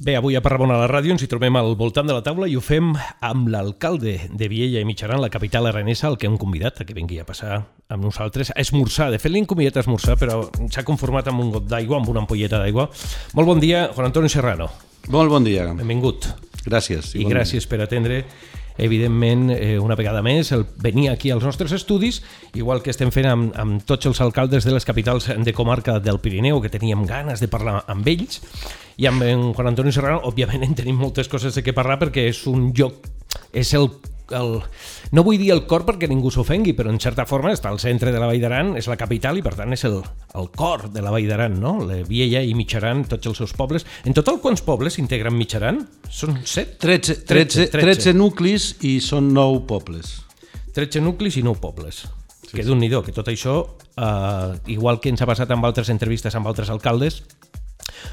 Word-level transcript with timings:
Bé, 0.00 0.14
avui 0.16 0.32
a 0.32 0.40
Parrabona 0.40 0.78
a 0.78 0.80
la 0.80 0.86
ràdio 0.88 1.12
ens 1.12 1.20
hi 1.20 1.26
trobem 1.28 1.58
al 1.60 1.74
voltant 1.76 2.06
de 2.08 2.14
la 2.16 2.22
taula 2.24 2.46
i 2.48 2.54
ho 2.56 2.62
fem 2.64 2.94
amb 3.20 3.50
l'alcalde 3.52 4.14
de 4.32 4.46
Viella 4.48 4.80
i 4.80 4.86
Mitjaran, 4.88 5.20
la 5.20 5.28
capital 5.28 5.68
aranesa, 5.68 6.06
el 6.08 6.16
que 6.16 6.24
hem 6.24 6.38
convidat 6.40 6.80
a 6.80 6.86
que 6.88 6.96
vingui 6.96 7.18
a 7.20 7.26
passar 7.28 7.58
amb 7.92 8.06
nosaltres 8.06 8.48
a 8.54 8.56
esmorzar. 8.64 9.10
De 9.12 9.18
fet, 9.20 9.28
l'hem 9.28 9.44
convidat 9.44 9.76
a 9.76 9.82
esmorzar, 9.84 10.16
però 10.16 10.38
s'ha 10.72 10.86
conformat 10.88 11.28
amb 11.28 11.44
un 11.44 11.50
got 11.52 11.66
d'aigua, 11.68 11.98
amb 12.00 12.08
una 12.08 12.22
ampolleta 12.24 12.62
d'aigua. 12.62 12.88
Molt 13.36 13.52
bon 13.52 13.60
dia, 13.60 13.90
Juan 13.92 14.08
Antonio 14.08 14.32
Serrano. 14.32 14.70
Molt 15.12 15.28
bon 15.36 15.44
dia. 15.44 15.68
Benvingut. 15.68 16.30
Gràcies. 16.64 17.12
I 17.20 17.28
gràcies 17.28 17.68
per 17.68 17.82
atendre 17.84 18.22
evidentment, 18.80 19.50
eh, 19.54 19.78
una 19.78 19.96
vegada 19.96 20.22
més, 20.22 20.50
el 20.52 20.64
venir 20.82 21.10
aquí 21.10 21.30
als 21.30 21.44
nostres 21.44 21.72
estudis, 21.76 22.22
igual 22.54 22.82
que 22.82 22.90
estem 22.90 23.12
fent 23.14 23.28
amb, 23.30 23.56
amb 23.60 23.84
tots 23.86 24.08
els 24.10 24.20
alcaldes 24.24 24.66
de 24.66 24.74
les 24.74 24.88
capitals 24.88 25.30
de 25.30 25.54
comarca 25.56 25.98
del 26.00 26.20
Pirineu, 26.20 26.60
que 26.60 26.72
teníem 26.72 27.04
ganes 27.06 27.40
de 27.40 27.48
parlar 27.48 27.84
amb 27.86 28.08
ells, 28.08 28.40
i 28.96 29.06
amb 29.06 29.22
en 29.24 29.52
Juan 29.54 29.72
Antonio 29.72 29.92
Serrano, 29.92 30.22
òbviament, 30.28 30.64
en 30.68 30.76
tenim 30.78 30.98
moltes 30.98 31.28
coses 31.28 31.54
de 31.54 31.64
què 31.64 31.76
parlar 31.76 32.00
perquè 32.00 32.28
és 32.32 32.46
un 32.50 32.72
lloc, 32.76 33.06
és 33.52 33.74
el 33.78 33.90
el, 34.36 34.60
no 35.12 35.24
vull 35.26 35.38
dir 35.40 35.50
el 35.54 35.64
cor 35.70 35.84
perquè 35.88 36.08
ningú 36.10 36.30
s'ofengui, 36.32 36.74
però 36.78 36.92
en 36.92 37.00
certa 37.02 37.26
forma 37.28 37.52
està 37.54 37.70
al 37.70 37.80
centre 37.82 38.12
de 38.14 38.20
la 38.20 38.28
Vall 38.30 38.42
d'Aran, 38.42 38.72
és 38.80 38.88
la 38.90 38.98
capital 39.00 39.38
i 39.40 39.44
per 39.44 39.54
tant 39.58 39.74
és 39.76 39.84
el, 39.88 39.98
el 40.38 40.48
cor 40.56 40.88
de 40.94 41.02
la 41.04 41.12
Vall 41.14 41.28
d'Aran, 41.30 41.58
no? 41.62 41.76
La 41.86 42.00
Viella 42.06 42.42
i 42.46 42.54
Mitjaran, 42.58 43.04
tots 43.10 43.30
els 43.30 43.42
seus 43.42 43.54
pobles. 43.58 43.86
En 44.08 44.16
total, 44.16 44.40
quants 44.42 44.64
pobles 44.66 45.00
integren 45.02 45.36
Mitjaran? 45.36 45.82
Són 46.08 46.40
7? 46.44 46.78
13, 46.82 47.20
13, 47.28 47.68
13, 47.74 48.10
13 48.12 48.16
nuclis 48.16 48.72
i 48.86 48.98
són 49.04 49.32
9 49.36 49.64
pobles. 49.70 50.18
13 50.76 51.02
nuclis 51.04 51.40
i 51.40 51.44
9 51.46 51.60
pobles. 51.62 52.04
Sí, 52.46 52.56
que 52.56 52.66
d'un 52.66 52.80
nhi 52.82 52.90
que 52.90 53.14
tot 53.14 53.28
això, 53.30 53.60
eh, 53.96 54.72
igual 54.74 54.98
que 55.00 55.10
ens 55.12 55.22
ha 55.22 55.28
passat 55.28 55.50
amb 55.50 55.64
altres 55.64 55.90
entrevistes 55.90 56.34
amb 56.34 56.46
altres 56.50 56.70
alcaldes, 56.70 57.22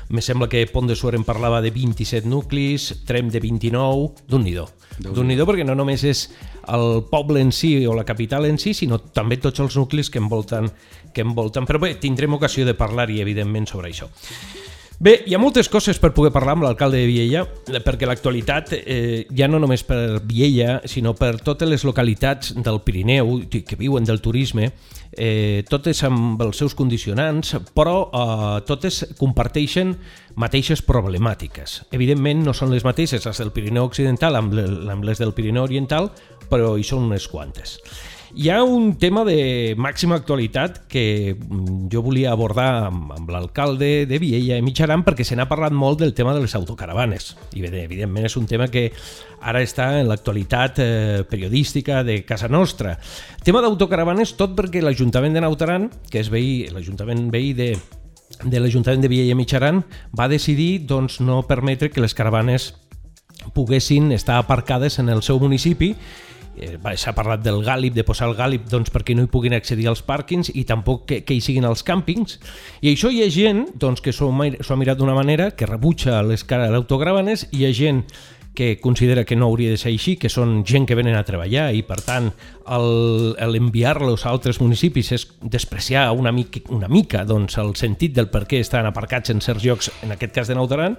me 0.10 0.22
sembla 0.22 0.50
que 0.50 0.66
Pont 0.72 0.88
de 0.90 0.96
Suert 0.96 1.18
en 1.18 1.26
parlava 1.28 1.62
de 1.62 1.72
27 1.72 2.28
nuclis, 2.28 2.90
Trem 3.06 3.32
de 3.34 3.42
29, 3.44 4.28
d'un 4.28 4.44
nhi 4.44 4.56
d'un 4.98 5.28
nhi 5.30 5.38
perquè 5.38 5.66
no 5.66 5.76
només 5.78 6.04
és 6.04 6.28
el 6.74 7.04
poble 7.10 7.42
en 7.42 7.52
si 7.52 7.86
o 7.88 7.94
la 7.96 8.06
capital 8.06 8.46
en 8.46 8.58
si, 8.58 8.74
sinó 8.74 9.00
també 9.00 9.38
tots 9.38 9.62
els 9.64 9.78
nuclis 9.78 10.10
que 10.10 10.20
envolten, 10.20 10.72
que 11.14 11.22
envolten. 11.22 11.68
Però 11.70 11.80
bé, 11.80 11.96
tindrem 12.02 12.34
ocasió 12.34 12.66
de 12.66 12.76
parlar-hi, 12.78 13.22
evidentment, 13.22 13.70
sobre 13.70 13.92
això. 13.92 14.10
Bé, 15.00 15.12
hi 15.30 15.36
ha 15.36 15.38
moltes 15.38 15.68
coses 15.70 16.00
per 16.02 16.10
poder 16.18 16.32
parlar 16.34 16.56
amb 16.56 16.64
l'alcalde 16.66 16.98
de 16.98 17.06
Viella, 17.06 17.44
perquè 17.86 18.08
l'actualitat, 18.10 18.72
eh, 18.80 19.28
ja 19.38 19.46
no 19.46 19.60
només 19.62 19.84
per 19.86 20.24
Viella, 20.26 20.80
sinó 20.90 21.14
per 21.14 21.36
totes 21.46 21.70
les 21.70 21.86
localitats 21.86 22.56
del 22.66 22.82
Pirineu 22.82 23.44
que 23.46 23.78
viuen 23.78 24.10
del 24.10 24.24
turisme, 24.26 24.72
eh, 25.12 25.62
totes 25.70 26.02
amb 26.10 26.42
els 26.42 26.58
seus 26.58 26.74
condicionants, 26.74 27.54
però 27.78 28.10
eh, 28.10 28.66
totes 28.66 29.04
comparteixen 29.22 29.94
mateixes 30.34 30.82
problemàtiques. 30.82 31.84
Evidentment 31.94 32.42
no 32.50 32.58
són 32.58 32.74
les 32.74 32.82
mateixes 32.82 33.30
les 33.30 33.46
del 33.46 33.54
Pirineu 33.54 33.86
Occidental 33.86 34.42
amb 34.42 35.06
les 35.06 35.22
del 35.22 35.38
Pirineu 35.38 35.70
Oriental, 35.70 36.10
però 36.50 36.74
hi 36.74 36.84
són 36.84 37.06
unes 37.06 37.30
quantes. 37.30 37.78
Hi 38.38 38.52
ha 38.52 38.60
un 38.62 38.92
tema 39.02 39.24
de 39.26 39.74
màxima 39.82 40.14
actualitat 40.20 40.84
que 40.86 41.34
mm, 41.34 41.88
jo 41.90 42.04
volia 42.06 42.30
abordar 42.36 42.68
amb, 42.92 43.10
amb 43.16 43.32
l'alcalde 43.34 44.06
de 44.06 44.20
Viella 44.22 44.60
i 44.62 44.62
Mitjaran 44.62 45.02
perquè 45.02 45.26
se 45.26 45.34
n'ha 45.34 45.48
parlat 45.50 45.74
molt 45.74 46.04
del 46.04 46.14
tema 46.14 46.36
de 46.36 46.44
les 46.44 46.54
autocaravanes 46.54 47.32
i 47.58 47.64
bé, 47.64 47.72
evidentment 47.82 48.28
és 48.30 48.36
un 48.38 48.46
tema 48.46 48.68
que 48.70 48.92
ara 49.42 49.64
està 49.66 49.88
en 49.98 50.06
l'actualitat 50.12 50.84
eh, 50.86 51.24
periodística 51.26 52.04
de 52.06 52.20
casa 52.30 52.46
nostra. 52.46 53.00
Tema 53.42 53.64
d'autocaravanes 53.66 54.36
tot 54.38 54.54
perquè 54.54 54.86
l'Ajuntament 54.86 55.34
de 55.34 55.42
Nautaran, 55.42 55.90
que 56.12 56.22
és 56.22 56.30
veí, 56.30 56.68
l'Ajuntament 56.70 57.32
veí 57.34 57.56
de, 57.58 57.72
de 58.46 58.62
l'Ajuntament 58.62 59.02
de 59.02 59.10
Viella 59.16 59.34
i 59.34 59.42
Mitjaran, 59.42 59.82
va 60.14 60.30
decidir 60.30 60.84
doncs, 60.86 61.24
no 61.26 61.42
permetre 61.50 61.90
que 61.90 62.06
les 62.06 62.14
caravanes 62.14 62.76
poguessin 63.58 64.12
estar 64.12 64.38
aparcades 64.38 65.00
en 65.02 65.10
el 65.10 65.26
seu 65.26 65.42
municipi 65.42 65.96
s'ha 66.98 67.14
parlat 67.16 67.44
del 67.46 67.62
gàlib, 67.66 67.96
de 67.96 68.06
posar 68.08 68.30
el 68.30 68.38
gàlib 68.38 68.70
doncs, 68.70 68.92
perquè 68.94 69.16
no 69.16 69.26
hi 69.26 69.32
puguin 69.32 69.56
accedir 69.58 69.88
als 69.90 70.04
pàrquings 70.06 70.52
i 70.54 70.64
tampoc 70.70 71.06
que, 71.10 71.22
que 71.26 71.38
hi 71.38 71.44
siguin 71.44 71.68
als 71.68 71.84
càmpings. 71.88 72.40
I 72.82 72.94
això 72.94 73.12
hi 73.14 73.22
ha 73.24 73.30
gent 73.34 73.68
doncs, 73.76 74.02
que 74.02 74.14
s'ho 74.14 74.32
ha 74.32 74.80
mirat 74.80 74.98
d'una 74.98 75.18
manera, 75.18 75.52
que 75.52 75.70
rebutja 75.70 76.22
les 76.26 76.44
cares 76.48 76.74
d'autogravanes, 76.74 77.48
hi 77.52 77.68
ha 77.68 77.74
gent 77.74 78.04
que 78.58 78.80
considera 78.82 79.24
que 79.24 79.36
no 79.36 79.46
hauria 79.46 79.70
de 79.70 79.78
ser 79.78 79.92
així, 79.92 80.16
que 80.18 80.32
són 80.34 80.64
gent 80.66 80.88
que 80.90 80.96
venen 80.98 81.14
a 81.14 81.22
treballar 81.22 81.68
i 81.78 81.84
per 81.86 82.00
tant 82.02 82.32
l'enviar-los 82.66 84.26
a 84.26 84.32
altres 84.32 84.58
municipis 84.64 85.12
és 85.14 85.28
despreciar 85.44 86.08
una 86.18 86.34
mica, 86.34 86.64
una 86.74 86.90
mica 86.90 87.22
doncs, 87.22 87.60
el 87.62 87.76
sentit 87.78 88.18
del 88.18 88.32
per 88.34 88.48
què 88.50 88.64
estan 88.66 88.90
aparcats 88.90 89.30
en 89.30 89.46
certs 89.46 89.62
llocs, 89.62 89.94
en 90.02 90.18
aquest 90.18 90.34
cas 90.42 90.50
de 90.50 90.58
Nautaran, 90.58 90.98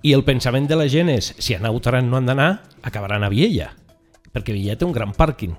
i 0.00 0.16
el 0.16 0.24
pensament 0.24 0.64
de 0.64 0.80
la 0.80 0.88
gent 0.88 1.12
és 1.12 1.34
si 1.36 1.52
a 1.52 1.60
Nautaran 1.60 2.08
no 2.08 2.16
han 2.16 2.32
d'anar, 2.32 2.52
acabaran 2.80 3.28
a 3.28 3.28
Viella 3.28 3.74
perquè 4.34 4.54
Villa 4.56 4.76
té 4.76 4.86
un 4.86 4.92
gran 4.92 5.14
pàrquing. 5.14 5.54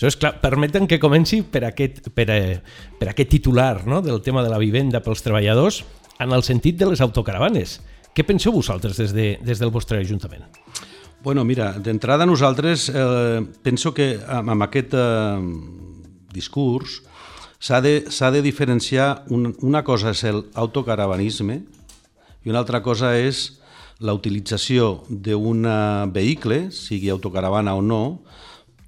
és 0.00 0.16
clar, 0.16 0.40
permeten 0.40 0.88
que 0.88 0.98
comenci 0.98 1.42
per 1.42 1.64
aquest, 1.64 2.10
per, 2.10 2.26
eh, 2.30 2.60
per 2.98 3.10
aquest 3.12 3.30
titular 3.30 3.86
no? 3.86 4.00
del 4.02 4.20
tema 4.22 4.42
de 4.42 4.50
la 4.50 4.58
vivenda 4.58 5.00
pels 5.00 5.22
treballadors 5.22 5.84
en 6.18 6.32
el 6.32 6.42
sentit 6.42 6.76
de 6.76 6.90
les 6.90 7.00
autocaravanes. 7.00 7.80
Què 8.14 8.24
penseu 8.26 8.52
vosaltres 8.52 8.98
des, 8.98 9.12
de, 9.14 9.38
des 9.42 9.58
del 9.58 9.70
vostre 9.70 9.98
Ajuntament? 9.98 10.44
Bueno, 11.24 11.44
mira, 11.44 11.72
d'entrada 11.80 12.26
nosaltres 12.26 12.90
eh, 12.92 13.40
penso 13.62 13.94
que 13.94 14.18
amb, 14.28 14.50
amb 14.52 14.66
aquest 14.66 14.92
eh, 14.92 15.40
discurs 16.34 17.00
s'ha 17.58 17.80
de, 17.80 18.04
de 18.04 18.42
diferenciar 18.44 19.24
un, 19.32 19.54
una 19.64 19.82
cosa 19.82 20.12
és 20.12 20.20
l'autocaravanisme 20.26 21.62
i 22.44 22.52
una 22.52 22.60
altra 22.60 22.82
cosa 22.84 23.14
és 23.16 23.54
la 24.04 24.14
utilització 24.16 25.04
d'un 25.08 25.64
vehicle, 26.12 26.68
sigui 26.74 27.08
autocaravana 27.12 27.74
o 27.74 27.82
no, 27.82 28.02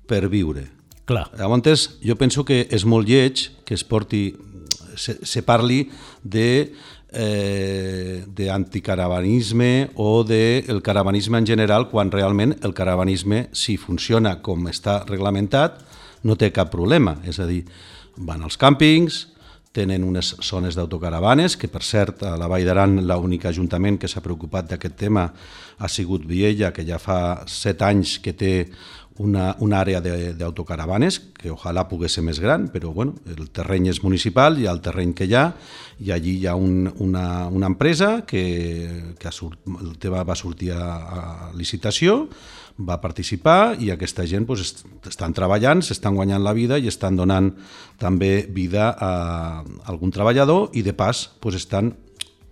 per 0.06 0.26
viure. 0.28 0.68
Clar. 1.06 1.28
Llavors, 1.38 1.98
jo 2.02 2.16
penso 2.18 2.44
que 2.44 2.64
és 2.70 2.84
molt 2.84 3.08
lleig 3.08 3.46
que 3.66 3.76
es 3.78 3.84
porti, 3.86 4.28
se, 4.98 5.16
se 5.22 5.42
parli 5.46 5.84
de 6.22 6.72
eh, 7.12 8.24
d'anticaravanisme 8.26 9.92
o 9.94 10.24
del 10.26 10.66
de 10.66 10.82
caravanisme 10.82 11.38
en 11.38 11.46
general, 11.46 11.88
quan 11.88 12.10
realment 12.10 12.56
el 12.62 12.74
caravanisme, 12.74 13.48
si 13.52 13.76
funciona 13.76 14.40
com 14.42 14.66
està 14.68 15.02
reglamentat, 15.06 15.80
no 16.26 16.36
té 16.36 16.50
cap 16.52 16.72
problema. 16.74 17.16
És 17.24 17.38
a 17.40 17.46
dir, 17.46 17.62
van 18.16 18.42
als 18.42 18.58
càmpings, 18.58 19.35
tenen 19.76 20.04
unes 20.06 20.32
zones 20.44 20.76
d'autocaravanes, 20.78 21.58
que 21.60 21.68
per 21.68 21.84
cert 21.84 22.24
a 22.24 22.34
la 22.40 22.48
Vall 22.48 22.64
d'Aran 22.66 23.02
l'únic 23.04 23.46
ajuntament 23.50 24.00
que 24.00 24.08
s'ha 24.08 24.24
preocupat 24.24 24.72
d'aquest 24.72 24.96
tema 24.96 25.28
ha 25.78 25.88
sigut 25.92 26.24
Viella, 26.26 26.72
que 26.72 26.86
ja 26.88 26.98
fa 27.02 27.44
set 27.50 27.84
anys 27.84 28.16
que 28.24 28.32
té 28.32 28.54
una, 29.18 29.54
una 29.64 29.80
àrea 29.80 30.00
d'autocaravanes, 30.36 31.18
que 31.38 31.50
ojalà 31.52 31.86
pogués 31.88 32.16
ser 32.16 32.24
més 32.26 32.40
gran, 32.42 32.68
però 32.72 32.92
bueno, 32.92 33.16
el 33.32 33.48
terreny 33.54 33.88
és 33.92 34.02
municipal, 34.04 34.58
hi 34.58 34.66
ha 34.68 34.74
el 34.74 34.82
terreny 34.84 35.14
que 35.16 35.28
hi 35.28 35.36
ha, 35.36 35.46
i 36.04 36.12
allí 36.12 36.36
hi 36.40 36.46
ha 36.50 36.56
un, 36.56 36.90
una, 37.00 37.46
una 37.48 37.70
empresa 37.72 38.26
que, 38.28 39.14
que 39.18 39.32
surt, 39.32 39.60
el 39.80 39.96
tema 40.02 40.24
va 40.28 40.36
sortir 40.36 40.72
a, 40.76 40.84
a 40.96 41.50
licitació, 41.56 42.26
va 42.78 42.98
participar 43.00 43.76
i 43.80 43.90
aquesta 43.90 44.26
gent 44.28 44.44
pues, 44.46 44.84
estan 45.08 45.32
treballant, 45.36 45.80
s'estan 45.82 46.16
guanyant 46.16 46.42
la 46.44 46.52
vida 46.56 46.78
i 46.78 46.90
estan 46.90 47.16
donant 47.16 47.52
també 48.00 48.46
vida 48.52 48.90
a 48.92 49.12
algun 49.88 50.12
treballador 50.12 50.76
i 50.76 50.84
de 50.84 50.92
pas 50.92 51.26
pues, 51.40 51.56
estan 51.56 51.94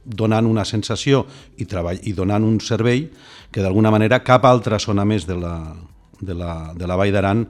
donant 0.04 0.46
una 0.46 0.64
sensació 0.64 1.24
i, 1.56 1.66
treball, 1.68 2.00
i 2.04 2.12
donant 2.12 2.44
un 2.44 2.60
servei 2.60 3.08
que 3.52 3.62
d'alguna 3.64 3.92
manera 3.92 4.22
cap 4.24 4.44
altra 4.44 4.78
zona 4.78 5.04
més 5.04 5.26
de 5.28 5.36
la, 5.36 5.74
de 6.20 6.34
la, 6.34 6.72
de 6.76 6.88
la 6.88 6.96
Vall 6.96 7.12
d'Aran 7.12 7.44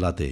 la 0.00 0.14
té. 0.16 0.30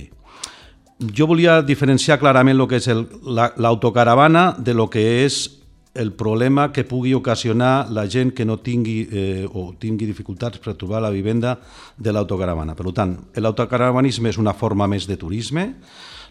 Jo 0.97 1.27
volia 1.28 1.61
diferenciar 1.61 2.17
clarament 2.21 2.57
el 2.57 2.69
que 2.69 2.81
és 2.81 2.89
l'autocaravana 2.89 4.45
la, 4.54 4.65
de 4.65 4.72
lo 4.72 4.89
que 4.89 5.04
és 5.27 5.56
el 5.97 6.13
problema 6.13 6.71
que 6.72 6.84
pugui 6.84 7.15
ocasionar 7.15 7.91
la 7.91 8.07
gent 8.09 8.34
que 8.37 8.45
no 8.45 8.59
tingui 8.60 8.98
eh, 9.10 9.47
o 9.47 9.72
tingui 9.78 10.07
dificultats 10.07 10.60
per 10.63 10.77
trobar 10.77 11.01
la 11.03 11.10
vivenda 11.10 11.57
de 11.97 12.13
l'autocaravana. 12.13 12.77
Per 12.77 12.93
tant, 12.93 13.16
l'autocaravanisme 13.37 14.31
és 14.31 14.39
una 14.39 14.54
forma 14.54 14.87
més 14.87 15.09
de 15.09 15.16
turisme, 15.16 15.72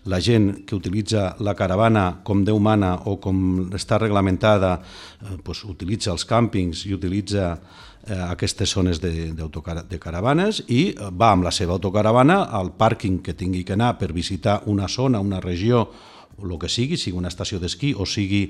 la 0.05 0.19
gent 0.21 0.65
que 0.65 0.75
utilitza 0.75 1.35
la 1.41 1.55
caravana 1.57 2.21
com 2.23 2.43
Déu 2.45 2.59
mana 2.61 2.93
o 3.09 3.17
com 3.21 3.71
està 3.73 3.97
reglamentada 3.97 4.77
eh, 4.77 5.37
pues, 5.43 5.63
utilitza 5.65 6.13
els 6.13 6.25
càmpings 6.29 6.85
i 6.85 6.93
utilitza 6.93 7.55
eh, 7.55 8.19
aquestes 8.29 8.69
zones 8.69 9.01
de, 9.01 9.33
de 9.33 9.99
caravanes 9.99 10.61
i 10.67 10.91
eh, 10.93 11.09
va 11.09 11.31
amb 11.33 11.47
la 11.47 11.53
seva 11.55 11.73
autocaravana 11.73 12.43
al 12.53 12.75
pàrquing 12.77 13.23
que 13.25 13.33
tingui 13.33 13.63
que 13.65 13.73
anar 13.73 13.95
per 13.97 14.13
visitar 14.13 14.61
una 14.69 14.87
zona, 14.87 15.19
una 15.19 15.41
regió 15.41 15.87
o 16.37 16.45
el 16.47 16.57
que 16.59 16.69
sigui, 16.69 16.97
sigui 16.99 17.17
una 17.17 17.31
estació 17.31 17.59
d'esquí 17.61 17.93
o 17.95 18.05
sigui 18.05 18.49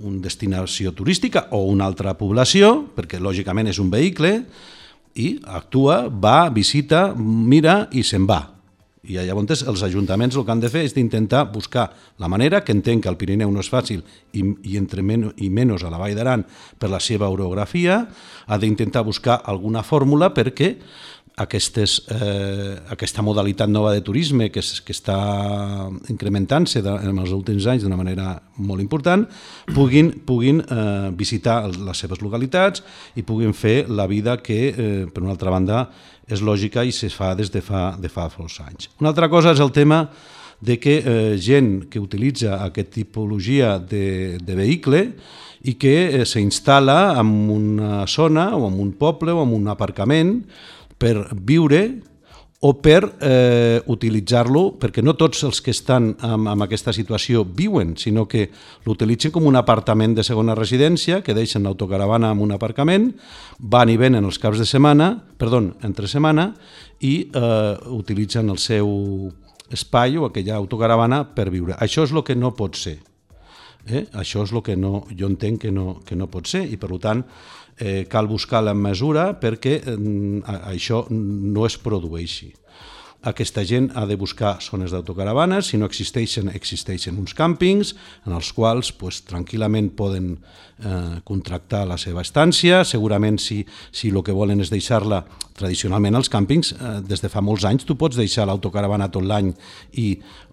una 0.00 0.22
destinació 0.22 0.94
turística 0.94 1.48
o 1.50 1.64
una 1.70 1.86
altra 1.86 2.14
població, 2.18 2.86
perquè 2.94 3.20
lògicament 3.20 3.70
és 3.70 3.80
un 3.82 3.90
vehicle, 3.90 4.40
i 5.14 5.38
actua, 5.46 6.08
va, 6.08 6.48
visita, 6.50 7.12
mira 7.14 7.84
i 7.94 8.02
se'n 8.02 8.26
va. 8.26 8.42
I 9.04 9.18
llavors 9.20 9.60
els 9.68 9.82
ajuntaments 9.84 10.36
el 10.36 10.46
que 10.46 10.52
han 10.54 10.62
de 10.62 10.70
fer 10.72 10.86
és 10.86 10.94
d'intentar 10.96 11.44
buscar 11.52 11.90
la 12.18 12.28
manera, 12.32 12.62
que 12.64 12.72
entenc 12.72 13.04
que 13.04 13.10
el 13.12 13.18
Pirineu 13.20 13.50
no 13.52 13.60
és 13.60 13.68
fàcil 13.68 14.00
i, 14.32 14.40
i 14.64 14.78
entre 14.80 15.04
men 15.04 15.28
i 15.36 15.50
menys 15.52 15.84
a 15.84 15.90
la 15.92 16.00
Vall 16.00 16.16
d'Aran 16.16 16.46
per 16.80 16.88
la 16.88 17.02
seva 17.04 17.28
orografia, 17.28 18.00
ha 18.46 18.58
d'intentar 18.58 19.04
buscar 19.04 19.42
alguna 19.44 19.84
fórmula 19.84 20.32
perquè 20.32 20.78
aquestes, 21.36 22.04
eh, 22.14 22.76
aquesta 22.94 23.22
modalitat 23.22 23.68
nova 23.68 23.92
de 23.92 24.02
turisme 24.06 24.50
que, 24.54 24.62
és, 24.62 24.78
que 24.86 24.94
està 24.94 25.16
incrementant-se 26.12 26.82
en 26.84 27.18
els 27.18 27.32
últims 27.34 27.66
anys 27.66 27.82
d'una 27.82 27.98
manera 27.98 28.36
molt 28.62 28.82
important, 28.84 29.26
puguin, 29.74 30.12
puguin 30.26 30.62
eh, 30.62 31.10
visitar 31.18 31.64
les 31.72 31.98
seves 31.98 32.22
localitats 32.22 32.84
i 33.18 33.26
puguin 33.26 33.54
fer 33.54 33.88
la 33.90 34.06
vida 34.06 34.38
que, 34.38 34.60
eh, 34.70 35.06
per 35.10 35.24
una 35.24 35.34
altra 35.34 35.50
banda, 35.50 35.88
és 36.30 36.40
lògica 36.40 36.84
i 36.86 36.94
se 36.94 37.10
fa 37.10 37.34
des 37.34 37.50
de 37.52 37.60
fa, 37.60 37.96
de 38.00 38.08
fa 38.08 38.28
força 38.32 38.68
anys. 38.68 38.88
Una 39.02 39.10
altra 39.10 39.28
cosa 39.28 39.52
és 39.52 39.60
el 39.60 39.74
tema 39.74 40.06
de 40.64 40.78
que 40.78 41.00
eh, 41.02 41.36
gent 41.36 41.90
que 41.90 42.00
utilitza 42.00 42.60
aquesta 42.62 43.00
tipologia 43.00 43.74
de, 43.78 44.38
de 44.38 44.54
vehicle 44.54 45.02
i 45.66 45.74
que 45.80 45.96
eh, 46.06 46.22
s'instal·la 46.28 47.18
en 47.20 47.34
una 47.50 48.06
zona 48.06 48.52
o 48.56 48.68
en 48.70 48.78
un 48.80 48.94
poble 48.96 49.34
o 49.34 49.42
en 49.42 49.52
un 49.52 49.68
aparcament 49.68 50.38
per 51.04 51.28
viure 51.36 51.84
o 52.64 52.70
per 52.80 53.02
eh, 53.20 53.82
utilitzar-lo, 53.92 54.78
perquè 54.80 55.02
no 55.04 55.12
tots 55.20 55.42
els 55.44 55.60
que 55.60 55.74
estan 55.74 56.14
en, 56.24 56.46
en 56.48 56.64
aquesta 56.64 56.94
situació 56.96 57.42
viuen, 57.44 57.92
sinó 58.00 58.24
que 58.24 58.46
l'utilitzen 58.86 59.34
com 59.34 59.44
un 59.44 59.58
apartament 59.60 60.14
de 60.16 60.24
segona 60.24 60.56
residència, 60.56 61.20
que 61.20 61.36
deixen 61.36 61.68
l'autocaravana 61.68 62.30
en 62.32 62.40
un 62.40 62.54
aparcament, 62.56 63.10
van 63.60 63.92
i 63.92 63.98
venen 64.00 64.24
els 64.24 64.40
caps 64.40 64.62
de 64.62 64.68
setmana, 64.70 65.10
perdó, 65.36 65.60
entre 65.84 66.08
setmana, 66.08 66.54
i 67.04 67.14
eh, 67.28 67.74
utilitzen 67.92 68.48
el 68.48 68.62
seu 68.62 68.88
espai 69.74 70.16
o 70.16 70.30
aquella 70.30 70.56
autocaravana 70.56 71.26
per 71.36 71.50
viure. 71.52 71.76
Això 71.84 72.08
és 72.08 72.16
el 72.16 72.24
que 72.24 72.38
no 72.38 72.54
pot 72.56 72.80
ser. 72.80 72.96
Eh? 73.84 74.06
Això 74.16 74.46
és 74.46 74.54
el 74.56 74.64
que 74.64 74.78
no, 74.80 75.02
jo 75.12 75.28
entenc 75.28 75.66
que 75.66 75.74
no, 75.74 75.98
que 76.08 76.16
no 76.16 76.30
pot 76.32 76.48
ser 76.48 76.64
i 76.64 76.80
per 76.80 76.88
tant 76.96 77.20
eh, 77.78 78.06
cal 78.10 78.28
buscar 78.30 78.62
la 78.64 78.74
mesura 78.74 79.32
perquè 79.40 79.78
eh, 79.80 79.96
això 80.74 81.04
no 81.10 81.66
es 81.66 81.78
produeixi. 81.78 82.52
Aquesta 83.24 83.62
gent 83.64 83.86
ha 83.96 84.04
de 84.04 84.18
buscar 84.20 84.58
zones 84.60 84.92
d'autocaravanes, 84.92 85.70
si 85.70 85.78
no 85.80 85.88
existeixen, 85.88 86.50
existeixen 86.52 87.16
uns 87.16 87.32
càmpings 87.36 87.94
en 88.28 88.34
els 88.36 88.50
quals 88.52 88.90
pues, 89.00 89.22
tranquil·lament 89.24 89.94
poden 89.96 90.34
eh, 90.36 91.22
contractar 91.24 91.86
la 91.88 91.96
seva 91.96 92.20
estància, 92.20 92.82
segurament 92.84 93.38
si, 93.40 93.62
si 93.92 94.10
el 94.12 94.20
que 94.26 94.36
volen 94.36 94.60
és 94.60 94.72
deixar-la 94.72 95.22
tradicionalment 95.56 96.18
als 96.18 96.28
càmpings, 96.28 96.74
eh, 96.74 96.92
des 97.08 97.24
de 97.24 97.30
fa 97.32 97.40
molts 97.40 97.64
anys 97.64 97.88
tu 97.88 97.96
pots 97.96 98.20
deixar 98.20 98.44
l'autocaravana 98.50 99.08
tot 99.08 99.24
l'any 99.24 99.54
i 100.02 100.10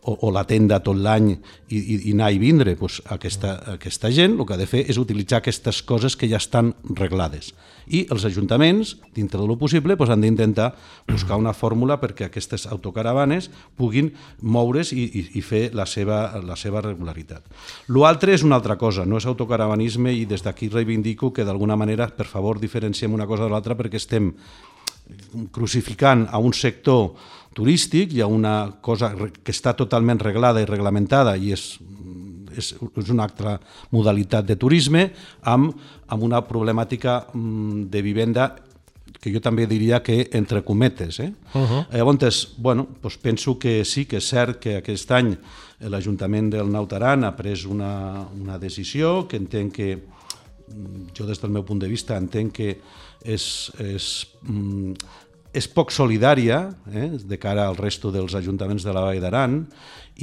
o, 0.07 0.15
o 0.15 0.31
la 0.31 0.45
tenda 0.47 0.79
tot 0.79 0.95
l'any 0.95 1.27
i, 1.33 1.75
i, 1.75 1.97
i 2.07 2.15
anar 2.15 2.31
i 2.31 2.39
vindre, 2.39 2.77
pues 2.79 3.01
aquesta, 3.11 3.57
aquesta 3.75 4.13
gent 4.15 4.39
el 4.39 4.47
que 4.47 4.55
ha 4.55 4.61
de 4.61 4.69
fer 4.69 4.85
és 4.87 5.01
utilitzar 5.01 5.41
aquestes 5.41 5.83
coses 5.83 6.15
que 6.15 6.29
ja 6.31 6.39
estan 6.39 6.71
reglades. 6.95 7.51
I 7.91 8.05
els 8.13 8.23
ajuntaments, 8.27 8.95
dintre 9.15 9.41
de 9.41 9.47
lo 9.47 9.57
possible, 9.59 9.97
pues, 9.99 10.09
han 10.09 10.23
d'intentar 10.23 10.71
buscar 11.09 11.37
una 11.39 11.53
fórmula 11.53 11.99
perquè 11.99 12.29
aquestes 12.29 12.65
autocaravanes 12.71 13.49
puguin 13.75 14.13
moure's 14.39 14.93
i, 14.95 15.03
i, 15.03 15.25
i 15.39 15.43
fer 15.43 15.69
la 15.75 15.85
seva, 15.85 16.39
la 16.45 16.55
seva 16.55 16.81
regularitat. 16.85 17.43
L'altre 17.91 18.35
és 18.37 18.45
una 18.47 18.57
altra 18.61 18.77
cosa, 18.79 19.05
no 19.05 19.19
és 19.19 19.27
autocaravanisme 19.27 20.13
i 20.15 20.25
des 20.25 20.43
d'aquí 20.45 20.71
reivindico 20.71 21.33
que 21.35 21.45
d'alguna 21.45 21.75
manera, 21.75 22.07
per 22.07 22.29
favor, 22.31 22.59
diferenciem 22.59 23.13
una 23.13 23.27
cosa 23.27 23.47
de 23.47 23.53
l'altra 23.53 23.75
perquè 23.75 23.99
estem 23.99 24.31
crucificant 25.51 26.27
a 26.31 26.39
un 26.39 26.53
sector 26.53 27.11
turístic, 27.53 28.13
hi 28.13 28.21
ha 28.23 28.29
una 28.31 28.77
cosa 28.81 29.11
que 29.17 29.51
està 29.51 29.73
totalment 29.75 30.21
reglada 30.23 30.61
i 30.63 30.69
reglamentada 30.69 31.35
i 31.35 31.51
és, 31.51 31.75
és, 32.57 32.73
és 32.97 33.09
una 33.09 33.23
altra 33.23 33.57
modalitat 33.91 34.45
de 34.45 34.55
turisme 34.55 35.07
amb, 35.41 35.71
amb 36.07 36.23
una 36.23 36.41
problemàtica 36.47 37.21
mm, 37.33 37.87
de 37.91 38.01
vivenda 38.01 38.51
que 39.21 39.29
jo 39.29 39.41
també 39.43 39.67
diria 39.69 39.99
que 40.01 40.29
entre 40.33 40.63
cometes. 40.65 41.19
Eh? 41.19 41.31
Uh 41.53 41.61
-huh. 41.61 41.85
Llavors, 41.93 42.55
bueno, 42.57 42.87
doncs 43.01 43.17
penso 43.17 43.59
que 43.59 43.85
sí 43.85 44.05
que 44.05 44.17
és 44.17 44.27
cert 44.27 44.59
que 44.59 44.77
aquest 44.77 45.11
any 45.11 45.37
l'Ajuntament 45.79 46.49
del 46.49 46.71
Nautaran 46.71 47.23
ha 47.23 47.35
pres 47.35 47.65
una, 47.65 48.27
una 48.33 48.57
decisió 48.57 49.27
que 49.27 49.37
entenc 49.37 49.73
que, 49.73 49.95
mm, 49.95 51.13
jo 51.17 51.25
des 51.25 51.39
del 51.39 51.51
meu 51.51 51.63
punt 51.63 51.79
de 51.79 51.87
vista 51.87 52.17
entenc 52.17 52.51
que 52.51 52.81
és, 53.23 53.71
és 53.79 54.27
mm, 54.41 54.93
és 55.51 55.67
poc 55.67 55.91
solidària 55.91 56.61
eh, 56.93 57.09
de 57.27 57.37
cara 57.39 57.67
al 57.67 57.77
resto 57.79 58.11
dels 58.11 58.35
ajuntaments 58.39 58.85
de 58.87 58.93
la 58.95 59.03
Vall 59.03 59.19
d'Aran 59.23 59.57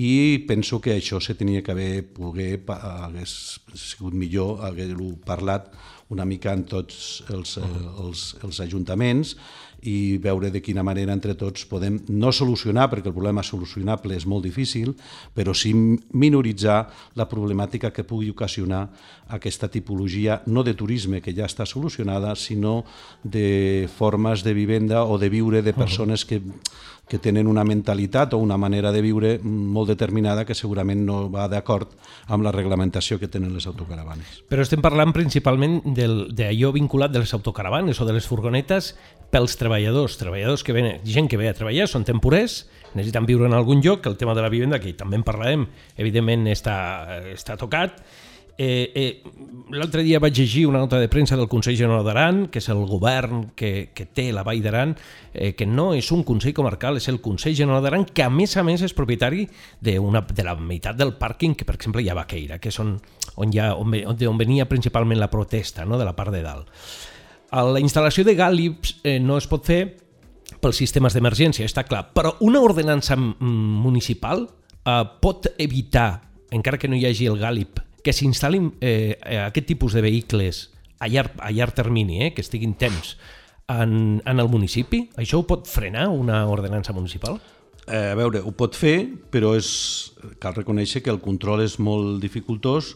i 0.01 0.45
penso 0.49 0.81
que 0.81 0.95
això 0.97 1.21
se 1.21 1.37
tenia 1.37 1.63
que 1.65 1.75
haver 1.75 1.93
poder, 2.17 2.63
hagués 2.69 3.61
sigut 3.75 4.17
millor 4.17 4.65
haver-ho 4.65 5.13
parlat 5.27 5.69
una 6.09 6.25
mica 6.25 6.55
en 6.57 6.65
tots 6.65 7.23
els, 7.29 7.59
els, 7.61 8.29
els 8.41 8.61
ajuntaments 8.65 9.35
i 9.83 10.19
veure 10.19 10.51
de 10.51 10.63
quina 10.65 10.83
manera 10.83 11.15
entre 11.15 11.35
tots 11.39 11.67
podem 11.71 12.01
no 12.09 12.33
solucionar, 12.35 12.89
perquè 12.91 13.11
el 13.11 13.15
problema 13.15 13.45
solucionable 13.47 14.17
és 14.17 14.27
molt 14.27 14.45
difícil, 14.47 14.95
però 15.35 15.55
sí 15.55 15.73
minoritzar 15.75 16.81
la 17.15 17.29
problemàtica 17.31 17.93
que 17.95 18.07
pugui 18.07 18.31
ocasionar 18.33 18.89
aquesta 19.29 19.69
tipologia, 19.69 20.41
no 20.47 20.65
de 20.65 20.75
turisme, 20.75 21.21
que 21.23 21.35
ja 21.37 21.47
està 21.47 21.67
solucionada, 21.67 22.35
sinó 22.35 22.85
de 23.23 23.89
formes 23.99 24.43
de 24.43 24.55
vivenda 24.57 25.05
o 25.05 25.19
de 25.19 25.29
viure 25.29 25.63
de 25.63 25.75
persones 25.77 26.25
que 26.25 26.41
que 27.09 27.19
tenen 27.19 27.49
una 27.49 27.65
mentalitat 27.65 28.35
o 28.35 28.39
una 28.39 28.59
manera 28.61 28.93
de 28.93 29.03
viure 29.03 29.33
molt 29.43 29.89
determinada 29.89 30.45
que 30.45 30.55
segurament 30.55 31.05
no 31.07 31.25
va 31.33 31.49
d'acord 31.49 31.95
amb 32.29 32.45
la 32.45 32.53
reglamentació 32.53 33.19
que 33.19 33.31
tenen 33.33 33.55
les 33.57 33.67
autocaravanes. 33.67 34.43
Però 34.49 34.63
estem 34.63 34.85
parlant 34.85 35.15
principalment 35.17 35.81
d'allò 35.89 36.73
vinculat 36.77 37.15
de 37.15 37.25
les 37.25 37.35
autocaravanes 37.35 38.01
o 38.01 38.07
de 38.09 38.15
les 38.17 38.29
furgonetes 38.29 38.95
pels 39.33 39.57
treballadors, 39.61 40.17
treballadors 40.21 40.65
que 40.65 40.77
venen, 40.77 41.03
gent 41.05 41.29
que 41.29 41.41
ve 41.41 41.49
a 41.51 41.57
treballar, 41.57 41.89
són 41.89 42.07
temporers, 42.09 42.63
necessiten 42.95 43.27
viure 43.29 43.49
en 43.49 43.57
algun 43.57 43.83
lloc, 43.85 44.07
el 44.09 44.17
tema 44.21 44.35
de 44.37 44.45
la 44.45 44.53
vivenda, 44.53 44.81
que 44.81 44.95
també 44.97 45.19
en 45.21 45.27
parlarem, 45.27 45.67
evidentment 45.97 46.47
està, 46.53 46.79
està 47.33 47.59
tocat, 47.61 48.01
Eh, 48.59 48.91
eh, 48.95 49.23
L'altre 49.69 50.01
dia 50.01 50.19
vaig 50.19 50.33
llegir 50.33 50.65
una 50.67 50.81
nota 50.81 50.99
de 50.99 51.11
premsa 51.13 51.37
del 51.37 51.47
Consell 51.47 51.77
General 51.77 52.01
d'Aran, 52.03 52.47
que 52.49 52.59
és 52.59 52.69
el 52.73 52.81
govern 52.89 53.51
que, 53.55 53.91
que 53.93 54.07
té 54.17 54.31
la 54.33 54.43
Vall 54.43 54.63
d'Aran, 54.65 54.95
eh, 55.35 55.53
que 55.55 55.67
no 55.69 55.91
és 55.93 56.09
un 56.15 56.23
Consell 56.25 56.55
Comarcal, 56.57 56.97
és 56.97 57.09
el 57.13 57.21
Consell 57.21 57.55
General 57.55 57.85
d'Aran, 57.85 58.07
que 58.09 58.25
a 58.25 58.31
més 58.33 58.57
a 58.57 58.65
més 58.65 58.81
és 58.83 58.97
propietari 58.97 59.45
de, 59.85 59.99
una, 60.01 60.23
de 60.25 60.47
la 60.47 60.57
meitat 60.57 60.97
del 60.97 61.13
pàrquing 61.21 61.53
que, 61.55 61.67
per 61.69 61.77
exemple, 61.77 62.03
hi 62.03 62.09
ha 62.09 62.17
a 62.17 62.19
Baqueira, 62.23 62.57
que 62.59 62.73
és 62.73 62.81
on, 62.81 62.95
on, 63.37 63.53
ha, 63.61 63.71
on, 63.77 63.95
on 64.33 64.41
venia 64.41 64.67
principalment 64.71 65.21
la 65.21 65.29
protesta 65.31 65.85
no? 65.85 66.01
de 66.01 66.07
la 66.09 66.17
part 66.17 66.33
de 66.33 66.41
dalt. 66.43 66.73
La 67.53 67.83
instal·lació 67.85 68.25
de 68.25 68.35
gàlips 68.37 68.99
eh, 69.05 69.19
no 69.21 69.37
es 69.37 69.49
pot 69.49 69.69
fer 69.69 69.83
pels 70.65 70.81
sistemes 70.81 71.13
d'emergència, 71.13 71.69
està 71.69 71.85
clar, 71.85 72.07
però 72.17 72.39
una 72.49 72.65
ordenança 72.65 73.21
municipal 73.21 74.49
eh, 74.49 75.03
pot 75.21 75.53
evitar, 75.59 76.09
encara 76.57 76.81
que 76.81 76.89
no 76.89 76.97
hi 76.97 77.05
hagi 77.05 77.29
el 77.29 77.39
gàlib 77.39 77.85
que 78.09 78.17
s'instal·lin 78.17 78.71
eh, 78.81 79.19
eh, 79.21 79.43
aquest 79.45 79.69
tipus 79.69 79.93
de 79.93 80.01
vehicles 80.01 80.71
a 80.99 81.11
llarg, 81.13 81.35
a 81.45 81.53
llarg 81.53 81.77
termini, 81.77 82.23
eh, 82.25 82.33
que 82.33 82.41
estiguin 82.41 82.73
temps 82.81 83.19
en, 83.69 84.23
en 84.25 84.41
el 84.41 84.49
municipi? 84.49 85.03
Això 85.21 85.43
ho 85.43 85.45
pot 85.45 85.69
frenar 85.69 86.07
una 86.09 86.41
ordenança 86.49 86.97
municipal? 86.97 87.37
Eh, 87.85 88.15
a 88.15 88.17
veure, 88.17 88.41
ho 88.41 88.55
pot 88.57 88.77
fer, 88.77 88.97
però 89.29 89.53
és, 89.59 89.69
cal 90.41 90.57
reconèixer 90.57 91.03
que 91.05 91.13
el 91.13 91.21
control 91.21 91.67
és 91.67 91.77
molt 91.77 92.17
dificultós 92.25 92.95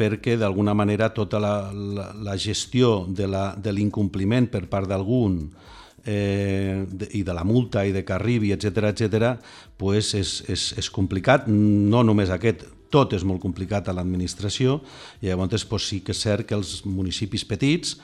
perquè 0.00 0.34
d'alguna 0.40 0.74
manera 0.74 1.12
tota 1.14 1.38
la, 1.38 1.54
la, 1.70 2.08
la 2.26 2.36
gestió 2.40 3.04
de 3.06 3.28
l'incompliment 3.70 4.48
per 4.50 4.64
part 4.72 4.88
d'algun 4.90 5.44
eh, 6.02 6.86
i 7.12 7.22
de 7.22 7.36
la 7.36 7.44
multa 7.44 7.84
i 7.86 7.94
de 7.94 8.02
que 8.02 8.16
arribi, 8.16 8.50
etc 8.56 8.90
etc, 8.90 9.30
pues 9.78 10.14
és, 10.18 10.40
és, 10.50 10.70
és 10.80 10.90
complicat, 10.90 11.46
no 11.46 12.02
només 12.02 12.32
aquest, 12.34 12.64
tot 12.90 13.14
és 13.16 13.24
molt 13.26 13.42
complicat 13.42 13.88
a 13.88 13.94
l'administració 13.96 14.80
i 15.22 15.30
llavors 15.30 15.64
pues, 15.64 15.88
sí 15.88 16.00
que 16.04 16.14
és 16.16 16.22
cert 16.26 16.48
que 16.48 16.58
els 16.58 16.80
municipis 16.84 17.46
petits 17.46 17.96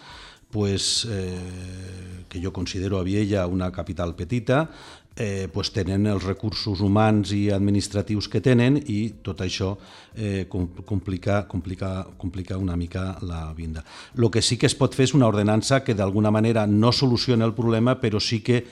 pues, 0.50 1.06
eh, 1.10 2.24
que 2.28 2.42
jo 2.42 2.52
considero 2.52 2.98
a 2.98 3.02
Viella 3.02 3.46
una 3.46 3.72
capital 3.72 4.14
petita, 4.14 4.70
eh, 5.16 5.48
pues 5.52 5.72
tenen 5.72 6.04
els 6.06 6.22
recursos 6.28 6.82
humans 6.84 7.32
i 7.32 7.48
administratius 7.50 8.28
que 8.28 8.42
tenen 8.44 8.76
i 8.76 8.98
tot 9.24 9.40
això 9.40 9.72
eh, 10.14 10.44
complica, 10.48 11.46
complica, 11.48 12.04
complica 12.20 12.58
una 12.60 12.76
mica 12.76 13.16
la 13.24 13.52
vinda. 13.56 13.82
El 14.14 14.28
que 14.30 14.42
sí 14.42 14.58
que 14.60 14.68
es 14.68 14.76
pot 14.76 14.94
fer 14.94 15.08
és 15.08 15.14
una 15.16 15.30
ordenança 15.32 15.80
que 15.82 15.96
d'alguna 15.96 16.30
manera 16.30 16.66
no 16.66 16.92
soluciona 16.92 17.48
el 17.48 17.56
problema, 17.56 17.96
però 17.96 18.20
sí 18.20 18.42
que 18.44 18.62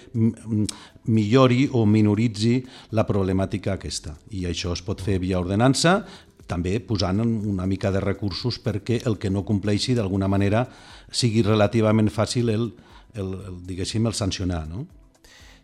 millori 1.08 1.68
o 1.72 1.86
minoritzi 1.86 2.58
la 2.92 3.06
problemàtica 3.08 3.78
aquesta. 3.78 4.18
I 4.36 4.44
això 4.50 4.76
es 4.76 4.84
pot 4.84 5.00
fer 5.00 5.18
via 5.22 5.40
ordenança, 5.40 6.02
també 6.50 6.78
posant 6.80 7.22
una 7.24 7.66
mica 7.66 7.90
de 7.94 8.02
recursos 8.02 8.58
perquè 8.62 9.00
el 9.08 9.18
que 9.18 9.30
no 9.30 9.44
compleixi 9.44 9.94
d'alguna 9.94 10.28
manera 10.28 10.66
sigui 11.10 11.42
relativament 11.46 12.10
fàcil 12.12 12.52
el, 12.52 12.68
el, 13.14 13.32
el, 13.34 13.56
diguéssim, 13.66 14.06
el 14.06 14.14
sancionar. 14.14 14.66
No? 14.68 14.86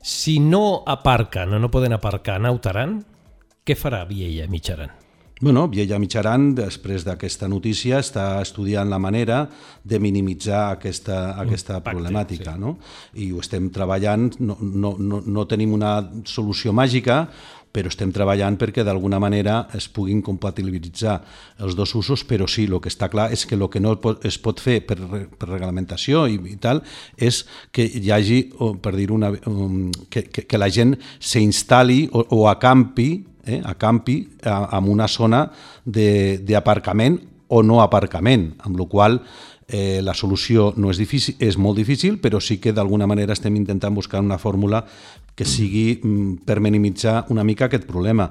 Si 0.01 0.39
no 0.41 0.83
aparquen 0.87 1.53
o 1.53 1.61
no 1.61 1.71
poden 1.71 1.93
aparcar 1.93 2.39
a 2.39 2.45
Nautaran, 2.47 3.01
què 3.65 3.77
farà 3.77 4.07
Viella 4.09 4.49
Mitjaran? 4.49 5.10
Bueno, 5.41 5.69
Viella 5.73 5.97
Mitjaran, 5.97 6.51
després 6.53 7.07
d'aquesta 7.07 7.49
notícia, 7.49 8.03
està 8.05 8.43
estudiant 8.45 8.91
la 8.93 8.99
manera 9.01 9.47
de 9.89 9.97
minimitzar 9.97 10.67
aquesta, 10.75 11.31
aquesta 11.41 11.79
Impacte, 11.79 11.95
problemàtica. 11.95 12.53
Sí. 12.59 12.61
No? 12.61 12.75
I 13.17 13.31
ho 13.33 13.41
estem 13.41 13.71
treballant, 13.73 14.29
no, 14.45 14.59
no, 14.61 14.93
no, 15.01 15.23
no 15.25 15.47
tenim 15.49 15.73
una 15.73 15.95
solució 16.29 16.75
màgica, 16.77 17.23
però 17.73 17.89
estem 17.89 18.11
treballant 18.13 18.59
perquè 18.59 18.85
d'alguna 18.85 19.21
manera 19.23 19.63
es 19.79 19.87
puguin 19.89 20.21
compatibilitzar 20.27 21.17
els 21.63 21.77
dos 21.79 21.95
usos, 21.95 22.25
però 22.27 22.49
sí, 22.51 22.67
el 22.67 22.77
que 22.83 22.91
està 22.91 23.09
clar 23.09 23.31
és 23.33 23.47
que 23.47 23.57
el 23.57 23.69
que 23.71 23.81
no 23.81 23.95
es 24.27 24.39
pot 24.43 24.61
fer 24.61 24.81
per, 24.85 24.99
per 24.99 25.49
reglamentació 25.49 26.27
i, 26.29 26.37
i 26.51 26.59
tal 26.61 26.83
és 27.17 27.45
que 27.73 27.87
hi 27.87 28.11
hagi, 28.11 28.41
per 28.83 28.97
dir 28.99 29.11
una, 29.15 29.31
um, 29.47 29.87
que, 30.11 30.27
que, 30.29 30.45
que 30.51 30.61
la 30.61 30.69
gent 30.69 30.97
s'instal·li 31.23 32.09
o, 32.11 32.27
o 32.35 32.47
acampi 32.51 33.30
eh, 33.47 33.61
acampi 33.65 34.23
en 34.45 34.89
una 34.89 35.09
zona 35.09 35.47
d'aparcament 35.85 37.19
o 37.51 37.63
no 37.67 37.81
aparcament, 37.83 38.53
amb 38.63 38.79
la 38.79 38.87
qual 38.87 39.21
eh, 39.71 40.01
la 40.03 40.15
solució 40.15 40.73
no 40.77 40.91
és, 40.91 40.99
difícil, 40.99 41.37
és 41.39 41.57
molt 41.59 41.79
difícil, 41.79 42.19
però 42.23 42.41
sí 42.43 42.59
que 42.63 42.75
d'alguna 42.75 43.09
manera 43.11 43.35
estem 43.35 43.57
intentant 43.57 43.95
buscar 43.95 44.21
una 44.23 44.39
fórmula 44.39 44.85
que 45.35 45.47
sigui 45.47 46.01
mm, 46.03 46.45
per 46.47 46.61
minimitzar 46.61 47.25
una 47.31 47.45
mica 47.45 47.67
aquest 47.67 47.87
problema. 47.89 48.31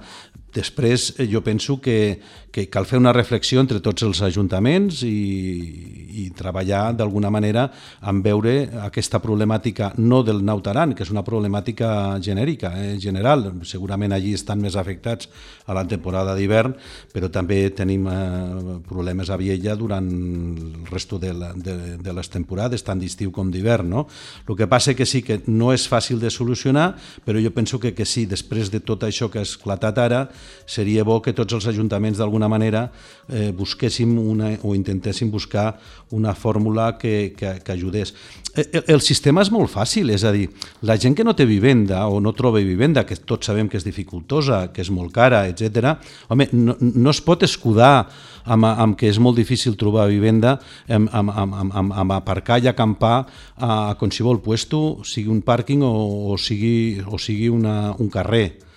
Després 0.56 1.14
eh, 1.18 1.28
jo 1.30 1.44
penso 1.46 1.78
que, 1.82 2.20
que 2.52 2.66
cal 2.70 2.88
fer 2.90 2.98
una 2.98 3.14
reflexió 3.14 3.62
entre 3.62 3.82
tots 3.86 4.04
els 4.08 4.22
ajuntaments 4.26 5.04
i, 5.06 6.24
i 6.24 6.30
treballar 6.36 6.96
d'alguna 6.98 7.30
manera 7.30 7.68
en 8.10 8.22
veure 8.26 8.56
aquesta 8.86 9.22
problemàtica 9.22 9.92
no 10.02 10.24
del 10.26 10.42
Nautaran, 10.46 10.96
que 10.98 11.06
és 11.06 11.12
una 11.14 11.24
problemàtica 11.26 12.18
genèrica, 12.24 12.74
eh, 12.82 12.98
general. 13.02 13.52
Segurament 13.68 14.16
allí 14.16 14.34
estan 14.34 14.62
més 14.64 14.78
afectats 14.80 15.30
a 15.70 15.78
la 15.78 15.86
temporada 15.88 16.34
d'hivern, 16.38 16.74
però 17.14 17.30
també 17.30 17.62
tenim 17.78 18.08
eh, 18.10 18.80
problemes 18.90 19.30
a 19.30 19.38
Viella 19.38 19.78
durant 19.78 20.10
el 20.10 20.90
resto 20.90 21.20
de, 21.22 21.34
la, 21.34 21.54
de, 21.54 21.98
de 22.02 22.14
les 22.16 22.34
temporades, 22.34 22.84
tant 22.86 23.00
d'estiu 23.00 23.32
com 23.36 23.54
d'hivern. 23.54 23.90
No? 23.90 24.08
El 24.48 24.58
que 24.58 24.70
passa 24.70 24.98
que 24.98 25.06
sí 25.06 25.22
que 25.22 25.42
no 25.48 25.74
és 25.76 25.86
fàcil 25.90 26.20
de 26.20 26.34
solucionar, 26.34 26.96
però 27.26 27.42
jo 27.42 27.54
penso 27.54 27.80
que, 27.80 27.94
que 27.94 28.08
sí, 28.10 28.26
després 28.26 28.74
de 28.74 28.82
tot 28.82 29.06
això 29.06 29.30
que 29.30 29.44
ha 29.44 29.46
esclatat 29.46 30.02
ara, 30.02 30.26
seria 30.70 31.04
bo 31.04 31.18
que 31.26 31.34
tots 31.34 31.56
els 31.58 31.66
ajuntaments 31.72 32.20
d'alguna 32.22 32.50
manera 32.52 32.86
eh, 33.28 33.50
busquéssim 33.56 34.12
una, 34.22 34.52
o 34.64 34.76
intentéssim 34.78 35.32
buscar 35.34 35.80
una 36.14 36.36
fórmula 36.36 36.98
que, 36.98 37.34
que, 37.38 37.56
que 37.66 37.72
ajudés. 37.72 38.14
El, 38.54 38.68
eh, 38.72 38.84
el 38.94 39.02
sistema 39.02 39.42
és 39.42 39.50
molt 39.54 39.72
fàcil, 39.74 40.12
és 40.14 40.26
a 40.26 40.34
dir, 40.36 40.48
la 40.86 40.98
gent 41.02 41.18
que 41.18 41.26
no 41.26 41.34
té 41.38 41.48
vivenda 41.50 42.06
o 42.08 42.22
no 42.22 42.36
troba 42.38 42.62
vivenda, 42.62 43.06
que 43.06 43.18
tots 43.18 43.50
sabem 43.50 43.70
que 43.70 43.80
és 43.82 43.88
dificultosa, 43.88 44.68
que 44.74 44.86
és 44.86 44.94
molt 44.94 45.14
cara, 45.16 45.48
etc. 45.50 45.96
home, 46.30 46.50
no, 46.54 46.78
no 46.80 47.10
es 47.14 47.22
pot 47.26 47.44
escudar 47.48 48.08
amb, 48.46 48.70
amb 48.70 48.98
que 49.00 49.10
és 49.10 49.20
molt 49.22 49.38
difícil 49.42 49.78
trobar 49.80 50.10
vivenda, 50.10 50.58
amb, 50.88 51.10
amb, 51.14 51.34
amb, 51.34 51.60
amb, 51.74 51.94
amb 52.06 52.18
aparcar 52.20 52.62
i 52.62 52.70
acampar 52.70 53.26
a 53.58 53.96
qualsevol 54.00 54.42
puesto, 54.46 55.02
sigui 55.06 55.34
un 55.34 55.42
pàrquing 55.46 55.86
o, 55.86 55.94
o 56.34 56.38
sigui, 56.38 57.02
o 57.06 57.18
sigui 57.18 57.50
una, 57.54 57.96
un 57.98 58.10
carrer 58.14 58.69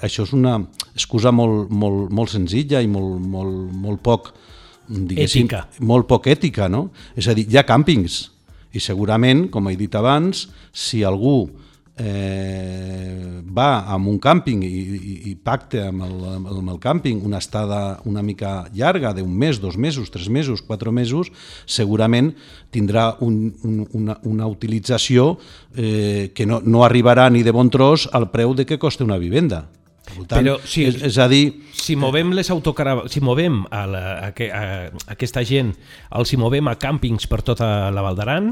això 0.00 0.26
és 0.26 0.32
una 0.36 0.58
excusa 0.94 1.32
molt, 1.34 1.70
molt, 1.70 2.10
molt 2.12 2.32
senzilla 2.32 2.82
i 2.82 2.90
molt, 2.90 3.20
molt, 3.20 3.72
molt 3.72 4.02
poc 4.04 4.32
ètica. 5.16 5.66
molt 5.80 6.08
poc 6.10 6.28
ètica, 6.32 6.68
no? 6.68 6.90
És 7.16 7.28
a 7.28 7.34
dir, 7.36 7.46
hi 7.48 7.58
ha 7.58 7.66
càmpings 7.68 8.22
i 8.72 8.80
segurament, 8.80 9.48
com 9.52 9.68
he 9.68 9.76
dit 9.76 9.94
abans, 9.94 10.46
si 10.72 11.02
algú 11.04 11.50
eh, 11.98 13.42
va 13.44 13.84
a 13.84 13.96
un 13.96 14.18
càmping 14.18 14.62
i, 14.64 14.68
i, 14.68 15.16
i 15.30 15.34
pacta 15.36 15.88
amb 15.90 16.06
el, 16.06 16.16
amb 16.38 16.70
el 16.72 16.78
càmping 16.80 17.20
una 17.26 17.38
estada 17.42 18.00
una 18.08 18.22
mica 18.22 18.68
llarga, 18.72 19.12
d'un 19.12 19.32
mes, 19.32 19.60
dos 19.60 19.76
mesos, 19.76 20.10
tres 20.10 20.28
mesos, 20.28 20.62
quatre 20.62 20.90
mesos, 20.90 21.30
segurament 21.66 22.32
tindrà 22.72 23.16
un, 23.20 23.52
un, 23.62 23.84
una, 23.92 24.18
una 24.22 24.48
utilització 24.48 25.36
eh, 25.76 26.32
que 26.34 26.46
no, 26.46 26.62
no 26.64 26.84
arribarà 26.84 27.28
ni 27.30 27.42
de 27.42 27.52
bon 27.52 27.70
tros 27.70 28.08
al 28.12 28.30
preu 28.32 28.54
de 28.54 28.66
què 28.66 28.78
costa 28.80 29.04
una 29.04 29.20
vivenda. 29.20 29.66
Per 30.02 30.26
tant, 30.26 30.40
Però 30.40 30.56
si, 30.66 30.84
és, 30.88 30.98
és 31.06 31.18
a 31.22 31.28
dir... 31.30 31.44
Si 31.78 31.94
movem 31.96 32.32
les 32.34 32.50
autocaravanes, 32.50 33.12
si 33.14 33.22
movem 33.22 33.62
a, 33.70 33.84
la, 33.86 34.02
a, 34.26 34.32
a, 34.32 34.62
a 34.88 35.14
aquesta 35.14 35.44
gent, 35.46 35.70
els 36.18 36.32
si 36.32 36.38
movem 36.40 36.68
a 36.68 36.74
càmpings 36.80 37.28
per 37.30 37.40
tota 37.46 37.90
la 37.94 38.04
Val 38.04 38.18
d'Aran 38.18 38.50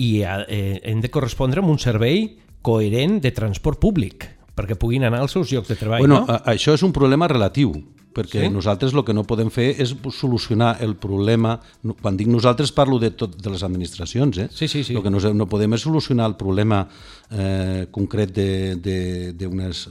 i 0.00 0.22
a, 0.24 0.42
eh, 0.46 0.78
hem 0.88 1.02
de 1.02 1.10
correspondre 1.12 1.60
amb 1.60 1.72
un 1.74 1.80
servei 1.82 2.24
coherent 2.62 3.20
de 3.22 3.32
transport 3.34 3.80
públic 3.82 4.28
perquè 4.56 4.76
puguin 4.76 5.06
anar 5.08 5.22
als 5.22 5.32
seus 5.32 5.50
llocs 5.52 5.70
de 5.70 5.78
treball, 5.80 6.04
bueno, 6.04 6.22
no? 6.26 6.38
Això 6.50 6.74
és 6.76 6.82
un 6.84 6.92
problema 6.92 7.28
relatiu, 7.30 7.72
perquè 8.12 8.44
sí? 8.44 8.50
nosaltres 8.52 8.92
el 8.92 9.04
que 9.06 9.14
no 9.16 9.24
podem 9.28 9.50
fer 9.52 9.70
és 9.80 9.94
solucionar 10.12 10.76
el 10.84 10.94
problema, 11.00 11.56
quan 12.02 12.18
dic 12.18 12.28
nosaltres 12.30 12.72
parlo 12.76 12.98
de 13.00 13.12
tot 13.16 13.38
de 13.40 13.52
les 13.54 13.64
administracions, 13.64 14.38
eh? 14.44 14.48
sí, 14.52 14.68
sí, 14.68 14.84
sí. 14.84 14.96
el 14.96 15.02
que 15.04 15.12
no, 15.12 15.22
no 15.34 15.48
podem 15.48 15.72
és 15.78 15.86
solucionar 15.86 16.28
el 16.30 16.36
problema 16.40 16.84
eh, 17.30 17.88
concret 17.94 18.36
d'unes 18.84 19.86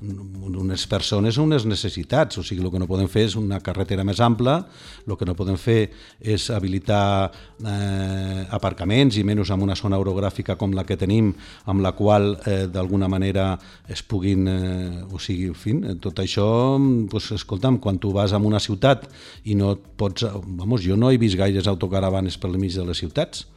unes 0.00 0.86
persones 0.86 1.38
unes 1.42 1.64
necessitats, 1.66 2.38
o 2.38 2.44
sigui, 2.46 2.62
el 2.62 2.70
que 2.70 2.78
no 2.78 2.86
podem 2.86 3.08
fer 3.10 3.24
és 3.26 3.34
una 3.38 3.58
carretera 3.64 4.04
més 4.06 4.20
ampla, 4.22 4.60
el 5.06 5.16
que 5.18 5.26
no 5.26 5.34
podem 5.38 5.58
fer 5.58 5.90
és 6.20 6.48
habilitar 6.54 7.30
eh, 7.32 8.44
aparcaments 8.54 9.18
i 9.18 9.24
menys 9.26 9.50
en 9.50 9.64
una 9.66 9.76
zona 9.78 9.98
orogràfica 9.98 10.54
com 10.60 10.76
la 10.76 10.86
que 10.86 10.98
tenim, 11.00 11.32
amb 11.66 11.82
la 11.82 11.92
qual 11.98 12.36
eh, 12.46 12.66
d'alguna 12.70 13.10
manera 13.10 13.50
es 13.90 14.04
puguin, 14.06 14.46
eh, 14.46 15.04
o 15.10 15.18
sigui, 15.18 15.50
en 15.50 15.58
fi, 15.58 15.76
tot 16.02 16.22
això, 16.22 16.48
pues, 17.10 17.32
escolta'm, 17.34 17.80
quan 17.82 17.98
tu 17.98 18.14
vas 18.14 18.32
a 18.32 18.38
una 18.38 18.62
ciutat 18.62 19.08
i 19.44 19.58
no 19.58 19.74
pots, 19.98 20.28
vamos, 20.46 20.84
jo 20.86 20.96
no 20.96 21.10
he 21.10 21.18
vist 21.18 21.38
gaires 21.38 21.66
autocaravanes 21.66 22.38
per 22.38 22.54
mig 22.54 22.74
de 22.74 22.86
les 22.86 23.02
ciutats, 23.02 23.48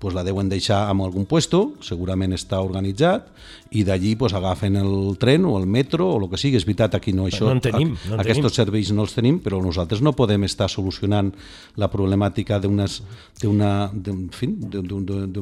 pues 0.00 0.14
la 0.16 0.24
deuen 0.24 0.48
deixar 0.48 0.88
en 0.90 1.02
algun 1.04 1.26
puesto, 1.28 1.74
segurament 1.84 2.32
està 2.32 2.58
organitzat, 2.64 3.28
i 3.70 3.84
d'allí 3.86 4.16
pues, 4.18 4.32
agafen 4.34 4.76
el 4.80 5.16
tren 5.20 5.44
o 5.46 5.58
el 5.60 5.66
metro 5.68 6.08
o 6.10 6.18
el 6.18 6.28
que 6.30 6.38
sigui. 6.40 6.56
És 6.58 6.64
veritat, 6.66 6.96
aquí 6.96 7.12
no, 7.14 7.28
això, 7.28 7.44
no 7.46 7.52
en 7.58 7.60
tenim, 7.62 7.92
no 8.08 8.16
en 8.16 8.22
aquests 8.24 8.40
tenim. 8.40 8.54
serveis 8.56 8.90
no 8.96 9.04
els 9.04 9.14
tenim, 9.14 9.38
però 9.44 9.60
nosaltres 9.62 10.00
no 10.02 10.14
podem 10.16 10.48
estar 10.48 10.70
solucionant 10.72 11.30
la 11.78 11.90
problemàtica 11.92 12.58
d'unes 12.62 13.02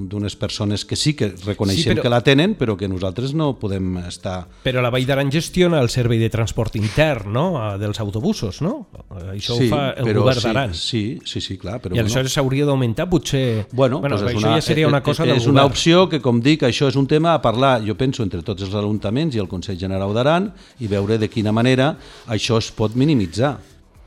d'unes 0.09 0.37
persones 0.37 0.85
que 0.85 0.97
sí 0.99 1.15
que 1.15 1.31
reconeixem 1.47 1.83
sí, 1.83 1.95
però, 1.95 2.03
que 2.03 2.13
la 2.13 2.21
tenen, 2.27 2.55
però 2.59 2.77
que 2.77 2.89
nosaltres 2.91 3.35
no 3.39 3.55
podem 3.59 3.97
estar... 4.05 4.43
Però 4.67 4.83
la 4.85 4.91
Vall 4.93 5.07
d'Aran 5.09 5.31
gestiona 5.33 5.81
el 5.81 5.89
servei 5.95 6.19
de 6.21 6.29
transport 6.35 6.77
intern 6.79 7.33
no? 7.33 7.47
dels 7.81 8.01
autobusos, 8.03 8.61
no? 8.67 8.89
Això 9.33 9.57
sí, 9.57 9.71
ho 9.71 9.73
fa 9.73 9.83
el 9.95 10.13
govern 10.19 10.43
d'Aran. 10.45 10.75
Sí, 10.75 11.19
sí, 11.25 11.41
sí, 11.45 11.57
clar. 11.61 11.79
Però 11.83 11.97
I 11.97 12.03
aleshores 12.03 12.35
s'hauria 12.35 12.65
bueno, 12.67 12.75
d'augmentar 12.75 13.09
potser... 13.11 13.67
Bueno, 13.73 14.01
bueno 14.03 14.19
pues 14.19 14.35
això 14.35 14.45
una, 14.45 14.48
ja 14.57 14.65
seria 14.65 14.89
una 14.89 15.03
cosa 15.05 15.27
és, 15.27 15.43
és 15.43 15.49
una 15.51 15.65
opció 15.69 16.07
que, 16.09 16.23
com 16.25 16.43
dic, 16.45 16.65
això 16.69 16.89
és 16.89 16.97
un 16.97 17.09
tema 17.11 17.35
a 17.35 17.43
parlar, 17.45 17.79
jo 17.85 17.97
penso, 17.99 18.25
entre 18.27 18.43
tots 18.47 18.67
els 18.67 18.75
ajuntaments 18.75 19.37
i 19.37 19.43
el 19.43 19.49
Consell 19.51 19.79
General 19.81 20.15
d'Aran 20.17 20.53
i 20.81 20.91
veure 20.91 21.19
de 21.19 21.29
quina 21.29 21.53
manera 21.53 21.95
això 22.27 22.61
es 22.63 22.71
pot 22.75 22.97
minimitzar. 22.99 23.57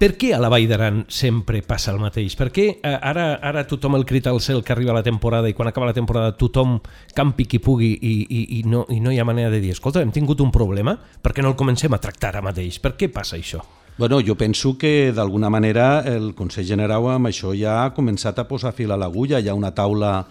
Per 0.02 0.16
què 0.18 0.32
a 0.34 0.40
la 0.42 0.50
Vall 0.50 0.64
d'Aran 0.66 1.04
sempre 1.14 1.60
passa 1.62 1.92
el 1.92 2.00
mateix? 2.02 2.34
Per 2.34 2.48
què 2.50 2.64
eh, 2.74 2.94
ara, 2.96 3.36
ara 3.38 3.62
tothom 3.70 4.00
el 4.00 4.06
crita 4.10 4.32
al 4.32 4.40
cel 4.42 4.64
que 4.66 4.74
arriba 4.74 4.96
la 4.98 5.04
temporada 5.06 5.52
i 5.52 5.54
quan 5.54 5.70
acaba 5.70 5.92
la 5.92 5.94
temporada 5.94 6.34
tothom 6.34 6.80
campi 7.14 7.46
qui 7.46 7.60
pugui 7.62 7.92
i, 7.94 8.16
i, 8.26 8.40
i, 8.58 8.64
no, 8.66 8.88
i 8.90 8.98
no 8.98 9.14
hi 9.14 9.20
ha 9.22 9.28
manera 9.30 9.54
de 9.54 9.60
dir 9.62 9.76
escolta, 9.76 10.02
hem 10.02 10.10
tingut 10.10 10.42
un 10.42 10.50
problema, 10.50 10.96
per 10.98 11.36
què 11.38 11.46
no 11.46 11.54
el 11.54 11.60
comencem 11.60 11.94
a 11.94 12.02
tractar 12.02 12.34
ara 12.34 12.42
mateix? 12.50 12.82
Per 12.82 12.96
què 12.98 13.12
passa 13.14 13.38
això? 13.38 13.62
Bueno, 14.02 14.20
jo 14.20 14.34
penso 14.36 14.80
que 14.80 15.14
d'alguna 15.14 15.52
manera 15.52 16.02
el 16.02 16.32
Consell 16.34 16.66
General 16.66 17.06
amb 17.14 17.30
això 17.30 17.52
ja 17.54 17.84
ha 17.84 17.92
començat 17.94 18.40
a 18.42 18.48
posar 18.50 18.72
fil 18.74 18.90
a 18.90 18.98
l'agulla, 18.98 19.38
hi 19.38 19.46
ha 19.46 19.54
una 19.54 19.70
taula 19.78 20.24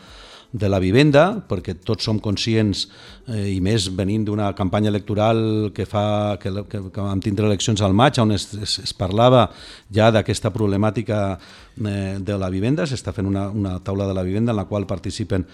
de 0.50 0.66
la 0.66 0.80
vivenda, 0.82 1.44
perquè 1.46 1.76
tots 1.78 2.02
som 2.02 2.18
conscients, 2.18 2.88
eh, 3.28 3.52
i 3.54 3.60
més 3.62 3.86
venint 3.94 4.24
d'una 4.26 4.48
campanya 4.58 4.90
electoral 4.90 5.70
que 5.70 5.86
fa 5.86 6.34
que, 6.42 6.50
que, 6.66 6.80
que 6.90 7.04
vam 7.12 7.22
tindre 7.22 7.46
eleccions 7.46 7.78
al 7.86 7.94
maig, 7.94 8.18
on 8.18 8.34
es, 8.34 8.48
es, 8.58 8.80
es 8.82 8.92
parlava 8.92 9.46
ja 9.94 10.10
d'aquesta 10.10 10.50
problemàtica 10.50 11.20
eh, 11.38 12.18
de 12.18 12.40
la 12.42 12.50
vivenda, 12.50 12.90
s'està 12.90 13.14
fent 13.14 13.30
una, 13.30 13.52
una 13.54 13.78
taula 13.78 14.10
de 14.10 14.18
la 14.18 14.26
vivenda 14.26 14.50
en 14.50 14.64
la 14.64 14.66
qual 14.66 14.90
participen 14.90 15.46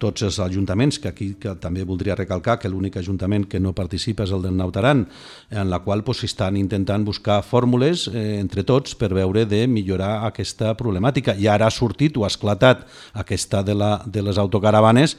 tots 0.00 0.24
els 0.24 0.38
ajuntaments, 0.40 0.98
que 0.98 1.10
aquí 1.10 1.34
que 1.40 1.52
també 1.60 1.84
voldria 1.84 2.16
recalcar 2.18 2.56
que 2.58 2.70
l'únic 2.72 2.96
ajuntament 2.96 3.44
que 3.50 3.60
no 3.60 3.74
participa 3.76 4.24
és 4.24 4.32
el 4.34 4.42
del 4.46 4.56
Nautaran, 4.56 5.04
en 5.50 5.70
la 5.70 5.82
qual 5.84 6.02
pues, 6.06 6.24
estan 6.24 6.56
intentant 6.56 7.04
buscar 7.04 7.42
fórmules 7.44 8.06
eh, 8.08 8.40
entre 8.40 8.64
tots 8.64 8.96
per 8.96 9.12
veure 9.14 9.44
de 9.46 9.66
millorar 9.68 10.24
aquesta 10.30 10.72
problemàtica. 10.80 11.36
I 11.36 11.50
ara 11.52 11.68
ha 11.68 11.74
sortit 11.74 12.16
o 12.16 12.24
ha 12.24 12.32
esclatat 12.32 12.86
aquesta 13.12 13.62
de, 13.62 13.76
la, 13.76 13.92
de 14.06 14.24
les 14.24 14.40
autocaravanes 14.40 15.16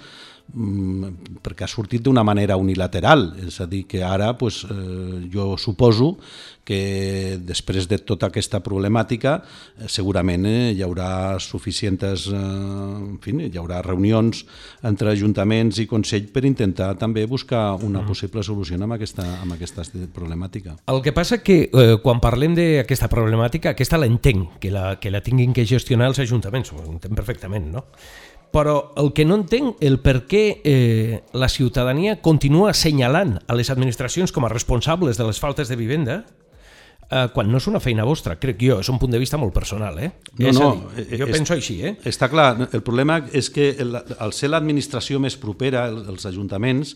perquè 0.52 1.64
ha 1.66 1.72
sortit 1.72 2.04
d'una 2.04 2.24
manera 2.28 2.58
unilateral, 2.60 3.30
és 3.40 3.60
a 3.64 3.68
dir, 3.70 3.86
que 3.88 4.04
ara 4.04 4.34
pues, 4.38 4.64
eh, 4.66 5.28
jo 5.32 5.56
suposo 5.58 6.18
que 6.64 7.40
després 7.42 7.88
de 7.90 7.98
tota 7.98 8.30
aquesta 8.30 8.62
problemàtica 8.64 9.40
eh, 9.42 9.88
segurament 9.90 10.46
eh, 10.46 10.72
hi 10.76 10.84
haurà 10.86 11.40
suficients, 11.42 12.28
eh, 12.28 12.38
en 12.38 13.18
fi, 13.24 13.34
hi 13.48 13.58
haurà 13.60 13.82
reunions 13.86 14.44
entre 14.88 15.12
ajuntaments 15.16 15.82
i 15.82 15.88
Consell 15.90 16.30
per 16.32 16.46
intentar 16.46 16.94
també 17.00 17.26
buscar 17.26 17.76
una 17.82 18.04
possible 18.06 18.44
solució 18.44 18.78
amb 18.82 18.96
aquesta, 18.96 19.26
amb 19.42 19.56
aquesta 19.56 19.86
problemàtica. 20.14 20.78
El 20.92 21.02
que 21.02 21.16
passa 21.16 21.42
que 21.42 21.64
eh, 21.68 21.96
quan 22.04 22.22
parlem 22.24 22.56
d'aquesta 22.58 23.10
problemàtica, 23.12 23.74
aquesta 23.74 24.00
l'entenc, 24.02 24.60
que 24.62 24.72
la, 24.72 24.98
que 25.00 25.12
la 25.12 25.24
tinguin 25.26 25.54
que 25.54 25.66
gestionar 25.66 26.12
els 26.12 26.22
ajuntaments, 26.24 26.74
ho 26.76 26.84
entenc 26.92 27.16
perfectament, 27.18 27.72
no? 27.72 27.88
Però 28.52 28.92
el 29.00 29.14
que 29.16 29.24
no 29.24 29.38
entenc 29.40 29.80
el 29.80 30.02
per 30.04 30.26
què 30.28 30.44
eh, 30.68 31.22
la 31.32 31.48
ciutadania 31.48 32.18
continua 32.20 32.74
assenyalant 32.74 33.38
a 33.48 33.56
les 33.56 33.72
administracions 33.72 34.34
com 34.36 34.44
a 34.44 34.52
responsables 34.52 35.16
de 35.18 35.28
les 35.28 35.40
faltes 35.40 35.72
de 35.72 35.80
vivenda 35.80 36.22
eh, 37.12 37.28
quan 37.34 37.52
no 37.52 37.60
és 37.60 37.68
una 37.70 37.82
feina 37.84 38.06
vostra, 38.08 38.38
crec 38.42 38.60
jo, 38.64 38.80
és 38.82 38.90
un 38.92 39.00
punt 39.02 39.12
de 39.14 39.20
vista 39.22 39.40
molt 39.40 39.54
personal, 39.56 40.00
eh? 40.00 40.12
No, 40.38 40.50
és 40.50 40.60
no, 40.60 40.72
dir, 40.96 41.08
jo 41.20 41.28
és, 41.28 41.34
penso 41.36 41.56
així, 41.56 41.80
eh? 41.86 41.96
Està 42.08 42.32
clar, 42.32 42.54
el 42.72 42.84
problema 42.86 43.22
és 43.36 43.52
que 43.54 43.72
el, 43.84 43.96
al 43.96 44.36
ser 44.36 44.52
l'administració 44.52 45.20
més 45.24 45.38
propera, 45.40 45.88
el, 45.92 46.04
els 46.14 46.28
ajuntaments, 46.30 46.96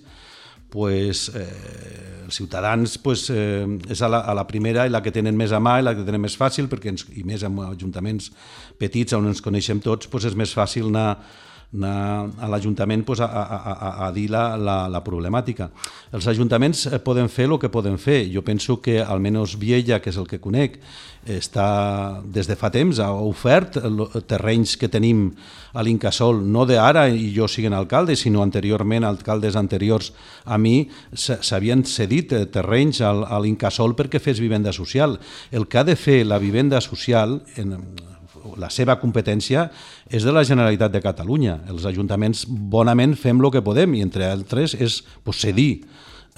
pues, 0.75 1.29
eh, 1.35 1.45
els 2.25 2.35
ciutadans 2.35 2.97
pues, 2.99 3.29
eh, 3.29 3.67
és 3.91 4.01
a 4.01 4.09
la, 4.11 4.23
a 4.25 4.33
la 4.35 4.47
primera 4.49 4.87
i 4.87 4.91
la 4.91 5.03
que 5.05 5.13
tenen 5.13 5.37
més 5.37 5.53
a 5.55 5.61
mà 5.63 5.77
i 5.79 5.85
la 5.85 5.93
que 5.95 6.03
tenen 6.07 6.23
més 6.23 6.35
fàcil, 6.39 6.67
perquè 6.71 6.91
ens, 6.91 7.05
i 7.15 7.23
més 7.27 7.45
en 7.47 7.59
ajuntaments 7.67 8.31
petits 8.81 9.15
on 9.15 9.29
ens 9.29 9.43
coneixem 9.45 9.79
tots, 9.83 10.09
pues, 10.11 10.27
és 10.27 10.35
més 10.35 10.55
fàcil 10.57 10.89
anar 10.89 11.09
anar 11.73 12.29
a 12.39 12.47
l'Ajuntament 12.51 13.03
pues, 13.05 13.19
a, 13.19 13.25
a, 13.25 13.57
a, 13.73 14.07
a 14.07 14.11
dir 14.15 14.29
la, 14.31 14.55
la, 14.57 14.77
la 14.91 15.01
problemàtica. 15.03 15.69
Els 16.15 16.27
ajuntaments 16.31 16.85
eh, 16.87 16.99
poden 17.03 17.29
fer 17.29 17.49
el 17.49 17.57
que 17.59 17.71
poden 17.71 17.97
fer. 17.99 18.25
Jo 18.31 18.43
penso 18.45 18.79
que 18.81 19.01
almenys 19.01 19.57
Viella, 19.59 19.99
que 19.99 20.11
és 20.13 20.17
el 20.21 20.27
que 20.29 20.39
conec, 20.39 20.79
està 21.25 22.21
des 22.21 22.47
de 22.47 22.55
fa 22.55 22.69
temps, 22.69 22.99
ha 23.01 23.09
ofert 23.11 23.79
terrenys 24.29 24.75
que 24.77 24.89
tenim 24.93 25.31
a 25.73 25.83
l'Incasol, 25.83 26.43
no 26.45 26.67
d'ara 26.69 27.07
i 27.09 27.31
jo 27.35 27.49
siguin 27.49 27.73
alcalde, 27.73 28.15
sinó 28.15 28.43
anteriorment, 28.45 29.03
alcaldes 29.03 29.57
anteriors 29.59 30.13
a 30.45 30.59
mi, 30.61 30.87
s'havien 31.13 31.83
cedit 31.83 32.31
eh, 32.33 32.45
terrenys 32.45 33.01
a 33.01 33.39
l'Incasol 33.41 33.97
perquè 33.97 34.21
fes 34.21 34.39
vivenda 34.39 34.73
social. 34.73 35.19
El 35.51 35.67
que 35.67 35.81
ha 35.81 35.87
de 35.87 35.97
fer 35.97 36.23
la 36.25 36.39
vivenda 36.39 36.79
social, 36.81 37.41
en, 37.57 37.79
la 38.61 38.69
seva 38.73 38.97
competència 39.01 39.69
és 40.09 40.25
de 40.25 40.33
la 40.35 40.45
Generalitat 40.47 40.93
de 40.93 41.03
Catalunya. 41.03 41.59
Els 41.71 41.85
ajuntaments 41.89 42.45
bonament 42.47 43.15
fem 43.19 43.41
el 43.41 43.51
que 43.51 43.63
podem 43.65 43.95
i 43.95 44.03
entre 44.05 44.29
altres 44.29 44.75
és 44.77 45.01
pues, 45.23 45.41
cedir 45.43 45.85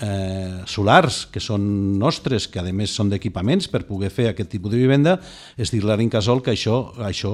eh, 0.02 0.64
solars 0.66 1.26
que 1.32 1.42
són 1.42 1.98
nostres, 2.00 2.48
que 2.52 2.62
a 2.62 2.66
més 2.74 2.94
són 2.94 3.10
d'equipaments 3.12 3.70
per 3.72 3.84
poder 3.88 4.12
fer 4.14 4.30
aquest 4.32 4.52
tipus 4.54 4.74
de 4.74 4.82
vivenda, 4.82 5.18
és 5.58 5.72
dir-li 5.74 5.92
a 5.92 5.98
l'Incasol 6.00 6.44
que 6.46 6.54
això, 6.54 6.80
això 7.04 7.34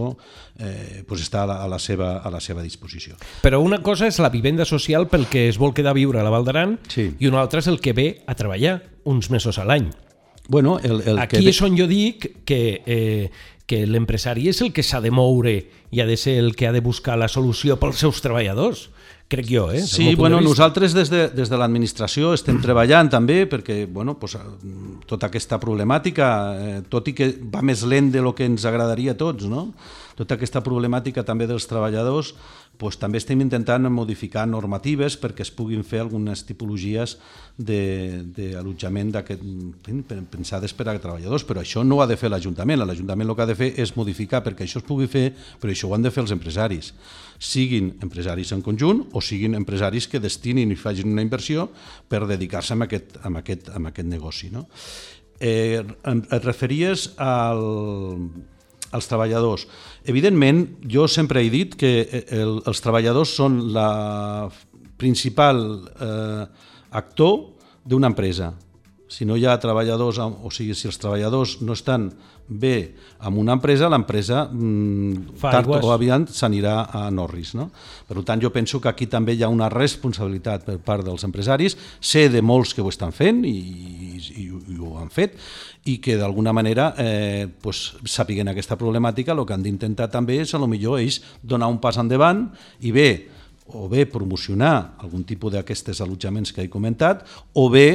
eh, 0.59 1.03
pues 1.07 1.25
està 1.25 1.43
a 1.43 1.49
la, 1.49 1.59
a, 1.63 1.67
la 1.71 1.79
seva, 1.79 2.15
a 2.23 2.31
la 2.33 2.41
seva 2.43 2.63
disposició. 2.63 3.17
Però 3.43 3.61
una 3.63 3.81
cosa 3.83 4.07
és 4.07 4.21
la 4.23 4.31
vivenda 4.33 4.65
social 4.65 5.09
pel 5.11 5.27
que 5.31 5.47
es 5.49 5.59
vol 5.59 5.75
quedar 5.75 5.93
a 5.93 5.99
viure 5.99 6.21
a 6.21 6.25
la 6.25 6.33
Val 6.33 6.47
d'Aran 6.47 6.79
sí. 6.87 7.11
i 7.19 7.29
una 7.29 7.43
altra 7.43 7.63
és 7.63 7.69
el 7.71 7.81
que 7.83 7.93
ve 7.93 8.09
a 8.25 8.37
treballar 8.39 8.79
uns 9.03 9.29
mesos 9.33 9.59
a 9.59 9.67
l'any. 9.67 9.91
Bueno, 10.50 10.77
el, 10.83 11.01
el 11.07 11.19
Aquí 11.19 11.39
que... 11.39 11.50
és 11.53 11.62
on 11.63 11.77
jo 11.79 11.88
dic 11.88 12.43
que 12.43 12.81
eh, 12.85 13.29
que 13.65 13.85
l'empresari 13.88 14.50
és 14.51 14.59
el 14.62 14.73
que 14.75 14.83
s'ha 14.83 15.00
de 15.00 15.12
moure 15.13 15.53
i 15.93 16.01
ha 16.03 16.05
de 16.05 16.17
ser 16.19 16.35
el 16.41 16.51
que 16.55 16.67
ha 16.67 16.73
de 16.75 16.81
buscar 16.83 17.15
la 17.17 17.29
solució 17.31 17.77
pels 17.79 18.01
seus 18.03 18.19
treballadors 18.21 18.89
crec 19.33 19.47
jo, 19.50 19.71
eh? 19.71 19.81
Sí, 19.81 20.13
bueno, 20.15 20.38
de 20.38 20.43
nosaltres 20.45 20.93
des 20.93 21.09
de, 21.09 21.27
des 21.33 21.50
de 21.50 21.57
l'administració 21.57 22.33
estem 22.35 22.59
treballant 22.62 23.09
també 23.09 23.43
perquè, 23.50 23.83
bueno, 23.89 24.17
pues, 24.19 24.35
tota 25.09 25.29
aquesta 25.31 25.57
problemàtica, 25.63 26.29
eh, 26.53 26.79
tot 26.89 27.07
i 27.09 27.15
que 27.17 27.31
va 27.50 27.63
més 27.65 27.81
lent 27.88 28.12
de 28.13 28.21
lo 28.21 28.35
que 28.35 28.45
ens 28.45 28.67
agradaria 28.69 29.15
a 29.15 29.17
tots, 29.17 29.47
no? 29.50 29.71
Tota 30.17 30.38
aquesta 30.38 30.62
problemàtica 30.65 31.24
també 31.25 31.48
dels 31.50 31.65
treballadors, 31.70 32.34
pues, 32.77 32.98
també 33.01 33.17
estem 33.22 33.41
intentant 33.41 33.86
modificar 33.89 34.46
normatives 34.50 35.17
perquè 35.20 35.41
es 35.46 35.51
puguin 35.53 35.84
fer 35.86 36.01
algunes 36.03 36.43
tipologies 36.48 37.17
d'allotjament 37.58 39.13
pensades 40.32 40.74
per 40.74 40.88
a 40.89 40.98
treballadors, 40.98 41.46
però 41.46 41.62
això 41.62 41.84
no 41.86 41.98
ho 41.98 42.01
ha 42.03 42.10
de 42.10 42.17
fer 42.17 42.29
l'Ajuntament, 42.29 42.82
l'Ajuntament 42.86 43.29
el 43.29 43.36
que 43.36 43.46
ha 43.46 43.51
de 43.51 43.58
fer 43.58 43.74
és 43.77 43.96
modificar 43.98 44.43
perquè 44.46 44.65
això 44.65 44.82
es 44.82 44.88
pugui 44.88 45.08
fer, 45.08 45.34
però 45.62 45.74
això 45.74 45.89
ho 45.89 45.96
han 45.98 46.05
de 46.05 46.12
fer 46.13 46.24
els 46.25 46.34
empresaris, 46.36 46.93
siguin 47.39 47.93
empresaris 48.02 48.54
en 48.56 48.62
conjunt 48.62 49.04
o 49.13 49.21
siguin 49.21 49.56
empresaris 49.60 50.08
que 50.08 50.21
destinin 50.23 50.71
i 50.71 50.80
facin 50.80 51.12
una 51.12 51.26
inversió 51.26 51.69
per 52.10 52.26
dedicar-se 52.30 52.73
a 52.73 52.84
aquest, 52.88 53.19
a 53.21 53.30
aquest, 53.41 53.69
a 53.69 53.82
aquest 53.89 54.10
negoci. 54.10 54.49
No? 54.54 54.67
Eh, 55.43 55.82
et 55.84 56.45
referies 56.45 57.10
al, 57.19 57.63
als 58.93 59.10
treballadors. 59.10 59.65
Evidentment, 60.05 60.65
jo 60.89 61.07
sempre 61.07 61.43
he 61.43 61.49
dit 61.53 61.77
que 61.79 61.93
eh, 62.03 62.23
el, 62.41 62.57
els 62.67 62.83
treballadors 62.83 63.37
són 63.39 63.59
la 63.75 64.49
principal 64.99 65.63
eh, 65.99 66.43
actor 66.91 67.39
d'una 67.83 68.11
empresa. 68.11 68.51
Si 69.13 69.27
no 69.29 69.37
hi 69.37 69.45
ha 69.45 69.59
treballadors, 69.61 70.17
o 70.19 70.49
sigui, 70.51 70.73
si 70.73 70.87
els 70.89 70.97
treballadors 70.97 71.59
no 71.61 71.75
estan 71.77 72.09
bé 72.47 72.95
amb 73.23 73.37
una 73.39 73.53
empresa, 73.55 73.87
l'empresa 73.91 74.43
mm, 74.51 75.37
tard 75.39 75.69
o 75.69 75.91
aviat 75.93 76.31
s'anirà 76.33 76.75
a 76.91 77.03
Norris. 77.13 77.53
No? 77.55 77.69
Per 78.07 78.23
tant, 78.25 78.41
jo 78.41 78.51
penso 78.53 78.81
que 78.81 78.89
aquí 78.91 79.07
també 79.07 79.35
hi 79.37 79.43
ha 79.45 79.51
una 79.53 79.69
responsabilitat 79.71 80.65
per 80.67 80.79
part 80.83 81.05
dels 81.05 81.23
empresaris, 81.23 81.77
sé 82.01 82.27
de 82.33 82.41
molts 82.41 82.73
que 82.73 82.83
ho 82.83 82.89
estan 82.91 83.13
fent 83.15 83.43
i, 83.47 83.53
i, 83.53 84.49
i 84.49 84.79
ho 84.79 84.97
han 84.99 85.13
fet, 85.13 85.37
i 85.86 85.98
que 86.00 86.15
d'alguna 86.15 86.54
manera 86.56 86.93
eh, 86.98 87.48
pues, 87.62 87.93
sapiguen 88.08 88.48
aquesta 88.52 88.78
problemàtica, 88.80 89.34
el 89.36 89.43
que 89.46 89.56
han 89.56 89.63
d'intentar 89.65 90.10
també 90.12 90.39
és 90.43 90.54
a 90.54 90.62
lo 90.62 90.69
millor 90.72 91.02
ells 91.02 91.19
donar 91.43 91.67
un 91.72 91.82
pas 91.84 92.00
endavant 92.00 92.46
i 92.82 92.93
bé, 92.96 93.10
o 93.74 93.88
bé 93.91 94.06
promocionar 94.08 94.96
algun 95.04 95.24
tipus 95.28 95.54
d'aquestes 95.54 96.02
allotjaments 96.04 96.52
que 96.52 96.65
he 96.65 96.72
comentat, 96.72 97.24
o 97.56 97.69
bé 97.72 97.88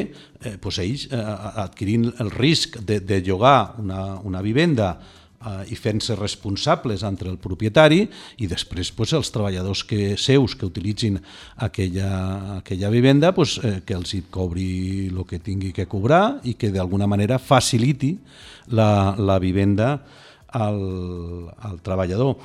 eh, 0.42 0.56
pues 0.60 0.80
ells 0.84 1.08
eh, 1.08 1.22
adquirint 1.64 2.10
el 2.20 2.32
risc 2.32 2.80
de, 2.80 3.00
de 3.00 3.22
llogar 3.24 3.78
una, 3.80 4.18
una 4.24 4.42
vivenda 4.44 4.96
eh, 5.44 5.72
i 5.72 5.76
fent-se 5.78 6.16
responsables 6.18 7.04
entre 7.06 7.30
el 7.30 7.38
propietari 7.42 8.04
i 8.38 8.48
després 8.50 8.92
pues, 8.92 9.14
els 9.16 9.32
treballadors 9.34 9.84
que 9.88 10.16
seus 10.20 10.56
que 10.58 10.68
utilitzin 10.68 11.18
aquella, 11.56 12.58
aquella 12.58 12.90
vivenda 12.90 13.32
pues, 13.34 13.58
eh, 13.62 13.80
que 13.86 13.96
els 13.98 14.14
hi 14.14 14.24
cobri 14.30 15.08
el 15.08 15.24
que 15.28 15.42
tingui 15.42 15.72
que 15.72 15.88
cobrar 15.90 16.38
i 16.44 16.54
que 16.54 16.72
d'alguna 16.74 17.08
manera 17.10 17.38
faciliti 17.38 18.16
la, 18.70 19.14
la 19.18 19.38
vivenda 19.38 19.98
al, 20.48 20.80
al 21.60 21.82
treballador. 21.84 22.36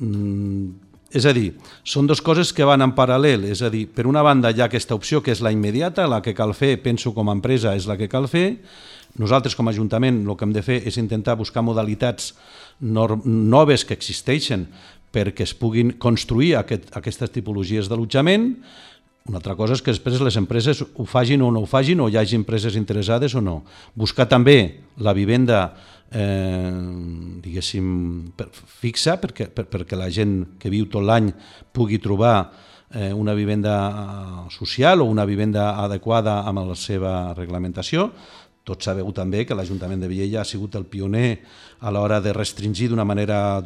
Mm, 0.00 0.90
és 1.12 1.26
a 1.28 1.32
dir, 1.36 1.50
són 1.84 2.06
dues 2.08 2.22
coses 2.24 2.54
que 2.56 2.64
van 2.64 2.80
en 2.80 2.94
paral·lel, 2.96 3.44
és 3.52 3.60
a 3.60 3.68
dir, 3.72 3.84
per 3.92 4.06
una 4.08 4.22
banda 4.24 4.48
hi 4.48 4.62
ha 4.62 4.70
aquesta 4.70 4.96
opció 4.96 5.20
que 5.20 5.34
és 5.34 5.42
la 5.44 5.52
immediata, 5.52 6.06
la 6.08 6.22
que 6.24 6.32
cal 6.32 6.54
fer, 6.56 6.78
penso 6.80 7.12
com 7.12 7.28
a 7.28 7.34
empresa, 7.36 7.74
és 7.76 7.84
la 7.86 7.98
que 8.00 8.08
cal 8.08 8.30
fer. 8.32 8.62
Nosaltres 9.20 9.56
com 9.58 9.68
a 9.68 9.74
Ajuntament 9.74 10.22
el 10.24 10.36
que 10.36 10.46
hem 10.46 10.54
de 10.54 10.62
fer 10.64 10.78
és 10.88 10.96
intentar 11.00 11.36
buscar 11.36 11.64
modalitats 11.64 12.32
noves 12.80 13.84
que 13.84 13.96
existeixen 13.96 14.66
perquè 15.12 15.44
es 15.44 15.52
puguin 15.52 15.92
construir 16.00 16.54
aquest, 16.56 16.88
aquestes 16.96 17.34
tipologies 17.34 17.90
d'allotjament. 17.90 18.54
Una 19.28 19.38
altra 19.38 19.54
cosa 19.54 19.76
és 19.76 19.82
que 19.84 19.92
després 19.92 20.22
les 20.24 20.38
empreses 20.40 20.80
ho 20.82 21.04
fagin 21.06 21.44
o 21.44 21.50
no 21.52 21.62
ho 21.62 21.68
fagin, 21.68 22.00
o 22.00 22.08
hi 22.08 22.16
hagi 22.16 22.38
empreses 22.40 22.74
interessades 22.80 23.36
o 23.36 23.42
no. 23.44 23.60
Buscar 23.94 24.26
també 24.26 24.80
la 24.98 25.12
vivenda 25.12 25.60
eh, 26.10 26.72
diguéssim, 27.44 28.32
fixa 28.80 29.18
perquè, 29.20 29.50
per, 29.52 29.68
perquè 29.70 30.00
la 30.00 30.10
gent 30.10 30.56
que 30.58 30.72
viu 30.72 30.88
tot 30.90 31.04
l'any 31.04 31.30
pugui 31.76 32.00
trobar 32.02 32.36
eh, 32.92 33.12
una 33.12 33.34
vivenda 33.34 34.48
social 34.50 35.00
o 35.00 35.08
una 35.08 35.24
vivenda 35.24 35.76
adequada 35.84 36.42
amb 36.48 36.64
la 36.68 36.76
seva 36.76 37.32
reglamentació. 37.36 38.10
Tots 38.62 38.86
sabeu 38.86 39.08
també 39.14 39.42
que 39.46 39.56
l'Ajuntament 39.58 40.04
de 40.04 40.10
Viella 40.10 40.42
ha 40.42 40.48
sigut 40.48 40.76
el 40.78 40.86
pioner 40.86 41.40
a 41.80 41.90
l'hora 41.90 42.20
de 42.22 42.34
restringir 42.34 42.92
d'una 42.92 43.06
manera 43.06 43.62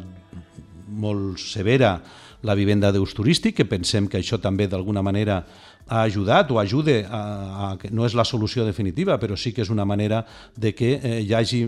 molt 0.87 1.37
severa 1.37 1.99
la 2.41 2.55
vivenda 2.57 2.91
d'ús 2.93 3.13
turístic, 3.17 3.55
que 3.57 3.65
pensem 3.69 4.07
que 4.09 4.17
això 4.21 4.39
també 4.41 4.67
d'alguna 4.69 5.03
manera 5.05 5.43
ha 5.87 6.01
ajudat 6.03 6.51
o 6.51 6.59
ajude 6.59 7.05
a, 7.05 7.21
a 7.67 7.69
que 7.79 7.89
no 7.91 8.05
és 8.05 8.15
la 8.17 8.25
solució 8.27 8.65
definitiva, 8.65 9.17
però 9.21 9.37
sí 9.39 9.53
que 9.53 9.63
és 9.63 9.71
una 9.71 9.85
manera 9.85 10.23
de 10.55 10.73
que 10.75 10.97
eh, 10.97 11.21
hi 11.23 11.33
hagi 11.33 11.63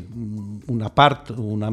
una 0.68 0.90
part, 0.90 1.32
una, 1.38 1.72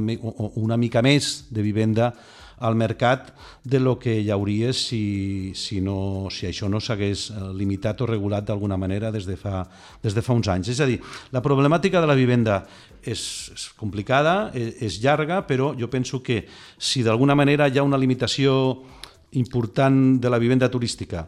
una 0.54 0.76
mica 0.76 1.02
més 1.02 1.46
de 1.50 1.64
vivenda 1.64 2.12
al 2.58 2.74
mercat 2.74 3.32
de 3.64 3.80
lo 3.80 3.98
que 3.98 4.14
hi 4.20 4.30
hauria 4.30 4.72
si, 4.72 5.52
si, 5.54 5.80
no, 5.84 6.28
si 6.32 6.46
això 6.48 6.70
no 6.72 6.80
s'hagués 6.80 7.28
eh, 7.30 7.40
limitat 7.56 8.00
o 8.00 8.08
regulat 8.08 8.46
d'alguna 8.48 8.78
manera 8.80 9.10
des 9.12 9.26
de, 9.28 9.36
fa, 9.36 9.64
des 10.02 10.16
de 10.16 10.24
fa 10.24 10.36
uns 10.36 10.48
anys. 10.48 10.72
És 10.72 10.80
a 10.80 10.88
dir, 10.88 11.00
la 11.32 11.42
problemàtica 11.44 12.00
de 12.00 12.08
la 12.08 12.16
vivenda 12.16 12.62
és, 13.02 13.20
és 13.52 13.68
complicada, 13.76 14.52
és, 14.54 14.76
és 14.88 15.00
llarga, 15.04 15.42
però 15.48 15.74
jo 15.78 15.90
penso 15.92 16.22
que 16.22 16.44
si 16.78 17.04
d'alguna 17.04 17.36
manera 17.36 17.68
hi 17.68 17.78
ha 17.78 17.86
una 17.86 18.00
limitació 18.00 18.56
important 19.36 20.16
de 20.22 20.30
la 20.30 20.38
vivenda 20.40 20.70
turística 20.72 21.26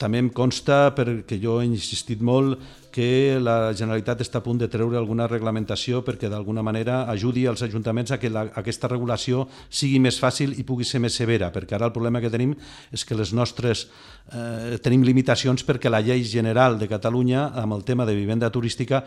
també 0.00 0.18
em 0.18 0.30
consta, 0.34 0.88
perquè 0.96 1.38
jo 1.38 1.60
he 1.60 1.68
insistit 1.68 2.22
molt, 2.24 2.58
que 2.94 3.40
la 3.42 3.72
Generalitat 3.74 4.20
està 4.22 4.38
a 4.38 4.44
punt 4.44 4.60
de 4.60 4.68
treure 4.70 4.94
alguna 5.00 5.26
reglamentació 5.26 6.04
perquè 6.06 6.28
d'alguna 6.30 6.62
manera 6.62 7.00
ajudi 7.10 7.42
els 7.50 7.64
ajuntaments 7.66 8.14
a 8.14 8.20
que 8.22 8.30
la, 8.30 8.44
aquesta 8.54 8.86
regulació 8.92 9.48
sigui 9.66 9.98
més 9.98 10.20
fàcil 10.22 10.54
i 10.54 10.62
pugui 10.62 10.86
ser 10.86 11.00
més 11.02 11.16
severa, 11.18 11.50
perquè 11.50 11.74
ara 11.74 11.88
el 11.90 11.94
problema 11.96 12.22
que 12.22 12.30
tenim 12.30 12.54
és 12.94 13.02
que 13.02 13.18
les 13.18 13.34
nostres 13.34 13.88
eh, 14.30 14.78
tenim 14.84 15.02
limitacions 15.02 15.66
perquè 15.66 15.90
la 15.90 16.04
llei 16.06 16.22
general 16.22 16.78
de 16.78 16.86
Catalunya 16.90 17.48
amb 17.64 17.74
el 17.74 17.82
tema 17.82 18.06
de 18.06 18.14
vivenda 18.14 18.52
turística, 18.54 19.02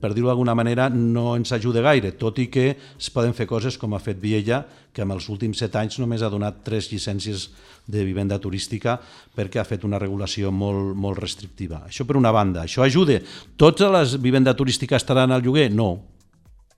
per 0.00 0.12
dir-ho 0.12 0.28
d'alguna 0.28 0.54
manera, 0.58 0.90
no 0.92 1.32
ens 1.38 1.56
ajuda 1.56 1.80
gaire, 1.80 2.12
tot 2.20 2.36
i 2.36 2.50
que 2.52 2.68
es 2.76 3.10
poden 3.14 3.32
fer 3.32 3.48
coses 3.48 3.80
com 3.80 3.96
ha 3.96 4.02
fet 4.02 4.20
Viella, 4.20 4.60
que 4.92 5.06
en 5.06 5.12
els 5.14 5.24
últims 5.32 5.56
set 5.56 5.72
anys 5.80 5.96
només 6.02 6.20
ha 6.20 6.28
donat 6.28 6.60
tres 6.66 6.90
llicències 6.92 7.48
de 7.88 8.04
vivenda 8.04 8.36
turística 8.38 8.98
perquè 9.34 9.58
ha 9.58 9.66
fet 9.66 9.86
una 9.88 9.98
regulació 9.98 10.52
molt, 10.52 10.92
molt 10.94 11.18
restrictiva. 11.18 11.82
Això 11.88 12.04
per 12.06 12.18
una 12.20 12.30
banda. 12.30 12.66
Això 12.66 12.84
ajuda 12.84 13.21
totes 13.56 13.90
les 13.92 14.16
vivendes 14.22 14.56
turístiques 14.56 15.02
estaran 15.02 15.32
al 15.32 15.42
lloguer? 15.42 15.70
No, 15.72 15.96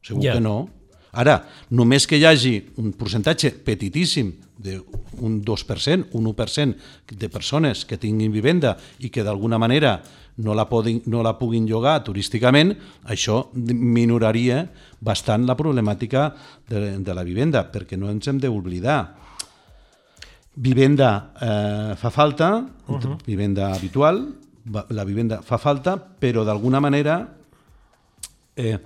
segur 0.02 0.22
yeah. 0.22 0.38
que 0.38 0.44
no. 0.44 0.68
Ara, 1.14 1.38
només 1.70 2.08
que 2.10 2.18
hi 2.18 2.24
hagi 2.26 2.56
un 2.82 2.90
percentatge 2.98 3.52
petitíssim 3.64 4.32
d'un 4.58 5.38
2%, 5.46 6.10
un 6.18 6.26
1% 6.26 7.14
de 7.14 7.28
persones 7.30 7.84
que 7.86 7.98
tinguin 8.02 8.32
vivenda 8.34 8.74
i 8.98 9.10
que 9.14 9.22
d'alguna 9.22 9.58
manera 9.58 10.00
no 10.42 10.54
la, 10.54 10.66
podin, 10.66 11.00
no 11.06 11.22
la 11.22 11.36
puguin 11.38 11.66
llogar 11.70 12.00
turísticament, 12.06 12.72
això 13.06 13.44
minoraria 13.54 14.64
bastant 15.04 15.46
la 15.46 15.54
problemàtica 15.58 16.32
de, 16.70 16.98
de 16.98 17.14
la 17.14 17.22
vivenda, 17.26 17.62
perquè 17.70 17.98
no 17.98 18.10
ens 18.10 18.26
hem 18.30 18.40
d'oblidar. 18.42 19.00
Vivenda 20.54 21.10
eh, 21.34 21.94
fa 21.98 22.10
falta, 22.10 22.56
uh 22.86 22.98
-huh. 22.98 23.18
vivenda 23.26 23.72
habitual, 23.74 24.26
la 24.72 25.04
vivenda 25.04 25.42
fa 25.42 25.58
falta, 25.58 25.96
però 25.98 26.44
d'alguna 26.44 26.80
manera 26.80 27.18
eh, 28.56 28.78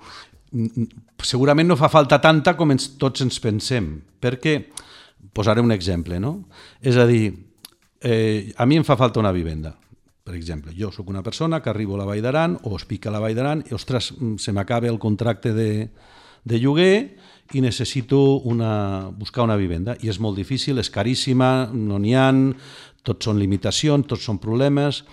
segurament 1.23 1.69
no 1.69 1.77
fa 1.79 1.89
falta 1.91 2.19
tanta 2.19 2.55
com 2.57 2.73
ens, 2.73 2.93
tots 2.99 3.23
ens 3.23 3.39
pensem, 3.39 3.93
perquè 4.19 4.57
posaré 5.35 5.61
un 5.61 5.71
exemple, 5.71 6.19
no? 6.19 6.49
És 6.81 6.97
a 6.97 7.05
dir, 7.07 7.31
eh, 8.01 8.51
a 8.57 8.65
mi 8.65 8.79
em 8.79 8.83
fa 8.87 8.97
falta 8.99 9.21
una 9.21 9.31
vivenda, 9.35 9.75
per 10.23 10.35
exemple, 10.35 10.73
jo 10.77 10.91
sóc 10.91 11.09
una 11.09 11.23
persona 11.23 11.61
que 11.61 11.71
arribo 11.71 11.95
a 11.95 12.03
la 12.03 12.05
Vall 12.05 12.21
d'Aran 12.21 12.59
o 12.63 12.75
es 12.77 12.85
pica 12.85 13.09
a 13.09 13.13
la 13.15 13.21
Vall 13.23 13.37
d'Aran 13.37 13.63
i, 13.69 13.73
ostres, 13.73 14.13
se 14.37 14.53
m'acaba 14.53 14.87
el 14.87 14.99
contracte 14.99 15.53
de, 15.53 15.89
de 16.43 16.59
lloguer 16.59 17.17
i 17.53 17.63
necessito 17.65 18.37
una, 18.45 19.09
buscar 19.09 19.47
una 19.47 19.57
vivenda. 19.57 19.95
I 20.05 20.11
és 20.11 20.19
molt 20.21 20.37
difícil, 20.37 20.77
és 20.77 20.91
caríssima, 20.93 21.71
no 21.73 21.97
n'hi 21.97 22.13
ha, 22.13 22.29
tots 23.01 23.25
són 23.25 23.41
limitacions, 23.41 24.07
tots 24.07 24.27
són 24.29 24.41
problemes... 24.43 25.03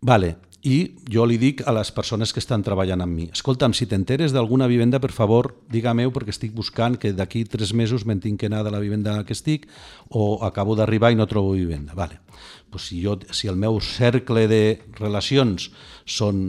Vale. 0.00 0.36
I 0.60 0.92
jo 1.08 1.24
li 1.24 1.38
dic 1.40 1.62
a 1.64 1.72
les 1.72 1.88
persones 1.96 2.34
que 2.36 2.40
estan 2.42 2.60
treballant 2.60 3.00
amb 3.00 3.14
mi, 3.16 3.26
escolta'm, 3.32 3.72
si 3.72 3.86
t'enteres 3.88 4.34
d'alguna 4.36 4.66
vivenda, 4.68 4.98
per 5.00 5.08
favor, 5.16 5.54
digue-m'ho 5.72 6.12
perquè 6.12 6.34
estic 6.34 6.52
buscant 6.52 6.98
que 7.00 7.14
d'aquí 7.16 7.46
tres 7.48 7.72
mesos 7.72 8.04
me'n 8.04 8.20
tinc 8.20 8.42
que 8.42 8.50
anar 8.50 8.60
de 8.66 8.72
la 8.74 8.82
vivenda 8.82 9.14
que 9.24 9.32
estic 9.32 9.64
o 10.10 10.44
acabo 10.44 10.76
d'arribar 10.76 11.14
i 11.14 11.16
no 11.16 11.24
trobo 11.30 11.54
vivenda. 11.56 11.96
Vale. 11.96 12.20
Pues 12.68 12.90
si, 12.90 13.00
jo, 13.00 13.16
si 13.32 13.48
el 13.48 13.56
meu 13.56 13.80
cercle 13.80 14.44
de 14.52 14.82
relacions 15.00 15.70
són, 16.04 16.44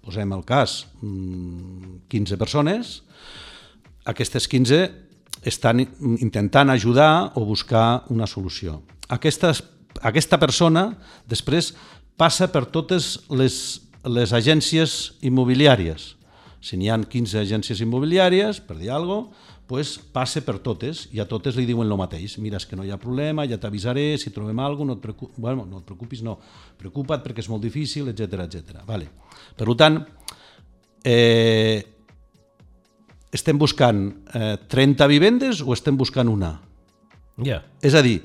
posem 0.00 0.32
el 0.32 0.46
cas, 0.48 0.86
15 1.04 2.08
mm, 2.08 2.40
persones, 2.40 3.02
aquestes 4.08 4.48
15 4.48 4.80
estan 5.44 5.84
intentant 6.16 6.72
ajudar 6.72 7.32
o 7.36 7.44
buscar 7.44 8.04
una 8.08 8.26
solució. 8.26 8.80
Aquestes, 9.12 9.62
aquesta 10.00 10.40
persona 10.40 10.94
després 11.28 11.74
passa 12.20 12.50
per 12.52 12.66
totes 12.68 13.14
les, 13.32 13.54
les 14.04 14.32
agències 14.36 15.14
immobiliàries. 15.24 16.14
Si 16.60 16.76
n'hi 16.76 16.90
ha 16.92 16.98
15 17.00 17.40
agències 17.40 17.80
immobiliàries, 17.80 18.60
per 18.60 18.76
dir 18.76 18.92
alguna 18.92 19.24
cosa, 19.24 19.48
pues 19.70 19.92
passa 20.10 20.40
per 20.42 20.56
totes 20.58 21.04
i 21.14 21.20
a 21.22 21.24
totes 21.30 21.54
li 21.54 21.62
diuen 21.62 21.86
el 21.86 21.98
mateix. 21.98 22.32
Mira, 22.42 22.58
és 22.58 22.66
que 22.66 22.74
no 22.74 22.82
hi 22.82 22.90
ha 22.90 22.98
problema, 22.98 23.44
ja 23.46 23.54
t'avisaré, 23.62 24.16
si 24.18 24.32
trobem 24.34 24.58
alguna 24.58 24.74
cosa, 24.74 24.88
no 24.88 24.96
et 24.96 25.04
preocupis, 25.04 25.38
bueno, 25.38 25.66
no 25.70 25.78
et 25.78 25.86
preocupis, 25.86 26.24
no, 26.26 26.34
preocupa't 26.80 27.22
perquè 27.22 27.44
és 27.44 27.48
molt 27.52 27.62
difícil, 27.62 28.10
etc 28.10 28.42
etc. 28.48 28.80
Vale. 28.88 29.06
Per 29.54 29.68
tant, 29.78 30.00
eh, 31.06 31.78
estem 33.30 33.62
buscant 33.62 34.02
eh, 34.34 34.56
30 34.74 35.06
vivendes 35.06 35.62
o 35.62 35.70
estem 35.72 35.96
buscant 35.96 36.28
una? 36.28 36.56
Ja. 37.38 37.46
Yeah. 37.46 37.62
És 37.86 37.94
a 37.94 38.02
dir, 38.02 38.18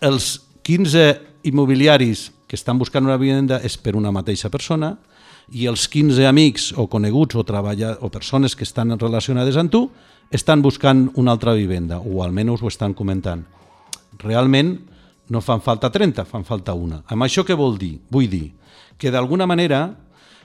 els 0.00 0.32
15 0.64 1.04
immobiliaris 1.44 2.30
que 2.50 2.58
estan 2.58 2.80
buscant 2.82 3.06
una 3.06 3.18
vivenda 3.20 3.60
és 3.62 3.76
per 3.78 3.94
una 3.94 4.10
mateixa 4.10 4.50
persona 4.50 4.96
i 5.54 5.68
els 5.70 5.86
15 5.86 6.26
amics 6.26 6.72
o 6.74 6.88
coneguts 6.90 7.38
o, 7.38 7.44
treballa, 7.46 7.92
o 8.02 8.10
persones 8.10 8.56
que 8.58 8.66
estan 8.66 8.96
relacionades 8.98 9.54
amb 9.60 9.70
tu 9.70 9.84
estan 10.34 10.62
buscant 10.62 11.04
una 11.14 11.36
altra 11.36 11.54
vivenda 11.54 12.00
o 12.02 12.24
almenys 12.24 12.62
ho 12.62 12.70
estan 12.70 12.94
comentant. 12.98 13.44
Realment 14.18 14.74
no 15.30 15.42
fan 15.46 15.62
falta 15.62 15.92
30, 15.94 16.26
fan 16.26 16.42
falta 16.46 16.74
una. 16.74 17.04
Amb 17.06 17.22
això 17.22 17.46
què 17.46 17.54
vol 17.54 17.78
dir? 17.78 17.96
Vull 18.10 18.26
dir 18.30 18.48
que 18.98 19.14
d'alguna 19.14 19.46
manera 19.46 19.84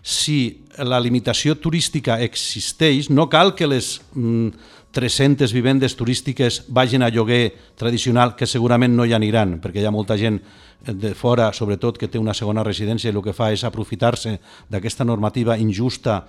si 0.06 0.62
la 0.78 1.02
limitació 1.02 1.56
turística 1.58 2.20
existeix, 2.22 3.10
no 3.10 3.26
cal 3.34 3.56
que 3.58 3.66
les 3.66 3.96
mm, 4.14 4.52
300 4.96 5.52
vivendes 5.52 5.98
turístiques 6.00 6.64
vagin 6.72 7.04
a 7.04 7.10
lloguer 7.12 7.52
tradicional, 7.76 8.36
que 8.40 8.48
segurament 8.48 8.96
no 8.96 9.04
hi 9.04 9.14
aniran, 9.14 9.60
perquè 9.60 9.84
hi 9.84 9.88
ha 9.90 9.92
molta 9.92 10.16
gent 10.16 10.40
de 10.86 11.12
fora, 11.18 11.52
sobretot, 11.54 11.98
que 12.00 12.08
té 12.08 12.22
una 12.22 12.34
segona 12.34 12.64
residència 12.64 13.12
i 13.12 13.16
el 13.16 13.24
que 13.26 13.36
fa 13.36 13.52
és 13.52 13.66
aprofitar-se 13.68 14.38
d'aquesta 14.72 15.04
normativa 15.04 15.58
injusta 15.60 16.22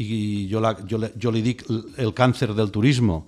i 0.00 0.46
jo, 0.50 0.60
la, 0.60 0.74
jo, 0.86 1.00
jo 1.16 1.32
li 1.32 1.42
dic 1.44 1.64
el 1.70 2.12
càncer 2.16 2.52
del 2.54 2.70
turisme, 2.70 3.22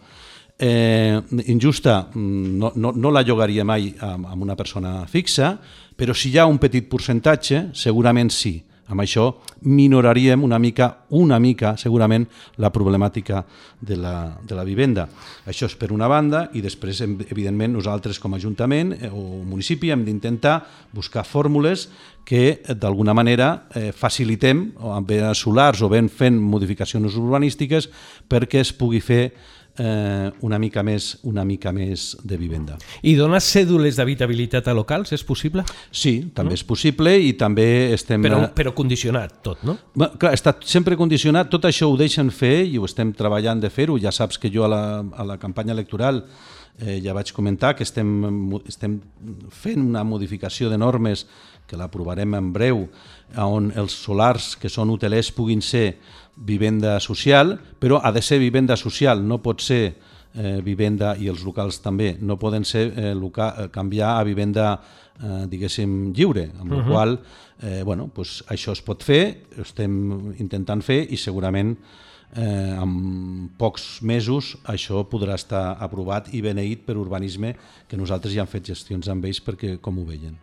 eh, 0.59 1.21
injusta 1.47 2.09
mm, 2.13 2.59
no, 2.59 2.73
no, 2.77 2.93
no 2.93 3.11
la 3.11 3.25
llogaria 3.27 3.65
mai 3.65 3.95
amb, 3.99 4.43
una 4.43 4.57
persona 4.57 5.07
fixa, 5.07 5.57
però 5.97 6.15
si 6.15 6.31
hi 6.31 6.39
ha 6.39 6.47
un 6.47 6.61
petit 6.63 6.89
percentatge, 6.91 7.71
segurament 7.75 8.31
sí. 8.31 8.59
Amb 8.91 9.05
això 9.05 9.29
minoraríem 9.63 10.43
una 10.43 10.59
mica, 10.59 10.89
una 11.15 11.39
mica, 11.39 11.77
segurament, 11.79 12.27
la 12.59 12.73
problemàtica 12.75 13.45
de 13.81 13.97
la, 13.97 14.15
de 14.43 14.57
la 14.59 14.65
vivenda. 14.67 15.07
Això 15.47 15.69
és 15.71 15.77
per 15.79 15.93
una 15.95 16.09
banda 16.11 16.49
i 16.59 16.63
després, 16.65 17.01
evidentment, 17.05 17.73
nosaltres 17.73 18.19
com 18.19 18.35
a 18.35 18.41
Ajuntament 18.43 18.93
eh, 18.99 19.09
o 19.09 19.43
municipi 19.47 19.93
hem 19.95 20.03
d'intentar 20.05 20.59
buscar 20.93 21.25
fórmules 21.25 21.89
que 22.27 22.61
d'alguna 22.69 23.15
manera 23.15 23.69
eh, 23.75 23.91
facilitem, 23.95 24.73
o 24.83 24.93
amb 24.95 25.11
solars 25.39 25.83
o 25.83 25.89
ben 25.91 26.11
fent 26.11 26.39
modificacions 26.39 27.17
urbanístiques 27.19 27.89
perquè 28.29 28.63
es 28.63 28.75
pugui 28.75 29.01
fer 29.01 29.25
eh, 29.79 30.31
una, 30.41 30.59
mica 30.59 30.83
més, 30.83 31.19
una 31.23 31.45
mica 31.45 31.73
més 31.73 32.13
de 32.25 32.37
vivenda. 32.37 32.77
I 33.03 33.15
donar 33.17 33.41
cèdules 33.45 33.97
d'habitabilitat 33.99 34.69
a 34.69 34.75
locals 34.77 35.13
és 35.17 35.25
possible? 35.25 35.65
Sí, 35.91 36.33
també 36.35 36.55
no? 36.55 36.61
és 36.61 36.65
possible 36.67 37.15
i 37.21 37.33
també 37.39 37.67
estem... 37.95 38.23
Però, 38.25 38.43
però 38.57 38.75
condicionat 38.77 39.41
tot, 39.45 39.63
no? 39.67 39.77
Bé, 39.95 40.13
clar, 40.21 40.35
està 40.37 40.55
sempre 40.67 40.99
condicionat, 41.01 41.51
tot 41.53 41.69
això 41.69 41.91
ho 41.91 41.97
deixen 42.01 42.33
fer 42.35 42.63
i 42.69 42.79
ho 42.79 42.89
estem 42.89 43.15
treballant 43.17 43.63
de 43.63 43.71
fer-ho. 43.73 43.99
Ja 44.03 44.13
saps 44.13 44.41
que 44.41 44.53
jo 44.53 44.67
a 44.67 44.73
la, 44.73 44.83
a 45.03 45.29
la 45.33 45.39
campanya 45.41 45.77
electoral 45.77 46.25
eh, 46.81 47.01
ja 47.05 47.15
vaig 47.17 47.33
comentar 47.33 47.75
que 47.77 47.87
estem, 47.87 48.13
estem 48.69 49.01
fent 49.53 49.83
una 49.83 50.05
modificació 50.05 50.71
de 50.73 50.79
normes 50.81 51.27
que 51.73 51.81
l'aprovarem 51.81 52.37
en 52.37 52.53
breu, 52.53 52.85
on 53.41 53.71
els 53.81 53.97
solars 54.05 54.53
que 54.61 54.69
són 54.69 54.93
hotelers 54.93 55.33
puguin 55.33 55.65
ser 55.65 55.95
vivenda 56.37 56.99
social, 57.01 57.57
però 57.81 58.03
ha 58.05 58.13
de 58.13 58.21
ser 58.21 58.37
vivenda 58.43 58.77
social, 58.77 59.25
no 59.25 59.41
pot 59.41 59.65
ser 59.65 59.85
eh, 59.89 60.59
vivenda 60.65 61.15
i 61.17 61.31
els 61.33 61.45
locals 61.45 61.81
també, 61.81 62.19
no 62.21 62.37
poden 62.37 62.69
ser 62.69 62.91
eh, 62.93 63.15
local, 63.17 63.55
eh, 63.57 63.71
canviar 63.73 64.19
a 64.19 64.27
vivenda 64.29 64.67
eh, 64.77 65.47
diguéssim 65.49 66.13
lliure, 66.13 66.51
amb 66.61 66.73
uh 66.73 66.77
-huh. 66.77 66.79
la 66.79 66.91
qual 66.91 67.21
eh, 67.63 67.83
bueno, 67.85 68.11
pues 68.13 68.45
això 68.49 68.73
es 68.73 68.83
pot 68.83 69.03
fer, 69.03 69.45
estem 69.57 70.35
intentant 70.39 70.83
fer 70.83 71.07
i 71.09 71.17
segurament 71.17 71.77
eh, 72.37 72.77
en 72.83 73.51
pocs 73.59 74.01
mesos 74.03 74.55
això 74.69 75.05
podrà 75.09 75.37
estar 75.39 75.77
aprovat 75.83 76.33
i 76.33 76.43
beneït 76.45 76.87
per 76.87 76.97
urbanisme, 77.01 77.55
que 77.89 77.99
nosaltres 78.01 78.35
ja 78.35 78.45
hem 78.45 78.51
fet 78.51 78.73
gestions 78.73 79.11
amb 79.13 79.29
ells 79.29 79.43
perquè 79.45 79.77
com 79.83 80.01
ho 80.01 80.07
veien. 80.09 80.39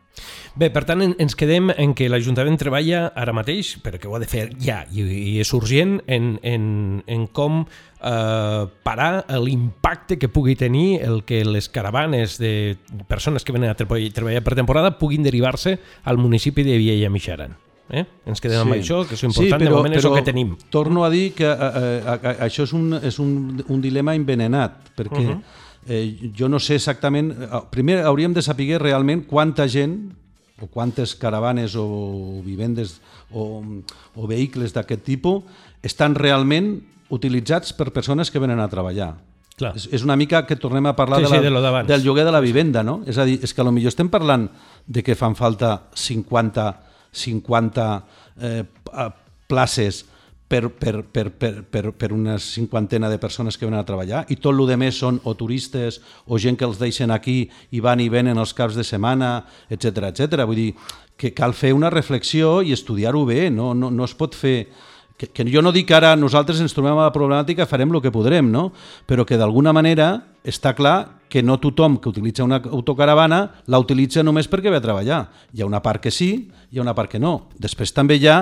Bé, 0.59 0.67
per 0.73 0.83
tant, 0.83 1.01
ens 1.05 1.35
quedem 1.37 1.69
en 1.71 1.93
que 1.95 2.09
l'Ajuntament 2.11 2.57
treballa 2.59 3.05
ara 3.15 3.33
mateix, 3.35 3.75
perquè 3.83 4.09
ho 4.09 4.17
ha 4.17 4.19
de 4.21 4.27
fer 4.27 4.49
ja, 4.59 4.81
i, 4.91 5.05
i 5.05 5.37
és 5.39 5.53
urgent, 5.55 5.99
en, 6.11 6.33
en, 6.43 6.65
en 7.07 7.23
com 7.35 7.61
eh, 7.63 8.65
parar 8.83 9.23
l'impacte 9.39 10.19
que 10.19 10.31
pugui 10.33 10.57
tenir 10.59 10.99
el 11.05 11.23
que 11.23 11.43
les 11.47 11.69
caravanes 11.71 12.37
de 12.41 12.75
persones 13.07 13.45
que 13.45 13.55
venen 13.55 13.71
a 13.71 13.79
treballar 13.79 14.43
per 14.43 14.57
temporada 14.59 14.97
puguin 14.99 15.23
derivar-se 15.23 15.77
al 16.03 16.19
municipi 16.19 16.67
de 16.67 16.77
Viella 16.81 17.13
Mixaran. 17.13 17.55
Eh? 17.89 18.05
Ens 18.29 18.41
quedem 18.41 18.59
sí. 18.59 18.65
amb 18.67 18.75
això, 18.75 18.99
que 19.07 19.15
és 19.17 19.23
important, 19.23 19.47
sí, 19.47 19.65
però, 19.65 19.71
de 19.71 19.77
moment 19.77 19.97
és 19.97 20.05
el 20.05 20.13
que 20.19 20.25
tenim. 20.27 20.53
Torno 20.69 21.05
a 21.05 21.09
dir 21.09 21.31
que 21.33 21.47
eh, 21.49 21.55
eh, 21.55 22.19
eh, 22.19 22.35
això 22.45 22.67
és 22.67 22.73
un, 22.77 22.93
és 23.01 23.17
un, 23.19 23.63
un 23.67 23.81
dilema 23.81 24.13
envenenat, 24.15 24.93
perquè 24.95 25.25
uh 25.25 25.33
-huh 25.33 25.41
eh, 25.87 26.31
jo 26.35 26.47
no 26.49 26.59
sé 26.59 26.75
exactament... 26.75 27.33
Eh, 27.33 27.61
primer 27.69 28.03
hauríem 28.05 28.33
de 28.33 28.41
saber 28.41 28.79
realment 28.81 29.25
quanta 29.27 29.67
gent 29.67 30.13
o 30.61 30.67
quantes 30.67 31.15
caravanes 31.15 31.75
o 31.75 32.41
vivendes 32.43 32.99
o, 33.31 33.63
o 34.15 34.27
vehicles 34.27 34.75
d'aquest 34.75 35.03
tipus 35.07 35.43
estan 35.81 36.15
realment 36.15 36.77
utilitzats 37.09 37.73
per 37.73 37.89
persones 37.95 38.29
que 38.29 38.39
venen 38.39 38.59
a 38.59 38.67
treballar. 38.69 39.15
Clar. 39.59 39.73
És, 39.75 39.89
és 39.91 40.03
una 40.05 40.15
mica 40.19 40.45
que 40.47 40.55
tornem 40.59 40.85
a 40.87 40.95
parlar 40.95 41.19
Sí, 41.19 41.27
de 41.27 41.31
sí, 41.31 41.39
la, 41.39 41.41
de 41.43 41.51
lo 41.51 41.61
d'abans. 41.63 41.87
del 41.87 42.03
lloguer 42.03 42.23
de 42.27 42.31
la 42.31 42.43
vivenda, 42.43 42.83
no? 42.83 43.01
És 43.07 43.17
a 43.17 43.25
dir, 43.27 43.39
és 43.43 43.53
que 43.53 43.63
potser 43.63 43.91
estem 43.91 44.11
parlant 44.11 44.47
de 44.87 45.03
que 45.03 45.17
fan 45.19 45.35
falta 45.35 45.89
50, 45.95 46.67
50 47.11 47.89
eh, 48.41 48.63
places 49.49 50.05
per, 50.49 50.69
per, 50.73 51.03
per, 51.05 51.29
per, 51.29 51.53
per, 51.63 51.91
per 51.93 52.11
una 52.11 52.39
cinquantena 52.41 53.09
de 53.09 53.19
persones 53.21 53.57
que 53.57 53.67
venen 53.67 53.79
a 53.79 53.85
treballar 53.85 54.23
i 54.33 54.39
tot 54.41 54.57
el 54.57 54.65
que 54.67 54.79
més 54.81 54.97
són 54.97 55.21
o 55.29 55.35
turistes 55.37 56.01
o 56.25 56.39
gent 56.41 56.57
que 56.57 56.65
els 56.65 56.81
deixen 56.81 57.13
aquí 57.13 57.43
i 57.71 57.81
van 57.85 58.01
i 58.01 58.09
venen 58.09 58.41
els 58.41 58.55
caps 58.57 58.75
de 58.75 58.83
setmana, 58.83 59.45
etc 59.69 60.09
etc. 60.09 60.41
Vull 60.49 60.63
dir 60.63 60.71
que 61.19 61.33
cal 61.37 61.53
fer 61.53 61.73
una 61.75 61.91
reflexió 61.93 62.63
i 62.63 62.73
estudiar-ho 62.73 63.25
bé, 63.29 63.49
no, 63.53 63.73
no, 63.77 63.91
no 63.93 64.07
es 64.07 64.15
pot 64.17 64.33
fer 64.35 64.71
que, 65.19 65.27
que 65.27 65.43
jo 65.51 65.61
no 65.61 65.73
dic 65.75 65.89
que 65.89 65.97
ara 65.97 66.13
nosaltres 66.15 66.61
ens 66.63 66.71
trobem 66.73 66.95
a 66.95 67.09
la 67.09 67.13
problemàtica 67.13 67.67
farem 67.67 67.91
el 67.91 67.99
que 68.01 68.11
podrem, 68.15 68.47
no? 68.49 68.69
però 69.05 69.25
que 69.27 69.35
d'alguna 69.37 69.73
manera 69.75 70.13
està 70.47 70.71
clar 70.73 71.19
que 71.29 71.43
no 71.43 71.59
tothom 71.59 71.99
que 71.99 72.07
utilitza 72.09 72.45
una 72.47 72.61
autocaravana 72.63 73.41
la 73.67 73.77
utilitza 73.83 74.23
només 74.23 74.47
perquè 74.49 74.71
ve 74.71 74.79
a 74.79 74.81
treballar. 74.81 75.19
Hi 75.53 75.61
ha 75.61 75.67
una 75.67 75.83
part 75.83 76.01
que 76.01 76.09
sí, 76.09 76.47
hi 76.71 76.79
ha 76.79 76.81
una 76.81 76.95
part 76.95 77.11
que 77.11 77.19
no. 77.19 77.49
Després 77.59 77.91
també 77.93 78.15
hi 78.17 78.25
ha 78.31 78.39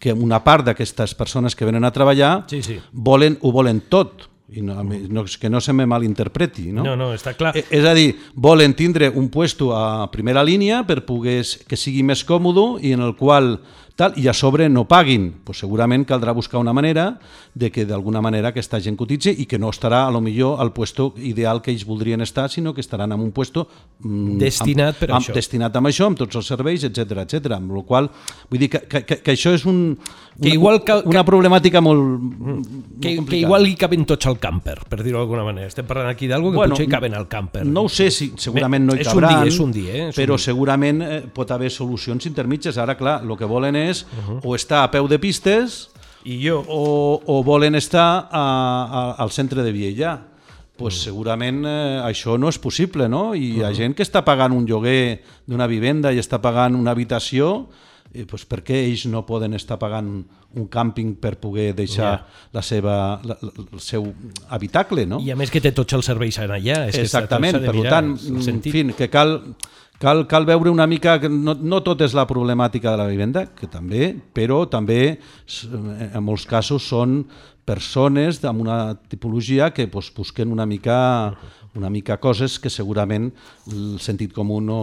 que 0.00 0.12
una 0.12 0.40
part 0.42 0.64
d'aquestes 0.66 1.14
persones 1.14 1.54
que 1.54 1.64
venen 1.68 1.84
a 1.84 1.92
treballar 1.94 2.44
Sí, 2.50 2.62
sí. 2.62 2.80
volen, 2.90 3.38
ho 3.42 3.52
volen 3.52 3.84
tot. 3.88 4.30
I 4.54 4.60
no, 4.62 4.82
no, 4.84 5.22
que 5.40 5.48
no 5.50 5.60
se 5.60 5.72
me 5.72 5.86
malinterpreti. 5.86 6.66
No? 6.70 6.82
No, 6.84 6.92
no, 6.96 7.12
està 7.14 7.32
clar. 7.34 7.54
Eh, 7.56 7.64
És 7.70 7.84
a 7.88 7.94
dir, 7.96 8.12
volen 8.34 8.74
tindre 8.76 9.08
un 9.08 9.30
puesto 9.32 9.70
a 9.74 10.10
primera 10.12 10.42
línia 10.44 10.82
per 10.86 11.04
poder 11.06 11.38
s- 11.40 11.62
que 11.66 11.76
sigui 11.80 12.02
més 12.04 12.22
còmode 12.28 12.78
i 12.84 12.92
en 12.92 13.00
el 13.00 13.14
qual 13.16 13.60
tal, 13.96 14.12
i 14.18 14.26
a 14.28 14.32
sobre 14.34 14.68
no 14.68 14.86
paguin. 14.90 15.28
Pues 15.44 15.58
segurament 15.62 16.04
caldrà 16.08 16.32
buscar 16.34 16.58
una 16.60 16.72
manera 16.74 17.18
de 17.54 17.70
que 17.70 17.84
d'alguna 17.86 18.20
manera 18.20 18.48
aquesta 18.50 18.80
gent 18.82 18.96
cotitze 18.98 19.30
i 19.30 19.46
que 19.46 19.58
no 19.58 19.70
estarà 19.70 20.04
a 20.06 20.10
lo 20.10 20.20
millor 20.20 20.60
al 20.60 20.72
puesto 20.72 21.12
ideal 21.18 21.62
que 21.62 21.70
ells 21.70 21.84
voldrien 21.86 22.20
estar, 22.20 22.48
sinó 22.50 22.74
que 22.74 22.80
estaran 22.82 23.12
en 23.12 23.20
un 23.20 23.30
puesto 23.32 23.68
mm, 24.00 24.38
Destinat 24.38 24.98
per 24.98 25.10
amb, 25.12 25.20
això. 25.20 25.30
Amb, 25.30 25.38
destinat 25.38 25.76
amb 25.78 25.86
això, 25.92 26.06
amb 26.10 26.18
tots 26.18 26.34
els 26.40 26.46
serveis, 26.50 26.82
etc 26.84 27.22
etc. 27.24 27.52
Amb 27.58 27.70
la 27.76 27.82
qual 27.86 28.10
vull 28.50 28.58
dir 28.58 28.68
que, 28.72 28.80
que, 28.88 29.04
que, 29.06 29.20
que 29.22 29.32
això 29.36 29.54
és 29.54 29.64
un, 29.70 29.96
Que 30.34 30.48
una, 30.48 30.54
igual 30.56 30.80
cal- 30.82 31.04
una 31.06 31.22
problemàtica 31.24 31.78
molt, 31.80 32.02
molt 32.18 32.66
que, 32.98 33.10
que 33.10 33.16
complicada. 33.20 33.40
igual 33.46 33.68
hi 33.70 33.76
caben 33.78 34.04
tots 34.04 34.26
al 34.26 34.40
camper, 34.42 34.80
per 34.90 35.04
dir-ho 35.04 35.20
d'alguna 35.20 35.44
manera. 35.46 35.68
Estem 35.70 35.86
parlant 35.86 36.10
aquí 36.10 36.26
d'algo 36.26 36.50
que 36.50 36.56
Bueno, 36.58 36.74
potser 36.74 36.88
hi 36.88 36.90
caben 36.90 37.14
al 37.14 37.28
camper. 37.30 37.62
No 37.70 37.84
ho 37.86 37.88
sé, 37.88 38.10
si, 38.10 38.32
segurament 38.42 38.82
no 38.88 38.96
hi 38.96 39.04
És 39.04 39.06
un 39.06 39.12
cabran, 39.20 39.44
dia, 39.44 39.52
és 39.52 39.60
un 39.62 39.70
dia, 39.70 39.92
eh? 39.94 40.08
És 40.08 40.16
un 40.18 40.20
però 40.24 40.34
dia. 40.34 40.44
segurament 40.48 41.02
eh, 41.06 41.20
pot 41.32 41.54
haver 41.54 41.70
solucions 41.70 42.26
intermitges. 42.26 42.76
Ara, 42.82 42.96
clar, 42.98 43.20
el 43.22 43.36
que 43.38 43.46
volen 43.46 43.76
és 43.76 43.83
uh 43.92 44.06
-huh. 44.28 44.40
o 44.44 44.54
estar 44.54 44.84
a 44.84 44.90
peu 44.90 45.08
de 45.08 45.18
pistes 45.18 45.90
I 46.24 46.40
jo, 46.40 46.64
o, 46.66 47.20
o 47.26 47.42
volen 47.44 47.74
estar 47.74 48.28
a, 48.32 48.44
a, 48.88 49.22
al 49.22 49.30
centre 49.30 49.62
de 49.62 49.72
Viella. 49.72 50.34
pues 50.76 50.96
segurament 51.04 51.62
eh, 51.68 52.00
això 52.02 52.34
no 52.38 52.48
és 52.50 52.58
possible, 52.58 53.06
no? 53.08 53.34
I 53.38 53.58
hi 53.58 53.62
ha 53.62 53.70
gent 53.76 53.94
que 53.94 54.02
està 54.02 54.24
pagant 54.26 54.50
un 54.56 54.64
lloguer 54.66 55.22
d'una 55.46 55.68
vivenda 55.70 56.10
i 56.10 56.18
està 56.18 56.40
pagant 56.42 56.74
una 56.74 56.90
habitació, 56.90 57.68
eh, 58.10 58.24
pues 58.26 58.42
per 58.44 58.64
què 58.66 58.80
ells 58.82 59.04
no 59.06 59.22
poden 59.26 59.54
estar 59.54 59.78
pagant 59.78 60.08
un 60.54 60.66
càmping 60.70 61.14
per 61.22 61.36
poder 61.42 61.72
deixar 61.78 62.16
la 62.54 62.62
seva, 62.62 63.20
la, 63.22 63.38
la, 63.38 63.52
el 63.64 63.80
seu 63.82 64.08
habitacle, 64.54 65.06
no? 65.06 65.20
i 65.22 65.30
a 65.30 65.38
més 65.38 65.50
que 65.50 65.62
té 65.62 65.70
tots 65.74 65.94
els 65.94 66.10
serveis 66.10 66.38
allà. 66.42 66.84
És 66.88 66.98
que 66.98 67.06
Exactament, 67.06 67.60
de 67.60 67.70
per 67.70 67.74
mirar 67.78 67.94
tant, 67.98 68.12
el 68.18 68.50
en 68.54 68.60
fi, 68.62 68.84
que 68.98 69.10
cal, 69.10 69.38
cal, 70.04 70.26
cal 70.28 70.44
veure 70.48 70.70
una 70.70 70.84
mica 70.90 71.16
no, 71.32 71.54
no 71.56 71.80
tot 71.86 72.04
és 72.04 72.12
la 72.16 72.26
problemàtica 72.28 72.92
de 72.92 73.00
la 73.00 73.08
vivenda, 73.08 73.46
que 73.56 73.66
també, 73.72 74.12
però 74.36 74.62
també 74.70 75.16
s- 75.48 75.66
en 75.72 76.20
molts 76.22 76.44
casos 76.50 76.84
són 76.92 77.22
persones 77.64 78.42
amb 78.44 78.60
una 78.60 78.78
tipologia 79.08 79.70
que 79.72 79.86
pues, 79.88 80.10
busquen 80.14 80.52
una 80.52 80.66
mica 80.68 81.32
una 81.74 81.88
mica 81.90 82.20
coses 82.22 82.60
que 82.62 82.70
segurament 82.70 83.32
el 83.72 83.96
sentit 83.98 84.30
comú 84.36 84.60
no, 84.62 84.76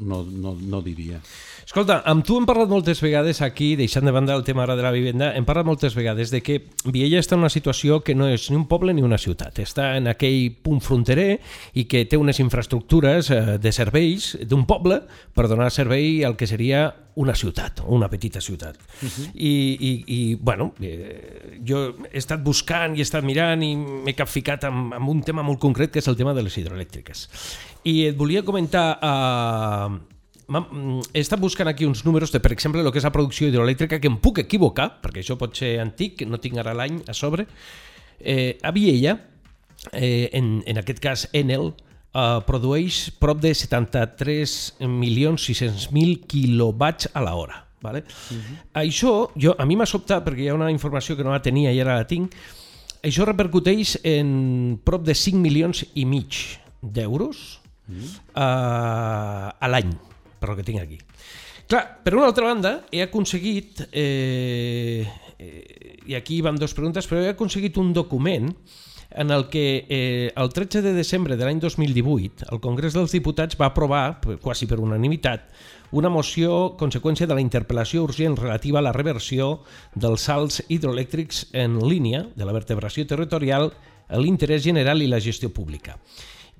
no, 0.00 0.22
no, 0.24 0.54
no 0.56 0.78
diria. 0.80 1.18
Escolta, 1.66 1.96
amb 2.06 2.22
tu 2.22 2.36
hem 2.38 2.44
parlat 2.46 2.70
moltes 2.70 3.00
vegades 3.02 3.40
aquí, 3.42 3.72
deixant 3.74 4.06
de 4.06 4.12
banda 4.14 4.36
el 4.38 4.44
tema 4.46 4.62
ara 4.62 4.76
de 4.78 4.84
la 4.84 4.92
vivenda, 4.94 5.32
hem 5.34 5.42
parlat 5.44 5.66
moltes 5.66 5.96
vegades 5.98 6.30
de 6.30 6.38
que 6.38 6.60
Viella 6.94 7.18
està 7.18 7.34
en 7.34 7.42
una 7.42 7.50
situació 7.50 7.98
que 8.06 8.14
no 8.14 8.28
és 8.30 8.44
ni 8.52 8.56
un 8.56 8.68
poble 8.70 8.94
ni 8.94 9.02
una 9.02 9.18
ciutat. 9.18 9.58
Està 9.58 9.88
en 9.98 10.06
aquell 10.06 10.54
punt 10.62 10.78
fronterer 10.78 11.40
i 11.74 11.88
que 11.90 12.04
té 12.06 12.22
unes 12.22 12.38
infraestructures 12.38 13.32
eh, 13.34 13.42
de 13.58 13.74
serveis 13.74 14.36
d'un 14.46 14.62
poble 14.62 15.00
per 15.34 15.48
donar 15.50 15.72
servei 15.74 16.22
al 16.22 16.38
que 16.38 16.46
seria 16.46 16.86
una 17.18 17.34
ciutat, 17.34 17.82
una 17.82 18.06
petita 18.06 18.40
ciutat. 18.40 18.78
Uh 19.02 19.08
-huh. 19.10 19.28
I, 19.34 19.52
i, 19.90 19.92
I, 20.06 20.34
bueno, 20.36 20.72
eh, 20.80 21.58
jo 21.66 21.96
he 22.12 22.18
estat 22.18 22.44
buscant 22.44 22.94
i 22.94 23.00
he 23.00 23.02
estat 23.02 23.24
mirant 23.24 23.62
i 23.62 23.74
m'he 23.74 24.14
capficat 24.14 24.64
amb, 24.64 24.94
amb 24.94 25.08
un 25.08 25.22
tema 25.22 25.42
molt 25.42 25.58
concret 25.58 25.90
que 25.90 25.98
és 25.98 26.06
el 26.06 26.16
tema 26.16 26.32
de 26.32 26.42
les 26.42 26.56
hidroelèctriques. 26.56 27.28
I 27.82 28.06
et 28.06 28.16
volia 28.16 28.44
comentar... 28.44 29.00
Eh, 29.02 30.14
He 30.46 31.18
estat 31.18 31.42
buscant 31.42 31.66
aquí 31.66 31.82
uns 31.88 32.04
números 32.06 32.30
de, 32.30 32.38
per 32.40 32.52
exemple, 32.54 32.80
el 32.80 32.92
que 32.94 33.00
és 33.00 33.06
la 33.06 33.14
producció 33.14 33.48
hidroelèctrica, 33.48 33.98
que 33.98 34.10
em 34.10 34.18
puc 34.22 34.38
equivocar, 34.44 34.88
perquè 35.02 35.20
això 35.24 35.34
pot 35.38 35.56
ser 35.58 35.70
antic, 35.82 36.22
no 36.28 36.38
tinc 36.42 36.56
ara 36.62 36.74
l'any 36.76 36.96
a 37.10 37.14
sobre. 37.18 37.42
Eh, 38.20 38.58
a 38.62 38.70
Viella, 38.70 39.12
eh, 39.92 40.30
en, 40.38 40.62
en 40.66 40.78
aquest 40.78 41.00
cas 41.02 41.28
Enel, 41.34 41.74
eh, 42.14 42.40
produeix 42.46 43.10
prop 43.18 43.40
de 43.42 43.50
73.600.000 43.58 46.26
quilowatts 46.30 47.08
a 47.12 47.20
l'hora. 47.26 47.66
Vale? 47.82 48.04
Uh 48.06 48.36
-huh. 48.36 48.56
Això, 48.86 49.30
jo, 49.36 49.54
a 49.58 49.64
mi 49.66 49.76
m'ha 49.76 49.86
sobtat, 49.86 50.24
perquè 50.24 50.42
hi 50.42 50.48
ha 50.48 50.54
una 50.54 50.70
informació 50.70 51.16
que 51.16 51.24
no 51.24 51.30
la 51.30 51.42
tenia 51.42 51.72
i 51.72 51.80
ara 51.80 51.96
la 51.96 52.06
tinc, 52.06 52.34
això 53.02 53.24
repercuteix 53.24 53.98
en 54.02 54.78
prop 54.82 55.04
de 55.04 55.14
5 55.14 55.38
milions 55.38 55.84
i 55.94 56.04
mig 56.04 56.58
d'euros 56.82 57.60
uh, 58.34 58.34
a 58.34 59.68
l'any, 59.68 59.96
per 60.46 60.56
que 60.56 60.66
tinc 60.66 60.82
aquí. 60.82 60.98
Clar, 61.66 61.82
per 62.04 62.14
una 62.14 62.28
altra 62.30 62.46
banda, 62.46 62.76
he 62.94 63.02
aconseguit, 63.02 63.88
eh, 63.90 65.02
eh, 65.38 65.98
i 66.06 66.14
aquí 66.14 66.40
van 66.40 66.58
dues 66.60 66.74
preguntes, 66.76 67.08
però 67.10 67.24
he 67.24 67.32
aconseguit 67.32 67.76
un 67.82 67.92
document 67.92 68.52
en 69.10 69.30
el 69.30 69.48
que 69.48 69.86
eh, 69.88 70.32
el 70.36 70.52
13 70.52 70.82
de 70.82 70.92
desembre 70.92 71.36
de 71.36 71.46
l'any 71.46 71.58
2018 71.62 72.50
el 72.52 72.60
Congrés 72.60 72.94
dels 72.94 73.14
Diputats 73.14 73.58
va 73.58 73.70
aprovar, 73.70 74.20
quasi 74.42 74.68
per 74.70 74.78
unanimitat, 74.82 75.48
una 75.96 76.10
moció 76.10 76.76
conseqüència 76.78 77.26
de 77.26 77.34
la 77.34 77.42
interpel·lació 77.42 78.04
urgent 78.04 78.36
relativa 78.38 78.78
a 78.78 78.86
la 78.86 78.94
reversió 78.94 79.62
dels 79.94 80.28
salts 80.28 80.62
hidroelèctrics 80.68 81.48
en 81.54 81.80
línia 81.82 82.26
de 82.36 82.46
la 82.46 82.54
vertebració 82.54 83.06
territorial, 83.06 83.72
l'interès 84.22 84.62
general 84.62 85.02
i 85.02 85.10
la 85.10 85.22
gestió 85.22 85.50
pública 85.50 85.96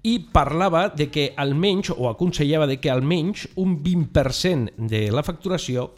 i 0.06 0.18
parlava 0.32 0.86
de 0.94 1.08
que 1.10 1.32
almenys, 1.36 1.90
o 1.96 2.06
aconsellava 2.08 2.68
de 2.70 2.78
que 2.78 2.92
almenys 2.92 3.48
un 3.58 3.80
20% 3.82 4.76
de 4.90 5.08
la 5.10 5.24
facturació 5.26 5.88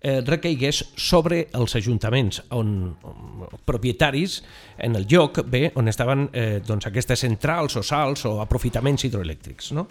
eh, 0.00 0.20
recaigués 0.22 0.82
sobre 0.94 1.48
els 1.56 1.74
ajuntaments 1.74 2.44
on, 2.54 2.70
on 3.02 3.58
propietaris 3.66 4.38
en 4.78 4.94
el 4.94 5.08
lloc 5.10 5.42
bé, 5.50 5.72
on 5.74 5.90
estaven 5.90 6.28
eh, 6.32 6.60
doncs, 6.66 6.86
aquestes 6.86 7.26
centrals 7.26 7.74
o 7.80 7.82
salts 7.82 8.26
o 8.30 8.36
aprofitaments 8.44 9.08
hidroelèctrics. 9.08 9.72
No? 9.74 9.88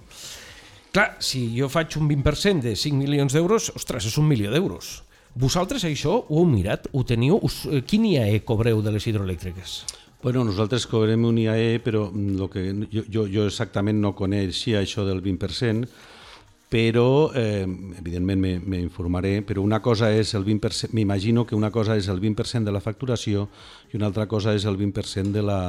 Clar, 0.95 1.09
si 1.19 1.49
jo 1.57 1.67
faig 1.67 1.97
un 1.99 2.07
20% 2.07 2.63
de 2.69 2.77
5 2.79 2.95
milions 2.95 3.35
d'euros, 3.35 3.73
ostres, 3.75 4.07
és 4.07 4.15
un 4.21 4.29
milió 4.29 4.53
d'euros. 4.53 5.01
Vosaltres 5.35 5.83
això 5.83 6.15
ho 6.21 6.39
heu 6.39 6.47
mirat? 6.47 6.87
Ho 6.95 7.03
teniu? 7.03 7.41
Us, 7.43 7.65
eh, 7.67 7.83
quin 7.83 8.07
IAE 8.07 8.39
cobreu 8.47 8.79
de 8.85 8.95
les 8.95 9.11
hidroelèctriques? 9.11 9.81
Bueno, 10.25 10.41
nosaltres 10.43 10.87
cobrem 10.89 11.21
un 11.29 11.37
IAE, 11.37 11.77
però 11.85 12.07
mm, 12.09 12.35
lo 12.39 12.49
que 12.49 12.63
jo, 12.89 13.03
jo, 13.05 13.27
jo 13.29 13.43
exactament 13.45 13.99
no 14.01 14.15
coneixia 14.17 14.79
això 14.81 15.03
del 15.05 15.19
20%, 15.21 15.85
però 16.65 17.29
eh, 17.37 17.61
evidentment 17.99 18.41
me- 18.41 18.57
m'informaré, 18.57 19.43
però 19.45 19.61
una 19.61 19.83
cosa 19.85 20.09
és 20.09 20.33
el 20.33 20.41
20%, 20.43 20.89
m'imagino 20.97 21.45
que 21.45 21.53
una 21.53 21.69
cosa 21.69 21.93
és 21.93 22.09
el 22.09 22.17
20% 22.19 22.65
de 22.65 22.73
la 22.73 22.81
facturació 22.81 23.45
i 23.93 23.99
una 23.99 24.09
altra 24.09 24.25
cosa 24.25 24.55
és 24.57 24.65
el 24.65 24.79
20% 24.81 25.29
de 25.29 25.43
la, 25.45 25.59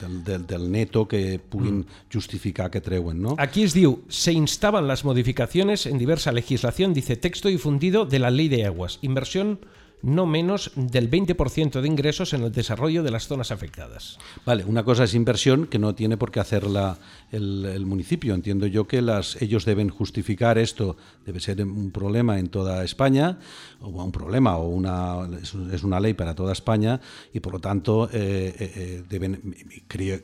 del, 0.00 0.24
del, 0.24 0.46
del 0.46 0.66
neto 0.72 1.04
que 1.06 1.36
puguin 1.36 1.84
justificar 2.10 2.70
que 2.70 2.80
treuen, 2.80 3.20
no? 3.20 3.36
Aquí 3.36 3.68
es 3.68 3.76
diu, 3.76 4.00
se 4.08 4.32
instaban 4.32 4.88
las 4.88 5.04
modificaciones 5.04 5.84
en 5.84 5.98
diversa 5.98 6.32
legislación, 6.32 6.94
dice 6.94 7.16
texto 7.16 7.52
difundido 7.52 8.06
de 8.06 8.18
la 8.24 8.30
ley 8.30 8.48
de 8.48 8.64
aguas, 8.64 8.98
inversión 9.02 9.60
no 10.02 10.26
menos 10.26 10.72
del 10.74 11.10
20% 11.10 11.80
de 11.80 11.86
ingresos 11.86 12.32
en 12.32 12.42
el 12.42 12.52
desarrollo 12.52 13.02
de 13.02 13.10
las 13.10 13.28
zonas 13.28 13.50
afectadas. 13.50 14.18
Vale, 14.44 14.64
una 14.64 14.84
cosa 14.84 15.04
es 15.04 15.14
inversión 15.14 15.66
que 15.66 15.78
no 15.78 15.94
tiene 15.94 16.16
por 16.16 16.30
qué 16.30 16.40
hacerla 16.40 16.98
el, 17.30 17.86
municipio. 17.86 18.34
Entiendo 18.34 18.66
yo 18.66 18.86
que 18.86 19.00
las, 19.02 19.40
ellos 19.40 19.64
deben 19.64 19.88
justificar 19.88 20.58
esto, 20.58 20.96
debe 21.24 21.40
ser 21.40 21.62
un 21.62 21.90
problema 21.90 22.38
en 22.38 22.48
toda 22.48 22.84
España, 22.84 23.38
o 23.80 23.88
un 23.88 24.12
problema, 24.12 24.56
o 24.56 24.68
una, 24.68 25.28
es, 25.40 25.82
una 25.84 26.00
ley 26.00 26.14
para 26.14 26.34
toda 26.34 26.52
España, 26.52 27.00
y 27.32 27.40
por 27.40 27.52
lo 27.52 27.60
tanto 27.60 28.08
eh, 28.12 28.54
eh, 28.58 28.72
eh, 28.74 29.04
deben, 29.08 29.56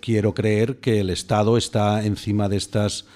quiero 0.00 0.34
creer 0.34 0.78
que 0.78 1.00
el 1.00 1.10
Estado 1.10 1.56
está 1.56 2.04
encima 2.04 2.48
de 2.48 2.56
estas 2.56 3.06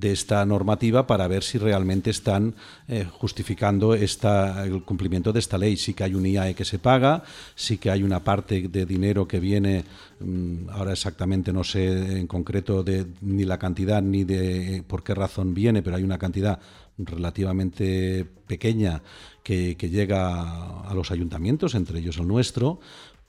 de 0.00 0.12
esta 0.12 0.44
normativa 0.46 1.06
para 1.06 1.28
ver 1.28 1.42
si 1.42 1.58
realmente 1.58 2.10
están 2.10 2.54
eh, 2.88 3.06
justificando 3.10 3.94
esta, 3.94 4.64
el 4.64 4.82
cumplimiento 4.82 5.32
de 5.32 5.38
esta 5.38 5.58
ley. 5.58 5.76
Sí 5.76 5.94
que 5.94 6.04
hay 6.04 6.14
un 6.14 6.24
IAE 6.24 6.54
que 6.54 6.64
se 6.64 6.78
paga, 6.78 7.22
sí 7.54 7.76
que 7.78 7.90
hay 7.90 8.02
una 8.02 8.20
parte 8.24 8.68
de 8.68 8.86
dinero 8.86 9.28
que 9.28 9.38
viene, 9.38 9.84
mm, 10.20 10.70
ahora 10.70 10.92
exactamente 10.92 11.52
no 11.52 11.62
sé 11.62 12.18
en 12.18 12.26
concreto 12.26 12.82
de, 12.82 13.06
ni 13.20 13.44
la 13.44 13.58
cantidad 13.58 14.00
ni 14.02 14.24
de 14.24 14.82
por 14.86 15.02
qué 15.02 15.14
razón 15.14 15.52
viene, 15.54 15.82
pero 15.82 15.96
hay 15.96 16.02
una 16.02 16.18
cantidad 16.18 16.58
relativamente 16.96 18.26
pequeña 18.46 19.02
que, 19.42 19.76
que, 19.76 19.88
llega 19.88 20.82
a 20.82 20.92
los 20.94 21.10
ayuntamientos, 21.10 21.74
entre 21.74 21.98
ellos 21.98 22.18
el 22.18 22.28
nuestro, 22.28 22.80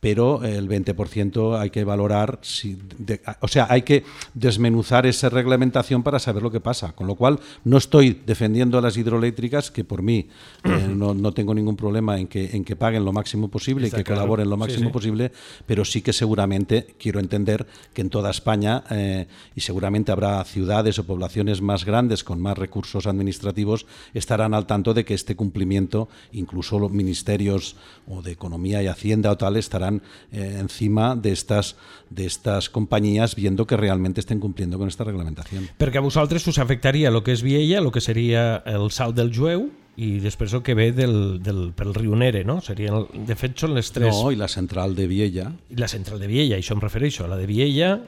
pero 0.01 0.43
el 0.43 0.67
20% 0.67 1.59
hay 1.59 1.69
que 1.69 1.83
valorar, 1.83 2.39
si 2.41 2.75
de, 2.97 3.21
o 3.39 3.47
sea, 3.47 3.67
hay 3.69 3.83
que 3.83 4.03
desmenuzar 4.33 5.05
esa 5.05 5.29
reglamentación 5.29 6.01
para 6.01 6.17
saber 6.17 6.41
lo 6.41 6.51
que 6.51 6.59
pasa. 6.59 6.93
Con 6.93 7.05
lo 7.05 7.13
cual, 7.13 7.39
no 7.63 7.77
estoy 7.77 8.19
defendiendo 8.25 8.79
a 8.79 8.81
las 8.81 8.97
hidroeléctricas, 8.97 9.69
que 9.69 9.83
por 9.83 10.01
mí 10.01 10.27
eh, 10.63 10.87
no, 10.89 11.13
no, 11.13 11.31
tengo 11.33 11.53
ningún 11.53 11.75
problema 11.75 12.19
en 12.19 12.25
que, 12.25 12.49
en 12.51 12.65
que 12.65 12.75
paguen 12.75 13.05
lo 13.05 13.13
máximo 13.13 13.49
posible 13.49 13.85
Está 13.85 13.97
y 13.97 13.99
que 13.99 14.03
claro. 14.05 14.21
colaboren 14.21 14.49
lo 14.49 14.57
máximo 14.57 14.85
sí, 14.85 14.87
sí. 14.87 14.91
posible, 14.91 15.31
pero 15.67 15.85
sí 15.85 16.01
que 16.01 16.13
seguramente 16.13 16.95
quiero 16.97 17.19
entender 17.19 17.67
que 17.93 18.01
en 18.01 18.09
toda 18.09 18.31
España, 18.31 18.83
eh, 18.89 19.27
y 19.55 19.61
seguramente 19.61 20.11
habrá 20.11 20.43
ciudades 20.45 20.97
o 20.97 21.05
poblaciones 21.05 21.61
más 21.61 21.85
grandes 21.85 22.23
con 22.23 22.41
más 22.41 22.57
recursos 22.57 23.05
administrativos, 23.05 23.85
estarán 24.15 24.55
al 24.55 24.65
tanto 24.65 24.95
de 24.95 25.05
que 25.05 25.13
este 25.13 25.35
cumplimiento, 25.35 26.09
incluso 26.31 26.79
los 26.79 26.91
ministerios 26.91 27.75
o 28.07 28.23
de 28.23 28.31
Economía 28.31 28.81
y 28.81 28.87
Hacienda 28.87 29.31
o 29.31 29.37
tal, 29.37 29.57
estarán 29.57 29.90
eh, 30.31 30.57
encima 30.59 31.15
de 31.15 31.31
estas, 31.31 31.75
de 32.09 32.25
estas 32.25 32.69
compañías 32.69 33.35
viendo 33.35 33.67
que 33.67 33.75
realmente 33.75 34.21
estén 34.21 34.39
cumpliendo 34.39 34.77
con 34.77 34.87
esta 34.87 35.03
reglamentación. 35.03 35.67
Perquè 35.77 35.99
a 35.99 36.05
vosaltres 36.05 36.47
us 36.47 36.59
afectaria 36.59 37.09
el 37.09 37.19
que 37.25 37.35
és 37.35 37.43
Viella, 37.43 37.79
el 37.81 37.91
que 37.91 38.01
seria 38.01 38.63
el 38.65 38.91
salt 38.91 39.17
del 39.17 39.33
jueu 39.35 39.69
i 39.99 40.19
després 40.23 40.53
el 40.55 40.63
que 40.63 40.73
ve 40.77 40.91
del, 40.95 41.41
del, 41.43 41.73
pel 41.75 41.93
riu 41.97 42.15
Nere, 42.15 42.45
no? 42.47 42.61
Serien, 42.63 43.03
de 43.27 43.35
fet, 43.35 43.57
són 43.59 43.75
les 43.75 43.91
tres... 43.91 44.15
No, 44.15 44.31
i 44.31 44.39
la 44.39 44.47
central 44.47 44.95
de 44.95 45.05
Viella. 45.09 45.51
I 45.69 45.77
la 45.81 45.89
central 45.91 46.21
de 46.21 46.31
Viella, 46.31 46.57
això 46.57 46.77
em 46.77 46.83
refereixo. 46.83 47.27
La 47.27 47.39
de 47.39 47.47
Viella... 47.49 47.99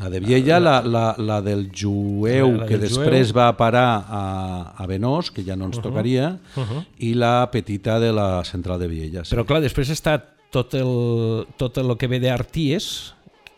La 0.00 0.08
de 0.08 0.22
Viella, 0.24 0.56
la, 0.56 0.78
la, 0.80 1.02
la 1.20 1.42
del 1.44 1.66
jueu, 1.68 2.46
la, 2.54 2.62
la 2.62 2.68
que 2.70 2.78
del 2.78 2.86
després 2.86 3.26
jueu. 3.28 3.36
va 3.42 3.50
parar 3.58 3.88
a, 4.08 4.22
a 4.80 4.86
Benós, 4.88 5.28
que 5.28 5.44
ja 5.44 5.52
no 5.52 5.66
ens 5.68 5.76
uh 5.76 5.82
-huh. 5.82 5.84
tocaria, 5.90 6.38
uh 6.56 6.62
-huh. 6.62 6.86
i 6.98 7.12
la 7.12 7.50
petita 7.52 8.00
de 8.00 8.12
la 8.12 8.42
central 8.44 8.78
de 8.80 8.88
Viella. 8.88 9.24
Sí. 9.24 9.36
Però 9.36 9.44
clar, 9.44 9.60
després 9.60 9.90
està 9.90 10.22
tot 10.52 10.76
el, 10.78 10.92
tot 11.56 11.80
el 11.80 11.96
que 11.98 12.08
ve 12.12 12.20
d'Arties, 12.22 12.92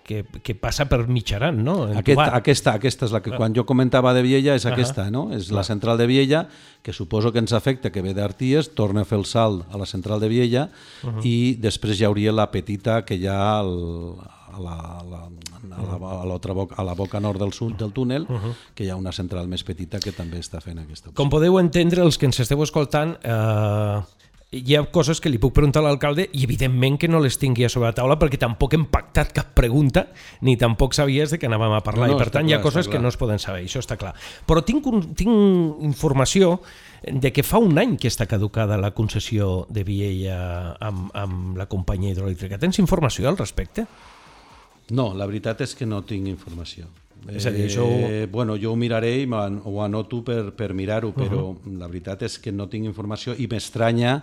que, 0.05 0.21
que 0.45 0.55
passa 0.55 0.85
per 0.87 1.01
Mitjaran, 1.09 1.63
no? 1.65 1.89
Aquest, 1.97 2.21
aquesta, 2.21 2.75
aquesta 2.77 3.09
és 3.09 3.15
la 3.15 3.23
que 3.25 3.33
quan 3.35 3.57
jo 3.57 3.65
comentava 3.67 4.13
de 4.15 4.23
Viella 4.23 4.55
és 4.55 4.67
aquesta, 4.69 5.03
uh 5.03 5.09
-huh. 5.09 5.11
no? 5.11 5.23
És 5.33 5.51
la 5.51 5.65
central 5.65 5.99
de 5.99 6.07
Viella, 6.07 6.47
que 6.83 6.93
suposo 6.93 7.33
que 7.33 7.39
ens 7.39 7.53
afecta, 7.53 7.91
que 7.91 8.03
ve 8.03 8.15
d'Arties, 8.15 8.75
torna 8.75 9.01
a 9.01 9.05
fer 9.05 9.19
el 9.19 9.25
salt 9.25 9.65
a 9.73 9.79
la 9.79 9.87
central 9.87 10.21
de 10.21 10.29
Viella 10.29 10.69
uh 11.03 11.09
-huh. 11.09 11.25
i 11.25 11.57
després 11.57 12.01
hi 12.01 12.05
hauria 12.05 12.33
la 12.33 12.51
petita 12.51 13.05
que 13.05 13.17
hi 13.17 13.27
ha 13.27 13.59
al, 13.59 14.15
a 14.53 14.61
la, 14.61 14.77
a 15.01 15.05
la, 15.05 15.29
a 15.77 15.99
la, 15.99 16.21
a 16.21 16.25
l'altra 16.25 16.53
boca, 16.53 16.75
a 16.77 16.85
la 16.85 16.95
boca 16.95 17.19
nord 17.19 17.41
del 17.41 17.53
sud 17.53 17.77
del 17.77 17.93
túnel, 17.93 18.27
uh 18.29 18.37
-huh. 18.37 18.55
que 18.75 18.85
hi 18.85 18.91
ha 18.91 18.97
una 18.97 19.13
central 19.13 19.49
més 19.49 19.65
petita 19.65 19.99
que 19.99 20.13
també 20.13 20.39
està 20.39 20.61
fent 20.61 20.79
aquesta 20.79 21.09
opció. 21.09 21.17
Com 21.17 21.31
podeu 21.31 21.59
entendre, 21.59 22.03
els 22.03 22.19
que 22.19 22.27
ens 22.27 22.41
esteu 22.41 22.63
escoltant, 22.63 23.17
eh, 23.23 24.03
hi 24.55 24.77
ha 24.77 24.85
coses 24.95 25.21
que 25.21 25.31
li 25.33 25.41
puc 25.43 25.55
preguntar 25.57 25.83
a 25.83 25.87
l'alcalde 25.89 26.29
i 26.33 26.45
evidentment 26.47 26.99
que 27.01 27.09
no 27.11 27.21
les 27.23 27.39
tingui 27.41 27.67
a 27.67 27.71
sobre 27.73 27.89
la 27.91 27.97
taula 27.97 28.17
perquè 28.21 28.39
tampoc 28.41 28.77
hem 28.77 28.87
pactat 28.93 29.33
cap 29.35 29.51
pregunta 29.57 30.07
ni 30.47 30.57
tampoc 30.61 30.95
sabies 30.95 31.35
de 31.35 31.41
què 31.41 31.49
anàvem 31.51 31.75
a 31.75 31.83
parlar 31.85 32.09
no, 32.09 32.15
no, 32.15 32.19
i 32.19 32.23
per 32.23 32.31
tant 32.31 32.45
clar, 32.45 32.53
hi 32.53 32.57
ha 32.57 32.63
coses 32.63 32.89
que 32.91 33.01
no 33.03 33.11
es 33.11 33.19
poden 33.19 33.43
saber, 33.43 33.65
això 33.67 33.83
està 33.83 33.99
clar. 34.01 34.15
Però 34.47 34.63
tinc, 34.67 34.87
un, 34.87 35.03
tinc 35.19 35.85
informació 35.85 36.59
de 37.05 37.33
que 37.35 37.45
fa 37.45 37.61
un 37.63 37.79
any 37.81 37.97
que 38.01 38.09
està 38.09 38.29
caducada 38.31 38.79
la 38.81 38.95
concessió 38.97 39.67
de 39.69 39.85
Viella 39.85 40.39
amb, 40.81 41.09
amb 41.19 41.59
la 41.59 41.69
companyia 41.71 42.15
hidroelèctrica. 42.15 42.61
Tens 42.63 42.79
informació 42.83 43.29
al 43.29 43.41
respecte? 43.41 43.87
No, 44.95 45.13
la 45.17 45.27
veritat 45.27 45.65
és 45.65 45.75
que 45.75 45.89
no 45.89 46.03
tinc 46.05 46.29
informació. 46.29 46.89
És 47.33 47.47
a 47.49 47.53
dir, 47.55 47.69
això... 47.71 47.87
Eh, 47.89 48.27
bueno, 48.31 48.59
jo 48.61 48.75
ho 48.75 48.77
miraré 48.77 49.15
i 49.23 49.29
ho 49.29 49.77
anoto 49.81 50.21
per, 50.25 50.53
per 50.57 50.75
mirar-ho, 50.77 51.15
però 51.17 51.41
uh 51.41 51.57
-huh. 51.57 51.79
la 51.79 51.89
veritat 51.89 52.23
és 52.23 52.39
que 52.39 52.53
no 52.53 52.69
tinc 52.69 52.85
informació 52.85 53.35
i 53.39 53.47
m'estranya 53.47 54.23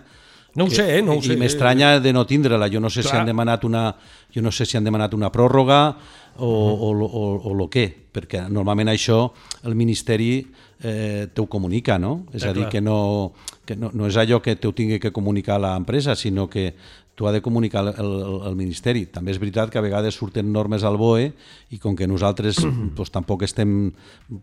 no 0.55 0.65
ho 0.65 0.69
que, 0.69 0.75
sé, 0.75 0.97
eh? 0.97 1.01
no 1.01 1.15
ho 1.15 1.21
sé. 1.21 1.33
I 1.33 1.39
m'estranya 1.39 1.99
de 2.03 2.11
no 2.13 2.25
tindre-la. 2.27 2.67
Jo 2.71 2.81
no 2.83 2.89
sé 2.89 3.01
Clar. 3.01 3.11
si 3.11 3.17
han 3.19 3.29
demanat 3.29 3.63
una 3.63 3.85
jo 4.33 4.41
no 4.41 4.51
sé 4.51 4.65
si 4.65 4.77
han 4.77 4.83
demanat 4.83 5.13
una 5.13 5.31
pròrroga 5.31 5.81
o, 6.37 6.47
o, 6.47 6.91
o, 6.91 7.23
o, 7.35 7.51
o 7.51 7.69
què, 7.71 7.85
perquè 8.13 8.45
normalment 8.49 8.91
això 8.91 9.25
el 9.67 9.75
Ministeri 9.75 10.31
eh, 10.81 11.27
te 11.33 11.41
ho 11.41 11.47
comunica, 11.47 11.99
no? 11.99 12.25
És 12.33 12.45
a 12.47 12.53
dir, 12.55 12.67
que, 12.71 12.81
no, 12.81 13.33
que 13.65 13.75
no, 13.75 13.91
no 13.93 14.07
és 14.07 14.17
allò 14.17 14.41
que 14.41 14.55
t'ho 14.55 14.71
tingui 14.73 14.99
que 14.99 15.11
comunicar 15.11 15.59
l'empresa, 15.61 16.15
sinó 16.15 16.47
que 16.49 16.71
t'ho 17.15 17.27
ha 17.27 17.33
de 17.35 17.41
comunicar 17.43 17.83
el, 17.91 17.93
el, 18.01 18.37
el 18.49 18.55
Ministeri. 18.57 19.05
També 19.13 19.33
és 19.35 19.39
veritat 19.41 19.69
que 19.69 19.77
a 19.77 19.83
vegades 19.83 20.15
surten 20.17 20.51
normes 20.51 20.85
al 20.87 20.97
BOE 20.97 21.27
i 21.75 21.79
com 21.81 21.95
que 21.95 22.07
nosaltres 22.09 22.63
pues, 22.95 23.11
tampoc 23.15 23.43
estem, 23.45 23.91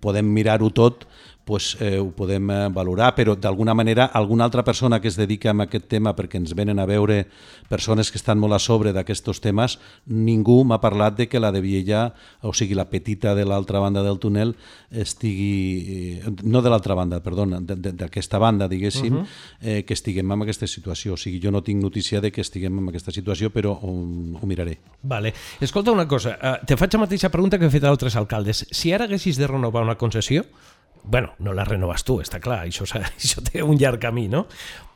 podem 0.04 0.28
mirar-ho 0.30 0.70
tot, 0.70 1.08
pues, 1.48 1.78
eh, 1.80 1.96
ho 1.96 2.10
podem 2.12 2.50
eh, 2.52 2.68
valorar, 2.68 3.14
però 3.16 3.32
d'alguna 3.32 3.72
manera 3.72 4.10
alguna 4.12 4.44
altra 4.44 4.60
persona 4.62 5.00
que 5.00 5.08
es 5.08 5.16
dedica 5.16 5.48
a 5.48 5.62
aquest 5.64 5.86
tema 5.88 6.12
perquè 6.12 6.36
ens 6.36 6.52
venen 6.52 6.76
a 6.76 6.84
veure 6.84 7.22
persones 7.70 8.10
que 8.12 8.20
estan 8.20 8.36
molt 8.36 8.52
a 8.52 8.58
sobre 8.60 8.92
d'aquests 8.92 9.40
temes, 9.40 9.78
ningú 10.04 10.58
m'ha 10.68 10.76
parlat 10.82 11.16
de 11.16 11.26
que 11.26 11.40
la 11.40 11.48
de 11.48 11.62
Viella, 11.64 12.12
o 12.42 12.52
sigui, 12.52 12.76
la 12.76 12.90
petita 12.92 13.32
de 13.34 13.46
l'altra 13.48 13.80
banda 13.80 14.02
del 14.04 14.20
túnel, 14.20 14.52
estigui... 14.92 16.20
Eh, 16.20 16.34
no 16.44 16.60
de 16.60 16.68
l'altra 16.68 16.92
banda, 16.92 17.22
perdona, 17.24 17.62
d'aquesta 17.64 18.36
banda, 18.36 18.68
diguéssim, 18.68 19.14
uh 19.16 19.22
-huh. 19.22 19.26
eh, 19.62 19.84
que 19.86 19.94
estiguem 19.94 20.30
en 20.30 20.42
aquesta 20.42 20.66
situació. 20.66 21.14
O 21.14 21.16
sigui, 21.16 21.40
jo 21.42 21.50
no 21.50 21.62
tinc 21.62 21.80
notícia 21.80 22.20
de 22.20 22.30
que 22.30 22.42
estiguem 22.42 22.76
en 22.78 22.88
aquesta 22.90 23.10
situació, 23.10 23.48
però 23.48 23.72
ho, 23.72 23.88
ho 24.36 24.46
miraré. 24.46 24.80
Vale. 25.02 25.32
Escolta 25.60 25.92
una 25.92 26.06
cosa, 26.06 26.36
uh, 26.42 26.66
te 26.66 26.76
faig 26.76 26.92
la 26.92 27.00
mateixa 27.00 27.30
pregunta 27.30 27.58
que 27.58 27.64
he 27.64 27.70
fet 27.70 27.84
a 27.84 27.88
altres 27.88 28.16
alcaldes. 28.16 28.66
Si 28.70 28.92
ara 28.92 29.04
haguessis 29.04 29.38
de 29.38 29.46
renovar 29.46 29.82
una 29.82 29.96
concessió, 29.96 30.44
bueno, 31.08 31.32
no 31.38 31.54
la 31.56 31.64
renoves 31.64 32.04
tu, 32.04 32.18
està 32.20 32.36
clar, 32.40 32.60
això, 32.68 32.84
això 33.00 33.42
té 33.44 33.62
un 33.64 33.78
llarg 33.80 34.00
camí, 34.02 34.26
no? 34.28 34.44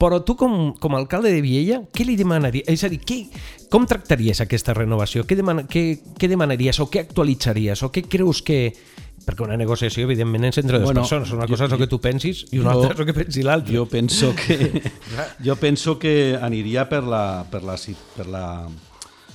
Però 0.01 0.21
tu, 0.27 0.37
com, 0.37 0.75
com 0.81 0.97
a 0.97 1.01
alcalde 1.01 1.33
de 1.33 1.41
Viella, 1.45 1.81
què 1.95 2.05
li 2.05 2.19
demanaries? 2.19 2.69
És 2.69 2.85
a 2.85 2.91
dir, 2.93 3.01
què, 3.07 3.23
com 3.73 3.87
tractaries 3.89 4.43
aquesta 4.45 4.77
renovació? 4.77 5.25
Què, 5.25 5.39
deman, 5.39 5.65
què, 5.71 5.87
què 6.19 6.29
demanaries 6.29 6.83
o 6.85 6.89
què 6.93 7.07
actualitzaries? 7.07 7.87
O 7.87 7.93
què 7.95 8.05
creus 8.11 8.45
que... 8.45 8.67
Perquè 9.23 9.45
una 9.47 9.55
negociació, 9.55 10.03
evidentment, 10.03 10.49
és 10.49 10.57
entre 10.59 10.81
dues 10.81 10.89
bueno, 10.89 11.05
persones. 11.05 11.31
Una 11.31 11.47
cosa 11.47 11.63
jo, 11.63 11.69
és 11.69 11.75
el 11.77 11.81
que 11.85 11.87
tu 11.93 12.01
pensis 12.03 12.41
i 12.51 12.59
una 12.59 12.73
jo, 12.73 12.81
altra 12.81 12.97
és 12.97 13.03
el 13.05 13.07
que 13.07 13.15
pensi 13.21 13.45
l'altre. 13.47 13.77
Jo 13.77 13.85
penso 13.87 14.33
que, 14.35 14.83
jo 15.47 15.55
penso 15.61 15.95
que 16.03 16.15
aniria 16.43 16.89
per 16.91 17.05
la, 17.07 17.23
per 17.47 17.63
la, 17.63 17.77
per 18.17 18.27
la, 18.27 18.47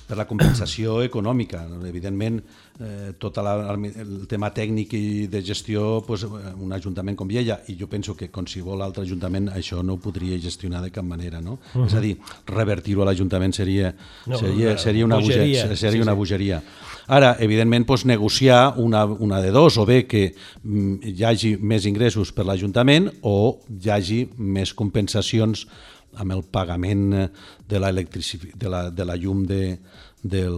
per 0.09 0.17
la 0.19 0.27
compensació 0.27 0.99
econòmica. 1.07 1.63
Evidentment, 1.87 2.41
eh, 2.79 3.13
tot 3.17 3.37
la, 3.41 3.55
el 3.73 4.27
tema 4.29 4.49
tècnic 4.53 4.93
i 4.93 5.27
de 5.31 5.41
gestió 5.45 6.03
pues, 6.05 6.23
un 6.27 6.73
ajuntament 6.73 7.17
com 7.17 7.27
Viella. 7.29 7.59
I 7.67 7.77
jo 7.79 7.89
penso 7.89 8.15
que 8.17 8.29
qualsevol 8.33 8.83
altre 8.85 9.03
ajuntament 9.07 9.49
això 9.53 9.81
no 9.83 9.97
ho 9.97 10.01
podria 10.01 10.37
gestionar 10.41 10.83
de 10.83 10.91
cap 10.93 11.05
manera 11.05 11.41
no? 11.41 11.57
Uh 11.73 11.81
-huh. 11.81 11.87
és 11.87 11.93
a 11.93 12.01
dir, 12.01 12.17
revertir-ho 12.45 13.01
a 13.01 13.05
l'Ajuntament 13.05 13.53
seria, 13.53 13.93
no, 14.25 14.37
seria, 14.37 14.77
seria 14.77 15.05
una 15.05 15.15
bogeria, 15.15 15.63
bogeria 15.63 15.75
seria 15.75 16.01
sí, 16.01 16.01
una 16.01 16.13
bogeria. 16.13 16.63
Ara, 17.07 17.37
evidentment, 17.39 17.85
pues, 17.85 18.05
negociar 18.05 18.73
una, 18.77 19.05
una 19.05 19.41
de 19.41 19.51
dos, 19.51 19.77
o 19.77 19.85
bé 19.85 20.05
que 20.07 20.35
mm, 20.63 20.95
hi 21.03 21.23
hagi 21.23 21.57
més 21.57 21.85
ingressos 21.85 22.31
per 22.31 22.45
l'Ajuntament 22.45 23.11
o 23.21 23.59
hi 23.69 23.89
hagi 23.89 24.29
més 24.37 24.73
compensacions 24.73 25.67
amb 26.15 26.31
el 26.31 26.43
pagament 26.43 27.29
de 27.67 27.79
la, 27.79 27.91
de 27.91 28.69
la, 28.69 28.91
de 28.91 29.05
la 29.05 29.15
llum 29.15 29.45
de, 29.45 29.79
del, 30.23 30.57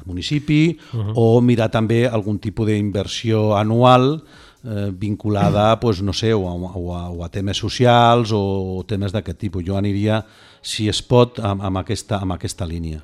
del 0.00 0.08
municipi 0.08 0.78
uh 0.92 0.98
-huh. 0.98 1.12
o 1.14 1.40
mirar 1.40 1.70
també 1.70 2.06
algun 2.08 2.38
tipus 2.38 2.66
d'inversió 2.66 3.56
anual 3.56 4.22
eh, 4.64 4.90
vinculada 4.92 5.78
pues, 5.80 6.02
no 6.02 6.12
sé, 6.12 6.34
o 6.34 6.48
a, 6.48 6.54
o, 6.54 6.96
a, 6.96 7.10
o 7.10 7.24
a 7.24 7.28
temes 7.28 7.56
socials 7.56 8.32
o 8.32 8.84
temes 8.86 9.12
d'aquest 9.12 9.38
tipus. 9.38 9.64
Jo 9.64 9.76
aniria, 9.76 10.24
si 10.62 10.88
es 10.88 11.02
pot, 11.02 11.38
amb, 11.38 11.62
amb, 11.62 11.78
aquesta, 11.78 12.18
amb 12.18 12.32
aquesta 12.32 12.66
línia. 12.66 13.02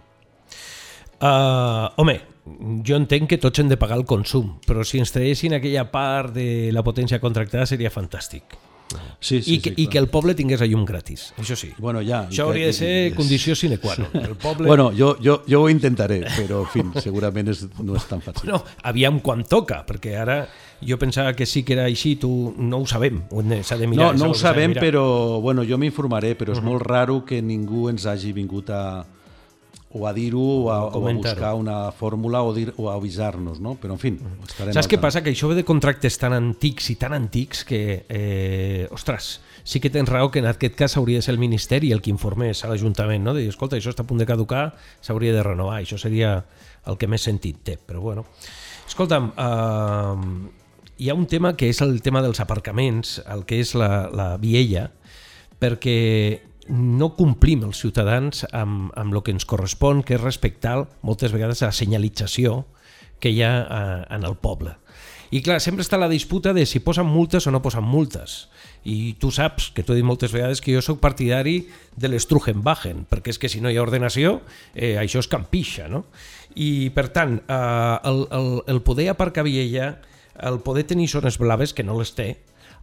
Uh, 1.17 1.89
home, 1.97 2.21
jo 2.85 2.97
entenc 2.97 3.31
que 3.31 3.39
tots 3.41 3.59
hem 3.59 3.69
de 3.69 3.79
pagar 3.81 3.97
el 3.97 4.05
consum, 4.05 4.59
però 4.67 4.85
si 4.85 5.01
ens 5.01 5.15
traguessin 5.15 5.57
aquella 5.57 5.87
part 5.91 6.35
de 6.35 6.71
la 6.73 6.85
potència 6.85 7.21
contractada 7.23 7.65
seria 7.67 7.91
fantàstic. 7.91 8.66
Sí, 9.19 9.43
sí, 9.43 9.55
I, 9.55 9.61
que, 9.61 9.71
sí, 9.71 9.83
i 9.83 9.87
que 9.91 9.99
el 9.99 10.07
poble 10.13 10.37
tingués 10.39 10.61
a 10.63 10.69
llum 10.71 10.85
gratis, 10.87 11.33
això 11.41 11.57
sí. 11.59 11.73
Bueno, 11.83 12.03
ja, 12.07 12.27
això 12.31 12.47
hauria 12.47 12.69
de 12.71 12.77
ser 12.77 12.91
és... 13.09 13.17
condició 13.17 13.57
sine 13.59 13.81
qua 13.83 13.97
non. 13.99 14.13
El 14.29 14.37
poble... 14.39 14.69
Bueno, 14.69 14.91
jo, 14.95 15.17
jo, 15.23 15.41
jo 15.49 15.63
ho 15.65 15.71
intentaré, 15.73 16.21
però 16.37 16.63
en 16.63 16.71
fi, 16.71 16.85
segurament 17.03 17.51
és, 17.51 17.65
no 17.83 17.97
és 17.99 18.07
tan 18.07 18.23
fàcil. 18.23 18.53
No, 18.53 18.61
aviam 18.87 19.19
quan 19.25 19.43
toca, 19.49 19.81
perquè 19.89 20.15
ara 20.21 20.39
jo 20.87 20.99
pensava 21.01 21.33
que 21.35 21.49
sí 21.49 21.65
que 21.67 21.75
era 21.75 21.89
així, 21.89 22.15
tu 22.21 22.31
no 22.59 22.85
ho 22.85 22.87
sabem, 22.87 23.25
s'ha 23.65 23.81
de 23.81 23.91
mirar. 23.91 24.13
No, 24.15 24.27
no 24.27 24.31
ho 24.31 24.39
sabem, 24.39 24.77
però 24.79 25.41
bueno, 25.43 25.65
jo 25.67 25.81
m'informaré, 25.81 26.37
però 26.39 26.53
és 26.53 26.61
uh 26.61 26.63
-huh. 26.63 26.71
molt 26.71 26.87
raro 26.87 27.25
que 27.25 27.43
ningú 27.43 27.89
ens 27.89 28.07
hagi 28.07 28.33
vingut 28.33 28.71
a, 28.71 29.07
o 29.97 30.07
a 30.07 30.13
dir-ho 30.17 30.43
o, 30.43 30.71
a, 30.71 30.79
o 30.85 31.03
a 31.09 31.13
buscar 31.17 31.55
una 31.57 31.91
fórmula 31.93 32.43
o, 32.45 32.53
dir, 32.55 32.73
o 32.77 32.91
a 32.91 32.95
avisar-nos, 32.95 33.61
no? 33.65 33.77
Però, 33.81 33.97
en 33.97 34.03
fi, 34.03 34.13
estarem... 34.45 34.75
Saps 34.77 34.91
què 34.93 35.01
passa? 35.01 35.23
Que 35.25 35.33
això 35.33 35.49
ve 35.51 35.57
de 35.59 35.65
contractes 35.67 36.19
tan 36.21 36.37
antics 36.37 36.91
i 36.93 36.99
tan 37.01 37.17
antics 37.17 37.65
que, 37.69 37.81
eh, 38.09 38.85
ostres, 38.95 39.39
sí 39.65 39.81
que 39.81 39.91
tens 39.91 40.09
raó 40.13 40.31
que 40.31 40.43
en 40.45 40.51
aquest 40.51 40.77
cas 40.79 40.97
hauria 41.01 41.19
de 41.19 41.27
ser 41.27 41.35
el 41.35 41.41
Ministeri 41.43 41.91
el 41.97 42.05
que 42.05 42.13
informés 42.13 42.63
a 42.63 42.71
l'Ajuntament, 42.71 43.25
no? 43.25 43.35
De 43.35 43.43
dir, 43.43 43.51
escolta, 43.51 43.81
això 43.81 43.91
està 43.91 44.05
a 44.05 44.11
punt 44.11 44.21
de 44.23 44.29
caducar, 44.29 44.69
s'hauria 45.01 45.35
de 45.35 45.43
renovar. 45.43 45.81
Això 45.81 45.99
seria 45.99 46.37
el 46.87 47.01
que 47.01 47.09
més 47.11 47.25
sentit 47.27 47.65
té, 47.67 47.79
però 47.81 48.05
bueno. 48.05 48.29
Escolta'm, 48.87 49.33
eh, 49.35 50.53
hi 51.03 51.11
ha 51.11 51.17
un 51.19 51.27
tema 51.27 51.57
que 51.57 51.69
és 51.73 51.81
el 51.85 51.99
tema 52.03 52.23
dels 52.25 52.41
aparcaments, 52.41 53.19
el 53.27 53.45
que 53.49 53.59
és 53.65 53.75
la, 53.75 54.07
la 54.15 54.29
viella, 54.41 54.91
perquè 55.61 55.97
no 56.69 57.13
complim 57.17 57.65
els 57.67 57.81
ciutadans 57.83 58.45
amb, 58.53 58.91
amb 58.99 59.15
el 59.15 59.23
que 59.23 59.35
ens 59.35 59.47
correspon, 59.49 60.03
que 60.03 60.17
és 60.17 60.23
respectar 60.23 60.79
moltes 61.07 61.35
vegades 61.35 61.63
la 61.65 61.75
senyalització 61.75 62.65
que 63.21 63.33
hi 63.33 63.43
ha 63.43 63.53
a, 63.61 63.79
eh, 63.79 64.03
en 64.17 64.27
el 64.29 64.37
poble. 64.37 64.77
I 65.35 65.41
clar, 65.43 65.59
sempre 65.63 65.83
està 65.83 65.99
la 65.99 66.11
disputa 66.11 66.53
de 66.55 66.63
si 66.69 66.79
posen 66.85 67.09
multes 67.11 67.49
o 67.49 67.53
no 67.53 67.63
posen 67.63 67.85
multes. 67.85 68.47
I 68.87 69.17
tu 69.19 69.33
saps, 69.35 69.73
que 69.75 69.83
t'ho 69.83 69.97
he 69.97 69.99
dit 69.99 70.07
moltes 70.07 70.31
vegades, 70.31 70.61
que 70.63 70.75
jo 70.75 70.83
sóc 70.85 71.01
partidari 71.03 71.65
de 71.99 72.11
l'Strugenbachen, 72.13 73.03
perquè 73.11 73.35
és 73.35 73.41
que 73.43 73.51
si 73.51 73.61
no 73.61 73.73
hi 73.73 73.79
ha 73.81 73.83
ordenació, 73.83 74.41
eh, 74.75 74.95
això 75.01 75.19
és 75.23 75.31
campixa, 75.31 75.89
no? 75.91 76.05
I, 76.55 76.89
per 76.95 77.09
tant, 77.13 77.41
eh, 77.43 77.97
el, 78.07 78.23
el, 78.31 78.53
el 78.71 78.83
poder 78.87 79.11
aparcar 79.11 79.45
viella, 79.49 79.97
el 80.39 80.61
poder 80.63 80.87
tenir 80.87 81.09
zones 81.11 81.41
blaves, 81.43 81.75
que 81.75 81.85
no 81.85 81.99
les 81.99 82.15
té, 82.15 82.37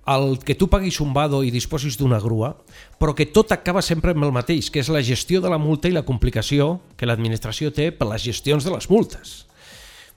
el 0.07 0.39
que 0.43 0.55
tu 0.55 0.67
paguis 0.67 0.99
un 0.99 1.13
vado 1.15 1.43
i 1.43 1.51
disposis 1.51 1.95
d'una 1.99 2.19
grua, 2.19 2.53
però 2.99 3.13
que 3.15 3.29
tot 3.31 3.53
acaba 3.55 3.81
sempre 3.81 4.11
amb 4.11 4.25
el 4.27 4.33
mateix, 4.35 4.69
que 4.71 4.83
és 4.83 4.91
la 4.91 5.03
gestió 5.03 5.39
de 5.41 5.51
la 5.51 5.61
multa 5.61 5.87
i 5.87 5.95
la 5.95 6.03
complicació 6.03 6.81
que 6.99 7.07
l'administració 7.07 7.71
té 7.71 7.91
per 7.95 8.09
les 8.11 8.23
gestions 8.25 8.67
de 8.67 8.73
les 8.73 8.89
multes. 8.91 9.45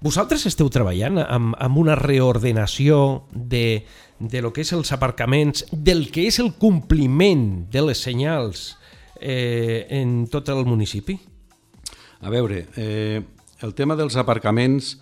Vosaltres 0.02 0.44
esteu 0.48 0.68
treballant 0.68 1.22
amb, 1.22 1.54
amb 1.56 1.78
una 1.78 1.94
reordenació 1.96 3.28
de, 3.32 3.86
de 4.18 4.42
lo 4.42 4.52
que 4.52 4.66
és 4.66 4.72
els 4.76 4.92
aparcaments, 4.92 5.64
del 5.72 6.10
que 6.12 6.26
és 6.28 6.40
el 6.42 6.52
compliment 6.58 7.64
de 7.72 7.86
les 7.86 8.02
senyals 8.02 8.74
eh, 9.20 9.86
en 9.90 10.26
tot 10.28 10.50
el 10.52 10.66
municipi? 10.66 11.16
A 12.20 12.32
veure, 12.32 12.66
eh, 12.76 13.22
el 13.62 13.72
tema 13.74 13.96
dels 13.96 14.18
aparcaments 14.20 14.96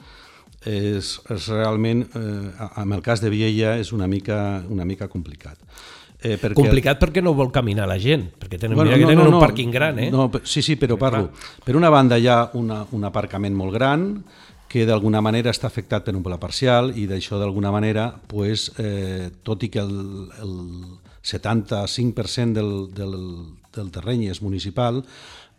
és, 0.67 1.17
és 1.31 1.49
realment, 1.53 2.05
eh, 2.17 2.71
amb 2.81 2.97
el 2.97 3.03
cas 3.05 3.23
de 3.23 3.31
Viella, 3.33 3.77
és 3.81 3.93
una 3.93 4.09
mica, 4.11 4.39
una 4.69 4.87
mica 4.89 5.09
complicat. 5.13 5.61
Eh, 6.25 6.39
perquè... 6.41 6.57
Complicat 6.57 7.01
perquè 7.03 7.21
no 7.21 7.35
vol 7.37 7.51
caminar 7.53 7.85
la 7.91 7.99
gent, 8.01 8.31
perquè 8.41 8.57
tenen, 8.57 8.79
bueno, 8.79 8.89
mira 8.89 9.03
que 9.03 9.05
no, 9.05 9.13
tenen 9.13 9.25
no, 9.27 9.31
no, 9.35 9.39
un 9.39 9.45
pàrquing 9.45 9.75
gran, 9.75 10.01
eh? 10.01 10.09
No, 10.11 10.31
sí, 10.43 10.63
sí, 10.65 10.79
però 10.81 10.97
parlo. 10.97 11.29
Per 11.65 11.77
una 11.77 11.93
banda 11.93 12.17
hi 12.17 12.31
ha 12.33 12.39
una, 12.57 12.81
un 12.97 13.05
aparcament 13.05 13.55
molt 13.57 13.77
gran 13.77 14.09
que 14.75 14.87
d'alguna 14.89 15.21
manera 15.23 15.53
està 15.53 15.69
afectat 15.69 16.07
per 16.07 16.17
un 16.17 16.25
pla 16.25 16.41
parcial 16.41 16.95
i 16.99 17.05
d'això 17.07 17.39
d'alguna 17.39 17.71
manera, 17.71 18.09
pues, 18.27 18.71
eh, 18.81 19.29
tot 19.45 19.63
i 19.63 19.71
que 19.71 19.85
el, 19.85 19.93
el 20.43 20.55
75% 21.23 22.57
del, 22.57 22.73
del, 22.97 23.15
del 23.77 23.93
terreny 23.93 24.27
és 24.33 24.41
municipal, 24.43 25.05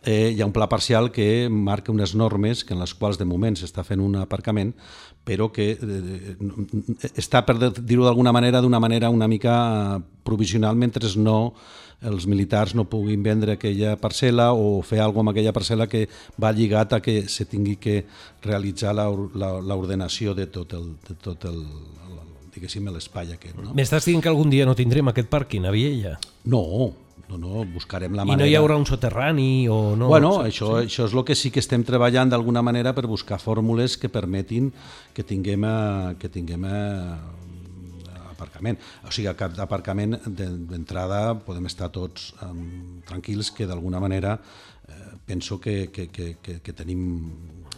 eh, 0.05 0.31
hi 0.31 0.41
ha 0.41 0.45
un 0.45 0.53
pla 0.53 0.69
parcial 0.69 1.11
que 1.11 1.49
marca 1.49 1.91
unes 1.91 2.13
normes 2.15 2.63
que 2.63 2.73
en 2.73 2.79
les 2.79 2.93
quals 2.93 3.17
de 3.17 3.25
moment 3.25 3.57
s'està 3.57 3.83
fent 3.83 3.99
un 3.99 4.15
aparcament, 4.21 4.71
però 5.25 5.49
que 5.51 5.71
eh, 5.73 6.35
està, 7.17 7.41
per 7.45 7.57
dir-ho 7.81 8.05
d'alguna 8.05 8.31
manera, 8.35 8.61
d'una 8.61 8.79
manera 8.79 9.09
una 9.09 9.27
mica 9.27 9.99
provisional, 10.23 10.77
mentre 10.77 11.09
no 11.17 11.55
els 12.05 12.27
militars 12.27 12.75
no 12.75 12.85
puguin 12.85 13.23
vendre 13.23 13.55
aquella 13.55 13.95
parcel·la 13.97 14.51
o 14.53 14.81
fer 14.85 14.99
alguna 15.01 15.25
amb 15.25 15.33
aquella 15.33 15.53
parcel·la 15.55 15.87
que 15.89 16.05
va 16.41 16.51
lligat 16.53 16.93
a 16.93 17.01
que 17.01 17.23
se 17.31 17.47
tingui 17.49 17.77
que 17.81 18.03
realitzar 18.43 18.93
l'ordenació 18.93 20.35
de 20.37 20.45
tot 20.45 20.75
el, 20.77 20.91
de 21.07 21.15
tot 21.15 21.47
el, 21.49 21.63
diguéssim, 22.53 22.91
l'espai 22.93 23.33
aquest. 23.33 23.57
No? 23.57 23.73
M'estàs 23.73 24.05
dient 24.05 24.21
que 24.21 24.29
algun 24.29 24.53
dia 24.53 24.67
no 24.67 24.75
tindrem 24.77 25.09
aquest 25.09 25.31
parc 25.31 25.57
a 25.63 25.73
Viella? 25.73 26.17
No, 26.45 26.93
no, 27.29 27.37
no, 27.41 27.65
buscarem 27.65 28.13
la 28.13 28.25
manera... 28.25 28.45
I 28.45 28.45
no 28.45 28.51
hi 28.51 28.57
haurà 28.59 28.77
un 28.77 28.85
soterrani 28.85 29.67
o 29.71 29.95
no? 29.97 30.09
Bueno, 30.11 30.35
sí, 30.37 30.51
això, 30.51 30.75
sí. 30.79 30.91
això 30.91 31.07
és 31.09 31.15
el 31.15 31.23
que 31.25 31.37
sí 31.37 31.51
que 31.51 31.63
estem 31.63 31.83
treballant 31.87 32.29
d'alguna 32.29 32.61
manera 32.65 32.93
per 32.93 33.07
buscar 33.09 33.39
fórmules 33.41 33.97
que 33.97 34.11
permetin 34.13 34.71
que 35.15 35.25
tinguem, 35.25 35.65
a, 35.65 35.79
que 36.19 36.29
tinguem 36.29 36.69
a, 36.69 36.77
aparcament. 38.35 38.79
O 39.07 39.11
sigui, 39.11 39.29
a 39.31 39.35
cap 39.39 39.55
d'aparcament 39.55 40.19
d'entrada 40.27 41.35
podem 41.47 41.67
estar 41.71 41.89
tots 41.95 42.33
um, 42.43 43.01
tranquils 43.07 43.51
que 43.55 43.67
d'alguna 43.67 44.01
manera 44.03 44.35
eh, 44.37 45.15
penso 45.25 45.59
que, 45.59 45.89
que, 45.91 46.09
que, 46.11 46.35
que, 46.41 46.59
que 46.61 46.73
tenim 46.73 47.05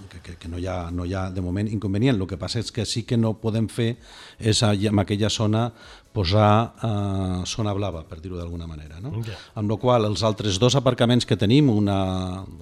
que, 0.09 0.21
que, 0.21 0.35
que 0.37 0.49
no, 0.49 0.59
hi 0.59 0.67
ha, 0.67 0.89
no 0.91 1.05
hi 1.05 1.13
ha 1.13 1.27
de 1.31 1.43
moment 1.43 1.69
inconvenient. 1.69 2.17
El 2.17 2.27
que 2.27 2.39
passa 2.39 2.61
és 2.63 2.71
que 2.73 2.85
sí 2.85 3.05
que 3.07 3.17
no 3.19 3.37
podem 3.41 3.69
fer 3.69 3.95
és 4.39 4.63
en 4.63 5.03
aquella 5.03 5.29
zona 5.29 5.69
posar 6.17 6.73
eh, 6.81 7.45
zona 7.45 7.73
blava, 7.77 8.01
per 8.09 8.17
dir-ho 8.23 8.39
d'alguna 8.39 8.65
manera. 8.69 8.97
No? 9.03 9.13
Yeah. 9.21 9.37
Amb 9.61 9.73
la 9.73 9.77
qual 9.81 10.09
els 10.09 10.23
altres 10.25 10.57
dos 10.61 10.77
aparcaments 10.79 11.27
que 11.29 11.37
tenim, 11.37 11.69
una, 11.69 11.99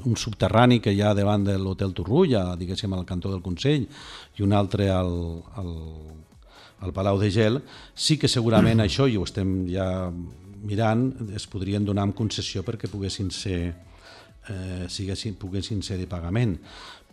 un 0.03 0.19
subterrani 0.19 0.81
que 0.83 0.91
hi 0.91 1.01
ha 1.01 1.13
davant 1.15 1.47
de 1.47 1.55
l'Hotel 1.61 1.95
Torrulla, 1.95 2.49
diguéssim 2.59 2.93
al 2.95 3.07
cantó 3.07 3.31
del 3.31 3.43
Consell, 3.45 3.87
i 4.35 4.43
un 4.43 4.55
altre 4.55 4.89
al, 4.91 5.13
al, 5.61 5.71
al 6.83 6.95
Palau 6.95 7.21
de 7.21 7.31
Gel, 7.31 7.61
sí 7.95 8.19
que 8.19 8.31
segurament 8.31 8.83
això, 8.87 9.07
i 9.07 9.15
ho 9.15 9.23
estem 9.27 9.61
ja 9.71 9.87
mirant, 10.65 11.07
es 11.37 11.47
podrien 11.47 11.85
donar 11.85 12.09
en 12.09 12.15
concessió 12.17 12.63
perquè 12.65 12.89
poguessin 12.91 13.31
ser 13.31 13.59
eh, 14.49 14.85
siguessin, 14.89 15.35
poguessin 15.39 15.81
ser 15.85 15.97
de 16.01 16.07
pagament. 16.07 16.57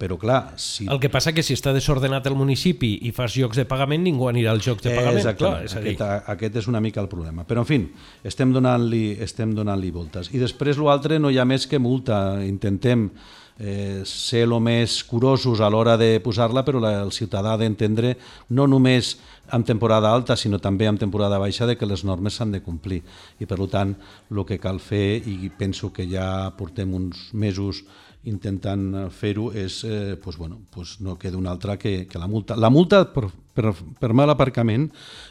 Però 0.02 0.16
clar, 0.18 0.54
si... 0.58 0.88
El 0.90 0.98
que 0.98 1.10
passa 1.12 1.30
que 1.36 1.44
si 1.46 1.54
està 1.54 1.70
desordenat 1.74 2.26
el 2.26 2.34
municipi 2.34 2.94
i 3.06 3.12
fas 3.14 3.36
jocs 3.36 3.60
de 3.60 3.66
pagament, 3.70 4.02
ningú 4.02 4.26
anirà 4.26 4.50
als 4.50 4.64
jocs 4.66 4.82
de 4.82 4.94
pagament. 4.96 5.20
Exacte, 5.20 5.44
clar, 5.44 5.60
és 5.68 5.76
aquest, 5.78 6.00
dir... 6.00 6.16
aquest 6.32 6.58
és 6.62 6.68
una 6.72 6.80
mica 6.82 7.02
el 7.04 7.10
problema. 7.12 7.44
Però 7.46 7.62
en 7.62 7.68
fi, 7.68 7.78
estem 8.26 8.54
donant-li 8.56 9.04
estem 9.22 9.52
donant-li 9.54 9.92
voltes. 9.94 10.32
I 10.34 10.42
després 10.42 10.80
l'altre 10.82 11.20
no 11.22 11.30
hi 11.30 11.38
ha 11.38 11.46
més 11.46 11.68
que 11.70 11.78
multa. 11.78 12.18
Intentem 12.42 13.10
eh, 13.58 14.02
ser 14.08 14.44
el 14.46 14.54
més 14.60 15.00
curosos 15.04 15.60
a 15.60 15.70
l'hora 15.70 15.96
de 16.00 16.20
posar-la, 16.24 16.64
però 16.64 16.80
la, 16.82 16.94
el 17.02 17.12
ciutadà 17.12 17.54
ha 17.54 17.60
d'entendre 17.60 18.16
no 18.50 18.66
només 18.66 19.16
en 19.52 19.64
temporada 19.68 20.12
alta, 20.12 20.36
sinó 20.36 20.58
també 20.62 20.86
en 20.88 20.98
temporada 20.98 21.38
baixa, 21.38 21.66
de 21.66 21.76
que 21.76 21.86
les 21.86 22.04
normes 22.08 22.38
s'han 22.38 22.52
de 22.54 22.62
complir. 22.64 23.02
I 23.40 23.46
per 23.46 23.58
tant, 23.68 23.94
el 24.30 24.44
que 24.48 24.58
cal 24.58 24.80
fer, 24.80 25.20
i 25.28 25.50
penso 25.58 25.92
que 25.92 26.08
ja 26.08 26.50
portem 26.56 26.94
uns 26.94 27.28
mesos 27.32 27.84
intentant 28.28 28.82
eh, 28.94 29.06
fer-ho 29.10 29.50
és, 29.52 29.82
eh, 29.84 30.16
pues, 30.22 30.36
bueno, 30.36 30.60
pues 30.70 31.00
no 31.00 31.18
queda 31.18 31.36
una 31.36 31.50
altra 31.50 31.76
que, 31.78 32.06
que 32.06 32.18
la 32.18 32.28
multa. 32.28 32.56
La 32.56 32.70
multa 32.70 33.04
per, 33.12 33.28
per, 33.54 33.72
per 33.98 34.12
mal 34.14 34.30
aparcament 34.30 34.88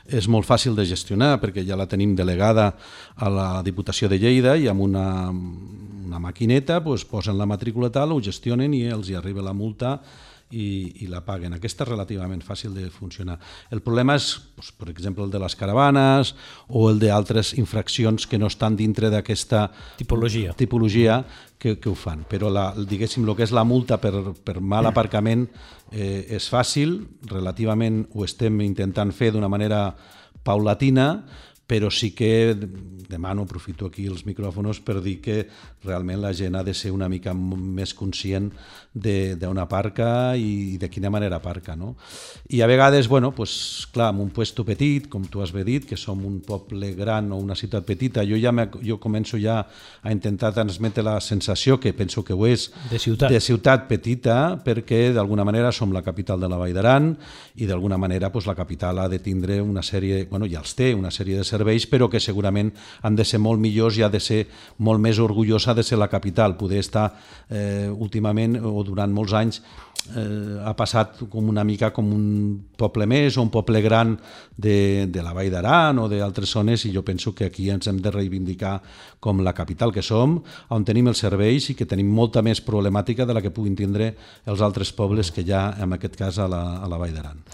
és 0.07 0.27
molt 0.27 0.47
fàcil 0.47 0.75
de 0.75 0.85
gestionar 0.85 1.37
perquè 1.41 1.63
ja 1.67 1.79
la 1.79 1.87
tenim 1.87 2.15
delegada 2.15 2.71
a 3.15 3.29
la 3.31 3.49
Diputació 3.63 4.09
de 4.11 4.19
Lleida 4.19 4.57
i 4.57 4.67
amb 4.67 4.83
una, 4.83 5.29
una 5.31 6.19
maquineta 6.19 6.81
pues, 6.83 7.05
posen 7.05 7.37
la 7.39 7.47
matrícula 7.47 7.91
tal, 7.91 8.11
ho 8.11 8.21
gestionen 8.21 8.73
i 8.75 8.85
els 8.91 9.09
hi 9.09 9.15
arriba 9.15 9.45
la 9.45 9.55
multa 9.55 9.99
i, 10.51 11.03
i 11.03 11.09
la 11.11 11.21
paguen. 11.25 11.55
Aquesta 11.55 11.85
és 11.85 11.89
relativament 11.91 12.43
fàcil 12.45 12.75
de 12.75 12.87
funcionar. 12.93 13.37
El 13.71 13.81
problema 13.85 14.15
és, 14.19 14.33
doncs, 14.55 14.71
per 14.77 14.89
exemple, 14.91 15.25
el 15.25 15.33
de 15.33 15.41
les 15.41 15.55
caravanes 15.57 16.33
o 16.67 16.87
el 16.91 17.01
d'altres 17.01 17.53
infraccions 17.57 18.27
que 18.27 18.39
no 18.39 18.51
estan 18.51 18.77
dintre 18.79 19.11
d'aquesta 19.13 19.69
tipologia, 19.99 20.55
tipologia 20.57 21.21
que, 21.57 21.77
que 21.79 21.89
ho 21.91 21.95
fan. 21.95 22.25
Però 22.29 22.49
la, 22.51 22.71
diguéssim, 22.75 23.27
el 23.27 23.37
que 23.37 23.45
és 23.47 23.55
la 23.55 23.65
multa 23.67 23.99
per, 24.01 24.13
per 24.43 24.59
mal 24.61 24.89
aparcament 24.89 25.47
eh, 25.91 26.25
és 26.37 26.49
fàcil, 26.51 26.97
relativament 27.31 28.03
ho 28.15 28.25
estem 28.25 28.59
intentant 28.65 29.13
fer 29.15 29.31
d'una 29.35 29.51
manera 29.51 29.89
paulatina, 30.43 31.21
però 31.67 31.89
sí 31.91 32.11
que 32.11 32.57
demano, 33.11 33.43
aprofito 33.43 33.85
aquí 33.85 34.07
els 34.07 34.23
micròfons 34.25 34.79
per 34.87 35.01
dir 35.03 35.19
que 35.21 35.43
realment 35.83 36.21
la 36.23 36.31
gent 36.33 36.55
ha 36.55 36.63
de 36.63 36.73
ser 36.73 36.93
una 36.95 37.09
mica 37.11 37.33
més 37.35 37.93
conscient 37.97 38.49
d'on 38.91 39.59
aparca 39.61 40.35
i 40.39 40.77
de 40.81 40.89
quina 40.91 41.11
manera 41.13 41.37
aparca. 41.37 41.75
No? 41.75 41.93
I 42.49 42.61
a 42.61 42.67
vegades, 42.67 43.07
bueno, 43.11 43.33
pues, 43.35 43.87
clar, 43.91 44.13
en 44.15 44.21
un 44.23 44.31
puesto 44.31 44.65
petit, 44.65 45.07
com 45.11 45.27
tu 45.27 45.43
has 45.43 45.51
bé 45.51 45.63
dit, 45.67 45.85
que 45.87 45.99
som 45.99 46.23
un 46.25 46.39
poble 46.43 46.93
gran 46.97 47.31
o 47.31 47.39
una 47.39 47.55
ciutat 47.55 47.85
petita, 47.87 48.25
jo 48.27 48.39
ja 48.39 48.51
jo 48.81 48.99
començo 48.99 49.39
ja 49.39 49.61
a 50.01 50.11
intentar 50.11 50.53
transmetre 50.53 51.03
la 51.03 51.19
sensació, 51.21 51.79
que 51.79 51.93
penso 51.93 52.23
que 52.23 52.33
ho 52.33 52.47
és, 52.47 52.69
de 52.89 52.99
ciutat, 52.99 53.31
de 53.31 53.39
ciutat 53.39 53.87
petita, 53.87 54.57
perquè 54.63 55.11
d'alguna 55.13 55.45
manera 55.47 55.71
som 55.71 55.91
la 55.91 56.03
capital 56.03 56.39
de 56.39 56.49
la 56.49 56.59
Vall 56.59 56.73
d'Aran 56.75 57.11
i 57.55 57.67
d'alguna 57.67 57.97
manera 57.97 58.31
pues, 58.31 58.47
la 58.47 58.55
capital 58.55 58.99
ha 58.99 59.09
de 59.09 59.19
tindre 59.19 59.61
una 59.61 59.83
sèrie, 59.83 60.25
bueno, 60.29 60.47
ja 60.47 60.59
els 60.59 60.75
té, 60.75 60.93
una 60.95 61.11
sèrie 61.11 61.37
de 61.37 61.43
serveis 61.43 61.60
serveis, 61.61 61.85
però 61.85 62.09
que 62.09 62.19
segurament 62.19 62.73
han 63.05 63.15
de 63.15 63.25
ser 63.25 63.39
molt 63.39 63.61
millors 63.61 63.97
i 63.97 64.03
ha 64.03 64.09
de 64.09 64.19
ser 64.19 64.41
molt 64.81 65.01
més 65.01 65.21
orgullosa 65.21 65.77
de 65.77 65.85
ser 65.85 66.01
la 66.01 66.09
capital. 66.09 66.57
Poder 66.57 66.81
estar 66.81 67.11
eh, 67.49 67.87
últimament 67.91 68.57
o 68.65 68.81
durant 68.83 69.13
molts 69.13 69.37
anys 69.37 69.61
eh, 70.15 70.57
ha 70.65 70.73
passat 70.77 71.21
com 71.29 71.49
una 71.51 71.63
mica 71.67 71.91
com 71.93 72.09
un 72.13 72.25
poble 72.77 73.05
més 73.09 73.37
o 73.37 73.45
un 73.45 73.51
poble 73.53 73.81
gran 73.81 74.15
de, 74.57 75.07
de 75.07 75.23
la 75.23 75.35
Vall 75.37 75.51
d'Aran 75.53 76.01
o 76.01 76.07
d'altres 76.09 76.55
zones 76.57 76.85
i 76.87 76.93
jo 76.95 77.05
penso 77.05 77.35
que 77.35 77.45
aquí 77.51 77.69
ens 77.69 77.87
hem 77.87 78.01
de 78.01 78.13
reivindicar 78.13 78.79
com 79.19 79.43
la 79.45 79.53
capital 79.53 79.93
que 79.93 80.01
som, 80.01 80.39
on 80.69 80.87
tenim 80.87 81.11
els 81.11 81.21
serveis 81.21 81.69
i 81.69 81.77
que 81.77 81.85
tenim 81.85 82.09
molta 82.09 82.41
més 82.41 82.63
problemàtica 82.65 83.27
de 83.27 83.37
la 83.37 83.43
que 83.43 83.53
puguin 83.53 83.77
tindre 83.77 84.13
els 84.49 84.65
altres 84.65 84.91
pobles 84.97 85.31
que 85.31 85.45
hi 85.45 85.53
ha, 85.53 85.69
en 85.81 85.93
aquest 85.93 86.17
cas, 86.17 86.41
a 86.41 86.49
la, 86.49 86.63
a 86.81 86.89
la 86.89 87.01
Vall 87.01 87.15
d'Aran. 87.15 87.45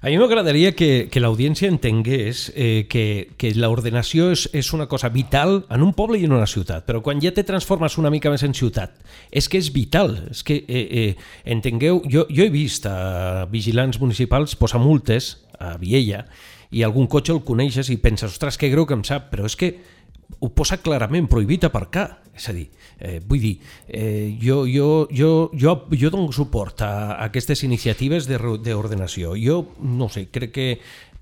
A 0.00 0.06
mi 0.06 0.14
m'agradaria 0.14 0.76
que, 0.78 1.08
que 1.10 1.18
l'audiència 1.18 1.66
entengués 1.66 2.44
eh, 2.54 2.86
que, 2.86 3.32
que 3.34 3.48
l'ordenació 3.58 4.28
és, 4.30 4.44
és 4.54 4.68
una 4.76 4.86
cosa 4.86 5.10
vital 5.10 5.64
en 5.74 5.82
un 5.82 5.90
poble 5.96 6.20
i 6.20 6.28
en 6.28 6.36
una 6.36 6.46
ciutat, 6.46 6.84
però 6.86 7.00
quan 7.02 7.18
ja 7.18 7.32
te 7.34 7.42
transformes 7.42 7.96
una 7.98 8.12
mica 8.14 8.30
més 8.30 8.44
en 8.46 8.54
ciutat, 8.54 8.94
és 9.34 9.50
que 9.50 9.58
és 9.58 9.72
vital. 9.74 10.14
És 10.30 10.44
que, 10.46 10.60
eh, 10.70 10.84
eh, 11.02 11.26
entengueu, 11.50 11.98
jo, 12.06 12.28
jo 12.30 12.46
he 12.46 12.54
vist 12.54 12.86
a 12.86 13.48
vigilants 13.50 13.98
municipals 13.98 14.54
posar 14.54 14.78
multes 14.78 15.32
a 15.58 15.74
Viella 15.82 16.28
i 16.70 16.84
algun 16.86 17.10
cotxe 17.10 17.34
el 17.34 17.42
coneixes 17.42 17.90
i 17.90 17.98
penses, 17.98 18.36
ostres, 18.36 18.54
que 18.60 18.70
greu 18.70 18.86
que 18.86 18.94
em 18.94 19.02
sap, 19.02 19.32
però 19.32 19.50
és 19.50 19.58
que 19.58 19.72
ho 20.38 20.50
posa 20.54 20.78
clarament 20.82 21.28
prohibit 21.30 21.64
aparcar. 21.68 22.22
És 22.38 22.46
a 22.48 22.52
dir, 22.54 22.68
eh, 23.02 23.18
vull 23.26 23.40
dir, 23.42 23.56
eh, 23.88 24.36
jo, 24.38 24.62
jo, 24.70 25.08
jo, 25.10 25.50
jo, 25.58 25.74
jo 25.90 26.10
dono 26.10 26.30
suport 26.30 26.84
a, 26.86 27.16
a 27.16 27.24
aquestes 27.26 27.64
iniciatives 27.66 28.28
d'ordenació. 28.30 29.34
Jo, 29.34 29.64
no 29.82 30.06
sé, 30.08 30.28
crec 30.30 30.52
que 30.54 30.68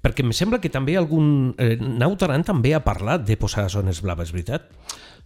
perquè 0.07 0.23
em 0.23 0.33
sembla 0.37 0.61
que 0.63 0.71
també 0.71 0.95
algun... 0.97 1.55
Eh, 1.59 1.75
Nautaran 1.81 2.45
també 2.47 2.75
ha 2.77 2.85
parlat 2.85 3.25
de 3.27 3.39
posar 3.41 3.67
zones 3.73 4.03
blaves, 4.05 4.31
veritat? 4.35 4.69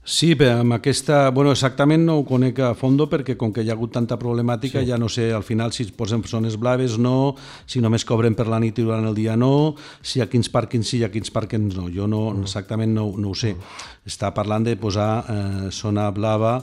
Sí, 0.02 0.32
però 0.34 0.62
amb 0.62 0.72
aquesta... 0.78 1.28
Bueno, 1.30 1.52
exactament 1.52 2.06
no 2.06 2.16
ho 2.18 2.24
conec 2.24 2.58
a 2.64 2.70
fondo 2.74 3.04
perquè 3.10 3.36
com 3.38 3.52
que 3.52 3.60
hi 3.62 3.68
ha 3.68 3.76
hagut 3.76 3.92
tanta 3.92 4.16
problemàtica 4.18 4.80
sí. 4.80 4.88
ja 4.88 4.96
no 4.98 5.10
sé 5.12 5.28
al 5.36 5.44
final 5.44 5.74
si 5.76 5.84
posen 5.92 6.24
zones 6.24 6.56
blaves 6.56 6.96
no, 6.98 7.36
si 7.68 7.82
només 7.84 8.06
cobren 8.08 8.34
per 8.34 8.48
la 8.48 8.58
nit 8.58 8.80
i 8.80 8.86
durant 8.86 9.04
el 9.04 9.14
dia 9.14 9.36
no, 9.36 9.76
si 10.00 10.24
a 10.24 10.26
quins 10.26 10.48
pàrquings 10.48 10.88
sí 10.88 11.02
i 11.02 11.04
a 11.04 11.12
quins 11.12 11.30
pàrquings 11.30 11.76
no. 11.76 11.90
Jo 11.92 12.08
no, 12.08 12.30
mm. 12.32 12.48
exactament 12.48 12.96
no, 12.96 13.10
no 13.20 13.34
ho 13.34 13.36
sé. 13.36 13.52
Mm. 13.52 13.90
Està 14.08 14.32
parlant 14.34 14.64
de 14.64 14.76
posar 14.80 15.10
eh, 15.28 15.68
zona 15.70 16.08
blava 16.16 16.58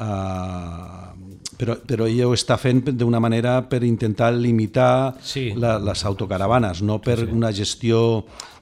Uh, 0.00 1.12
però, 1.60 1.74
però 1.84 2.06
ella 2.08 2.24
ho 2.30 2.32
està 2.32 2.56
fent 2.56 2.78
d'una 2.96 3.18
manera 3.20 3.58
per 3.68 3.82
intentar 3.84 4.30
limitar 4.32 5.12
sí. 5.20 5.50
la, 5.60 5.74
les 5.82 6.04
autocaravanes, 6.08 6.80
no 6.80 6.96
per 7.04 7.18
sí. 7.20 7.26
una 7.36 7.50
gestió 7.52 8.00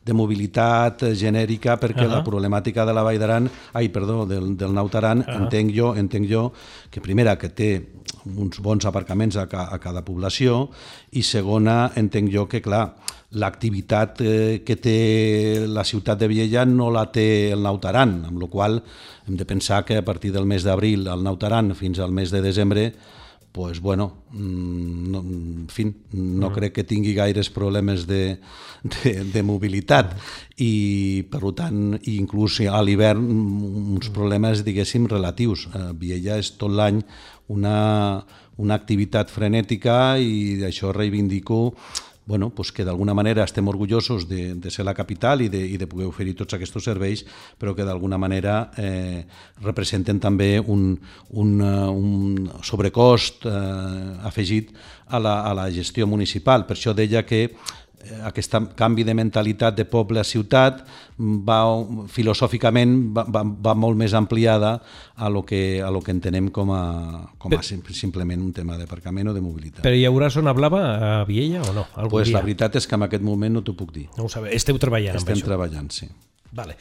de 0.08 0.16
mobilitat 0.16 1.04
genèrica 1.12 1.76
perquè 1.76 2.06
uh 2.06 2.08
-huh. 2.08 2.16
la 2.16 2.24
problemàtica 2.24 2.86
de 2.86 2.92
la 2.92 3.02
Vall 3.02 3.18
d'Aran, 3.18 3.50
ai, 3.74 3.88
perdó, 3.88 4.24
del, 4.26 4.56
del 4.56 4.72
Nautaran, 4.72 5.18
uh 5.18 5.24
-huh. 5.24 5.42
entenc 5.42 5.74
jo, 5.76 5.94
entenc 5.94 6.26
jo 6.28 6.52
que 6.90 7.00
primera 7.00 7.36
que 7.36 7.48
té 7.48 7.86
uns 8.24 8.58
bons 8.60 8.84
aparcaments 8.84 9.36
a, 9.36 9.46
ca, 9.46 9.68
a 9.72 9.78
cada 9.78 10.04
població 10.04 10.68
i 11.12 11.22
segona, 11.22 11.92
entenc 11.94 12.32
jo 12.32 12.46
que 12.48 12.60
clar, 12.60 12.94
l'activitat 13.30 14.20
eh, 14.20 14.62
que 14.64 14.76
té 14.76 15.66
la 15.68 15.84
ciutat 15.84 16.18
de 16.18 16.28
Viella 16.28 16.64
no 16.64 16.90
la 16.90 17.10
té 17.12 17.52
el 17.52 17.62
Nautaran, 17.62 18.24
amb 18.24 18.40
la 18.40 18.48
qual 18.48 18.82
hem 19.26 19.36
de 19.36 19.44
pensar 19.44 19.84
que 19.84 19.98
a 19.98 20.04
partir 20.04 20.32
del 20.32 20.46
mes 20.46 20.64
d'abril 20.64 21.08
al 21.08 21.22
Nautaran 21.22 21.74
fins 21.74 21.98
al 21.98 22.10
mes 22.10 22.30
de 22.30 22.40
desembre 22.40 22.92
pues 23.58 23.80
bueno, 23.80 24.22
mm, 24.30 25.10
no, 25.10 25.18
en 25.18 25.66
fi, 25.68 25.84
no 26.12 26.48
mm. 26.48 26.54
crec 26.54 26.72
que 26.76 26.84
tingui 26.86 27.10
gaires 27.12 27.50
problemes 27.50 28.04
de, 28.06 28.38
de, 28.84 29.12
de 29.32 29.42
mobilitat 29.42 30.12
i 30.62 31.26
per 31.26 31.42
tant, 31.58 31.96
inclús 32.06 32.60
a 32.70 32.78
l'hivern 32.86 33.24
uns 33.96 34.12
problemes, 34.14 34.62
diguéssim, 34.62 35.10
relatius. 35.10 35.66
A 35.74 35.90
Viella 35.90 36.38
és 36.38 36.52
tot 36.54 36.70
l'any 36.70 37.02
una, 37.50 38.22
una 38.62 38.78
activitat 38.78 39.34
frenètica 39.34 40.14
i 40.22 40.54
d'això 40.62 40.94
reivindico 40.94 41.74
bueno, 42.28 42.50
pues 42.50 42.70
que 42.72 42.84
d'alguna 42.84 43.14
manera 43.16 43.46
estem 43.48 43.66
orgullosos 43.72 44.28
de, 44.28 44.52
de 44.54 44.70
ser 44.70 44.84
la 44.84 44.92
capital 44.92 45.40
i 45.40 45.48
de, 45.48 45.62
i 45.64 45.78
de 45.80 45.86
poder 45.88 46.10
oferir 46.10 46.34
tots 46.36 46.58
aquests 46.58 46.84
serveis, 46.84 47.24
però 47.56 47.72
que 47.72 47.86
d'alguna 47.88 48.20
manera 48.20 48.68
eh, 48.76 49.24
representen 49.64 50.20
també 50.20 50.58
un, 50.60 50.92
un, 51.32 51.54
uh, 51.64 51.88
un 51.88 52.50
sobrecost 52.60 53.48
eh, 53.48 54.28
afegit 54.28 54.76
a 55.08 55.18
la, 55.24 55.38
a 55.48 55.56
la 55.56 55.70
gestió 55.72 56.04
municipal. 56.06 56.68
Per 56.68 56.76
això 56.76 56.92
deia 56.92 57.24
que 57.24 57.46
Eh, 57.48 57.87
aquest 58.28 58.54
canvi 58.78 59.04
de 59.04 59.14
mentalitat 59.16 59.76
de 59.76 59.84
poble 59.88 60.20
a 60.20 60.26
ciutat 60.26 60.80
va, 61.18 61.58
filosòficament 62.12 62.94
va, 63.16 63.24
va, 63.28 63.42
va 63.44 63.74
molt 63.78 63.98
més 63.98 64.14
ampliada 64.16 64.76
a 65.16 65.30
lo 65.32 65.42
que, 65.46 65.80
a 65.84 65.90
lo 65.94 66.00
que 66.04 66.14
entenem 66.14 66.50
com 66.54 66.72
a, 66.74 66.82
com 67.38 67.52
a 67.56 67.62
simplement 67.62 68.40
un 68.42 68.52
tema 68.56 68.78
d'aparcament 68.78 69.32
o 69.32 69.34
de 69.36 69.42
mobilitat. 69.44 69.82
Però 69.86 69.96
hi 69.96 70.06
haurà 70.08 70.30
zona 70.32 70.54
blava 70.56 70.82
a 70.94 71.12
Viella 71.28 71.64
o 71.66 71.74
no? 71.74 71.86
pues 72.08 72.30
dia? 72.30 72.38
la 72.38 72.44
veritat 72.46 72.78
és 72.80 72.86
que 72.86 72.96
en 72.98 73.06
aquest 73.08 73.26
moment 73.26 73.58
no 73.58 73.64
t'ho 73.66 73.76
puc 73.78 73.92
dir. 73.94 74.08
No 74.16 74.28
ho 74.28 74.32
sabeu. 74.32 74.52
Esteu 74.54 74.78
treballant 74.80 75.18
Estem 75.18 75.34
amb 75.34 75.42
això? 75.42 75.50
treballant, 75.50 75.92
sí. 75.92 76.08
Vale. 76.58 76.78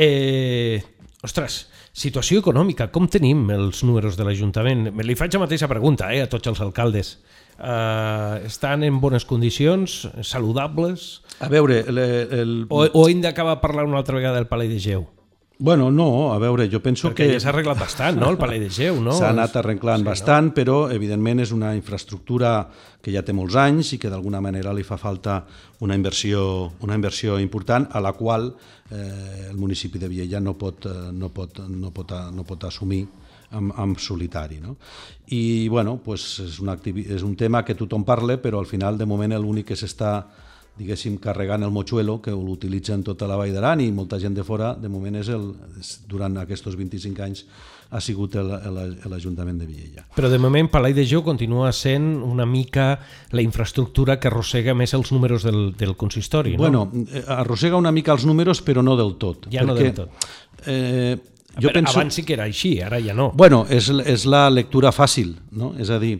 Eh, 0.00 0.80
ostres, 1.26 1.66
situació 1.92 2.40
econòmica, 2.40 2.88
com 2.94 3.10
tenim 3.10 3.44
els 3.52 3.82
números 3.84 4.16
de 4.16 4.24
l'Ajuntament? 4.24 4.88
Me 4.94 5.04
li 5.04 5.18
faig 5.18 5.34
la 5.36 5.44
mateixa 5.44 5.68
pregunta 5.70 6.08
eh, 6.14 6.22
a 6.24 6.30
tots 6.30 6.48
els 6.48 6.62
alcaldes 6.64 7.18
eh, 7.58 8.42
estan 8.46 8.84
en 8.84 9.00
bones 9.00 9.24
condicions, 9.24 10.08
saludables? 10.22 11.22
A 11.40 11.48
veure... 11.48 11.80
El, 11.88 11.98
el... 11.98 12.54
O, 12.68 12.86
o 12.86 13.08
hem 13.08 13.24
d'acabar 13.24 13.60
parlant 13.60 13.90
una 13.90 14.00
altra 14.02 14.16
vegada 14.16 14.40
del 14.40 14.48
Palai 14.50 14.70
de 14.70 14.80
Geu? 14.80 15.08
Bueno, 15.62 15.92
no, 15.92 16.32
a 16.32 16.38
veure, 16.42 16.64
jo 16.66 16.80
penso 16.82 17.12
Perquè 17.12 17.28
que... 17.28 17.34
ja 17.36 17.40
s'ha 17.44 17.52
arreglat 17.52 17.78
bastant, 17.78 18.16
no?, 18.18 18.32
el 18.32 18.38
Palai 18.40 18.58
de 18.58 18.70
Geu, 18.72 18.96
no? 18.98 19.12
S'ha 19.14 19.28
anat 19.30 19.60
arreglant 19.60 20.02
sí, 20.02 20.08
bastant, 20.08 20.48
no? 20.48 20.54
però 20.56 20.78
evidentment 20.90 21.44
és 21.44 21.52
una 21.54 21.70
infraestructura 21.78 22.64
que 22.98 23.14
ja 23.14 23.22
té 23.22 23.30
molts 23.36 23.54
anys 23.62 23.92
i 23.94 24.00
que 24.02 24.10
d'alguna 24.10 24.40
manera 24.42 24.72
li 24.74 24.82
fa 24.82 24.98
falta 24.98 25.36
una 25.86 25.94
inversió, 25.94 26.42
una 26.82 26.98
inversió 26.98 27.38
important 27.38 27.86
a 27.94 28.02
la 28.02 28.10
qual 28.18 28.48
eh, 28.90 29.50
el 29.52 29.54
municipi 29.60 30.02
de 30.02 30.10
Viella 30.10 30.42
no 30.42 30.56
pot, 30.58 30.90
eh, 30.90 31.12
no 31.14 31.30
pot, 31.30 31.62
no 31.68 31.94
pot, 31.94 32.16
no 32.34 32.46
pot 32.48 32.66
assumir 32.66 33.04
en, 33.52 33.72
en 33.76 33.96
solitari. 33.98 34.60
No? 34.60 34.76
I 35.32 35.68
bueno, 35.68 35.98
pues 36.04 36.38
és, 36.44 36.60
una 36.60 36.76
és 36.84 37.22
un 37.22 37.36
tema 37.36 37.64
que 37.64 37.78
tothom 37.78 38.04
parla, 38.04 38.38
però 38.42 38.60
al 38.60 38.70
final 38.70 38.98
de 38.98 39.06
moment 39.06 39.36
l'únic 39.38 39.72
que 39.72 39.78
s'està 39.78 40.16
diguéssim, 40.72 41.18
carregant 41.20 41.62
el 41.66 41.70
mochuelo, 41.70 42.16
que 42.24 42.32
l'utilitzen 42.32 43.02
tota 43.04 43.28
la 43.28 43.36
Vall 43.36 43.52
d'Aran 43.52 43.82
i 43.84 43.90
molta 43.92 44.18
gent 44.20 44.34
de 44.38 44.44
fora, 44.44 44.72
de 44.80 44.88
moment 44.88 45.18
és 45.20 45.28
el, 45.28 45.50
durant 46.08 46.38
aquests 46.40 46.76
25 46.78 47.24
anys 47.24 47.44
ha 47.92 48.00
sigut 48.00 48.38
l'Ajuntament 48.40 49.58
de 49.60 49.66
Viella. 49.68 50.06
Però 50.16 50.30
de 50.32 50.38
moment 50.40 50.70
Palai 50.72 50.94
de 50.96 51.04
Jou 51.04 51.20
continua 51.26 51.68
sent 51.76 52.06
una 52.24 52.46
mica 52.48 52.86
la 53.36 53.44
infraestructura 53.44 54.16
que 54.16 54.30
arrossega 54.30 54.72
més 54.72 54.94
els 54.96 55.12
números 55.12 55.44
del, 55.44 55.74
del 55.76 55.92
consistori, 56.00 56.56
no? 56.56 56.62
Bueno, 56.64 56.86
eh, 57.04 57.24
arrossega 57.36 57.76
una 57.76 57.92
mica 57.92 58.16
els 58.16 58.24
números, 58.24 58.64
però 58.64 58.80
no 58.80 58.96
del 58.96 59.18
tot. 59.20 59.50
Ja 59.52 59.60
perquè, 59.60 59.68
no 59.68 59.76
del 59.76 59.92
tot. 59.98 60.30
Eh, 60.64 61.18
jo 61.56 61.68
Però 61.68 61.74
penso... 61.80 61.98
Abans 61.98 62.14
sí 62.16 62.24
que 62.24 62.36
era 62.36 62.46
així, 62.48 62.78
ara 62.80 63.00
ja 63.02 63.14
no. 63.16 63.30
Bueno, 63.36 63.64
és, 63.68 63.90
és 64.08 64.24
la 64.28 64.46
lectura 64.50 64.92
fàcil, 64.92 65.34
no? 65.52 65.72
És 65.80 65.90
a 65.92 65.98
dir, 66.02 66.16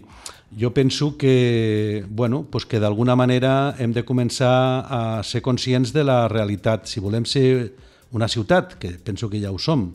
jo 0.59 0.73
penso 0.75 1.17
que, 1.17 2.05
bueno, 2.09 2.45
pues 2.51 2.67
que 2.67 2.81
d'alguna 2.81 3.17
manera 3.17 3.75
hem 3.79 3.95
de 3.97 4.05
començar 4.05 4.85
a 4.89 5.23
ser 5.25 5.41
conscients 5.43 5.95
de 5.95 6.05
la 6.05 6.27
realitat. 6.29 6.87
Si 6.87 7.01
volem 7.01 7.25
ser 7.25 7.73
una 8.13 8.29
ciutat, 8.29 8.77
que 8.77 8.93
penso 9.01 9.31
que 9.31 9.41
ja 9.41 9.53
ho 9.53 9.59
som, 9.59 9.89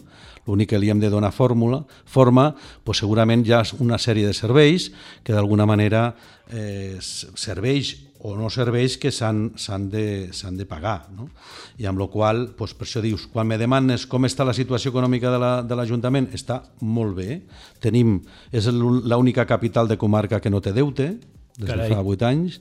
l'únic 0.48 0.72
que 0.72 0.80
li 0.80 0.90
hem 0.90 1.00
de 1.00 1.12
donar 1.12 1.34
fórmula, 1.36 1.84
forma, 2.06 2.50
pues 2.84 3.04
segurament 3.04 3.46
hi 3.46 3.54
ha 3.54 3.62
una 3.84 4.00
sèrie 4.02 4.26
de 4.26 4.34
serveis 4.34 4.90
que 5.24 5.36
d'alguna 5.36 5.68
manera 5.70 6.16
eh, 6.50 6.98
serveix 7.02 8.07
o 8.20 8.34
no 8.38 8.50
serveis 8.50 8.98
que 8.98 9.12
s'han 9.12 9.52
de, 9.92 10.30
de 10.32 10.66
pagar. 10.66 11.08
No? 11.14 11.30
I 11.78 11.88
amb 11.90 12.02
la 12.02 12.10
qual 12.12 12.48
doncs 12.58 12.76
per 12.78 12.88
això 12.88 13.04
dius, 13.04 13.28
quan 13.32 13.48
me 13.48 13.60
demanes 13.62 14.08
com 14.10 14.26
està 14.26 14.46
la 14.48 14.56
situació 14.58 14.92
econòmica 14.94 15.34
de 15.68 15.78
l'Ajuntament, 15.78 16.30
la, 16.32 16.38
està 16.38 16.62
molt 16.82 17.18
bé. 17.18 17.42
Tenim, 17.84 18.20
és 18.52 18.70
l'única 18.72 19.46
capital 19.46 19.88
de 19.88 19.98
comarca 19.98 20.42
que 20.42 20.54
no 20.54 20.62
té 20.62 20.74
deute, 20.74 21.16
des 21.58 21.70
Carai. 21.70 21.90
de 21.90 21.96
fa 21.96 22.04
8 22.06 22.28
anys, 22.28 22.60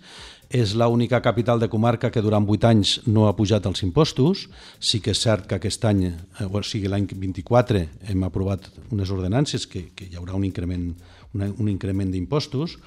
és 0.48 0.76
l'única 0.78 1.20
capital 1.20 1.58
de 1.58 1.68
comarca 1.68 2.10
que 2.14 2.22
durant 2.22 2.46
8 2.46 2.68
anys 2.68 3.00
no 3.06 3.26
ha 3.26 3.34
pujat 3.36 3.66
els 3.66 3.82
impostos. 3.82 4.46
Sí 4.78 5.00
que 5.02 5.10
és 5.10 5.20
cert 5.20 5.46
que 5.48 5.58
aquest 5.58 5.84
any, 5.84 6.04
eh, 6.06 6.46
o 6.46 6.62
sigui 6.62 6.88
l'any 6.88 7.08
24, 7.12 7.82
hem 8.06 8.22
aprovat 8.24 8.70
unes 8.90 9.10
ordenances 9.10 9.66
que, 9.66 9.90
que 9.94 10.06
hi 10.06 10.16
haurà 10.16 10.36
un 10.38 10.44
increment, 10.44 10.92
una, 11.34 11.50
un 11.58 11.68
increment 11.68 12.12
d'impostos, 12.12 12.78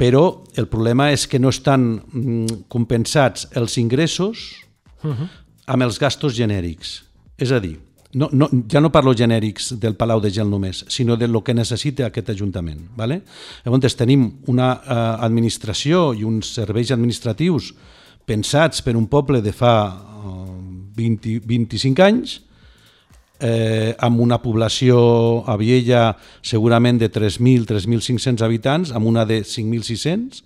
però 0.00 0.24
el 0.56 0.66
problema 0.72 1.10
és 1.12 1.26
que 1.28 1.38
no 1.38 1.52
estan 1.52 1.92
mm, 2.00 2.64
compensats 2.72 3.50
els 3.60 3.76
ingressos 3.76 4.64
uh 5.04 5.12
-huh. 5.12 5.28
amb 5.66 5.82
els 5.82 5.98
gastos 5.98 6.34
genèrics. 6.34 7.04
És 7.36 7.52
a 7.52 7.60
dir, 7.60 7.78
no, 8.12 8.28
no, 8.32 8.48
ja 8.66 8.80
no 8.80 8.90
parlo 8.90 9.14
genèrics 9.14 9.78
del 9.78 9.94
Palau 9.94 10.20
de 10.20 10.30
Gel 10.30 10.48
només, 10.50 10.84
sinó 10.88 11.16
de 11.16 11.28
lo 11.28 11.44
que 11.44 11.54
necessita 11.54 12.06
aquest 12.06 12.30
Ajuntament. 12.30 12.80
¿vale? 12.96 13.22
Llavors 13.64 13.94
tenim 13.94 14.40
una 14.46 14.72
uh, 14.74 15.24
administració 15.24 16.14
i 16.14 16.24
uns 16.24 16.54
serveis 16.54 16.90
administratius 16.90 17.74
pensats 18.24 18.82
per 18.82 18.96
un 18.96 19.06
poble 19.06 19.40
de 19.42 19.52
fa 19.52 19.74
uh, 19.86 20.56
20, 20.96 21.40
25 21.46 22.02
anys, 22.02 22.40
eh, 23.40 23.94
amb 23.98 24.20
una 24.20 24.38
població 24.42 25.42
a 25.48 25.56
Viella 25.60 26.16
segurament 26.42 27.00
de 27.00 27.10
3.000, 27.10 27.66
3.500 27.68 28.44
habitants, 28.44 28.92
amb 28.92 29.08
una 29.08 29.24
de 29.26 29.40
5.600, 29.42 30.42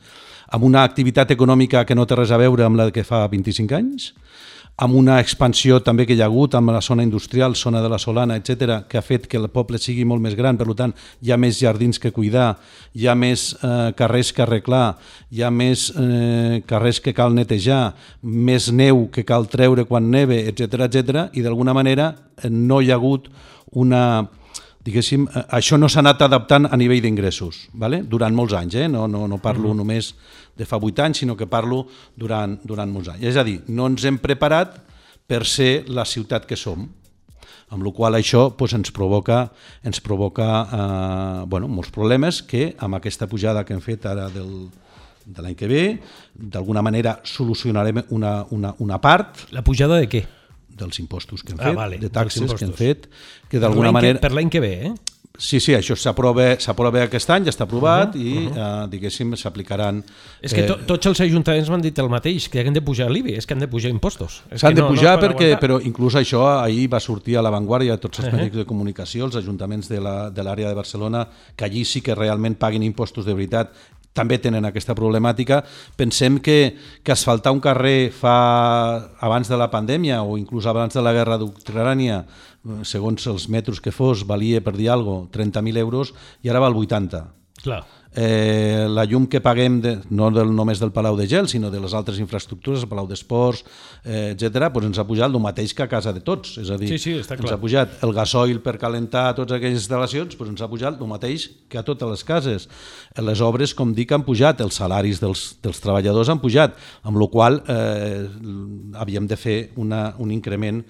amb 0.55 0.65
una 0.65 0.85
activitat 0.85 1.35
econòmica 1.35 1.85
que 1.85 1.97
no 1.99 2.07
té 2.07 2.17
res 2.19 2.33
a 2.33 2.39
veure 2.41 2.65
amb 2.65 2.79
la 2.79 2.91
que 2.95 3.05
fa 3.05 3.25
25 3.29 3.75
anys, 3.77 4.13
amb 4.77 4.97
una 4.99 5.21
expansió 5.23 5.79
també 5.87 6.07
que 6.07 6.17
hi 6.17 6.23
ha 6.23 6.27
hagut 6.27 6.55
amb 6.59 6.73
la 6.75 6.81
zona 6.83 7.05
industrial, 7.07 7.55
zona 7.55 7.83
de 7.83 7.89
la 7.91 7.99
Solana, 7.99 8.37
etc, 8.41 8.81
que 8.89 8.99
ha 8.99 9.05
fet 9.07 9.29
que 9.31 9.39
el 9.39 9.49
poble 9.55 9.79
sigui 9.79 10.05
molt 10.05 10.23
més 10.23 10.35
gran, 10.35 10.59
per 10.59 10.67
tant 10.75 10.95
hi 11.23 11.31
ha 11.31 11.39
més 11.39 11.61
jardins 11.61 12.01
que 12.03 12.13
cuidar, 12.13 12.57
hi 12.95 13.07
ha 13.07 13.15
més 13.15 13.53
eh, 13.63 13.93
carrers 13.97 14.33
que 14.35 14.43
arreglar, 14.43 14.97
hi 15.31 15.45
ha 15.45 15.51
més 15.55 15.91
eh, 15.95 16.63
carrers 16.67 17.01
que 17.01 17.15
cal 17.15 17.35
netejar, 17.35 17.95
més 18.23 18.71
neu 18.73 19.07
que 19.15 19.25
cal 19.25 19.47
treure 19.51 19.87
quan 19.87 20.11
neve, 20.11 20.43
etc 20.51 20.89
etc 20.89 21.29
i 21.33 21.45
d'alguna 21.45 21.75
manera 21.77 22.15
eh, 22.43 22.51
no 22.51 22.83
hi 22.83 22.91
ha 22.91 22.99
hagut 22.99 23.31
una 23.75 24.27
diguéssim, 24.85 25.27
eh, 25.29 25.45
això 25.59 25.79
no 25.81 25.89
s'ha 25.89 26.03
anat 26.05 26.23
adaptant 26.27 26.69
a 26.71 26.77
nivell 26.77 27.03
d'ingressos, 27.05 27.69
vale? 27.73 28.03
durant 28.03 28.35
molts 28.35 28.57
anys, 28.59 28.77
eh? 28.85 28.89
no, 28.89 29.07
no, 29.09 29.27
no 29.29 29.39
parlo 29.43 29.73
mm. 29.73 29.79
només 29.81 30.13
de 30.57 30.67
fa 30.69 30.79
8 30.79 31.07
anys, 31.07 31.23
sinó 31.25 31.37
que 31.37 31.49
parlo 31.51 31.87
durant, 32.17 32.59
durant 32.65 32.91
molts 32.91 33.15
anys. 33.15 33.25
És 33.33 33.41
a 33.41 33.45
dir, 33.47 33.61
no 33.69 33.89
ens 33.91 34.05
hem 34.05 34.21
preparat 34.23 34.77
per 35.27 35.45
ser 35.49 35.87
la 35.89 36.05
ciutat 36.05 36.47
que 36.47 36.59
som, 36.61 36.85
amb 37.73 37.83
la 37.83 37.93
qual 37.97 38.15
això 38.15 38.51
pues, 38.55 38.75
ens 38.77 38.93
provoca, 38.95 39.49
ens 39.83 40.01
provoca 40.05 40.49
eh, 40.63 41.45
bueno, 41.51 41.69
molts 41.69 41.91
problemes 41.95 42.43
que 42.43 42.75
amb 42.79 43.01
aquesta 43.01 43.27
pujada 43.27 43.65
que 43.65 43.75
hem 43.75 43.83
fet 43.83 44.05
ara 44.07 44.29
del, 44.31 44.69
de 45.25 45.43
l'any 45.43 45.57
que 45.59 45.69
ve, 45.71 45.85
d'alguna 46.35 46.85
manera 46.85 47.19
solucionarem 47.25 48.05
una, 48.11 48.43
una, 48.51 48.75
una 48.79 49.01
part. 49.01 49.47
La 49.57 49.65
pujada 49.65 49.99
de 49.99 50.11
què? 50.13 50.25
Dels 50.77 51.01
impostos 51.01 51.43
que 51.43 51.55
hem 51.55 51.61
ah, 51.61 51.71
fet, 51.71 51.77
vale, 51.79 51.99
de 52.03 52.11
taxes 52.11 52.55
que 52.55 52.65
hem 52.65 52.77
fet, 52.77 53.09
que 53.49 53.63
d'alguna 53.63 53.93
manera... 53.95 54.21
per 54.21 54.33
l'any 54.35 54.51
que 54.53 54.63
ve, 54.63 54.77
eh? 54.91 54.95
Sí, 55.35 55.59
sí, 55.59 55.73
això 55.75 55.97
s'aprova 55.99 57.01
aquest 57.03 57.31
any, 57.35 57.49
ja 57.49 57.51
està 57.51 57.65
aprovat 57.67 58.15
uh 58.15 58.21
-huh, 58.21 58.23
i, 58.23 58.47
uh 58.47 58.53
-huh. 58.55 58.85
eh, 58.85 58.89
diguéssim, 58.89 59.35
s'aplicaran... 59.35 60.05
És 60.41 60.55
que 60.55 60.63
to, 60.63 60.77
tots 60.87 61.07
els 61.07 61.21
ajuntaments 61.21 61.69
m'han 61.69 61.81
dit 61.81 61.99
el 61.99 62.09
mateix, 62.09 62.49
que 62.49 62.61
han 62.61 62.73
de 62.73 62.81
pujar 62.81 63.11
l'IBI, 63.11 63.35
és 63.35 63.47
que 63.47 63.55
han 63.55 63.61
de 63.61 63.67
pujar 63.67 63.91
impostos. 63.91 64.45
S'han 64.55 64.75
de 64.75 64.83
no, 64.83 64.89
pujar 64.89 65.21
no 65.21 65.27
perquè, 65.27 65.59
però 65.59 65.81
inclús 65.83 66.15
això 66.15 66.63
ahir 66.63 66.89
va 66.89 67.01
sortir 67.01 67.37
a 67.37 67.43
l'avantguàrdia 67.43 67.99
tots 67.99 68.21
els 68.21 68.29
uh 68.29 68.39
-huh. 68.39 68.51
de 68.51 68.65
comunicació, 68.65 69.25
els 69.25 69.35
ajuntaments 69.35 69.89
de 69.89 70.01
l'àrea 70.01 70.67
de, 70.67 70.69
de 70.69 70.75
Barcelona, 70.75 71.29
que 71.57 71.65
allí 71.65 71.85
sí 71.85 72.01
que 72.01 72.15
realment 72.15 72.57
paguen 72.57 72.85
impostos 72.85 73.25
de 73.25 73.35
veritat 73.35 73.73
també 74.15 74.39
tenen 74.39 74.65
aquesta 74.65 74.95
problemàtica. 74.95 75.61
Pensem 75.99 76.39
que, 76.39 76.77
que 77.03 77.13
asfaltar 77.13 77.53
un 77.53 77.61
carrer 77.61 78.13
fa 78.15 78.37
abans 79.19 79.51
de 79.51 79.59
la 79.59 79.69
pandèmia 79.73 80.23
o 80.23 80.39
inclús 80.39 80.69
abans 80.71 80.95
de 80.95 81.03
la 81.03 81.13
guerra 81.17 81.41
d'Ucrània, 81.43 82.23
segons 82.87 83.27
els 83.29 83.49
metres 83.53 83.83
que 83.83 83.93
fos, 83.93 84.25
valia, 84.25 84.63
per 84.65 84.77
dir 84.79 84.89
alguna 84.89 85.27
cosa, 85.27 85.61
30.000 85.61 85.83
euros 85.83 86.15
i 86.43 86.53
ara 86.53 86.63
val 86.63 86.79
80. 86.79 87.27
Clar 87.65 87.83
eh, 88.15 88.87
la 88.89 89.05
llum 89.05 89.27
que 89.31 89.41
paguem 89.43 89.81
de, 89.83 89.95
no 90.15 90.31
del, 90.33 90.53
només 90.55 90.81
del 90.81 90.93
Palau 90.95 91.17
de 91.19 91.27
Gel, 91.31 91.49
sinó 91.51 91.71
de 91.71 91.81
les 91.83 91.95
altres 91.97 92.21
infraestructures, 92.23 92.85
el 92.85 92.91
Palau 92.91 93.09
d'Esports, 93.11 93.65
eh, 94.05 94.33
etc., 94.35 94.69
doncs 94.75 94.93
ens 94.93 95.01
ha 95.03 95.07
pujat 95.09 95.31
el 95.33 95.43
mateix 95.43 95.75
que 95.75 95.85
a 95.85 95.91
casa 95.91 96.13
de 96.15 96.23
tots. 96.25 96.57
És 96.63 96.71
a 96.71 96.79
dir, 96.81 96.93
sí, 96.93 97.01
sí, 97.03 97.17
està 97.21 97.39
clar. 97.39 97.49
ens 97.49 97.57
ha 97.57 97.61
pujat 97.61 98.05
el 98.07 98.15
gasoil 98.17 98.61
per 98.65 98.77
calentar 98.81 99.27
totes 99.39 99.59
aquelles 99.59 99.81
instal·lacions, 99.83 100.37
doncs 100.39 100.55
ens 100.55 100.65
ha 100.65 100.71
pujat 100.71 101.01
el 101.01 101.11
mateix 101.11 101.49
que 101.69 101.81
a 101.81 101.87
totes 101.87 102.15
les 102.15 102.27
cases. 102.27 102.69
Les 103.31 103.43
obres, 103.45 103.75
com 103.75 103.95
dic, 103.97 104.13
han 104.15 104.27
pujat, 104.27 104.63
els 104.65 104.79
salaris 104.79 105.23
dels, 105.23 105.47
dels 105.65 105.83
treballadors 105.83 106.31
han 106.31 106.43
pujat, 106.43 106.79
amb 107.03 107.19
la 107.21 107.31
qual 107.33 107.61
eh, 107.67 108.23
havíem 109.01 109.27
de 109.31 109.41
fer 109.41 109.59
una, 109.81 110.07
un 110.23 110.31
increment 110.35 110.85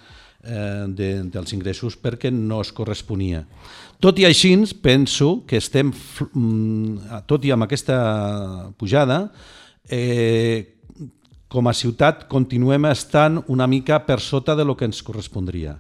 eh, 0.45 0.85
de, 0.89 1.09
dels 1.33 1.57
ingressos 1.57 1.97
perquè 2.01 2.33
no 2.33 2.61
es 2.65 2.73
corresponia. 2.73 3.45
Tot 4.03 4.19
i 4.19 4.27
així, 4.27 4.55
penso 4.83 5.45
que 5.47 5.57
estem, 5.57 5.93
mm, 5.93 7.25
tot 7.27 7.45
i 7.45 7.53
amb 7.53 7.63
aquesta 7.63 8.73
pujada, 8.79 9.31
eh, 9.89 10.75
com 11.49 11.69
a 11.69 11.73
ciutat 11.73 12.27
continuem 12.29 12.87
estant 12.91 13.43
una 13.49 13.67
mica 13.67 14.01
per 14.05 14.21
sota 14.21 14.57
de 14.57 14.65
lo 14.65 14.77
que 14.77 14.85
ens 14.85 15.03
correspondria. 15.03 15.79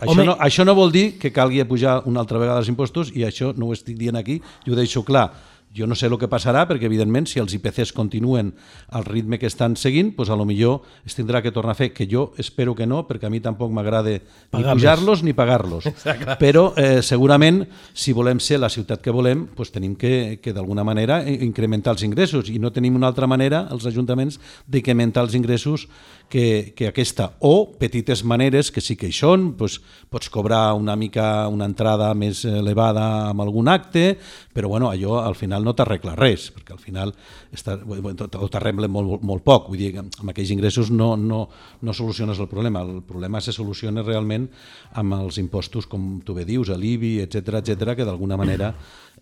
Això 0.00 0.24
no, 0.24 0.34
això 0.40 0.64
no 0.64 0.74
vol 0.74 0.90
dir 0.90 1.18
que 1.20 1.30
calgui 1.30 1.62
pujar 1.68 2.02
una 2.08 2.20
altra 2.20 2.38
vegada 2.40 2.62
els 2.62 2.70
impostos 2.72 3.12
i 3.14 3.26
això 3.26 3.52
no 3.56 3.68
ho 3.68 3.74
estic 3.76 3.98
dient 3.98 4.16
aquí 4.16 4.40
i 4.40 4.72
ho 4.72 4.78
deixo 4.78 5.04
clar 5.04 5.28
jo 5.74 5.86
no 5.86 5.96
sé 5.96 6.06
el 6.06 6.18
que 6.20 6.28
passarà, 6.28 6.66
perquè 6.68 6.86
evidentment 6.88 7.26
si 7.28 7.40
els 7.40 7.54
IPCs 7.56 7.94
continuen 7.96 8.52
al 8.92 9.06
ritme 9.06 9.38
que 9.40 9.48
estan 9.48 9.76
seguint, 9.80 10.12
doncs 10.16 10.30
a 10.30 10.36
lo 10.36 10.44
millor 10.48 10.82
es 11.08 11.16
tindrà 11.16 11.40
que 11.42 11.52
tornar 11.52 11.72
a 11.72 11.78
fer, 11.78 11.92
que 11.96 12.06
jo 12.10 12.32
espero 12.38 12.74
que 12.76 12.86
no, 12.86 13.02
perquè 13.08 13.28
a 13.28 13.32
mi 13.32 13.40
tampoc 13.40 13.72
m'agrada 13.72 14.12
ni 14.12 14.64
pujar-los 14.64 15.22
ni 15.24 15.32
pagar-los. 15.32 15.88
Però 16.42 16.72
eh, 16.76 17.00
segurament, 17.02 17.62
si 17.94 18.12
volem 18.12 18.40
ser 18.40 18.60
la 18.60 18.70
ciutat 18.72 19.00
que 19.02 19.14
volem, 19.14 19.46
doncs 19.56 19.72
tenim 19.72 19.96
que, 19.96 20.38
que 20.42 20.52
d'alguna 20.52 20.84
manera 20.84 21.22
incrementar 21.28 21.96
els 21.96 22.04
ingressos. 22.04 22.50
I 22.52 22.60
no 22.60 22.72
tenim 22.72 22.96
una 22.98 23.08
altra 23.08 23.28
manera, 23.30 23.66
els 23.72 23.86
ajuntaments, 23.88 24.38
d'incrementar 24.68 25.24
els 25.24 25.36
ingressos 25.38 25.88
que, 26.32 26.72
que 26.72 26.86
aquesta, 26.88 27.26
o 27.44 27.74
petites 27.76 28.22
maneres 28.24 28.70
que 28.72 28.80
sí 28.80 28.94
que 28.96 29.10
hi 29.10 29.12
són, 29.12 29.50
doncs, 29.60 29.74
pots 30.08 30.30
cobrar 30.32 30.72
una 30.80 30.94
mica 30.96 31.44
una 31.52 31.66
entrada 31.68 32.08
més 32.16 32.40
elevada 32.48 33.04
amb 33.28 33.44
algun 33.44 33.68
acte, 33.68 34.14
però 34.56 34.70
bueno, 34.72 34.88
allò 34.88 35.18
al 35.20 35.36
final 35.36 35.60
no 35.66 35.74
t'arregla 35.76 36.16
res, 36.16 36.48
perquè 36.56 36.72
al 36.72 36.80
final 36.80 37.12
està, 37.52 37.76
t'arregla 37.76 38.88
molt, 38.88 39.20
molt 39.20 39.44
poc, 39.44 39.68
vull 39.68 39.82
dir 39.82 39.92
amb 40.00 40.32
aquells 40.32 40.54
ingressos 40.56 40.88
no, 40.88 41.12
no, 41.20 41.44
no 41.84 41.92
soluciones 41.92 42.40
el 42.40 42.48
problema, 42.48 42.80
el 42.80 43.04
problema 43.04 43.44
se 43.44 43.52
soluciona 43.52 44.00
realment 44.06 44.48
amb 44.96 45.20
els 45.20 45.36
impostos, 45.42 45.84
com 45.84 46.22
tu 46.24 46.32
bé 46.38 46.48
dius, 46.48 46.72
l'IBI, 46.72 47.18
etc 47.26 47.60
etc 47.60 47.92
que 47.92 48.08
d'alguna 48.08 48.40
manera 48.40 48.72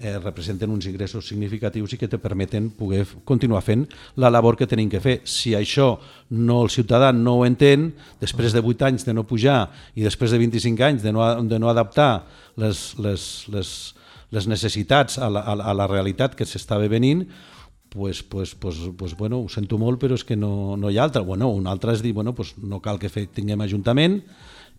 eh, 0.00 0.18
representen 0.18 0.72
uns 0.72 0.86
ingressos 0.88 1.28
significatius 1.28 1.92
i 1.92 1.98
que 2.00 2.08
te 2.08 2.18
permeten 2.18 2.70
poder 2.72 3.04
continuar 3.28 3.60
fent 3.62 3.84
la 4.16 4.30
labor 4.32 4.56
que 4.56 4.66
tenim 4.66 4.88
que 4.90 5.02
fer. 5.04 5.20
Si 5.28 5.52
això 5.54 5.92
no 6.30 6.62
el 6.64 6.72
ciutadà 6.72 7.12
no 7.12 7.36
ho 7.38 7.46
entén, 7.46 7.92
després 8.20 8.56
de 8.56 8.64
8 8.64 8.88
anys 8.88 9.04
de 9.06 9.14
no 9.14 9.26
pujar 9.28 9.68
i 9.94 10.06
després 10.06 10.32
de 10.32 10.40
25 10.40 10.88
anys 10.88 11.04
de 11.04 11.12
no, 11.12 11.24
de 11.44 11.60
no 11.60 11.68
adaptar 11.68 12.24
les, 12.56 12.98
les, 12.98 13.28
les, 13.52 13.70
les 14.32 14.48
necessitats 14.48 15.18
a 15.18 15.28
la, 15.30 15.44
a 15.44 15.74
la, 15.76 15.86
realitat 15.90 16.34
que 16.34 16.48
s'estava 16.48 16.88
venint, 16.88 17.26
pues, 17.90 18.22
pues, 18.22 18.54
pues, 18.54 18.78
pues, 18.96 19.16
bueno, 19.18 19.40
ho 19.42 19.48
sento 19.50 19.76
molt, 19.78 20.00
però 20.00 20.14
és 20.16 20.24
que 20.24 20.38
no, 20.38 20.76
no 20.78 20.90
hi 20.90 20.98
ha 20.98 21.04
altra. 21.04 21.24
Bueno, 21.26 21.50
un 21.50 21.66
altre 21.66 21.92
és 21.92 22.04
dir, 22.04 22.14
bueno, 22.14 22.32
pues 22.34 22.54
no 22.56 22.78
cal 22.80 23.00
que 23.02 23.10
fe, 23.10 23.26
tinguem 23.26 23.60
ajuntament, 23.66 24.20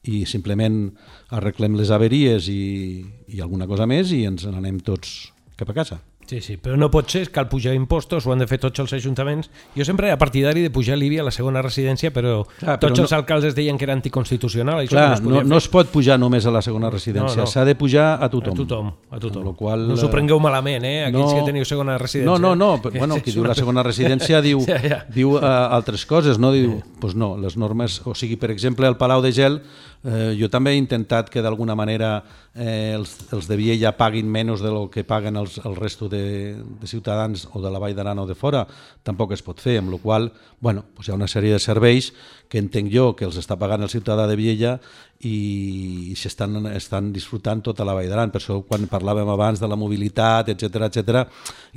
i 0.10 0.24
simplement 0.26 0.88
arreglem 1.30 1.76
les 1.78 1.92
averies 1.94 2.48
i, 2.50 3.04
i 3.30 3.42
alguna 3.42 3.68
cosa 3.70 3.86
més 3.90 4.14
i 4.16 4.24
ens 4.30 4.48
n'anem 4.50 4.82
tots 4.86 5.32
cap 5.60 5.70
a 5.70 5.78
casa. 5.78 6.02
Sí, 6.32 6.40
sí, 6.40 6.54
però 6.56 6.78
no 6.80 6.88
pot 6.88 7.10
ser, 7.12 7.26
cal 7.34 7.50
pujar 7.52 7.74
impostos, 7.76 8.24
ho 8.24 8.32
han 8.32 8.40
de 8.40 8.46
fer 8.48 8.56
tots 8.64 8.80
els 8.80 8.94
ajuntaments. 8.96 9.50
Jo 9.76 9.84
sempre 9.84 10.08
era 10.08 10.16
partidari 10.22 10.62
de 10.64 10.70
pujar 10.72 10.96
l'IBI 10.96 11.20
a 11.20 11.26
la 11.28 11.34
segona 11.36 11.60
residència, 11.66 12.14
però, 12.16 12.46
Clar, 12.46 12.78
però 12.80 12.94
tots 12.94 13.02
no... 13.02 13.08
els 13.08 13.14
alcaldes 13.18 13.58
deien 13.58 13.76
que 13.76 13.84
era 13.84 13.98
anticonstitucional. 13.98 14.80
Això 14.80 14.96
Clar, 14.96 15.08
no, 15.10 15.18
es, 15.18 15.24
no, 15.26 15.42
no 15.50 15.60
es 15.60 15.68
pot 15.74 15.92
pujar 15.92 16.16
només 16.22 16.48
a 16.48 16.54
la 16.56 16.62
segona 16.64 16.88
residència, 16.94 17.42
no, 17.42 17.50
no. 17.50 17.52
s'ha 17.52 17.66
de 17.68 17.76
pujar 17.76 18.14
a 18.14 18.32
tothom. 18.32 18.56
A 18.56 18.62
tothom, 18.62 18.94
a 19.12 19.20
tothom. 19.20 19.50
Lo 19.50 19.56
qual, 19.60 19.84
no 19.90 20.00
s'ho 20.00 20.08
prengueu 20.14 20.40
malament, 20.40 20.88
eh, 20.88 21.04
aquells 21.10 21.34
no, 21.34 21.36
que 21.36 21.52
teniu 21.52 21.68
segona 21.68 21.98
residència. 22.00 22.32
No, 22.32 22.40
no, 22.40 22.56
no, 22.56 22.78
però, 22.86 22.96
bueno, 23.02 23.20
qui 23.20 23.36
diu 23.36 23.44
la 23.44 23.58
segona 23.58 23.84
residència 23.84 24.40
diu, 24.48 24.64
ja, 24.70 24.80
ja. 24.80 25.04
diu 25.12 25.36
uh, 25.36 25.44
altres 25.68 26.08
coses, 26.08 26.40
no? 26.40 26.54
Diu, 26.56 26.78
sí. 26.80 26.98
pues 27.04 27.18
no, 27.20 27.34
les 27.44 27.60
normes, 27.60 28.00
o 28.08 28.16
sigui, 28.16 28.40
per 28.40 28.54
exemple, 28.56 28.88
el 28.88 28.96
Palau 29.02 29.20
de 29.26 29.36
Gel 29.36 29.60
Eh, 30.02 30.34
jo 30.34 30.48
també 30.50 30.72
he 30.74 30.80
intentat 30.82 31.28
que 31.30 31.44
d'alguna 31.46 31.76
manera 31.78 32.24
eh, 32.56 32.94
els, 32.96 33.14
els 33.36 33.46
de 33.46 33.58
Viella 33.60 33.92
paguin 33.94 34.26
menys 34.26 34.64
de 34.66 34.72
lo 34.74 34.88
que 34.90 35.04
paguen 35.06 35.38
els, 35.38 35.60
el 35.62 35.76
resto 35.78 36.10
de, 36.10 36.56
de 36.58 36.88
ciutadans 36.90 37.46
o 37.54 37.62
de 37.62 37.70
la 37.70 37.78
Vall 37.78 37.94
d'Aran 37.94 38.18
o 38.18 38.26
de 38.26 38.34
fora, 38.34 38.64
tampoc 39.06 39.36
es 39.38 39.46
pot 39.46 39.62
fer, 39.62 39.78
amb 39.78 39.94
la 39.94 40.00
qual 40.02 40.32
bueno, 40.62 40.84
pues 40.96 41.08
hi 41.08 41.12
ha 41.12 41.20
una 41.20 41.30
sèrie 41.30 41.54
de 41.54 41.62
serveis 41.62 42.12
que 42.50 42.58
entenc 42.58 42.90
jo 42.94 43.12
que 43.18 43.28
els 43.30 43.38
està 43.38 43.60
pagant 43.62 43.86
el 43.86 43.94
ciutadà 43.94 44.26
de 44.30 44.38
Viella 44.40 44.80
i, 45.22 46.16
s'estan 46.18 46.66
estan 46.74 47.12
disfrutant 47.14 47.62
tota 47.62 47.86
la 47.86 47.94
Vall 47.94 48.10
d'Aran. 48.10 48.34
Per 48.34 48.42
això 48.42 48.58
quan 48.66 48.90
parlàvem 48.90 49.30
abans 49.30 49.62
de 49.62 49.70
la 49.70 49.78
mobilitat, 49.78 50.50
etc 50.50 50.90
etc 50.90 51.22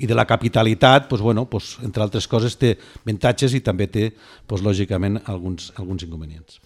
i 0.00 0.08
de 0.08 0.16
la 0.16 0.24
capitalitat, 0.24 1.08
pues, 1.08 1.20
bueno, 1.20 1.44
pues, 1.44 1.76
entre 1.84 2.02
altres 2.02 2.28
coses 2.28 2.56
té 2.56 2.74
avantatges 3.04 3.54
i 3.54 3.60
també 3.60 3.86
té, 3.92 4.08
pues, 4.48 4.64
lògicament, 4.64 5.20
alguns, 5.28 5.72
alguns 5.76 6.08
inconvenients. 6.08 6.60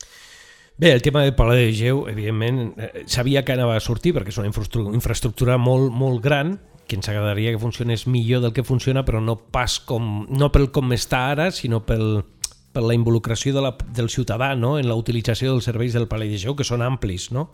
Bé, 0.79 0.93
el 0.93 1.03
tema 1.03 1.25
del 1.25 1.35
Palau 1.35 1.57
de 1.57 1.73
Geu, 1.75 2.05
evidentment, 2.07 2.73
eh, 2.79 3.03
sabia 3.07 3.45
que 3.45 3.51
anava 3.51 3.75
a 3.75 3.81
sortir 3.83 4.13
perquè 4.15 4.31
és 4.31 4.37
una 4.39 4.47
infraestructura 4.47 5.57
molt, 5.59 5.91
molt 5.91 6.23
gran 6.23 6.61
que 6.87 6.95
ens 6.95 7.09
agradaria 7.11 7.51
que 7.51 7.59
funcionés 7.59 8.07
millor 8.07 8.45
del 8.45 8.53
que 8.55 8.63
funciona, 8.63 9.03
però 9.05 9.19
no 9.19 9.35
pas 9.51 9.81
com, 9.83 10.29
no 10.31 10.53
pel 10.55 10.71
com 10.71 10.95
està 10.95 11.33
ara, 11.33 11.51
sinó 11.51 11.83
pel, 11.83 12.23
per 12.71 12.85
la 12.87 12.95
involucració 12.95 13.57
de 13.57 13.65
la, 13.65 13.73
del 13.91 14.07
ciutadà 14.09 14.55
no? 14.55 14.79
en 14.79 14.87
la 14.87 14.95
utilització 14.95 15.51
dels 15.51 15.67
serveis 15.67 15.99
del 15.99 16.07
Palau 16.07 16.31
de 16.31 16.39
Geu, 16.39 16.55
que 16.55 16.63
són 16.63 16.87
amplis, 16.87 17.33
no? 17.35 17.51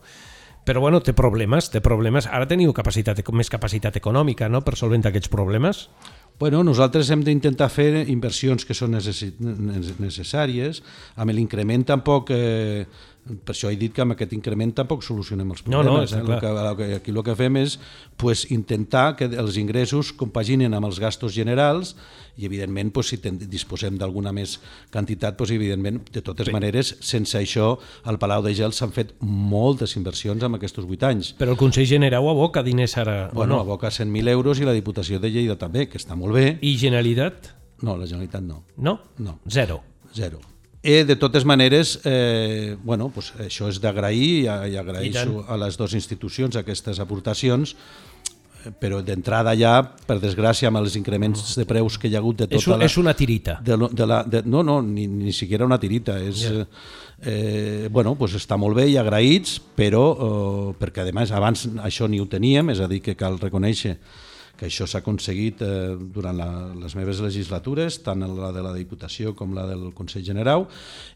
Però 0.65 0.81
bueno, 0.81 1.01
té 1.01 1.13
problemes, 1.13 1.71
té 1.73 1.81
problemes. 1.81 2.25
Ara 2.29 2.45
teniu 2.49 2.73
capacitat, 2.73 3.21
més 3.33 3.49
capacitat 3.49 3.97
econòmica 3.97 4.49
no? 4.49 4.61
per 4.65 4.77
solventar 4.77 5.09
aquests 5.09 5.29
problemes? 5.33 5.89
Bueno, 6.39 6.63
nosaltres 6.67 7.09
hem 7.13 7.21
d'intentar 7.23 7.69
fer 7.71 8.05
inversions 8.11 8.65
que 8.67 8.73
són 8.77 8.91
necessàries, 8.93 10.83
amb 11.17 11.33
l'increment 11.33 11.89
tampoc... 11.89 12.29
Eh, 12.29 12.85
per 13.25 13.55
això 13.55 13.71
he 13.73 13.77
dit 13.79 13.93
que 13.93 14.03
amb 14.03 14.13
aquest 14.13 14.35
increment 14.37 14.71
tampoc 14.77 15.01
solucionem 15.03 15.49
els 15.55 15.63
problemes. 15.65 16.11
No, 16.13 16.21
no, 16.21 16.35
eh? 16.35 16.35
el 16.35 16.77
que, 16.77 16.89
aquí 16.99 17.13
el 17.13 17.23
que 17.25 17.35
fem 17.37 17.57
és 17.57 17.79
pues, 18.21 18.45
intentar 18.53 19.15
que 19.17 19.25
els 19.25 19.57
ingressos 19.57 20.11
compaginen 20.13 20.77
amb 20.77 20.85
els 20.85 20.99
gastos 21.01 21.33
generals 21.33 21.95
i 22.37 22.45
evidentment 22.45 22.91
pues, 22.93 23.09
si 23.09 23.19
ten, 23.23 23.39
disposem 23.49 23.97
d'alguna 23.97 24.33
més 24.35 24.59
quantitat, 24.93 25.37
pues, 25.39 25.55
evidentment 25.55 26.03
de 26.13 26.21
totes 26.21 26.51
Bé. 26.51 26.53
maneres, 26.53 26.95
sense 27.01 27.39
això 27.41 27.73
al 28.05 28.21
Palau 28.21 28.45
de 28.45 28.53
Gel 28.53 28.75
s'han 28.77 28.93
fet 28.93 29.15
moltes 29.25 29.97
inversions 29.97 30.45
en 30.45 30.59
aquests 30.59 30.83
8 30.85 31.09
anys. 31.09 31.33
Però 31.41 31.55
el 31.55 31.59
Consell 31.59 31.89
Generau 31.89 32.29
aboca 32.29 32.61
diners 32.63 32.97
ara, 33.01 33.31
bueno, 33.33 33.55
no? 33.55 33.61
aboca 33.65 33.89
100.000 33.89 34.29
euros 34.37 34.61
i 34.61 34.69
la 34.69 34.75
Diputació 34.77 35.19
de 35.19 35.33
Lleida 35.33 35.57
també, 35.57 35.89
que 35.89 35.97
està 35.97 36.17
molt 36.19 36.37
bé. 36.37 36.59
I 36.61 36.77
Generalitat? 36.77 37.55
No, 37.81 37.97
la 37.97 38.05
Generalitat 38.05 38.45
no. 38.45 38.65
No? 38.77 38.99
No. 39.17 39.39
Zero? 39.49 39.81
Zero. 40.13 40.54
I 40.85 41.03
de 41.03 41.15
totes 41.17 41.45
maneres, 41.45 41.99
eh, 42.05 42.77
bueno, 42.83 43.09
pues 43.09 43.31
això 43.41 43.69
és 43.71 43.79
d'agrair 43.81 44.25
i, 44.43 44.43
i 44.45 44.75
agraeixo 44.77 45.39
I 45.41 45.45
a 45.49 45.57
les 45.57 45.77
dues 45.79 45.95
institucions 45.97 46.57
aquestes 46.59 46.99
aportacions, 47.01 47.73
eh, 47.73 48.69
però 48.69 48.99
d'entrada 49.01 49.55
ja, 49.57 49.79
per 49.81 50.19
desgràcia, 50.21 50.69
amb 50.69 50.83
els 50.83 50.97
increments 50.99 51.55
de 51.57 51.65
preus 51.65 51.97
que 51.97 52.11
hi 52.11 52.13
ha 52.13 52.21
hagut 52.21 52.43
de 52.43 52.49
tota 52.51 52.61
és 52.61 52.67
un, 52.69 52.77
la... 52.77 52.85
És 52.85 52.97
una 53.01 53.15
tirita. 53.17 53.57
De, 53.65 53.79
de 53.81 54.07
la, 54.11 54.21
de, 54.29 54.43
no, 54.45 54.61
no, 54.61 54.77
ni, 54.85 55.07
ni 55.09 55.33
siquiera 55.33 55.65
una 55.65 55.79
tirita. 55.81 56.19
És, 56.21 56.45
yeah. 56.45 56.69
eh, 57.25 57.89
bueno, 57.89 58.13
pues 58.19 58.37
està 58.37 58.59
molt 58.61 58.77
bé 58.77 58.85
i 58.91 58.99
agraïts, 59.01 59.57
però 59.73 60.05
eh, 60.13 60.69
perquè 60.77 61.09
a 61.09 61.17
més 61.17 61.33
abans 61.33 61.65
això 61.81 62.05
ni 62.05 62.21
ho 62.21 62.29
teníem, 62.29 62.69
és 62.75 62.83
a 62.85 62.91
dir, 62.91 63.01
que 63.01 63.17
cal 63.17 63.41
reconèixer 63.41 63.97
que 64.55 64.67
això 64.69 64.87
s'ha 64.87 65.01
aconseguit 65.03 65.61
eh, 65.65 65.95
durant 66.15 66.37
la, 66.37 66.49
les 66.79 66.95
meves 66.95 67.19
legislatures, 67.23 67.99
tant 68.05 68.23
la 68.23 68.51
de 68.55 68.63
la 68.63 68.73
Diputació 68.75 69.35
com 69.35 69.53
la 69.55 69.65
del 69.67 69.91
Consell 69.97 70.23
General, 70.25 70.65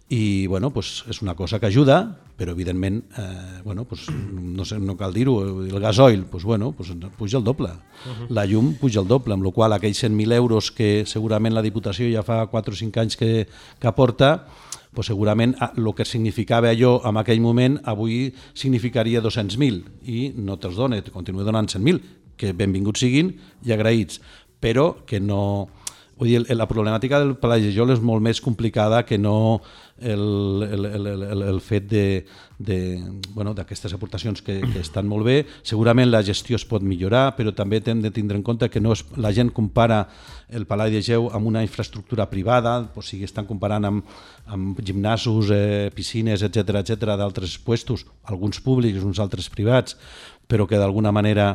i 0.09 0.47
bueno, 0.47 0.71
pues, 0.73 1.03
és 1.09 1.21
una 1.21 1.35
cosa 1.37 1.59
que 1.59 1.69
ajuda, 1.69 1.99
però 2.39 2.55
evidentment 2.55 3.03
eh, 3.17 3.61
bueno, 3.63 3.85
pues, 3.85 4.07
no, 4.09 4.65
sé, 4.65 4.79
no 4.79 4.97
cal 4.97 5.13
dir-ho, 5.13 5.37
el 5.63 5.79
gasoil 5.79 6.25
pues, 6.25 6.43
bueno, 6.43 6.71
pues, 6.71 6.91
puja 7.17 7.37
el 7.37 7.43
doble, 7.43 7.69
uh 7.69 8.09
-huh. 8.09 8.29
la 8.29 8.45
llum 8.45 8.73
puja 8.75 8.99
el 9.01 9.07
doble, 9.07 9.33
amb 9.33 9.43
la 9.43 9.51
qual 9.51 9.73
aquells 9.73 10.03
100.000 10.03 10.33
euros 10.33 10.71
que 10.71 11.05
segurament 11.05 11.53
la 11.53 11.61
Diputació 11.61 12.09
ja 12.11 12.23
fa 12.23 12.47
4 12.47 12.73
o 12.73 12.75
5 12.75 12.99
anys 12.99 13.15
que, 13.15 13.47
que 13.79 13.87
aporta, 13.87 14.47
pues 14.93 15.07
segurament 15.07 15.55
el 15.61 15.87
ah, 15.87 15.93
que 15.95 16.05
significava 16.05 16.69
allò 16.69 17.01
en 17.05 17.17
aquell 17.17 17.41
moment 17.41 17.79
avui 17.85 18.33
significaria 18.53 19.21
200.000 19.21 19.83
i 20.09 20.33
no 20.35 20.57
te'ls 20.57 20.75
dona, 20.75 21.01
te 21.01 21.11
continua 21.11 21.43
donant 21.43 21.69
100.000 21.69 22.18
que 22.39 22.55
benvinguts 22.55 23.03
siguin 23.03 23.35
i 23.67 23.75
agraïts, 23.75 24.23
però 24.63 24.93
que 25.05 25.19
no... 25.19 25.69
Vull 26.19 26.33
dir, 26.33 26.39
la 26.51 26.65
problemàtica 26.67 27.21
del 27.21 27.37
Palajejol 27.39 27.93
és 27.93 28.01
molt 28.03 28.19
més 28.19 28.41
complicada 28.43 29.05
que 29.07 29.15
no 29.15 29.61
el, 30.01 30.67
el, 30.69 30.85
el, 30.85 31.07
el, 31.07 31.43
el 31.43 31.61
fet 31.61 31.85
de, 31.87 32.25
de, 32.59 32.99
bueno, 33.31 33.53
d'aquestes 33.55 33.93
aportacions 33.95 34.41
que, 34.43 34.57
que 34.59 34.81
estan 34.83 35.07
molt 35.07 35.23
bé. 35.27 35.37
Segurament 35.63 36.09
la 36.11 36.19
gestió 36.27 36.59
es 36.59 36.65
pot 36.67 36.83
millorar, 36.83 37.37
però 37.37 37.53
també 37.55 37.81
hem 37.85 38.03
de 38.03 38.11
tindre 38.15 38.35
en 38.35 38.43
compte 38.43 38.69
que 38.69 38.81
no 38.83 38.91
es, 38.95 39.05
la 39.15 39.31
gent 39.35 39.51
compara 39.55 40.01
el 40.49 40.67
Palau 40.67 40.91
de 40.91 40.99
Geu 41.05 41.29
amb 41.31 41.47
una 41.47 41.63
infraestructura 41.63 42.29
privada, 42.31 42.81
o 42.95 43.03
sigui, 43.05 43.27
estan 43.27 43.47
comparant 43.47 43.87
amb, 43.87 44.17
amb 44.47 44.79
gimnasos, 44.83 45.53
eh, 45.55 45.89
piscines, 45.95 46.43
etc 46.43 46.81
etc 46.83 47.15
d'altres 47.15 47.57
puestos, 47.63 48.05
alguns 48.27 48.59
públics, 48.63 49.03
uns 49.07 49.23
altres 49.23 49.47
privats, 49.51 49.95
però 50.49 50.65
que 50.65 50.79
d'alguna 50.81 51.13
manera 51.13 51.51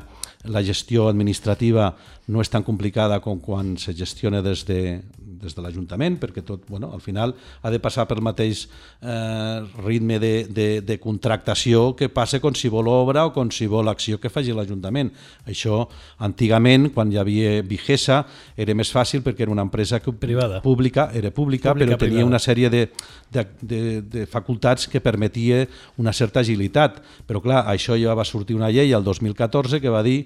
la 0.46 0.62
gestió 0.62 1.08
administrativa 1.10 1.90
no 2.30 2.40
és 2.44 2.50
tan 2.52 2.62
complicada 2.62 3.18
com 3.24 3.40
quan 3.42 3.74
se 3.80 3.92
gestiona 3.96 4.42
des 4.44 4.62
de, 4.68 5.00
des 5.44 5.54
de 5.54 5.62
l'Ajuntament, 5.64 6.18
perquè 6.20 6.42
tot, 6.46 6.64
bueno, 6.68 6.90
al 6.94 7.02
final 7.04 7.34
ha 7.62 7.72
de 7.72 7.80
passar 7.82 8.06
pel 8.10 8.22
mateix 8.24 8.64
eh, 9.00 9.60
ritme 9.84 10.18
de, 10.22 10.32
de, 10.48 10.68
de 10.84 10.98
contractació 11.02 11.92
que 11.98 12.08
passa 12.12 12.40
qualsevol 12.42 12.88
obra 12.90 13.26
o 13.28 13.32
qualsevol 13.36 13.92
acció 13.92 14.18
que 14.20 14.32
faci 14.32 14.54
l'Ajuntament. 14.56 15.12
Això, 15.50 15.82
antigament, 16.24 16.90
quan 16.94 17.12
hi 17.12 17.20
havia 17.20 17.58
Vigesa, 17.68 18.22
era 18.56 18.74
més 18.74 18.92
fàcil 18.94 19.22
perquè 19.24 19.46
era 19.46 19.54
una 19.54 19.66
empresa 19.66 20.00
que, 20.00 20.12
privada. 20.12 20.62
pública, 20.64 21.10
era 21.12 21.30
pública, 21.30 21.74
pública 21.74 21.94
però 21.94 22.00
tenia 22.00 22.20
privada. 22.20 22.30
una 22.32 22.42
sèrie 22.42 22.70
de, 22.72 22.84
de, 23.30 23.46
de, 23.60 23.82
de 24.02 24.26
facultats 24.26 24.88
que 24.88 25.02
permetia 25.04 25.64
una 26.00 26.12
certa 26.12 26.40
agilitat. 26.40 27.00
Però 27.28 27.42
clar, 27.44 27.64
això 27.70 27.98
ja 28.00 28.16
va 28.16 28.24
sortir 28.24 28.56
una 28.56 28.72
llei 28.72 28.92
el 28.92 29.04
2014 29.04 29.80
que 29.82 29.92
va 29.92 30.02
dir 30.06 30.24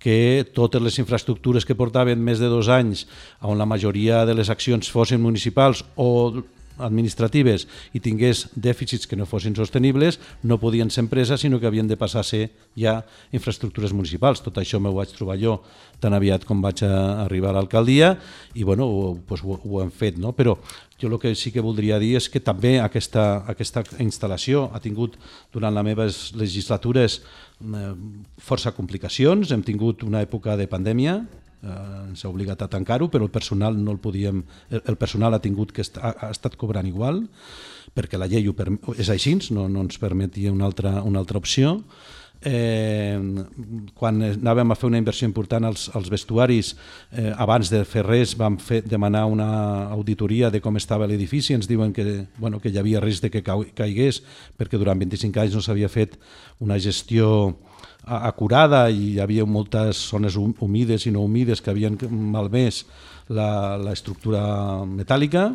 que 0.00 0.46
totes 0.56 0.82
les 0.82 0.96
infraestructures 0.98 1.66
que 1.68 1.76
portaven 1.76 2.22
més 2.24 2.40
de 2.40 2.48
dos 2.48 2.70
anys, 2.72 3.04
on 3.44 3.60
la 3.60 3.68
majoria 3.68 4.24
de 4.26 4.34
les 4.34 4.50
accions 4.50 4.88
fossin 4.90 5.20
municipals 5.20 5.84
o 5.94 6.42
administratives 6.80 7.66
i 7.94 8.00
tingués 8.02 8.46
dèficits 8.54 9.06
que 9.06 9.18
no 9.18 9.28
fossin 9.28 9.56
sostenibles, 9.56 10.20
no 10.42 10.60
podien 10.62 10.90
ser 10.90 11.04
empreses, 11.04 11.40
sinó 11.40 11.60
que 11.60 11.68
havien 11.68 11.88
de 11.88 11.98
passar 12.00 12.24
a 12.24 12.28
ser 12.28 12.50
ja 12.78 13.00
infraestructures 13.32 13.94
municipals. 13.96 14.42
Tot 14.44 14.60
això 14.60 14.80
m'ho 14.80 14.94
vaig 14.96 15.12
trobar 15.16 15.38
jo 15.40 15.60
tan 16.00 16.16
aviat 16.16 16.46
com 16.48 16.62
vaig 16.62 16.84
arribar 16.84 17.50
a 17.50 17.58
l'alcaldia 17.58 18.14
i 18.54 18.64
bueno, 18.64 18.86
ho, 18.86 19.18
pues, 19.26 19.44
ho, 19.44 19.60
ho 19.62 19.82
hem 19.82 19.92
fet. 19.92 20.18
No? 20.20 20.32
Però 20.36 20.56
jo 21.00 21.08
el 21.08 21.18
que 21.20 21.34
sí 21.34 21.52
que 21.52 21.64
voldria 21.64 21.98
dir 22.00 22.16
és 22.18 22.28
que 22.28 22.40
també 22.44 22.78
aquesta, 22.80 23.44
aquesta 23.48 23.84
instal·lació 24.00 24.68
ha 24.72 24.80
tingut 24.80 25.16
durant 25.52 25.74
les 25.74 25.86
meves 25.92 26.24
legislatures 26.36 27.20
Eh, 27.60 27.92
força 28.40 28.72
complicacions, 28.72 29.50
hem 29.52 29.60
tingut 29.60 30.00
una 30.06 30.22
època 30.24 30.54
de 30.56 30.64
pandèmia, 30.64 31.18
eh, 31.62 32.06
ens 32.10 32.24
ha 32.24 32.30
obligat 32.30 32.62
a 32.62 32.70
tancar-ho, 32.70 33.10
però 33.10 33.26
el 33.26 33.34
personal 33.34 33.76
no 33.78 33.94
el 33.94 34.00
podíem, 34.02 34.44
el, 34.70 34.96
personal 34.96 35.34
ha 35.34 35.42
tingut 35.42 35.72
que 35.72 35.84
ha, 36.00 36.14
ha 36.14 36.30
estat 36.30 36.56
cobrant 36.60 36.88
igual, 36.88 37.24
perquè 37.94 38.18
la 38.18 38.28
llei 38.30 38.46
ho 38.48 38.54
és 38.96 39.10
així, 39.10 39.36
no, 39.54 39.68
no 39.68 39.84
ens 39.86 39.98
permetia 39.98 40.52
una 40.52 40.66
altra, 40.66 41.00
una 41.02 41.20
altra 41.22 41.38
opció, 41.38 41.80
eh, 42.42 43.20
quan 43.94 44.22
anàvem 44.24 44.72
a 44.72 44.76
fer 44.78 44.88
una 44.88 45.00
inversió 45.00 45.28
important 45.28 45.66
als, 45.68 45.88
als 45.94 46.08
vestuaris, 46.12 46.72
eh, 47.12 47.32
abans 47.36 47.70
de 47.70 47.82
fer 47.84 48.04
res 48.06 48.34
vam 48.38 48.56
fer, 48.58 48.82
demanar 48.82 49.26
una 49.28 49.90
auditoria 49.92 50.50
de 50.50 50.60
com 50.60 50.76
estava 50.76 51.06
l'edifici, 51.06 51.54
ens 51.54 51.68
diuen 51.68 51.92
que, 51.92 52.26
bueno, 52.38 52.60
que 52.60 52.70
hi 52.70 52.78
havia 52.78 53.00
risc 53.00 53.26
de 53.26 53.30
que 53.30 53.44
caigués 53.44 54.22
perquè 54.58 54.80
durant 54.80 54.98
25 54.98 55.40
anys 55.40 55.58
no 55.58 55.64
s'havia 55.64 55.88
fet 55.92 56.16
una 56.60 56.78
gestió 56.78 57.58
acurada 58.06 58.88
i 58.90 59.14
hi 59.14 59.20
havia 59.20 59.44
moltes 59.46 60.00
zones 60.10 60.36
humides 60.36 61.06
i 61.06 61.12
no 61.14 61.24
humides 61.26 61.60
que 61.60 61.70
havien 61.70 61.98
malmès 62.10 62.84
l'estructura 63.30 64.42
metàl·lica 64.88 65.50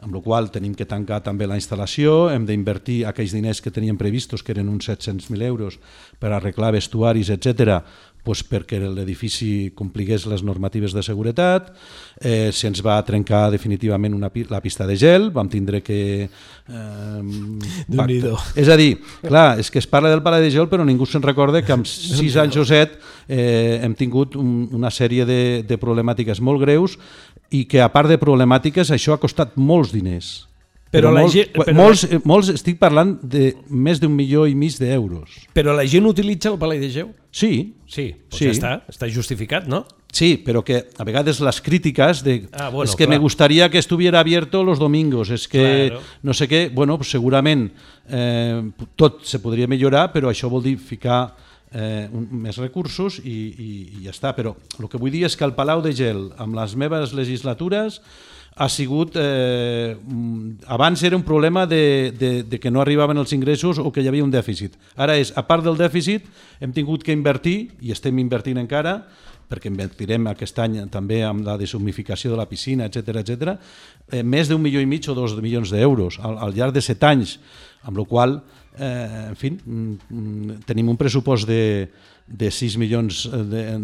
amb 0.00 0.14
la 0.16 0.22
qual 0.24 0.48
tenim 0.48 0.72
que 0.72 0.86
tancar 0.88 1.20
també 1.20 1.44
la 1.44 1.58
instal·lació, 1.60 2.30
hem 2.32 2.46
d'invertir 2.48 3.02
aquells 3.04 3.34
diners 3.36 3.60
que 3.60 3.72
teníem 3.72 3.98
previstos, 4.00 4.42
que 4.42 4.54
eren 4.54 4.70
uns 4.72 4.88
700.000 4.88 5.44
euros, 5.44 5.76
per 6.18 6.32
arreglar 6.32 6.72
vestuaris, 6.72 7.28
etc 7.28 7.82
doncs 8.24 8.42
perquè 8.46 8.80
l'edifici 8.82 9.70
compligués 9.76 10.26
les 10.30 10.42
normatives 10.46 10.94
de 10.96 11.02
seguretat, 11.04 11.70
eh, 12.20 12.50
se'ns 12.52 12.82
va 12.84 12.98
trencar 13.06 13.48
definitivament 13.52 14.14
una, 14.16 14.30
la 14.50 14.60
pista 14.60 14.86
de 14.86 14.96
gel, 14.96 15.30
vam 15.34 15.48
tindre 15.48 15.82
que... 15.82 16.28
Eh, 16.28 17.22
és 18.60 18.68
a 18.68 18.76
dir, 18.78 18.98
clar, 19.22 19.58
és 19.60 19.70
que 19.70 19.80
es 19.80 19.88
parla 19.90 20.10
del 20.12 20.22
pala 20.22 20.40
de 20.40 20.50
gel 20.52 20.68
però 20.70 20.84
ningú 20.86 21.08
se'n 21.08 21.24
recorda 21.24 21.64
que 21.64 21.74
amb 21.74 21.88
6 21.88 22.36
anys 22.44 22.60
o 22.60 22.66
7 22.66 22.98
eh, 23.28 23.80
hem 23.82 23.96
tingut 23.98 24.36
un, 24.38 24.68
una 24.76 24.90
sèrie 24.90 25.26
de, 25.26 25.40
de 25.66 25.80
problemàtiques 25.80 26.40
molt 26.44 26.62
greus 26.62 26.98
i 27.50 27.64
que 27.66 27.82
a 27.82 27.90
part 27.90 28.10
de 28.10 28.20
problemàtiques 28.20 28.92
això 28.94 29.16
ha 29.16 29.22
costat 29.22 29.56
molts 29.58 29.94
diners 29.94 30.49
però, 30.90 31.08
però, 31.08 31.12
la 31.14 31.22
molts, 31.22 31.36
gent, 31.36 31.52
però 31.54 31.74
molts, 31.78 32.04
molts, 32.26 32.50
estic 32.56 32.80
parlant 32.80 33.14
de 33.22 33.52
més 33.70 34.00
d'un 34.02 34.12
milió 34.14 34.44
i 34.50 34.56
mig 34.58 34.74
d'euros. 34.80 35.36
Però 35.54 35.74
la 35.76 35.86
gent 35.86 36.08
utilitza 36.10 36.50
el 36.50 36.58
Palai 36.58 36.82
de 36.82 36.90
Geu? 36.90 37.12
Sí. 37.30 37.52
Sí, 37.86 38.10
doncs 38.26 38.38
sí. 38.38 38.48
ja 38.48 38.54
està, 38.56 38.72
està 38.90 39.08
justificat, 39.10 39.68
no? 39.70 39.84
Sí, 40.10 40.34
però 40.42 40.64
que 40.66 40.80
a 40.98 41.06
vegades 41.06 41.38
les 41.38 41.60
crítiques 41.62 42.24
de 42.26 42.48
ah, 42.52 42.68
bueno, 42.68 42.90
es 42.90 42.96
que 42.96 43.06
clar. 43.06 43.14
me 43.14 43.18
gustaría 43.22 43.70
que 43.70 43.78
estuviera 43.78 44.18
abierto 44.18 44.64
los 44.64 44.80
domingos, 44.80 45.30
es 45.30 45.46
que 45.46 45.90
claro. 45.90 46.02
no 46.22 46.34
sé 46.34 46.48
què, 46.50 46.68
bueno, 46.74 46.96
pues 46.98 47.12
segurament 47.14 47.68
eh, 48.10 48.58
tot 48.98 49.22
se 49.22 49.38
podria 49.38 49.70
millorar, 49.70 50.08
però 50.10 50.32
això 50.32 50.50
vol 50.50 50.64
dir 50.66 50.74
ficar 50.82 51.36
eh, 51.72 52.08
un, 52.12 52.26
més 52.42 52.58
recursos 52.58 53.20
i, 53.22 53.30
i, 53.30 53.70
i 54.00 54.04
ja 54.08 54.14
està. 54.14 54.34
Però 54.34 54.56
el 54.78 54.90
que 54.90 54.98
vull 54.98 55.14
dir 55.14 55.24
és 55.28 55.38
que 55.38 55.46
el 55.46 55.54
Palau 55.54 55.82
de 55.84 55.94
Gel, 55.94 56.28
amb 56.42 56.58
les 56.58 56.74
meves 56.74 57.14
legislatures, 57.14 58.00
ha 58.56 58.68
sigut... 58.68 59.16
Eh, 59.16 59.96
abans 60.66 61.02
era 61.02 61.16
un 61.16 61.22
problema 61.22 61.66
de, 61.66 62.12
de, 62.16 62.42
de 62.42 62.60
que 62.60 62.70
no 62.70 62.82
arribaven 62.82 63.18
els 63.18 63.32
ingressos 63.32 63.78
o 63.78 63.92
que 63.92 64.02
hi 64.02 64.10
havia 64.10 64.26
un 64.26 64.32
dèficit. 64.32 64.76
Ara 64.96 65.16
és, 65.20 65.32
a 65.36 65.46
part 65.46 65.64
del 65.64 65.78
dèficit, 65.78 66.26
hem 66.60 66.74
tingut 66.76 67.04
que 67.06 67.16
invertir, 67.16 67.70
i 67.80 67.94
estem 67.94 68.18
invertint 68.20 68.60
encara, 68.60 69.00
perquè 69.50 69.70
invertirem 69.70 70.28
aquest 70.30 70.60
any 70.62 70.76
també 70.92 71.24
amb 71.26 71.42
la 71.46 71.56
deshumificació 71.58 72.30
de 72.30 72.38
la 72.38 72.46
piscina, 72.50 72.86
etc 72.86 73.24
etc, 73.24 73.56
eh, 74.12 74.22
més 74.22 74.50
d'un 74.50 74.62
milió 74.62 74.82
i 74.82 74.86
mig 74.86 75.08
o 75.10 75.16
dos 75.16 75.34
milions 75.40 75.72
d'euros 75.74 76.20
al, 76.22 76.38
al 76.38 76.54
llarg 76.54 76.76
de 76.76 76.84
set 76.84 77.02
anys, 77.08 77.38
amb 77.82 77.98
la 77.98 78.06
qual 78.06 78.38
eh, 78.78 79.26
en 79.30 79.36
fi, 79.36 79.50
mm, 79.50 80.62
tenim 80.68 80.92
un 80.92 81.00
pressupost 81.00 81.48
de, 81.48 81.88
de 82.30 82.50
6 82.50 82.76
milions 82.78 83.24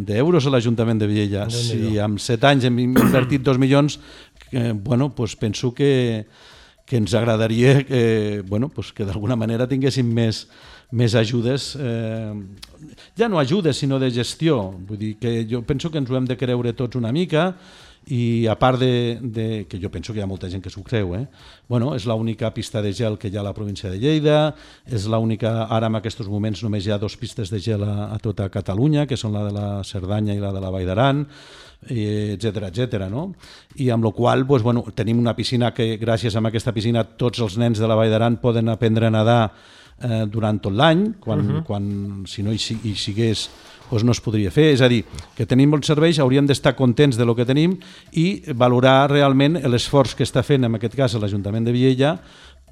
d'euros 0.07 0.47
a 0.47 0.53
l'Ajuntament 0.55 1.01
de 1.03 1.09
Viella. 1.11 1.49
Si 1.51 1.97
en 1.99 2.15
7 2.23 2.47
anys 2.47 2.69
hem 2.69 2.79
invertit 2.85 3.43
2 3.43 3.59
milions, 3.59 3.99
eh, 4.53 4.73
bueno, 4.75 5.15
pues 5.15 5.37
penso 5.37 5.75
que, 5.75 6.27
que 6.85 6.97
ens 6.97 7.15
agradaria 7.15 7.85
que, 7.85 8.45
bueno, 8.47 8.69
pues 8.69 8.93
que 8.93 9.05
d'alguna 9.05 9.37
manera 9.37 9.67
tinguéssim 9.67 10.07
més, 10.07 10.47
més 10.91 11.17
ajudes, 11.19 11.75
eh, 11.81 12.35
ja 13.19 13.29
no 13.29 13.41
ajudes, 13.41 13.83
sinó 13.83 13.99
de 13.99 14.13
gestió. 14.15 14.71
Vull 14.87 14.99
dir 15.01 15.17
que 15.19 15.43
jo 15.51 15.65
penso 15.67 15.91
que 15.91 15.99
ens 15.99 16.11
ho 16.11 16.17
hem 16.17 16.29
de 16.31 16.39
creure 16.39 16.77
tots 16.79 16.97
una 16.97 17.13
mica, 17.13 17.53
i 18.07 18.47
a 18.47 18.55
part 18.55 18.79
de, 18.79 19.19
de, 19.21 19.67
que 19.67 19.81
jo 19.83 19.91
penso 19.91 20.13
que 20.15 20.21
hi 20.21 20.23
ha 20.23 20.31
molta 20.31 20.47
gent 20.51 20.63
que 20.63 20.71
s'ho 20.71 20.85
creu, 20.87 21.17
eh? 21.19 21.25
bueno, 21.67 21.91
és 21.99 22.07
l'única 22.07 22.53
pista 22.55 22.79
de 22.83 22.93
gel 22.95 23.19
que 23.19 23.27
hi 23.27 23.35
ha 23.37 23.41
a 23.43 23.49
la 23.49 23.55
província 23.55 23.91
de 23.91 23.99
Lleida, 23.99 24.55
és 24.87 25.09
l'única, 25.11 25.67
ara 25.67 25.91
en 25.91 25.99
aquests 25.99 26.29
moments 26.31 26.63
només 26.63 26.87
hi 26.87 26.95
ha 26.95 27.01
dos 27.03 27.17
pistes 27.19 27.51
de 27.51 27.59
gel 27.59 27.83
a, 27.83 28.13
a 28.15 28.19
tota 28.23 28.47
Catalunya, 28.53 29.09
que 29.11 29.19
són 29.19 29.35
la 29.35 29.43
de 29.49 29.55
la 29.57 29.69
Cerdanya 29.83 30.37
i 30.37 30.43
la 30.43 30.55
de 30.55 30.63
la 30.63 30.71
Vall 30.71 30.87
d'Aran, 30.87 31.25
etc 31.89 32.69
etc. 32.71 33.07
no? 33.11 33.35
I 33.77 33.91
amb 33.91 34.05
la 34.05 34.13
qual 34.13 34.47
pues, 34.47 34.63
bueno, 34.63 34.85
tenim 34.95 35.19
una 35.19 35.37
piscina 35.37 35.73
que 35.75 35.97
gràcies 35.99 36.37
a 36.37 36.43
aquesta 36.49 36.73
piscina 36.73 37.05
tots 37.05 37.41
els 37.41 37.59
nens 37.59 37.79
de 37.79 37.89
la 37.89 37.95
Vall 37.95 38.11
d'Aran 38.11 38.41
poden 38.43 38.69
aprendre 38.69 39.07
a 39.07 39.11
nedar 39.11 39.41
eh, 40.03 40.25
durant 40.27 40.59
tot 40.61 40.73
l'any, 40.73 41.15
quan, 41.21 41.41
uh 41.41 41.43
mhm. 41.43 41.57
-huh. 41.57 41.65
quan 41.65 42.27
si 42.27 42.43
no 42.43 42.53
hi, 42.53 42.61
hi 42.85 42.95
sigués 42.95 43.49
doncs 43.91 44.05
no 44.05 44.13
es 44.13 44.21
podria 44.21 44.51
fer. 44.51 44.73
És 44.75 44.83
a 44.83 44.89
dir, 44.89 45.05
que 45.37 45.47
tenim 45.47 45.71
bons 45.71 45.87
serveis, 45.87 46.19
hauríem 46.19 46.47
d'estar 46.47 46.75
contents 46.77 47.17
de 47.17 47.25
lo 47.25 47.35
que 47.37 47.47
tenim 47.47 47.77
i 48.13 48.43
valorar 48.55 49.11
realment 49.11 49.61
l'esforç 49.71 50.17
que 50.17 50.25
està 50.25 50.43
fent, 50.43 50.65
en 50.65 50.75
aquest 50.75 50.97
cas, 50.97 51.15
l'Ajuntament 51.15 51.65
de 51.65 51.73
Viella, 51.73 52.17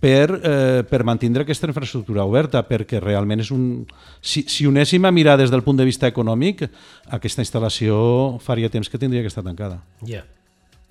per, 0.04 0.40
eh, 0.44 0.84
per 0.84 1.00
mantenir 1.08 1.40
aquesta 1.40 1.70
infraestructura 1.70 2.26
oberta, 2.28 2.60
perquè 2.68 3.00
realment 3.00 3.40
és 3.40 3.50
un... 3.54 3.86
Si, 4.20 4.44
si 4.52 4.66
unéssim 4.68 5.06
a 5.08 5.12
mirar 5.14 5.38
des 5.40 5.52
del 5.52 5.64
punt 5.64 5.80
de 5.80 5.86
vista 5.88 6.10
econòmic, 6.10 6.66
aquesta 7.16 7.40
instal·lació 7.40 8.36
faria 8.44 8.68
temps 8.68 8.92
que 8.92 9.00
tindria 9.00 9.24
que 9.24 9.32
estar 9.32 9.44
tancada. 9.46 9.80
Ja. 10.02 10.18
Yeah. 10.18 10.24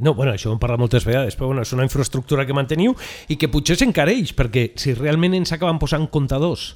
No, 0.04 0.16
bueno, 0.18 0.34
això 0.34 0.50
ho 0.50 0.56
hem 0.56 0.60
parlat 0.60 0.82
moltes 0.82 1.06
vegades, 1.06 1.38
però 1.38 1.52
bueno, 1.52 1.62
és 1.62 1.72
una 1.78 1.86
infraestructura 1.86 2.48
que 2.50 2.56
manteniu 2.58 2.96
i 3.30 3.38
que 3.38 3.52
potser 3.54 3.78
s'encareix, 3.78 4.34
perquè 4.34 4.72
si 4.82 4.96
realment 4.98 5.38
ens 5.38 5.54
acaben 5.54 5.78
posant 5.80 6.10
comptadors 6.12 6.72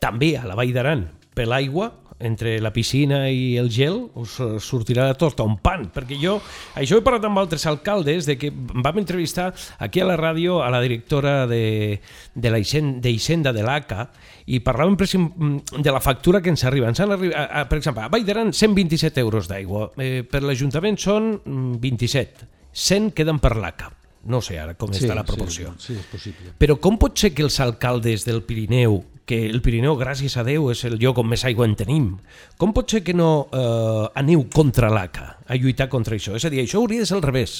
també 0.00 0.32
a 0.40 0.46
la 0.48 0.56
Vall 0.56 0.72
d'Aran 0.72 1.04
per 1.36 1.44
l'aigua, 1.52 1.90
entre 2.22 2.56
la 2.62 2.72
piscina 2.72 3.24
i 3.30 3.56
el 3.60 3.70
gel 3.72 3.98
us 4.20 4.38
sortirà 4.64 5.08
de 5.10 5.16
tot 5.20 5.40
un 5.44 5.58
pan, 5.62 5.88
perquè 5.92 6.18
jo 6.20 6.38
això 6.78 6.98
he 6.98 7.04
parlat 7.04 7.26
amb 7.28 7.42
altres 7.42 7.66
alcaldes 7.70 8.28
de 8.28 8.38
que 8.38 8.52
vam 8.54 9.02
entrevistar 9.02 9.50
aquí 9.82 10.00
a 10.00 10.08
la 10.08 10.16
ràdio 10.20 10.60
a 10.62 10.70
la 10.72 10.80
directora 10.80 11.46
de, 11.50 12.00
de 12.34 12.50
la 12.50 12.60
Hisenda 12.62 13.52
de 13.52 13.66
l'ACA 13.66 14.08
i 14.46 14.62
parlàvem 14.64 14.96
de 14.96 15.92
la 15.92 16.00
factura 16.00 16.40
que 16.42 16.50
ens 16.50 16.64
arriba. 16.64 16.88
Ens 16.90 17.00
han 17.02 17.12
arribat, 17.14 17.68
per 17.70 17.78
exemple, 17.78 18.06
a 18.06 18.10
Vall 18.12 18.26
d'Aran 18.26 18.52
127 18.52 19.22
euros 19.22 19.50
d'aigua, 19.50 19.90
eh, 19.98 20.22
per 20.26 20.42
l'Ajuntament 20.42 20.98
són 20.98 21.34
27 21.82 22.48
100 22.72 23.12
queden 23.12 23.38
per 23.38 23.56
l'ACA. 23.56 23.92
No 24.32 24.38
sé 24.40 24.58
ara 24.62 24.76
com 24.78 24.92
sí, 24.94 25.02
està 25.02 25.16
la 25.18 25.24
proporció. 25.26 25.72
Sí, 25.78 25.92
sí, 25.92 25.98
és 25.98 26.06
possible. 26.10 26.52
Però 26.58 26.76
com 26.80 26.96
pot 27.00 27.18
ser 27.18 27.32
que 27.34 27.42
els 27.44 27.58
alcaldes 27.60 28.24
del 28.24 28.42
Pirineu, 28.46 29.00
que 29.32 29.46
el 29.48 29.62
Pirineu, 29.64 29.94
gràcies 29.96 30.34
a 30.36 30.42
Déu, 30.44 30.66
és 30.74 30.82
el 30.84 30.98
lloc 31.00 31.16
on 31.22 31.30
més 31.30 31.40
aigua 31.48 31.64
en 31.64 31.72
tenim, 31.78 32.08
com 32.60 32.74
pot 32.76 32.92
ser 32.92 33.00
que 33.00 33.14
no 33.16 33.46
eh, 33.48 34.10
aneu 34.20 34.42
contra 34.52 34.90
l'ACA, 34.92 35.24
a 35.48 35.56
lluitar 35.56 35.86
contra 35.88 36.18
això? 36.18 36.34
És 36.36 36.44
a 36.44 36.50
dir, 36.52 36.60
això 36.60 36.82
hauria 36.82 37.00
de 37.00 37.08
ser 37.08 37.16
al 37.16 37.24
revés. 37.24 37.54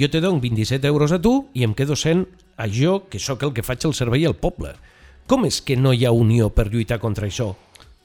Jo 0.00 0.08
te 0.08 0.22
dono 0.24 0.40
27 0.40 0.88
euros 0.88 1.12
a 1.12 1.20
tu 1.20 1.34
i 1.52 1.66
em 1.66 1.76
quedo 1.76 1.92
sent 1.92 2.24
a 2.56 2.70
jo, 2.72 3.02
que 3.12 3.20
sóc 3.20 3.44
el 3.44 3.52
que 3.52 3.66
faig 3.66 3.84
el 3.84 3.92
servei 3.98 4.24
al 4.24 4.38
poble. 4.40 4.72
Com 5.28 5.44
és 5.44 5.60
que 5.60 5.76
no 5.76 5.92
hi 5.92 6.06
ha 6.08 6.14
unió 6.16 6.48
per 6.56 6.70
lluitar 6.72 7.02
contra 7.04 7.28
això? 7.28 7.52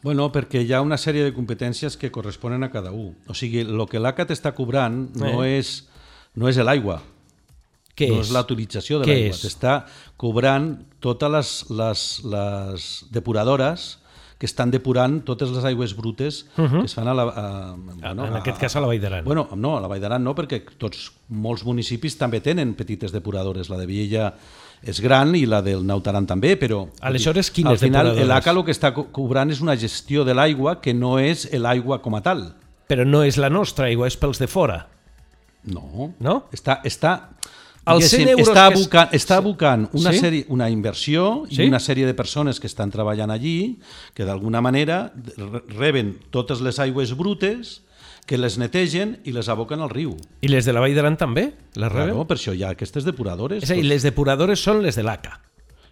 Bueno, 0.03 0.27
perquè 0.35 0.65
hi 0.65 0.75
ha 0.75 0.83
una 0.83 0.99
sèrie 0.99 1.23
de 1.23 1.33
competències 1.33 1.95
que 1.95 2.11
corresponen 2.11 2.67
a 2.67 2.71
cada 2.73 2.91
un. 2.91 3.13
O 3.31 3.33
sigui, 3.33 3.63
el 3.63 3.87
que 3.87 4.03
l'ACA 4.03 4.27
t'està 4.27 4.51
cobrant 4.59 5.05
no 5.15 5.37
eh. 5.39 5.61
és 5.61 5.85
no 6.35 6.51
és 6.51 6.59
l'aigua, 6.59 6.99
què 7.95 8.09
no 8.11 8.21
és, 8.21 8.29
és 8.29 8.33
l'autorització 8.35 9.01
de 9.01 9.09
l'aigua. 9.09 9.37
T'està 9.41 9.75
cobrant 10.21 10.73
totes 11.03 11.31
les, 11.31 11.53
les, 11.69 12.07
les 12.35 12.89
depuradores 13.15 13.93
que 14.35 14.47
estan 14.49 14.71
depurant 14.71 15.21
totes 15.23 15.51
les 15.55 15.63
aigües 15.63 15.95
brutes 15.95 16.43
uh 16.57 16.65
-huh. 16.65 16.79
que 16.81 16.85
es 16.85 16.93
fan 16.93 17.07
a 17.07 17.13
la... 17.13 17.23
A, 17.23 17.75
bueno, 17.75 18.27
en 18.27 18.35
aquest 18.35 18.57
a, 18.57 18.59
cas 18.59 18.75
a 18.75 18.81
la 18.81 18.87
Vall 18.87 18.99
d'Aran. 18.99 19.23
Bueno, 19.23 19.47
no, 19.55 19.77
a 19.77 19.81
la 19.81 19.87
Vall 19.87 20.01
d'Aran 20.01 20.23
no, 20.23 20.35
perquè 20.35 20.61
tots, 20.77 21.13
molts 21.29 21.63
municipis 21.63 22.17
també 22.17 22.41
tenen 22.41 22.73
petites 22.75 23.11
depuradores. 23.11 23.69
La 23.69 23.77
de 23.77 23.85
Viella 23.85 24.33
és 24.83 24.99
gran 25.01 25.35
i 25.35 25.45
la 25.45 25.61
del 25.61 25.85
Nautaran 25.85 26.27
també, 26.27 26.57
però... 26.57 26.89
Aleshores, 27.01 27.49
quines 27.49 27.71
Al 27.71 27.77
final, 27.77 28.27
l'ACA 28.27 28.51
el 28.51 28.63
que 28.65 28.71
està 28.71 28.91
cobrant 28.93 29.49
és 29.51 29.61
una 29.61 29.75
gestió 29.75 30.23
de 30.23 30.33
l'aigua 30.33 30.81
que 30.81 30.93
no 30.93 31.17
és 31.19 31.49
l'aigua 31.53 32.01
com 32.01 32.15
a 32.15 32.21
tal. 32.21 32.53
Però 32.87 33.05
no 33.05 33.23
és 33.23 33.37
la 33.37 33.49
nostra 33.49 33.85
aigua, 33.85 34.07
és 34.07 34.17
pels 34.17 34.37
de 34.37 34.47
fora. 34.47 34.87
No. 35.63 36.13
No? 36.19 36.43
Està, 36.53 36.81
està, 36.83 37.29
els 37.93 38.09
100 38.09 38.33
euros 38.33 38.49
està 38.49 38.65
abocant, 38.71 39.09
que... 39.09 39.17
està 39.19 39.37
abocant 39.41 39.87
una, 39.93 40.13
sí? 40.13 40.21
sèrie, 40.23 40.45
una 40.53 40.69
inversió 40.73 41.45
sí? 41.49 41.61
i 41.63 41.69
una 41.69 41.81
sèrie 41.83 42.07
de 42.09 42.15
persones 42.17 42.59
que 42.59 42.69
estan 42.69 42.93
treballant 42.93 43.33
allí 43.33 43.77
que 44.17 44.25
d'alguna 44.27 44.61
manera 44.65 45.11
reben 45.75 46.15
totes 46.33 46.63
les 46.65 46.81
aigües 46.81 47.13
brutes 47.17 47.81
que 48.25 48.39
les 48.41 48.57
netegen 48.57 49.19
i 49.23 49.33
les 49.35 49.49
aboquen 49.53 49.83
al 49.85 49.91
riu. 49.93 50.15
I 50.41 50.49
les 50.49 50.65
de 50.65 50.73
la 50.73 50.81
Vall 50.81 50.95
d'Aran 50.97 51.17
també? 51.21 51.51
Les 51.77 51.91
reben? 51.91 52.15
Claro, 52.15 52.25
per 52.25 52.39
això 52.39 52.55
hi 52.57 52.63
ha 52.65 52.71
aquestes 52.73 53.05
depuradores. 53.05 53.61
És 53.63 53.69
a 53.69 53.77
dir, 53.77 53.85
les 53.85 54.05
depuradores 54.07 54.61
són 54.65 54.81
les 54.81 54.97
de 54.97 55.05
l'ACA. 55.05 55.37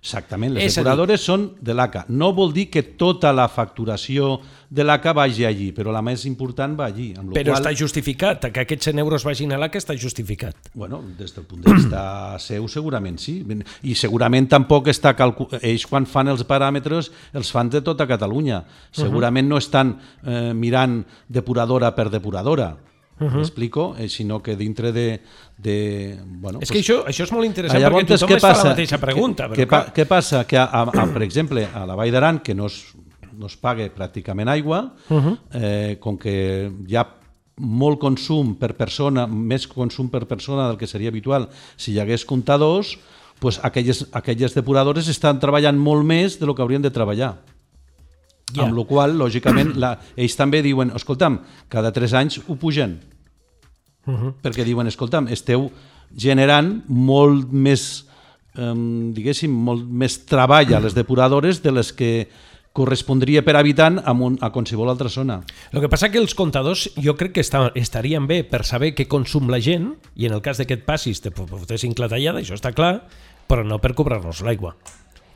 Exactament, 0.03 0.51
les 0.51 0.65
és 0.67 0.75
depuradores 0.75 1.21
dir... 1.21 1.25
són 1.29 1.43
de 1.63 1.73
l'ACA. 1.73 2.01
No 2.11 2.33
vol 2.35 2.51
dir 2.51 2.65
que 2.67 2.81
tota 2.99 3.31
la 3.31 3.45
facturació 3.47 4.33
de 4.67 4.83
l'ACA 4.83 5.13
vagi 5.15 5.45
allí, 5.47 5.69
però 5.71 5.93
la 5.95 6.01
més 6.03 6.25
important 6.27 6.75
va 6.75 6.89
allí. 6.91 7.13
Amb 7.15 7.31
però 7.31 7.53
qual... 7.53 7.61
està 7.61 7.71
justificat, 7.79 8.49
que 8.51 8.65
aquests 8.65 8.91
100 8.91 8.99
euros 8.99 9.23
vagin 9.23 9.55
a 9.55 9.61
l'ACA 9.61 9.79
està 9.79 9.95
justificat. 9.95 10.59
Bueno, 10.75 10.99
des 11.15 11.31
del 11.31 11.47
punt 11.47 11.63
de 11.63 11.77
vista 11.79 12.03
seu 12.49 12.67
segurament 12.67 13.15
sí, 13.23 13.37
i 13.87 13.95
segurament 13.95 14.51
tampoc 14.51 14.91
està 14.91 15.15
calcu... 15.15 15.47
ells 15.61 15.87
quan 15.87 16.03
fan 16.03 16.33
els 16.35 16.43
paràmetres 16.51 17.13
els 17.31 17.55
fan 17.55 17.71
de 17.71 17.79
tota 17.79 18.09
Catalunya. 18.09 18.65
Segurament 18.91 19.47
uh 19.47 19.53
-huh. 19.53 19.55
no 19.55 19.63
estan 19.63 19.95
eh, 20.25 20.51
mirant 20.53 21.05
depuradora 21.29 21.95
per 21.95 22.09
depuradora, 22.09 22.75
Uh 23.19 23.27
-huh. 23.27 23.37
M'explico? 23.37 23.95
Eh, 23.97 24.09
sinó 24.09 24.41
que 24.41 24.55
dintre 24.55 24.91
de... 24.91 25.21
de 25.57 26.19
bueno, 26.25 26.59
és 26.59 26.69
pues, 26.69 26.71
que 26.71 26.79
això, 26.79 27.05
això 27.05 27.23
és 27.23 27.31
molt 27.31 27.45
interessant 27.45 27.83
perquè 27.83 28.07
tothom 28.07 28.29
què 28.29 28.41
passa? 28.41 28.55
fa 28.55 28.63
la 28.63 28.69
mateixa 28.69 28.97
pregunta. 28.97 29.49
Què, 29.49 29.67
però, 29.67 29.85
què, 29.85 29.93
què 29.93 30.05
passa? 30.05 30.45
Que, 30.45 30.57
a, 30.57 30.81
a, 30.81 31.07
per 31.13 31.21
exemple, 31.21 31.67
a 31.73 31.85
la 31.85 31.95
Vall 31.95 32.11
d'Aran, 32.11 32.39
que 32.39 32.53
no 32.53 32.65
es, 32.65 32.95
no 33.37 33.45
es 33.45 33.55
paga 33.55 33.87
pràcticament 33.89 34.49
aigua, 34.49 34.93
uh 35.09 35.21
-huh. 35.21 35.37
eh, 35.53 35.97
com 35.99 36.17
que 36.17 36.71
hi 36.87 36.95
ha 36.95 37.07
molt 37.57 37.99
consum 37.99 38.55
per 38.55 38.73
persona, 38.73 39.27
més 39.27 39.67
consum 39.67 40.09
per 40.09 40.25
persona 40.25 40.67
del 40.67 40.77
que 40.77 40.87
seria 40.87 41.09
habitual 41.09 41.49
si 41.77 41.93
hi 41.93 41.99
hagués 41.99 42.25
comptadors, 42.25 42.97
pues 43.39 43.59
aquelles, 43.63 44.07
aquelles 44.11 44.53
depuradores 44.55 45.07
estan 45.07 45.39
treballant 45.39 45.77
molt 45.77 46.05
més 46.05 46.39
de 46.39 46.45
lo 46.45 46.55
que 46.55 46.61
haurien 46.61 46.81
de 46.81 46.91
treballar. 46.91 47.35
Yeah. 48.53 48.67
Amb 48.67 48.77
la 48.77 48.83
qual 48.85 49.15
lògicament, 49.17 49.73
la, 49.81 49.95
ells 50.19 50.35
també 50.37 50.61
diuen, 50.61 50.91
escolta'm, 50.93 51.39
cada 51.73 51.93
tres 51.95 52.13
anys 52.13 52.41
ho 52.45 52.55
pugen. 52.59 52.99
Uh. 54.05 54.13
-huh. 54.13 54.33
Perquè 54.43 54.63
diuen, 54.63 54.87
escolta'm, 54.87 55.27
esteu 55.27 55.71
generant 56.15 56.83
molt 56.87 57.51
més, 57.51 58.05
eh, 58.55 58.73
diguéssim, 59.13 59.49
molt 59.51 59.85
més 59.87 60.25
treball 60.25 60.73
a 60.73 60.79
les 60.79 60.93
depuradores 60.93 61.63
de 61.63 61.71
les 61.71 61.93
que 61.93 62.27
correspondria 62.73 63.43
per 63.45 63.55
habitant 63.55 64.01
a, 64.01 64.11
un, 64.11 64.37
a 64.41 64.49
qualsevol 64.51 64.89
altra 64.89 65.09
zona. 65.09 65.43
El 65.71 65.79
que 65.79 65.89
passa 65.89 66.09
que 66.09 66.17
els 66.17 66.33
comptadors 66.33 66.87
jo 66.97 67.13
crec 67.15 67.35
que 67.37 67.41
està, 67.45 67.71
estarien 67.75 68.25
bé 68.27 68.41
per 68.43 68.63
saber 68.65 68.95
què 68.97 69.05
consum 69.07 69.49
la 69.53 69.61
gent 69.61 69.93
i 70.15 70.25
en 70.25 70.33
el 70.33 70.41
cas 70.41 70.57
de 70.57 70.65
que 70.65 70.73
et 70.73 70.85
passis 70.85 71.21
te 71.21 71.31
fotessin 71.31 71.93
clatallada, 71.93 72.41
això 72.41 72.57
està 72.57 72.73
clar, 72.73 73.05
però 73.47 73.63
no 73.63 73.77
per 73.79 73.93
cobrar-nos 73.93 74.41
l'aigua. 74.41 74.73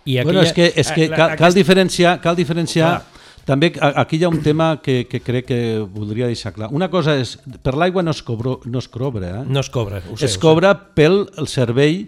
I 0.07 0.21
aquella, 0.21 0.39
bueno, 0.39 0.43
és 0.47 0.53
que, 0.55 0.71
és 0.71 0.89
que 0.95 1.05
eh, 1.09 1.11
cal, 1.11 1.35
cal 1.39 1.55
diferenciar, 1.55 2.17
cal 2.23 2.37
diferenciar 2.39 2.91
ah. 2.95 3.25
també 3.47 3.73
aquí 3.79 4.19
hi 4.21 4.23
ha 4.23 4.31
un 4.31 4.39
tema 4.43 4.77
que, 4.83 5.01
que 5.11 5.19
crec 5.23 5.49
que 5.49 5.59
voldria 5.83 6.29
deixar 6.31 6.53
clar. 6.55 6.71
Una 6.71 6.87
cosa 6.93 7.17
és, 7.19 7.35
per 7.63 7.75
l'aigua 7.75 8.05
no 8.05 8.15
es, 8.15 8.23
cobro, 8.23 8.61
no 8.65 8.79
es 8.79 8.87
cobra. 8.87 9.41
Eh? 9.41 9.43
No 9.51 9.59
es 9.63 9.69
cobra, 9.73 9.99
ho 10.07 10.15
sé. 10.15 10.29
Es 10.29 10.39
cobra 10.39 10.73
pel 10.95 11.25
el 11.35 11.51
servei 11.51 12.07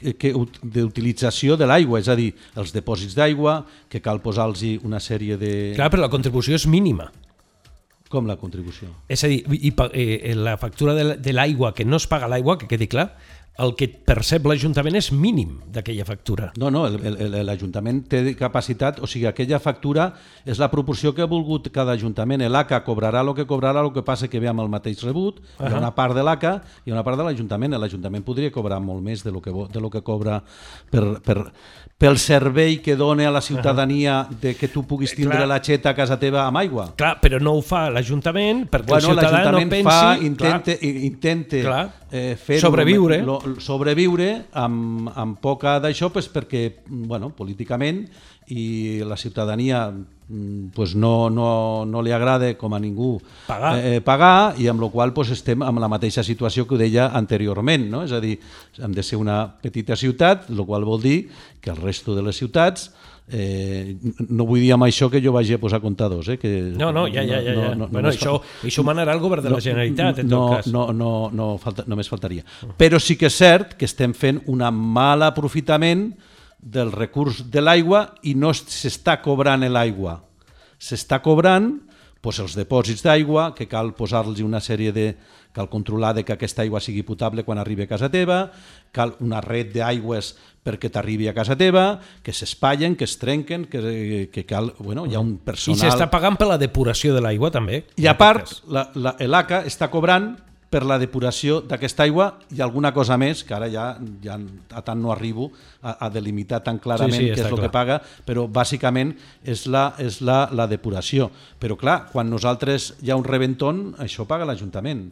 d'utilització 0.00 1.56
de 1.60 1.66
l'aigua, 1.68 2.00
és 2.00 2.08
a 2.08 2.16
dir, 2.16 2.30
els 2.60 2.72
depòsits 2.72 3.16
d'aigua, 3.16 3.60
que 3.90 4.00
cal 4.04 4.22
posar-los 4.24 4.62
una 4.86 5.00
sèrie 5.00 5.36
de... 5.40 5.74
Clar, 5.76 5.90
però 5.92 6.06
la 6.06 6.12
contribució 6.12 6.56
és 6.56 6.64
mínima. 6.70 7.10
Com 8.10 8.26
la 8.26 8.34
contribució? 8.40 8.88
És 9.06 9.22
a 9.22 9.28
dir, 9.30 9.44
i, 9.54 9.68
i, 9.70 9.74
eh, 9.94 10.32
la 10.34 10.56
factura 10.58 10.96
de 11.14 11.32
l'aigua, 11.36 11.70
que 11.76 11.84
no 11.86 12.00
es 12.00 12.08
paga 12.10 12.30
l'aigua, 12.30 12.56
que 12.58 12.66
quedi 12.66 12.88
clar, 12.90 13.12
el 13.60 13.74
que 13.76 13.88
percep 13.88 14.46
l'Ajuntament 14.48 14.96
és 14.96 15.10
mínim 15.12 15.58
d'aquella 15.72 16.06
factura. 16.08 16.50
No, 16.60 16.70
no, 16.72 16.86
l'Ajuntament 16.88 18.02
té 18.08 18.22
capacitat, 18.38 19.00
o 19.04 19.08
sigui, 19.10 19.26
aquella 19.28 19.60
factura 19.60 20.10
és 20.48 20.60
la 20.62 20.70
proporció 20.72 21.12
que 21.16 21.24
ha 21.24 21.28
volgut 21.30 21.68
cada 21.74 21.92
Ajuntament. 21.98 22.46
L'ACA 22.48 22.80
cobrarà 22.86 23.20
el 23.20 23.34
que 23.36 23.46
cobrarà, 23.48 23.84
el 23.84 23.92
que 23.92 24.04
passa 24.06 24.30
que 24.32 24.40
ve 24.40 24.48
amb 24.48 24.64
el 24.64 24.70
mateix 24.72 25.02
rebut, 25.04 25.40
uh 25.40 25.42
-huh. 25.42 25.68
hi 25.68 25.74
ha 25.74 25.78
una 25.78 25.94
part 25.94 26.14
de 26.14 26.22
l'ACA 26.24 26.62
i 26.86 26.92
una 26.92 27.04
part 27.04 27.18
de 27.18 27.24
l'Ajuntament. 27.24 27.74
L'Ajuntament 27.76 28.24
podria 28.24 28.50
cobrar 28.50 28.80
molt 28.80 29.02
més 29.02 29.22
de 29.22 29.30
lo 29.30 29.40
que, 29.40 29.50
de 29.50 29.80
lo 29.80 29.90
que 29.90 30.02
cobra 30.02 30.42
per, 30.90 31.20
per, 31.20 31.52
pel 31.98 32.16
servei 32.18 32.78
que 32.80 32.96
dona 32.96 33.28
a 33.28 33.30
la 33.30 33.42
ciutadania 33.42 34.22
uh 34.22 34.32
-huh. 34.32 34.40
de 34.40 34.54
que 34.56 34.68
tu 34.68 34.86
puguis 34.86 35.14
tindre 35.14 35.36
clar, 35.36 35.48
la 35.48 35.60
xeta 35.60 35.90
a 35.90 35.94
casa 35.94 36.18
teva 36.18 36.46
amb 36.46 36.56
aigua. 36.56 36.94
Clar, 36.96 37.20
però 37.20 37.38
no 37.38 37.52
ho 37.52 37.62
fa 37.62 37.90
l'Ajuntament 37.90 38.70
perquè 38.70 38.86
bueno, 38.86 39.08
el 39.10 39.18
ciutadà 39.18 39.52
no 39.52 39.58
pensi... 39.68 39.82
Fa, 39.82 40.16
intenta, 40.16 40.72
intenta 40.80 41.56
clar, 41.60 41.90
eh, 42.10 42.36
fer 42.36 42.58
sobreviure. 42.60 43.22
Lo, 43.22 43.40
sobreviure 43.58 44.46
amb, 44.52 45.10
amb 45.18 45.38
poca 45.42 45.78
d'això 45.82 46.10
pues, 46.14 46.28
perquè 46.30 46.68
bueno, 46.86 47.32
políticament 47.36 48.04
i 48.50 49.00
la 49.06 49.16
ciutadania 49.16 49.88
mm, 49.90 50.70
pues 50.74 50.94
no, 50.94 51.30
no, 51.30 51.84
no 51.86 52.02
li 52.02 52.12
agrada 52.12 52.52
com 52.58 52.74
a 52.74 52.80
ningú 52.82 53.12
pagar, 53.46 53.74
eh, 53.78 54.00
pagar 54.04 54.54
i 54.58 54.66
amb 54.70 54.82
la 54.82 54.90
qual 54.90 55.14
pues, 55.14 55.30
estem 55.34 55.62
amb 55.62 55.82
la 55.82 55.90
mateixa 55.90 56.24
situació 56.26 56.66
que 56.66 56.74
ho 56.74 56.80
deia 56.80 57.10
anteriorment, 57.18 57.86
no? 57.90 58.02
és 58.06 58.14
a 58.14 58.20
dir, 58.22 58.36
hem 58.78 58.94
de 58.94 59.06
ser 59.06 59.20
una 59.20 59.42
petita 59.62 59.98
ciutat, 59.98 60.50
el 60.50 60.64
qual 60.66 60.86
vol 60.86 61.02
dir 61.02 61.18
que 61.60 61.70
el 61.70 61.80
resto 61.82 62.14
de 62.14 62.26
les 62.26 62.38
ciutats 62.38 62.90
Eh, 63.32 63.96
no 64.28 64.46
vull 64.48 64.62
dir 64.64 64.72
amb 64.74 64.88
això 64.88 65.06
que 65.10 65.20
jo 65.22 65.30
vagi 65.34 65.54
a 65.54 65.60
posar 65.62 65.80
comptadors. 65.82 66.28
Eh, 66.32 66.38
que 66.40 66.50
no, 66.74 66.90
no, 66.92 67.06
ja, 67.06 67.22
ja, 67.22 67.38
ja. 67.38 67.54
ja. 67.54 67.68
No, 67.74 67.84
no, 67.84 67.88
bueno, 67.92 68.10
això, 68.10 68.38
fa... 68.42 68.66
això 68.66 68.84
manarà 68.86 69.14
el 69.14 69.22
govern 69.22 69.44
de 69.46 69.52
la 69.52 69.60
Generalitat, 69.62 70.24
en 70.24 70.30
no, 70.30 70.40
tot 70.40 70.56
cas. 70.56 70.70
No, 70.74 70.88
no, 70.96 71.12
no, 71.34 71.52
falta, 71.62 71.86
només 71.90 72.10
faltaria. 72.10 72.42
Però 72.80 72.98
sí 72.98 73.18
que 73.20 73.30
és 73.30 73.38
cert 73.38 73.76
que 73.78 73.86
estem 73.86 74.16
fent 74.16 74.42
un 74.50 74.64
mal 74.70 75.22
aprofitament 75.26 76.08
del 76.60 76.90
recurs 76.92 77.44
de 77.50 77.62
l'aigua 77.62 78.06
i 78.28 78.34
no 78.34 78.50
s'està 78.56 79.20
cobrant 79.22 79.62
l'aigua. 79.70 80.18
S'està 80.80 81.20
cobrant 81.22 81.70
pues, 82.20 82.38
els 82.42 82.56
depòsits 82.58 83.04
d'aigua, 83.06 83.50
que 83.56 83.66
cal 83.68 83.94
posar-los 83.96 84.40
una 84.44 84.60
sèrie 84.60 84.92
de, 84.92 85.06
cal 85.52 85.68
controlar 85.72 86.14
de 86.14 86.24
que 86.24 86.34
aquesta 86.34 86.62
aigua 86.62 86.80
sigui 86.80 87.02
potable 87.06 87.44
quan 87.46 87.58
arribi 87.58 87.86
a 87.86 87.90
casa 87.90 88.10
teva, 88.12 88.50
cal 88.92 89.16
una 89.24 89.40
red 89.44 89.72
d'aigües 89.74 90.34
perquè 90.64 90.90
t'arribi 90.92 91.30
a 91.30 91.34
casa 91.34 91.56
teva, 91.56 92.00
que 92.22 92.34
s'espatllen, 92.36 92.94
que 92.98 93.08
es 93.08 93.16
trenquen, 93.18 93.64
que, 93.70 94.28
que 94.32 94.44
cal, 94.44 94.74
bueno, 94.78 95.06
hi 95.08 95.16
ha 95.16 95.24
un 95.24 95.38
personal... 95.44 95.80
I 95.80 95.88
s'està 95.88 96.10
pagant 96.12 96.36
per 96.36 96.50
la 96.50 96.60
depuració 96.60 97.16
de 97.16 97.24
l'aigua 97.24 97.50
també. 97.54 97.86
I 97.96 98.10
a 98.10 98.16
part, 98.20 98.60
l'ACA 98.68 99.64
està 99.68 99.88
cobrant 99.92 100.34
per 100.70 100.84
la 100.86 101.00
depuració 101.02 101.58
d'aquesta 101.66 102.04
aigua 102.06 102.28
i 102.54 102.62
alguna 102.62 102.92
cosa 102.94 103.16
més, 103.18 103.42
que 103.46 103.54
ara 103.56 103.66
ja, 103.70 103.88
ja 104.22 104.36
a 104.38 104.82
tant 104.86 105.00
no 105.02 105.10
arribo 105.10 105.48
a, 105.82 106.06
a 106.06 106.10
delimitar 106.14 106.62
tan 106.62 106.78
clarament 106.78 107.16
sí, 107.16 107.26
sí, 107.26 107.32
què 107.34 107.42
és 107.42 107.48
el 107.48 107.56
clar. 107.56 107.64
que 107.66 107.72
paga, 107.74 107.98
però 108.26 108.46
bàsicament 108.46 109.16
és, 109.42 109.66
la, 109.66 109.90
és 109.98 110.20
la, 110.22 110.44
la 110.54 110.68
depuració. 110.70 111.28
Però 111.58 111.76
clar, 111.80 112.04
quan 112.12 112.30
nosaltres 112.30 112.94
hi 113.02 113.10
ha 113.10 113.18
un 113.18 113.26
rebenton, 113.26 113.90
això 113.98 114.28
paga 114.30 114.46
l'Ajuntament. 114.46 115.08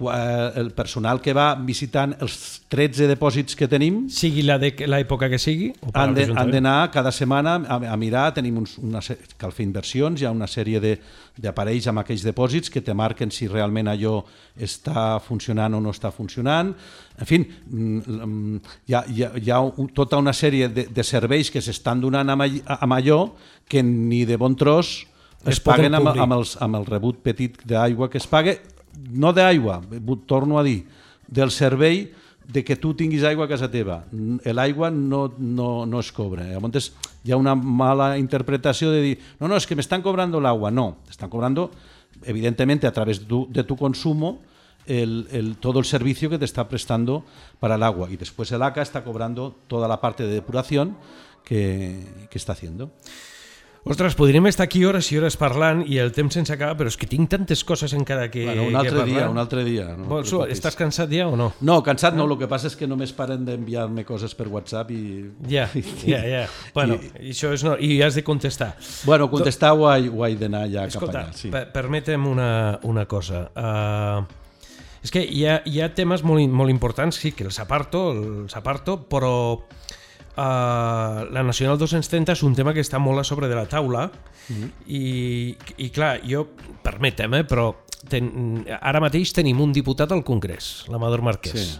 Eh, 0.00 0.52
el 0.56 0.70
personal 0.72 1.20
que 1.20 1.34
va 1.36 1.52
visitant 1.60 2.14
els 2.24 2.34
13 2.72 3.10
depòsits 3.10 3.54
que 3.58 3.66
tenim. 3.68 4.06
Sigui 4.10 4.40
la 4.46 4.56
de 4.58 4.70
l'època 4.88 5.28
que 5.28 5.36
sigui 5.38 5.68
han 5.92 6.14
d'anar 6.16 6.88
cada 6.94 7.12
setmana 7.12 7.58
a, 7.68 7.76
a 7.92 7.98
mirar, 8.00 8.30
tenim 8.32 8.56
uns, 8.62 8.78
una, 8.80 9.02
cal 9.36 9.52
fer 9.52 9.66
inversions, 9.66 10.22
hi 10.22 10.26
ha 10.26 10.32
una 10.32 10.48
sèrie 10.48 10.80
d'aparells 11.36 11.90
amb 11.92 12.00
aquells 12.00 12.24
depòsits 12.24 12.72
que 12.72 12.80
te 12.80 12.96
marquen 12.96 13.30
si 13.30 13.50
realment 13.52 13.92
allò 13.92 14.22
està 14.56 15.20
funcionant 15.22 15.76
o 15.76 15.82
no 15.84 15.92
està 15.92 16.10
funcionant. 16.10 16.72
En 17.20 17.28
fi, 17.28 17.42
mm, 17.44 18.02
mm, 18.16 18.74
hi 18.88 18.96
ha, 18.96 19.04
hi 19.06 19.22
ha, 19.28 19.30
hi 19.36 19.52
ha 19.52 19.62
tota 19.92 20.24
una 20.24 20.32
sèrie 20.32 20.72
de, 20.72 20.88
de 20.88 21.04
serveis 21.04 21.52
que 21.52 21.60
s'estan 21.60 22.00
donant 22.00 22.32
amb, 22.32 22.48
amb 22.80 22.96
allò 22.96 23.22
que 23.68 23.84
ni 23.84 24.24
de 24.24 24.40
bon 24.40 24.56
tros 24.56 25.02
es, 25.44 25.58
es 25.58 25.60
paguen 25.60 25.94
amb, 25.94 26.14
amb, 26.16 26.40
els, 26.40 26.56
amb 26.64 26.80
el 26.80 26.88
rebut 26.88 27.20
petit 27.22 27.60
d'aigua 27.68 28.08
que 28.08 28.18
es 28.22 28.26
paga 28.30 28.56
no 29.10 29.32
d'aigua, 29.32 29.80
torno 30.26 30.58
a 30.58 30.64
dir, 30.66 30.84
del 31.28 31.50
servei 31.50 32.10
de 32.52 32.64
que 32.64 32.76
tu 32.76 32.92
tinguis 32.94 33.24
aigua 33.24 33.46
a 33.46 33.48
casa 33.48 33.70
teva. 33.70 34.02
L'aigua 34.44 34.90
no, 34.90 35.32
no, 35.38 35.86
no 35.86 36.00
es 36.00 36.12
cobra. 36.12 36.44
Llavors 36.50 36.92
hi 37.24 37.32
una 37.36 37.54
mala 37.54 38.16
interpretació 38.18 38.90
de 38.90 39.00
dir 39.00 39.18
no, 39.38 39.48
no, 39.48 39.56
és 39.56 39.66
que 39.66 39.78
m'estan 39.78 40.02
cobrant 40.02 40.34
l'aigua. 40.34 40.70
No, 40.70 41.04
estan 41.10 41.30
cobrant, 41.30 41.58
evidentemente, 42.24 42.86
a 42.86 42.92
través 42.92 43.20
de 43.20 43.26
tu, 43.26 43.46
de 43.50 43.64
tu 43.64 43.76
consumo, 43.76 44.40
el, 44.86 45.28
el, 45.30 45.56
todo 45.56 45.78
el 45.78 45.84
servicio 45.84 46.28
que 46.28 46.38
te 46.38 46.44
está 46.44 46.68
prestando 46.68 47.24
para 47.60 47.76
el 47.76 47.82
agua. 47.82 48.10
Y 48.10 48.16
después 48.16 48.50
el 48.52 48.62
ACA 48.62 48.82
está 48.82 49.04
cobrando 49.04 49.56
toda 49.68 49.88
la 49.88 50.00
parte 50.00 50.24
de 50.24 50.34
depuración 50.34 50.96
que, 51.44 52.04
que 52.30 52.38
está 52.38 52.52
haciendo. 52.52 52.90
Ostres, 53.84 54.14
podríem 54.14 54.46
estar 54.46 54.68
aquí 54.68 54.84
hores 54.86 55.08
i 55.10 55.16
hores 55.18 55.34
parlant 55.34 55.80
i 55.90 55.96
el 55.98 56.12
temps 56.14 56.36
sense 56.36 56.52
acabar, 56.54 56.76
però 56.78 56.90
és 56.92 56.94
que 56.94 57.08
tinc 57.10 57.26
tantes 57.32 57.64
coses 57.66 57.90
encara 57.98 58.28
que, 58.30 58.44
bueno, 58.46 58.68
un 58.70 58.76
altre 58.78 59.00
que 59.00 59.06
dia, 59.10 59.24
un 59.28 59.40
altre 59.42 59.64
dia. 59.66 59.88
No 59.98 60.06
Vols, 60.06 60.30
estàs 60.54 60.78
cansat 60.78 61.10
ja 61.10 61.26
o 61.26 61.34
no? 61.38 61.48
No, 61.66 61.80
cansat 61.82 62.14
no, 62.14 62.28
el 62.30 62.36
que 62.38 62.46
passa 62.50 62.70
és 62.70 62.76
que 62.78 62.86
només 62.86 63.10
paren 63.16 63.42
d'enviar-me 63.48 64.04
coses 64.06 64.36
per 64.38 64.46
WhatsApp 64.52 64.92
i... 64.94 65.02
Ja, 65.50 65.66
ja, 66.12 66.20
ja. 66.22 66.44
Bueno, 66.76 67.00
i, 67.18 67.32
això 67.34 67.50
és 67.56 67.66
no, 67.66 67.74
i 67.74 67.98
has 68.06 68.14
de 68.14 68.22
contestar. 68.22 68.76
Bueno, 69.02 69.26
contestar 69.32 69.74
ho, 69.74 69.90
he, 69.90 70.06
ho 70.06 70.22
he 70.28 70.36
d'anar 70.38 70.68
ja 70.70 70.86
Escolta, 70.86 71.10
cap 71.10 71.32
allà. 71.32 71.40
Sí. 71.42 71.50
Per 71.50 71.64
permetem 71.74 72.30
una, 72.30 72.52
una 72.86 73.08
cosa. 73.10 73.48
Uh, 73.50 74.42
és 75.02 75.10
que 75.10 75.26
hi 75.26 75.42
ha, 75.50 75.58
hi 75.66 75.82
ha 75.82 75.90
temes 75.90 76.22
molt, 76.22 76.46
molt 76.54 76.70
importants, 76.70 77.18
sí, 77.18 77.34
que 77.34 77.50
els 77.50 77.58
aparto, 77.58 78.12
els 78.14 78.54
aparto, 78.54 79.00
però 79.10 79.34
Uh, 80.32 81.28
la 81.28 81.42
Nacional 81.44 81.76
230 81.76 82.32
és 82.32 82.42
un 82.46 82.54
tema 82.56 82.72
que 82.72 82.80
està 82.80 82.96
molt 82.96 83.20
a 83.20 83.24
sobre 83.28 83.50
de 83.50 83.56
la 83.58 83.66
taula 83.68 84.06
mm 84.06 84.54
-hmm. 84.54 84.70
i, 84.86 85.56
i 85.76 85.90
clar, 85.90 86.22
jo 86.24 86.46
permetem, 86.82 87.34
eh, 87.34 87.44
però 87.44 87.74
ten, 88.08 88.64
ara 88.80 89.00
mateix 89.00 89.32
tenim 89.36 89.60
un 89.60 89.72
diputat 89.72 90.10
al 90.10 90.24
Congrés, 90.24 90.86
l'Amador 90.88 91.20
Marquès 91.20 91.52
sí. 91.52 91.78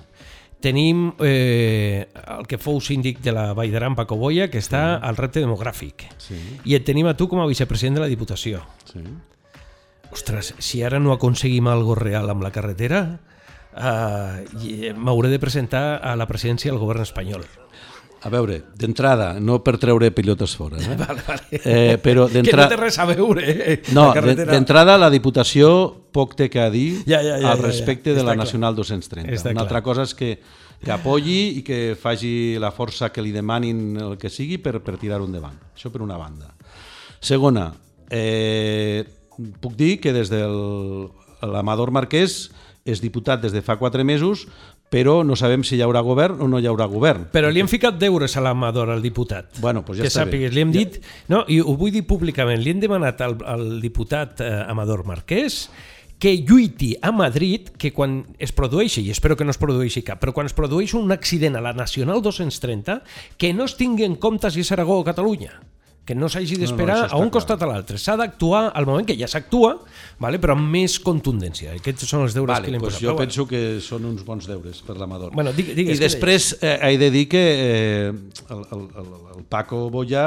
tenim 0.61 1.14
eh, 1.20 2.07
el 2.12 2.46
que 2.46 2.59
fou 2.59 2.78
síndic 2.80 3.20
de 3.20 3.32
la 3.32 3.55
Vall 3.55 3.72
d'Aran, 3.72 3.94
Paco 3.94 4.16
Boia 4.16 4.50
que 4.50 4.59
està 4.59 4.98
sí. 4.98 5.07
al 5.09 5.16
repte 5.16 5.40
demogràfic 5.40 6.07
sí. 6.18 6.36
i 6.64 6.74
et 6.74 6.84
tenim 6.84 7.07
a 7.07 7.16
tu 7.16 7.28
com 7.28 7.40
a 7.40 7.46
vicepresident 7.46 7.94
de 7.94 8.00
la 8.00 8.09
Diputació 8.09 8.62
sí. 8.84 9.00
ostres, 10.12 10.55
si 10.59 10.82
ara 10.82 10.98
no 10.98 11.12
aconseguim 11.12 11.66
algo 11.68 11.94
real 11.94 12.28
amb 12.28 12.42
la 12.42 12.50
carretera 12.50 13.18
uh, 13.72 14.94
m'hauré 14.94 15.30
de 15.30 15.38
presentar 15.38 16.00
a 16.03 16.16
la 16.16 16.26
presidència 16.26 16.70
del 16.70 16.78
govern 16.78 17.00
espanyol 17.00 17.44
a 18.22 18.30
veure, 18.30 18.60
d'entrada, 18.78 19.32
no 19.42 19.58
per 19.66 19.74
treure 19.82 20.12
pilotes 20.14 20.54
fora, 20.54 20.78
eh? 20.78 20.94
vale, 21.00 21.22
vale. 21.26 21.42
Eh, 21.50 21.98
però 22.02 22.28
que 22.32 22.54
no 22.54 22.68
té 22.70 22.78
res 22.78 22.98
a 23.02 23.06
veure. 23.08 23.42
Eh? 23.42 23.76
No, 23.96 24.12
d'entrada 24.14 24.94
la 25.00 25.10
Diputació 25.10 25.72
poc 26.14 26.36
té 26.38 26.46
que 26.52 26.68
dir 26.70 26.86
ja, 27.02 27.18
ja, 27.18 27.40
ja, 27.40 27.50
al 27.50 27.62
respecte 27.64 28.12
ja, 28.12 28.16
ja. 28.16 28.20
de 28.20 28.26
la 28.28 28.36
Nacional 28.38 28.78
230. 28.78 29.26
Està 29.34 29.50
Una 29.50 29.62
clar. 29.62 29.66
altra 29.66 29.82
cosa 29.82 30.06
és 30.06 30.14
que, 30.14 30.36
que 30.78 30.94
apoyi 30.94 31.58
i 31.58 31.64
que 31.66 31.80
faci 31.98 32.60
la 32.62 32.70
força 32.70 33.10
que 33.10 33.24
li 33.24 33.34
demanin 33.34 33.98
el 33.98 34.14
que 34.20 34.30
sigui 34.30 34.60
per, 34.62 34.78
per 34.84 35.00
tirar-ho 35.02 35.26
endavant. 35.26 35.58
Això 35.74 35.90
per 35.90 36.04
una 36.06 36.20
banda. 36.20 36.54
Segona, 37.22 37.72
eh, 38.06 39.02
puc 39.62 39.74
dir 39.78 39.96
que 40.02 40.14
des 40.14 40.30
de 40.30 40.44
l'Amador 41.42 41.90
Marquès 41.90 42.52
és 42.84 43.02
diputat 43.02 43.42
des 43.42 43.54
de 43.54 43.62
fa 43.62 43.76
quatre 43.78 44.02
mesos, 44.06 44.46
però 44.93 45.22
no 45.24 45.36
sabem 45.40 45.64
si 45.64 45.78
hi 45.78 45.82
haurà 45.84 46.03
govern 46.05 46.43
o 46.45 46.49
no 46.51 46.61
hi 46.61 46.68
haurà 46.68 46.84
govern. 46.90 47.24
Però 47.32 47.49
li 47.49 47.62
hem 47.62 47.70
ficat 47.70 47.97
deures 48.01 48.36
a 48.36 48.43
l'Amador, 48.45 48.93
al 48.93 49.01
diputat. 49.05 49.57
Bueno, 49.62 49.80
pues 49.86 49.99
ja 49.99 50.05
que 50.05 50.12
està 50.12 50.26
sàpigues, 50.26 50.53
bé. 50.53 50.59
Li 50.59 50.66
hem 50.66 50.74
dit, 50.74 51.01
no, 51.32 51.47
i 51.49 51.62
ho 51.62 51.72
vull 51.80 51.95
dir 51.95 52.05
públicament, 52.09 52.61
li 52.61 52.74
hem 52.74 52.82
demanat 52.82 53.24
al, 53.24 53.38
al 53.49 53.66
diputat 53.80 54.45
eh, 54.45 54.53
Amador 54.68 55.07
Marquès 55.09 55.64
que 56.22 56.36
lluiti 56.38 56.93
a 57.03 57.11
Madrid 57.11 57.72
que 57.80 57.90
quan 57.90 58.20
es 58.38 58.53
produeixi, 58.55 59.03
i 59.03 59.11
espero 59.11 59.34
que 59.34 59.43
no 59.49 59.51
es 59.51 59.59
produeixi 59.59 60.05
cap, 60.07 60.20
però 60.22 60.30
quan 60.36 60.47
es 60.47 60.55
produeix 60.55 60.93
un 60.95 61.11
accident 61.11 61.57
a 61.59 61.64
la 61.64 61.72
Nacional 61.74 62.22
230, 62.22 63.01
que 63.40 63.51
no 63.57 63.66
es 63.66 63.74
tingui 63.80 64.07
en 64.07 64.14
compte 64.22 64.53
si 64.53 64.62
és 64.62 64.70
Aragó 64.76 65.01
o 65.01 65.09
Catalunya 65.09 65.57
que 66.05 66.16
no 66.18 66.26
s'hagi 66.26 66.57
d'esperar 66.59 66.96
no, 66.96 67.07
no, 67.07 67.14
a 67.14 67.18
un 67.22 67.30
costat 67.30 67.61
clar. 67.61 67.68
a 67.68 67.72
l'altre. 67.76 67.98
S'ha 68.03 68.16
d'actuar 68.18 68.64
al 68.74 68.86
moment 68.88 69.07
que 69.07 69.14
ja 69.18 69.28
s'actua, 69.30 69.76
vale? 70.22 70.40
però 70.42 70.57
amb 70.57 70.66
més 70.74 70.96
contundència. 71.03 71.76
Aquests 71.78 72.09
són 72.11 72.24
els 72.26 72.34
deures 72.34 72.57
vale, 72.57 72.66
que 72.66 72.74
li 72.74 72.80
hem 72.80 72.82
pues 72.82 72.96
posat. 72.96 73.07
Jo 73.07 73.14
penso 73.18 73.46
que 73.50 73.62
són 73.84 74.09
uns 74.11 74.24
bons 74.26 74.48
deures 74.50 74.82
per 74.82 74.96
l'Amador. 74.98 75.30
Bueno, 75.36 75.55
digue, 75.55 75.76
digues, 75.78 76.00
I 76.00 76.03
després 76.03 76.57
eh, 76.59 76.74
he 76.90 76.98
de 76.98 77.12
dir 77.14 77.28
que 77.30 77.44
eh, 77.53 78.11
el, 78.11 78.66
el, 78.74 78.82
el, 79.05 79.14
el 79.36 79.46
Paco 79.53 79.84
Bollà 79.94 80.26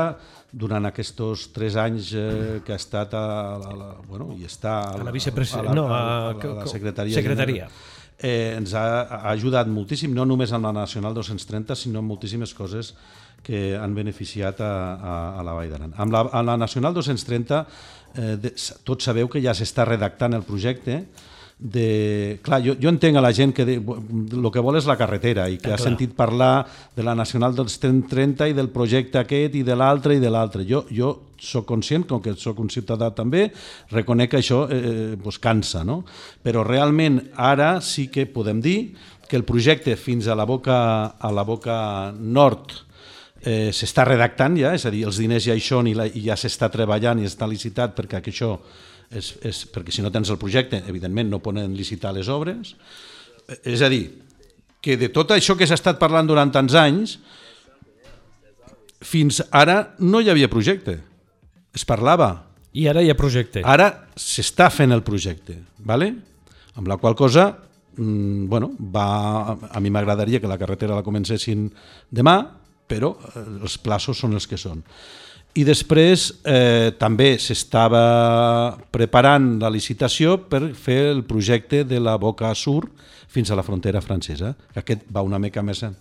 durant 0.55 0.87
aquests 0.87 1.49
tres 1.51 1.75
anys 1.75 2.13
eh, 2.15 2.61
que 2.63 2.71
ha 2.71 2.79
estat 2.79 3.13
a, 3.19 3.25
a, 3.59 3.73
a, 3.75 3.89
bueno, 4.07 4.31
i 4.39 4.47
està 4.47 4.77
a, 4.85 4.95
a 5.01 5.03
la 5.03 5.11
vicepresidència, 5.11 5.75
no, 5.75 5.89
a, 5.91 5.99
a, 5.99 6.31
a, 6.31 6.53
la 6.61 6.67
secretaria, 6.71 7.19
secretaria. 7.19 7.67
eh, 8.15 8.55
ens 8.55 8.71
ha, 8.79 8.85
ha 9.03 9.33
ajudat 9.33 9.67
moltíssim, 9.67 10.15
no 10.15 10.23
només 10.23 10.55
amb 10.55 10.69
la 10.69 10.73
Nacional 10.79 11.17
230, 11.17 11.75
sinó 11.75 11.99
en 11.99 12.07
moltíssimes 12.07 12.55
coses 12.55 12.93
que 13.45 13.75
han 13.77 13.93
beneficiat 13.93 14.59
a, 14.65 14.71
a, 14.95 15.13
a 15.39 15.45
la 15.45 15.53
Vall 15.53 15.69
d'Aran. 15.69 15.93
Amb, 16.01 16.15
la, 16.15 16.25
amb 16.31 16.49
la 16.49 16.57
Nacional 16.57 16.97
230, 16.97 17.61
eh, 18.17 18.35
de, 18.41 18.55
tots 18.87 19.05
sabeu 19.05 19.29
que 19.29 19.43
ja 19.43 19.53
s'està 19.53 19.85
redactant 19.85 20.33
el 20.33 20.43
projecte, 20.47 21.03
de... 21.57 22.39
Clar, 22.43 22.59
jo, 22.65 22.73
jo 22.81 22.91
entenc 22.91 23.15
a 23.15 23.21
la 23.23 23.31
gent 23.31 23.53
que 23.55 23.63
de, 23.63 23.77
el 23.79 24.47
que 24.51 24.63
vol 24.63 24.75
és 24.75 24.87
la 24.89 24.97
carretera 24.99 25.45
i 25.47 25.55
que 25.57 25.71
Ah, 25.71 25.75
ha 25.75 25.79
clar. 25.79 25.87
sentit 25.87 26.15
parlar 26.17 26.65
de 26.95 27.03
la 27.05 27.15
Nacional 27.15 27.55
dels 27.55 27.77
30 27.79 28.49
i 28.51 28.55
del 28.57 28.69
projecte 28.73 29.21
aquest 29.21 29.55
i 29.55 29.63
de 29.63 29.75
l'altre 29.77 30.17
i 30.17 30.19
de 30.19 30.31
l'altre. 30.31 30.65
Jo, 30.67 30.83
jo 30.91 31.13
sóc 31.39 31.65
conscient, 31.69 32.03
com 32.09 32.19
que 32.21 32.33
sóc 32.35 32.59
un 32.59 32.69
ciutadà 32.69 33.11
també, 33.15 33.47
reconec 33.91 34.33
que 34.33 34.41
això 34.41 34.65
eh, 34.67 35.15
pues 35.21 35.39
cansa, 35.39 35.85
no? 35.87 36.01
Però 36.43 36.63
realment 36.67 37.21
ara 37.37 37.79
sí 37.81 38.09
que 38.11 38.25
podem 38.27 38.59
dir 38.59 38.95
que 39.29 39.37
el 39.39 39.45
projecte 39.47 39.95
fins 39.95 40.27
a 40.27 40.35
la 40.35 40.45
boca, 40.45 41.15
a 41.17 41.31
la 41.31 41.43
boca 41.47 42.11
nord 42.19 42.84
eh, 43.45 43.69
s'està 43.75 44.05
redactant 44.07 44.57
ja, 44.59 44.73
és 44.75 44.85
a 44.85 44.91
dir, 44.93 45.05
els 45.07 45.19
diners 45.21 45.45
ja 45.47 45.55
hi 45.55 45.63
són 45.63 45.87
i, 45.91 45.95
la, 45.97 46.07
i 46.09 46.25
ja 46.27 46.37
s'està 46.39 46.69
treballant 46.73 47.21
i 47.21 47.29
està 47.29 47.47
licitat 47.47 47.95
perquè 47.97 48.19
això 48.21 48.55
és, 49.13 49.31
és, 49.45 49.63
perquè 49.71 49.93
si 49.93 50.03
no 50.03 50.11
tens 50.11 50.31
el 50.33 50.41
projecte, 50.41 50.81
evidentment 50.89 51.29
no 51.31 51.43
poden 51.43 51.75
licitar 51.77 52.13
les 52.15 52.29
obres. 52.29 52.75
Eh, 53.47 53.61
És 53.75 53.85
a 53.85 53.89
dir, 53.89 54.09
que 54.81 54.97
de 54.97 55.09
tot 55.13 55.31
això 55.31 55.55
que 55.57 55.67
s'ha 55.67 55.77
estat 55.77 56.01
parlant 56.01 56.27
durant 56.27 56.51
tants 56.51 56.73
anys, 56.77 57.19
fins 59.05 59.43
ara 59.53 59.95
no 60.01 60.21
hi 60.21 60.31
havia 60.33 60.49
projecte. 60.49 60.99
Es 61.75 61.85
parlava. 61.85 62.33
I 62.75 62.89
ara 62.89 63.03
hi 63.03 63.11
ha 63.11 63.15
projecte. 63.15 63.61
Ara 63.63 64.09
s'està 64.19 64.71
fent 64.73 64.91
el 64.91 65.03
projecte, 65.05 65.61
¿vale? 65.79 66.13
amb 66.75 66.87
la 66.87 66.97
qual 66.97 67.15
cosa 67.15 67.57
mm, 67.97 68.47
bueno, 68.47 68.73
va, 68.79 69.57
a 69.71 69.79
mi 69.79 69.89
m'agradaria 69.89 70.39
que 70.39 70.47
la 70.47 70.59
carretera 70.59 70.95
la 70.95 71.03
comencessin 71.03 71.69
demà, 72.11 72.35
però 72.87 73.13
eh, 73.35 73.45
els 73.61 73.77
plaços 73.81 74.19
són 74.21 74.33
els 74.37 74.47
que 74.47 74.57
són. 74.57 74.83
I 75.55 75.63
després 75.63 76.27
eh, 76.43 76.91
també 76.99 77.37
s'estava 77.39 78.75
preparant 78.91 79.53
la 79.61 79.69
licitació 79.71 80.35
per 80.51 80.73
fer 80.75 81.05
el 81.13 81.23
projecte 81.23 81.85
de 81.87 82.01
la 82.03 82.17
Boca 82.19 82.51
Sur 82.59 82.89
fins 83.31 83.51
a 83.51 83.55
la 83.55 83.63
frontera 83.63 84.01
francesa. 84.03 84.53
Aquest 84.75 85.07
va 85.15 85.23
una 85.23 85.39
mica 85.39 85.63
més, 85.63 85.81
en, 85.83 85.95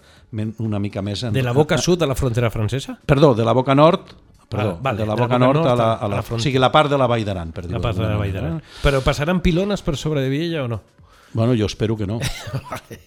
una 0.58 0.78
mica 0.82 1.02
més 1.02 1.22
en, 1.22 1.32
De 1.34 1.42
la 1.42 1.52
boca 1.54 1.78
sud 1.78 2.02
a 2.02 2.06
la 2.10 2.14
frontera 2.18 2.50
francesa? 2.50 2.96
Perdó, 3.06 3.34
de 3.34 3.44
la 3.46 3.52
Boca 3.54 3.74
Nord, 3.74 4.12
perdó, 4.48 4.76
Ah, 4.76 4.78
vale, 4.82 4.98
de 5.02 5.06
la 5.06 5.14
Boca 5.18 5.38
Nord 5.38 5.66
a 5.66 5.74
la, 5.74 5.92
a 5.94 6.08
la, 6.08 6.22
frontera. 6.22 6.42
o 6.42 6.44
sigui, 6.44 6.58
la 6.62 6.70
part 6.70 6.90
de 6.90 6.98
la 6.98 7.06
Vall 7.10 7.24
d'Aran, 7.26 7.50
per 7.54 7.64
dir-ho 7.66 7.78
La 7.78 7.82
part 7.82 7.98
de 7.98 8.06
la 8.06 8.18
Vall 8.20 8.34
d'Aran. 8.34 8.60
Però 8.82 9.00
passaran 9.06 9.40
pilones 9.42 9.82
per 9.82 9.96
sobre 9.96 10.22
de 10.22 10.30
Viella 10.30 10.64
o 10.64 10.68
no? 10.68 10.80
Bueno, 11.34 11.54
jo 11.58 11.66
espero 11.66 11.96
que 11.96 12.06
no. 12.06 12.20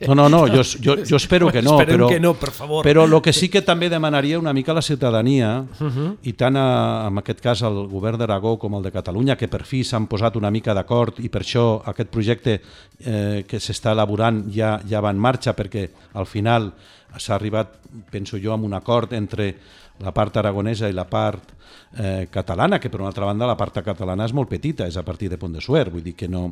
No, 0.07 0.13
no, 0.13 0.29
no, 0.29 0.47
jo, 0.47 0.61
jo, 0.83 0.95
jo 1.03 1.15
espero 1.17 1.49
que 1.51 1.61
no. 1.61 1.79
Esperem 1.79 1.97
però, 1.97 2.07
que 2.07 2.19
no, 2.19 2.33
per 2.37 2.51
favor. 2.51 2.83
Però 2.85 3.03
el 3.07 3.15
que 3.23 3.33
sí 3.33 3.49
que 3.49 3.63
també 3.65 3.89
demanaria 3.89 4.37
una 4.39 4.53
mica 4.53 4.71
a 4.71 4.75
la 4.75 4.81
ciutadania, 4.81 5.65
uh 5.79 5.87
-huh. 5.87 6.17
i 6.23 6.33
tant 6.33 6.55
a, 6.55 7.07
en 7.07 7.17
aquest 7.17 7.41
cas 7.41 7.63
al 7.63 7.87
govern 7.87 8.17
d'Aragó 8.17 8.57
com 8.59 8.75
el 8.75 8.83
de 8.83 8.91
Catalunya, 8.91 9.35
que 9.35 9.47
per 9.47 9.63
fi 9.63 9.83
s'han 9.83 10.07
posat 10.07 10.35
una 10.35 10.51
mica 10.51 10.73
d'acord 10.73 11.19
i 11.19 11.29
per 11.29 11.41
això 11.41 11.81
aquest 11.85 12.09
projecte 12.09 12.61
eh, 12.99 13.43
que 13.47 13.57
s'està 13.59 13.91
elaborant 13.91 14.45
ja, 14.53 14.79
ja 14.87 15.01
va 15.01 15.09
en 15.09 15.17
marxa, 15.17 15.53
perquè 15.53 15.89
al 16.13 16.25
final 16.25 16.73
s'ha 17.17 17.35
arribat, 17.35 17.67
penso 18.11 18.37
jo, 18.37 18.53
amb 18.53 18.65
un 18.65 18.73
acord 18.73 19.13
entre 19.13 19.55
la 20.03 20.13
part 20.13 20.37
aragonesa 20.37 20.89
i 20.89 20.95
la 20.95 21.07
part 21.09 21.53
eh, 21.97 22.27
catalana, 22.31 22.79
que 22.79 22.89
per 22.89 23.01
una 23.01 23.09
altra 23.09 23.25
banda 23.25 23.47
la 23.49 23.57
part 23.57 23.79
catalana 23.83 24.27
és 24.27 24.33
molt 24.35 24.49
petita, 24.49 24.87
és 24.87 24.97
a 24.97 25.03
partir 25.05 25.29
de 25.29 25.39
Pont 25.41 25.53
de 25.53 25.61
Suert, 25.63 25.91
vull 25.93 26.05
dir 26.05 26.15
que, 26.17 26.29
no, 26.29 26.43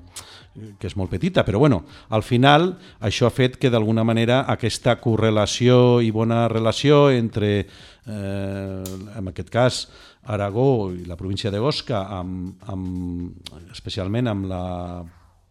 que 0.80 0.90
és 0.90 0.96
molt 0.98 1.12
petita, 1.14 1.46
però 1.46 1.62
bueno, 1.62 1.84
al 2.10 2.24
final 2.24 2.72
això 3.00 3.30
ha 3.30 3.34
fet 3.34 3.60
que 3.62 3.72
d'alguna 3.74 4.06
manera 4.08 4.44
aquesta 4.52 4.98
correlació 5.02 6.02
i 6.02 6.12
bona 6.16 6.48
relació 6.52 7.10
entre, 7.14 7.52
eh, 8.06 8.84
en 9.20 9.32
aquest 9.34 9.54
cas, 9.54 9.86
Aragó 10.26 10.90
i 10.90 11.06
la 11.06 11.18
província 11.20 11.52
de 11.54 11.60
Osca, 11.62 12.08
amb, 12.18 12.58
amb, 12.66 13.54
especialment 13.72 14.32
amb 14.32 14.50
la 14.50 14.64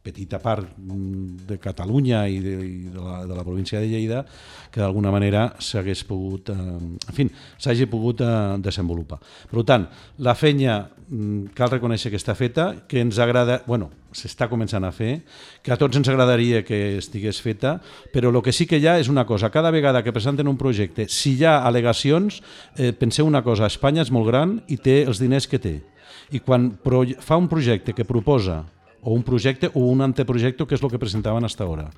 petita 0.05 0.39
part 0.39 0.69
mm, 0.77 1.47
de 1.49 1.57
Catalunya 1.59 2.27
i 2.29 2.39
de, 2.45 2.55
i 2.61 2.79
de, 2.93 3.01
la, 3.01 3.23
de 3.25 3.35
la 3.35 3.45
província 3.45 3.81
de 3.81 3.89
Lleida 3.89 4.25
que 4.71 4.83
d'alguna 4.83 5.13
manera 5.15 5.47
s'hagués 5.63 6.05
pogut, 6.05 6.51
eh, 6.53 6.55
en 6.55 7.17
fi, 7.17 7.27
s'hagi 7.57 7.89
pogut 7.89 8.21
eh, 8.21 8.33
desenvolupar. 8.61 9.21
Per 9.49 9.65
tant, 9.65 9.87
la 10.21 10.37
feina 10.37 10.83
mm, 10.85 11.55
cal 11.57 11.73
reconèixer 11.73 12.13
que 12.13 12.21
està 12.21 12.37
feta, 12.37 12.75
que 12.89 13.01
ens 13.01 13.21
agrada, 13.23 13.63
bueno, 13.67 13.89
s'està 14.15 14.47
començant 14.51 14.85
a 14.85 14.93
fer, 14.95 15.23
que 15.65 15.73
a 15.73 15.79
tots 15.81 15.97
ens 15.99 16.11
agradaria 16.13 16.63
que 16.67 16.99
estigués 17.01 17.41
feta, 17.43 17.79
però 18.13 18.31
el 18.31 18.43
que 18.45 18.53
sí 18.55 18.69
que 18.71 18.79
hi 18.79 18.87
ha 18.87 18.99
és 19.01 19.09
una 19.11 19.25
cosa, 19.27 19.51
cada 19.51 19.73
vegada 19.75 20.05
que 20.05 20.13
presenten 20.13 20.51
un 20.51 20.61
projecte, 20.61 21.09
si 21.09 21.35
hi 21.39 21.49
ha 21.49 21.63
al·legacions, 21.65 22.43
eh, 22.77 22.93
penseu 22.93 23.27
una 23.27 23.43
cosa, 23.43 23.73
Espanya 23.73 24.05
és 24.05 24.13
molt 24.15 24.29
gran 24.29 24.59
i 24.69 24.77
té 24.77 25.03
els 25.09 25.23
diners 25.23 25.49
que 25.49 25.59
té. 25.59 25.79
I 26.33 26.41
quan 26.45 26.73
fa 27.21 27.37
un 27.37 27.49
projecte 27.49 27.93
que 27.93 28.07
proposa 28.09 28.63
o 29.05 29.13
un 29.15 29.23
projecte 29.23 29.71
o 29.75 29.81
un 29.93 30.01
anteprojecte, 30.03 30.67
que 30.67 30.75
és 30.75 30.83
el 30.83 30.91
que 30.91 30.99
presentaven 30.99 31.45
fins 31.45 31.61
ara. 31.61 31.91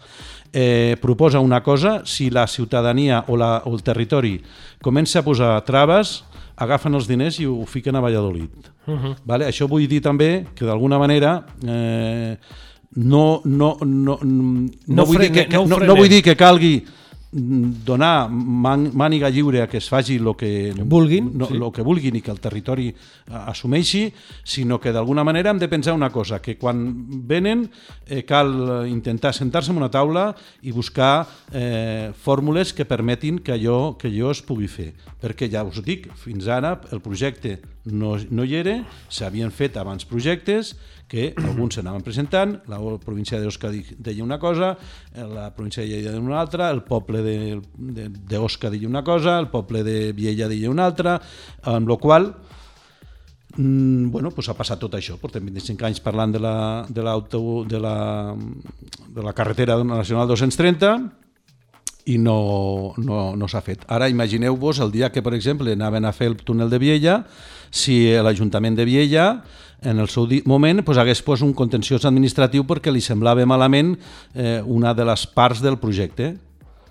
Eh, 0.53 0.97
proposa 1.01 1.41
una 1.41 1.63
cosa, 1.63 2.03
si 2.05 2.31
la 2.31 2.47
ciutadania 2.47 3.25
o, 3.29 3.37
la, 3.37 3.63
o 3.65 3.75
el 3.75 3.83
territori 3.83 4.41
comença 4.83 5.21
a 5.21 5.25
posar 5.25 5.65
traves, 5.65 6.25
agafen 6.57 6.95
els 6.95 7.07
diners 7.09 7.39
i 7.41 7.47
ho 7.47 7.65
fiquen 7.69 7.97
a 7.97 8.01
Valladolid. 8.01 8.51
Uh 8.87 8.95
-huh. 8.95 9.17
vale? 9.25 9.47
Això 9.47 9.69
vull 9.69 9.87
dir 9.89 10.01
també 10.01 10.47
que 10.55 10.65
d'alguna 10.65 10.99
manera 10.99 11.47
eh, 11.67 12.37
no, 12.97 13.41
no, 13.45 13.77
no, 13.85 14.19
no, 14.23 14.61
No 14.87 15.05
vull 15.05 15.19
dir 15.19 15.33
que, 15.33 15.45
frene- 15.47 15.67
no 15.67 15.67
no, 15.67 15.85
no 15.85 15.97
vull 15.97 16.09
dir 16.09 16.23
que 16.23 16.37
calgui 16.37 16.85
donar 17.37 18.29
man, 18.31 18.89
màniga 18.97 19.29
lliure 19.31 19.61
a 19.63 19.69
que 19.69 19.79
es 19.79 19.89
faci 19.93 20.17
el 20.17 20.33
que 20.37 20.73
Vulguin, 20.77 21.31
no, 21.37 21.47
sí. 21.47 21.59
lo 21.59 21.71
que 21.73 21.85
vulguin 21.85 22.17
i 22.17 22.23
que 22.25 22.33
el 22.33 22.41
territori 22.41 22.89
eh, 22.89 22.97
assumeixi, 23.37 24.07
sinó 24.45 24.81
que 24.81 24.93
d'alguna 24.93 25.25
manera 25.25 25.51
hem 25.51 25.61
de 25.61 25.69
pensar 25.69 25.95
una 25.95 26.11
cosa, 26.11 26.41
que 26.41 26.57
quan 26.57 26.81
venen 27.29 27.69
eh, 28.07 28.25
cal 28.25 28.53
eh, 28.57 28.89
intentar 28.89 29.35
sentar-se 29.35 29.73
en 29.73 29.83
una 29.83 29.91
taula 29.91 30.31
i 30.63 30.73
buscar 30.73 31.27
eh, 31.53 32.13
fórmules 32.17 32.73
que 32.73 32.89
permetin 32.89 33.41
que 33.45 33.53
allò, 33.53 33.97
que 33.99 34.09
allò 34.09 34.33
es 34.33 34.43
pugui 34.43 34.69
fer. 34.69 34.93
Perquè 35.21 35.51
ja 35.53 35.65
us 35.67 35.83
dic, 35.85 36.09
fins 36.17 36.49
ara 36.49 36.79
el 36.93 37.05
projecte 37.05 37.59
no, 37.87 38.17
no 38.31 38.45
hi 38.45 38.55
era, 38.59 38.77
s'havien 39.09 39.51
fet 39.55 39.77
abans 39.81 40.05
projectes 40.05 40.75
que 41.09 41.33
alguns 41.47 41.77
s'anaven 41.79 42.03
presentant, 42.03 42.57
la 42.67 42.81
província 42.99 43.39
d'Osca 43.41 43.71
deia 43.71 44.25
una 44.25 44.39
cosa, 44.43 44.73
eh, 45.15 45.23
la 45.23 45.49
província 45.55 45.83
de 45.85 45.89
Lleida 45.91 46.11
deia 46.13 46.23
una 46.23 46.41
altra, 46.41 46.71
el 46.75 46.83
poble 46.83 47.23
de- 47.23 47.61
de- 47.79 48.09
d'Osca 48.11 48.71
deia 48.71 48.89
una 48.89 49.05
cosa, 49.07 49.39
el 49.39 49.49
poble 49.49 49.85
de 49.87 50.13
Viella 50.13 50.49
deia 50.51 50.71
una 50.71 50.87
altra, 50.87 51.21
amb 51.63 51.89
la 51.89 51.97
qual 51.97 52.35
Mm, 53.59 54.11
bueno, 54.11 54.29
pues 54.37 54.51
ha 54.51 54.55
passat 54.55 54.77
tot 54.83 54.93
això. 54.99 55.15
Portem 55.17 55.41
25 55.49 55.87
anys 55.87 56.01
parlant 56.05 56.35
de 56.35 56.39
la, 56.43 56.85
de, 56.91 57.01
de 57.71 57.79
la, 57.81 58.35
de 59.09 59.23
la 59.25 59.33
carretera 59.33 59.79
nacional 59.83 60.29
230 60.29 60.91
i 62.07 62.17
no, 62.23 62.95
no, 63.03 63.35
no 63.37 63.49
s'ha 63.51 63.61
fet. 63.67 63.83
Ara 63.91 64.09
imagineu-vos 64.09 64.79
el 64.85 64.93
dia 64.95 65.11
que, 65.11 65.23
per 65.27 65.35
exemple, 65.35 65.75
anaven 65.75 66.07
a 66.07 66.15
fer 66.15 66.31
el 66.31 66.37
túnel 66.39 66.71
de 66.71 66.79
Viella, 66.79 67.21
si 67.75 68.05
l'Ajuntament 68.23 68.79
de 68.79 68.87
Viella 68.87 69.27
en 69.83 69.99
el 70.01 70.09
seu 70.09 70.29
moment 70.47 70.83
pues, 70.87 70.99
hagués 70.99 71.21
pues, 71.23 71.43
un 71.43 71.53
contenciós 71.53 72.07
administratiu 72.09 72.65
perquè 72.65 72.93
li 72.95 73.03
semblava 73.05 73.45
malament 73.47 73.97
eh, 74.35 74.63
una 74.65 74.95
de 74.95 75.05
les 75.05 75.27
parts 75.27 75.61
del 75.63 75.79
projecte. 75.83 76.37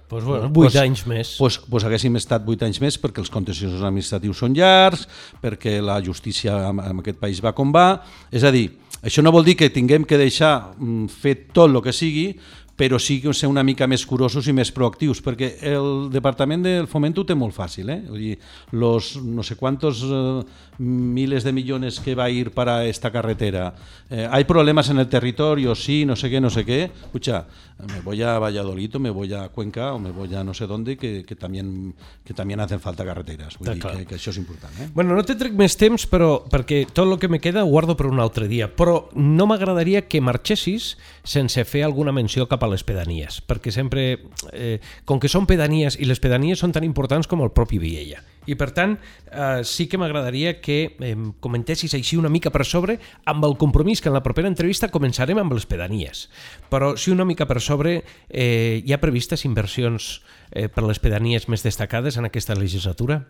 Pues 0.08 0.24
bueno, 0.24 0.46
8 0.46 0.54
Pues- 0.54 0.76
anys 0.78 1.06
més. 1.08 1.36
Pues, 1.40 1.58
pues 1.58 1.84
haguéssim 1.84 2.16
estat 2.16 2.44
8 2.46 2.68
anys 2.68 2.82
més 2.84 3.00
perquè 3.02 3.24
els 3.24 3.32
contenciosos 3.34 3.82
administratius 3.82 4.38
són 4.38 4.54
llargs, 4.54 5.08
perquè 5.42 5.80
la 5.82 5.98
justícia 6.04 6.60
en, 6.70 6.80
en 6.80 7.02
aquest 7.02 7.18
país 7.18 7.42
va 7.44 7.56
com 7.58 7.74
va. 7.74 8.04
És 8.32 8.46
a 8.46 8.52
dir, 8.54 8.68
això 9.02 9.24
no 9.26 9.34
vol 9.34 9.46
dir 9.46 9.56
que 9.58 9.72
tinguem 9.74 10.06
que 10.06 10.20
deixar 10.22 10.76
mm, 10.78 11.10
fet 11.10 11.50
tot 11.54 11.72
el 11.72 11.82
que 11.82 11.94
sigui, 11.94 12.36
però 12.76 13.00
sí 13.00 13.22
que 13.24 13.34
ser 13.34 13.48
una 13.48 13.64
mica 13.64 13.88
més 13.88 14.04
curosos 14.06 14.48
i 14.52 14.54
més 14.56 14.72
proactius, 14.76 15.22
perquè 15.24 15.54
el 15.72 16.10
Departament 16.12 16.66
del 16.66 16.90
Fomento 16.92 17.24
ho 17.24 17.28
té 17.28 17.36
molt 17.38 17.56
fàcil, 17.56 17.90
eh? 17.90 18.02
Vull 18.10 18.24
dir, 18.24 18.36
los 18.76 19.16
no 19.24 19.44
sé 19.48 19.56
cuántos 19.56 20.04
eh, 20.04 20.44
miles 20.78 21.44
de 21.44 21.54
millones 21.54 22.00
que 22.00 22.16
va 22.16 22.26
a 22.26 22.30
ir 22.30 22.52
para 22.52 22.86
esta 22.86 23.12
carretera, 23.12 23.76
eh, 24.10 24.28
hay 24.30 24.44
problemas 24.44 24.90
en 24.90 25.00
el 25.00 25.08
territorio, 25.08 25.76
sí, 25.76 26.06
no 26.06 26.16
sé 26.16 26.30
qué, 26.30 26.42
no 26.42 26.50
sé 26.50 26.66
qué, 26.66 26.92
escucha, 27.06 27.46
me 27.88 28.02
voy 28.02 28.22
a 28.22 28.40
Valladolid 28.40 28.96
o 28.96 29.00
me 29.00 29.10
voy 29.10 29.34
a 29.34 29.50
Cuenca 29.50 29.94
o 29.94 30.00
me 30.00 30.12
voy 30.12 30.34
a 30.34 30.44
no 30.44 30.54
sé 30.54 30.68
dónde, 30.68 30.98
que, 30.98 31.26
que, 31.26 31.36
también, 31.36 31.94
que 32.24 32.34
también 32.34 32.60
hacen 32.60 32.80
falta 32.80 33.06
carreteres, 33.06 33.58
vull 33.60 33.74
dir 33.74 33.82
que, 33.82 34.06
que 34.06 34.16
això 34.16 34.32
és 34.32 34.40
important. 34.40 34.72
Eh? 34.80 34.90
Bueno, 34.94 35.16
no 35.16 35.24
te 35.28 35.36
trec 35.40 35.56
més 35.58 35.76
temps, 35.80 36.08
però 36.10 36.38
perquè 36.52 36.86
tot 36.88 37.08
el 37.08 37.20
que 37.20 37.30
me 37.32 37.42
queda 37.44 37.66
ho 37.66 37.72
guardo 37.72 37.98
per 37.98 38.08
un 38.08 38.22
altre 38.24 38.48
dia. 38.52 38.70
Però 38.72 39.10
no 39.16 39.48
m'agradaria 39.50 40.06
que 40.08 40.24
marxessis 40.24 40.94
sense 41.24 41.66
fer 41.68 41.84
alguna 41.86 42.14
menció 42.16 42.48
cap 42.52 42.64
a 42.64 42.72
les 42.72 42.86
pedanies, 42.88 43.42
perquè 43.46 43.74
sempre, 43.76 44.06
eh, 44.54 44.80
com 45.06 45.20
que 45.20 45.32
són 45.32 45.48
pedanies, 45.50 46.00
i 46.00 46.08
les 46.08 46.22
pedanies 46.24 46.62
són 46.64 46.76
tan 46.76 46.88
importants 46.88 47.28
com 47.28 47.44
el 47.44 47.54
propi 47.56 47.82
Viella. 47.82 48.24
I 48.46 48.56
per 48.60 48.72
tant, 48.76 48.98
eh, 49.32 49.64
sí 49.64 49.88
que 49.88 50.00
m'agradaria 50.02 50.60
que 50.62 50.96
eh, 51.00 51.16
comentessis 51.40 51.96
així 51.98 52.18
una 52.18 52.30
mica 52.30 52.52
per 52.54 52.66
sobre 52.66 53.00
amb 53.26 53.46
el 53.46 53.58
compromís 53.62 54.02
que 54.02 54.10
en 54.10 54.18
la 54.18 54.24
propera 54.24 54.52
entrevista 54.52 54.92
començarem 54.94 55.40
amb 55.42 55.56
les 55.56 55.66
pedanies. 55.66 56.28
Però 56.70 56.96
sí 56.98 57.12
una 57.12 57.26
mica 57.26 57.48
per 57.50 57.62
sobre 57.62 58.02
eh, 58.30 58.82
hi 58.84 58.94
ha 58.94 59.02
previstes 59.02 59.46
inversions 59.46 60.20
eh, 60.52 60.68
per 60.70 60.86
les 60.86 61.00
pedanies 61.00 61.50
més 61.50 61.66
destacades 61.66 62.18
en 62.18 62.30
aquesta 62.30 62.56
legislatura? 62.56 63.24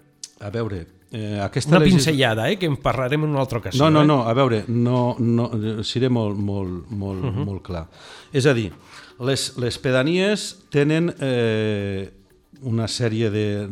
A 0.43 0.49
veure, 0.51 0.81
eh, 1.11 1.39
aquesta 1.39 1.77
Una 1.77 1.85
pinzellada, 1.85 2.49
eh, 2.51 2.57
que 2.59 2.65
en 2.65 2.75
parlarem 2.75 3.23
en 3.23 3.29
una 3.29 3.39
altra 3.39 3.59
ocasió. 3.59 3.79
No, 3.79 3.89
no, 3.89 4.01
eh? 4.03 4.07
no, 4.07 4.27
a 4.27 4.33
veure, 4.33 4.65
no, 4.67 5.15
no, 5.19 5.47
seré 5.83 6.09
molt, 6.09 6.35
molt, 6.35 6.91
molt, 6.91 7.23
uh 7.23 7.31
-huh. 7.31 7.45
molt 7.45 7.63
clar. 7.63 7.87
És 8.33 8.45
a 8.45 8.53
dir, 8.53 8.73
les, 9.19 9.57
les 9.57 9.77
pedanies 9.79 10.65
tenen 10.69 11.13
eh, 11.19 12.11
una 12.61 12.87
sèrie 12.87 13.29
de 13.29 13.69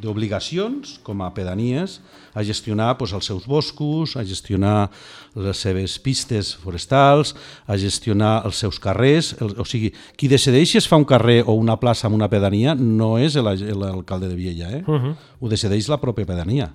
d'obligacions 0.00 0.98
com 1.06 1.22
a 1.22 1.30
pedanies 1.34 2.00
a 2.36 2.42
gestionar 2.44 2.92
doncs, 2.98 3.12
els 3.16 3.24
seus 3.30 3.46
boscos, 3.48 4.16
a 4.16 4.24
gestionar 4.24 4.90
les 5.34 5.56
seves 5.56 5.98
pistes 5.98 6.54
forestals, 6.60 7.34
a 7.66 7.76
gestionar 7.80 8.42
els 8.44 8.56
seus 8.60 8.78
carrers, 8.82 9.34
el, 9.40 9.54
o 9.60 9.64
sigui, 9.64 9.92
qui 10.16 10.28
decideix 10.28 10.70
si 10.74 10.78
es 10.78 10.88
fa 10.88 10.96
un 11.00 11.04
carrer 11.08 11.42
o 11.46 11.54
una 11.56 11.78
plaça 11.80 12.06
en 12.08 12.14
una 12.14 12.28
pedania 12.28 12.74
no 12.74 13.16
és 13.18 13.36
el- 13.36 13.48
l'alcalde 13.78 14.28
de 14.28 14.34
Viella, 14.36 14.70
eh? 14.70 14.84
Uh 14.86 14.94
-huh. 15.00 15.14
ho 15.40 15.48
decideix 15.48 15.88
la 15.88 16.00
pròpia 16.00 16.26
pedania. 16.26 16.72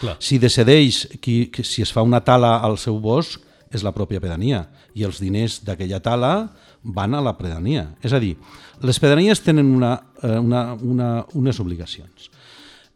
Clar. 0.00 0.16
Si 0.18 0.38
decideix 0.38 1.08
qui, 1.20 1.46
que 1.50 1.62
si 1.62 1.82
es 1.82 1.92
fa 1.92 2.02
una 2.02 2.20
tala 2.20 2.56
al 2.58 2.78
seu 2.78 2.98
bosc, 2.98 3.40
és 3.72 3.82
la 3.82 3.92
pròpia 3.92 4.20
pedania 4.20 4.68
i 4.94 5.02
els 5.04 5.18
diners 5.18 5.62
d'aquella 5.64 6.00
tala 6.00 6.52
van 6.82 7.14
a 7.14 7.20
la 7.22 7.32
pedania. 7.38 7.94
És 8.02 8.12
a 8.12 8.18
dir, 8.20 8.36
les 8.82 8.98
pedanies 9.00 9.40
tenen 9.40 9.66
una, 9.74 10.02
eh, 10.22 10.38
una, 10.38 10.74
una, 10.74 11.26
unes 11.32 11.58
obligacions. 11.60 12.30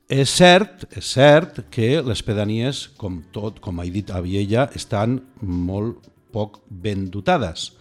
És 0.06 0.30
cert, 0.30 0.84
és 0.94 1.02
cert 1.02 1.64
que 1.74 1.96
les 2.06 2.20
pedanies, 2.22 2.84
com 2.94 3.24
tot, 3.34 3.56
com 3.58 3.80
he 3.82 3.88
dit 3.90 4.10
a 4.14 4.20
Viella, 4.22 4.68
estan 4.78 5.16
molt 5.42 6.04
poc 6.30 6.60
ben 6.70 7.08
dotades 7.10 7.72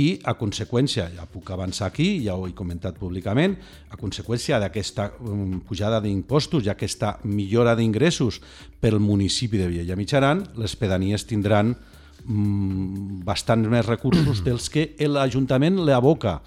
i 0.00 0.20
a 0.24 0.32
conseqüència, 0.38 1.10
ja 1.12 1.26
puc 1.28 1.50
avançar 1.52 1.90
aquí, 1.90 2.22
ja 2.24 2.36
ho 2.38 2.46
he 2.46 2.54
comentat 2.56 2.96
públicament, 2.96 3.58
a 3.90 3.98
conseqüència 4.00 4.60
d'aquesta 4.62 5.10
um, 5.20 5.58
pujada 5.66 5.98
d'impostos 6.00 6.64
i 6.64 6.70
aquesta 6.72 7.18
millora 7.24 7.74
d'ingressos 7.76 8.38
pel 8.80 8.96
municipi 9.02 9.60
de 9.60 9.66
Viella 9.68 9.98
Mitjaran, 9.98 10.44
les 10.56 10.76
pedanies 10.80 11.26
tindran 11.28 11.74
mm, 11.74 13.20
bastants 13.26 13.68
més 13.68 13.84
recursos 13.84 14.40
dels 14.46 14.70
que 14.72 14.94
l'Ajuntament 15.10 15.82
le 15.84 15.92
aboca, 15.92 16.38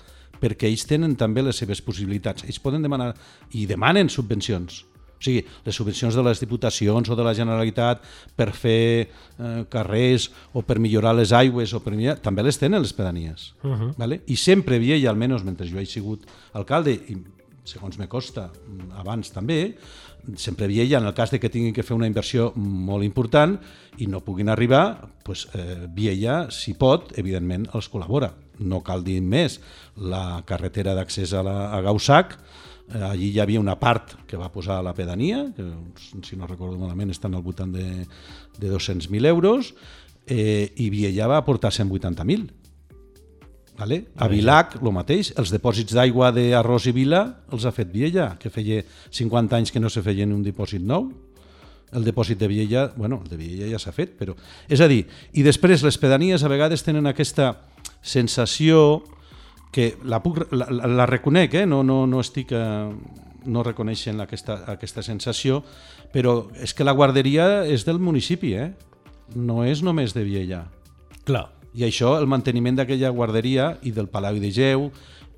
perquè 0.42 0.72
ells 0.72 0.88
tenen 0.90 1.14
també 1.20 1.44
les 1.46 1.62
seves 1.62 1.84
possibilitats. 1.86 2.48
Ells 2.48 2.60
poden 2.64 2.82
demanar 2.82 3.12
i 3.54 3.68
demanen 3.70 4.10
subvencions. 4.10 4.82
O 5.24 5.26
sigui, 5.26 5.46
les 5.64 5.76
subvencions 5.80 6.16
de 6.20 6.24
les 6.28 6.42
diputacions 6.44 7.08
o 7.08 7.16
de 7.16 7.24
la 7.24 7.32
Generalitat 7.38 8.04
per 8.36 8.50
fer 8.52 9.08
eh, 9.08 9.64
carrers 9.72 10.28
o 10.52 10.66
per 10.68 10.82
millorar 10.84 11.16
les 11.16 11.32
aigües 11.32 11.72
o 11.72 11.80
per 11.80 11.96
millorar, 11.96 12.20
també 12.20 12.44
les 12.44 12.60
tenen 12.60 12.84
les 12.84 12.92
pedanies. 12.92 13.54
Uh 13.64 13.72
-huh. 13.72 13.94
vale? 13.98 14.22
I 14.28 14.36
sempre 14.36 14.76
havia, 14.76 14.98
i 14.98 15.08
almenys 15.08 15.44
mentre 15.44 15.68
jo 15.68 15.80
he 15.80 15.86
sigut 15.86 16.28
alcalde, 16.52 16.92
i 16.92 17.18
segons 17.64 17.98
me 17.98 18.08
costa 18.08 18.52
mm, 18.52 18.92
abans 19.00 19.32
també, 19.32 19.78
sempre 20.36 20.66
havia, 20.66 20.98
en 20.98 21.06
el 21.06 21.14
cas 21.14 21.32
de 21.32 21.40
que 21.40 21.50
tinguin 21.50 21.74
que 21.74 21.84
fer 21.84 21.96
una 21.96 22.08
inversió 22.08 22.52
molt 22.56 23.04
important 23.04 23.58
i 24.00 24.08
no 24.08 24.24
puguin 24.24 24.50
arribar, 24.50 25.10
pues, 25.24 25.48
eh, 25.54 25.88
Viella, 25.90 26.50
si 26.52 26.74
pot, 26.74 27.12
evidentment 27.18 27.68
els 27.74 27.90
col·labora. 27.92 28.34
No 28.60 28.82
cal 28.84 29.04
dir 29.04 29.22
més, 29.22 29.60
la 29.98 30.44
carretera 30.46 30.94
d'accés 30.96 31.34
a, 31.34 31.44
la, 31.44 31.72
a 31.74 31.82
Gaussac, 31.82 32.38
allí 32.92 33.32
hi 33.32 33.40
havia 33.40 33.62
una 33.62 33.78
part 33.80 34.16
que 34.28 34.38
va 34.38 34.52
posar 34.52 34.82
la 34.84 34.94
pedania, 34.94 35.46
que 35.56 35.66
si 36.24 36.36
no 36.36 36.48
recordo 36.48 36.78
malament 36.78 37.14
estan 37.14 37.36
al 37.36 37.44
voltant 37.44 37.72
de, 37.74 38.06
de 38.60 38.72
200.000 38.72 39.26
euros, 39.28 39.74
eh, 40.28 40.72
i 40.76 40.90
Viella 40.90 41.28
va 41.28 41.38
aportar 41.38 41.72
180.000. 41.72 42.52
Vale? 43.78 44.04
A 44.22 44.28
Vilac, 44.30 44.76
el 44.78 44.92
mateix, 44.94 45.32
els 45.40 45.50
dipòsits 45.52 45.96
d'aigua 45.98 46.30
d'Arròs 46.36 46.86
i 46.92 46.94
Vila 46.94 47.24
els 47.52 47.66
ha 47.66 47.74
fet 47.74 47.90
Viella, 47.90 48.36
que 48.40 48.52
feia 48.54 48.84
50 49.10 49.58
anys 49.58 49.74
que 49.74 49.82
no 49.82 49.90
se 49.90 50.04
feien 50.06 50.34
un 50.34 50.44
dipòsit 50.46 50.84
nou. 50.86 51.10
El 51.94 52.06
dipòsit 52.06 52.38
de 52.38 52.50
Viella, 52.50 52.88
bueno, 52.96 53.22
el 53.24 53.30
de 53.30 53.38
Viella 53.38 53.72
ja 53.72 53.82
s'ha 53.82 53.94
fet, 53.94 54.14
però... 54.18 54.36
És 54.70 54.82
a 54.82 54.88
dir, 54.90 55.04
i 55.34 55.46
després 55.46 55.84
les 55.86 55.98
pedanies 55.98 56.46
a 56.46 56.50
vegades 56.50 56.86
tenen 56.86 57.10
aquesta 57.10 57.56
sensació 58.02 59.02
que 59.74 59.96
la, 60.06 60.22
puc, 60.24 60.44
la, 60.54 60.70
la, 60.70 60.88
la 61.02 61.10
reconec, 61.10 61.60
eh? 61.64 61.68
no, 61.68 61.84
no, 61.84 62.06
no 62.08 62.24
estic... 62.24 62.54
Eh, 62.56 63.22
no 63.44 63.60
reconeixen 63.60 64.22
aquesta, 64.24 64.62
aquesta 64.72 65.02
sensació, 65.04 65.58
però 66.14 66.46
és 66.64 66.72
que 66.72 66.86
la 66.88 66.94
guarderia 66.96 67.66
és 67.68 67.84
del 67.84 68.00
municipi, 68.00 68.54
eh? 68.56 68.70
no 69.36 69.64
és 69.68 69.82
només 69.84 70.14
de 70.16 70.24
Viella. 70.24 70.62
Clar. 71.28 71.50
I 71.74 71.88
això, 71.88 72.12
el 72.22 72.28
manteniment 72.30 72.78
d'aquella 72.78 73.10
guarderia 73.10 73.80
i 73.82 73.92
del 73.92 74.06
Palau 74.06 74.38
de 74.38 74.52
Geu 74.54 74.92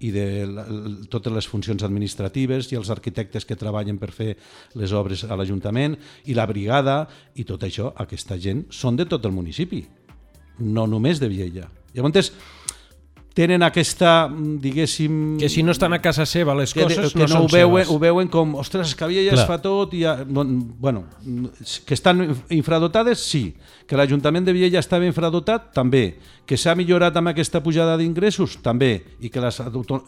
i 0.04 0.10
de 0.12 0.44
la, 0.50 0.66
totes 1.08 1.32
les 1.32 1.48
funcions 1.48 1.86
administratives 1.88 2.68
i 2.74 2.76
els 2.76 2.92
arquitectes 2.92 3.48
que 3.48 3.56
treballen 3.56 3.96
per 4.02 4.12
fer 4.12 4.34
les 4.76 4.92
obres 4.92 5.24
a 5.24 5.38
l'Ajuntament 5.40 5.96
i 6.28 6.36
la 6.36 6.48
brigada 6.50 7.06
i 7.40 7.48
tot 7.48 7.64
això, 7.64 7.94
aquesta 7.96 8.36
gent 8.36 8.66
són 8.68 9.00
de 9.00 9.08
tot 9.08 9.24
el 9.24 9.32
municipi, 9.32 9.86
no 10.60 10.84
només 10.92 11.24
de 11.24 11.32
Viella. 11.32 11.70
Llavors, 11.96 12.34
tenen 13.36 13.66
aquesta, 13.68 14.30
diguéssim... 14.32 15.36
Que 15.42 15.50
si 15.52 15.62
no 15.62 15.74
estan 15.76 15.94
a 15.94 16.00
casa 16.00 16.24
seva 16.30 16.56
les 16.56 16.72
que, 16.74 16.86
coses 16.86 17.12
que 17.12 17.20
no, 17.20 17.28
no, 17.28 17.34
són 17.34 17.44
ho, 17.44 17.52
veuen, 17.52 17.84
seves. 17.84 17.92
ho 17.92 18.00
veuen 18.00 18.32
com, 18.32 18.56
ostres, 18.62 18.96
que 18.96 19.10
Viella 19.12 19.34
ja 19.34 19.36
Clar. 19.36 19.44
es 19.44 19.50
fa 19.52 19.58
tot 19.64 19.94
i 19.94 20.06
ja, 20.06 20.16
bueno, 20.24 21.04
que 21.86 21.98
estan 21.98 22.24
infradotades, 22.56 23.20
sí. 23.20 23.50
Que 23.86 23.98
l'Ajuntament 24.00 24.46
de 24.48 24.54
Viella 24.56 24.80
està 24.82 24.98
ben 24.98 25.12
infradotat, 25.12 25.68
també. 25.76 26.16
Que 26.50 26.58
s'ha 26.58 26.74
millorat 26.78 27.14
amb 27.20 27.30
aquesta 27.30 27.62
pujada 27.62 27.98
d'ingressos, 28.00 28.56
també. 28.66 29.04
I 29.22 29.30
que 29.30 29.42
les, 29.44 29.60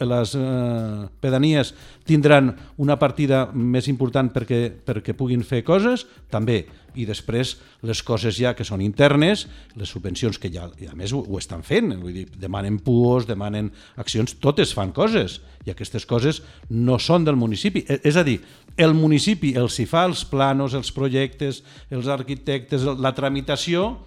les 0.01 0.33
eh, 0.33 1.05
pedanies 1.21 1.75
tindran 2.07 2.55
una 2.81 2.97
partida 2.97 3.43
més 3.53 3.87
important 3.87 4.31
perquè, 4.33 4.63
perquè 4.85 5.13
puguin 5.13 5.43
fer 5.45 5.61
coses, 5.67 6.07
també. 6.33 6.63
I 6.97 7.05
després 7.05 7.53
les 7.85 8.01
coses 8.01 8.33
ja 8.41 8.55
que 8.57 8.65
són 8.65 8.81
internes, 8.81 9.45
les 9.77 9.89
subvencions 9.93 10.39
que 10.41 10.49
ja, 10.49 10.65
i 10.81 10.89
a 10.89 10.95
més 10.97 11.13
ho, 11.13 11.21
ho 11.21 11.37
estan 11.37 11.61
fent, 11.61 11.93
vull 12.01 12.15
dir, 12.15 12.25
demanen 12.41 12.79
puos, 12.81 13.27
demanen 13.29 13.69
accions, 14.01 14.33
totes 14.41 14.73
fan 14.73 14.89
coses 14.97 15.37
i 15.67 15.69
aquestes 15.75 16.07
coses 16.09 16.41
no 16.73 16.97
són 16.97 17.27
del 17.27 17.37
municipi. 17.37 17.85
E- 17.85 18.01
És 18.09 18.17
a 18.17 18.23
dir, 18.25 18.39
el 18.77 18.93
municipi 18.93 19.53
els 19.57 19.79
hi 19.81 19.85
fa 19.89 20.05
els 20.05 20.23
planos, 20.29 20.75
els 20.77 20.91
projectes, 20.93 21.63
els 21.89 22.07
arquitectes, 22.07 22.83
la 22.97 23.13
tramitació, 23.17 24.03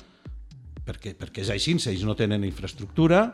perquè, 0.87 1.15
perquè 1.19 1.43
és 1.45 1.51
així, 1.51 1.75
ells 1.91 2.05
no 2.07 2.15
tenen 2.19 2.45
infraestructura, 2.47 3.27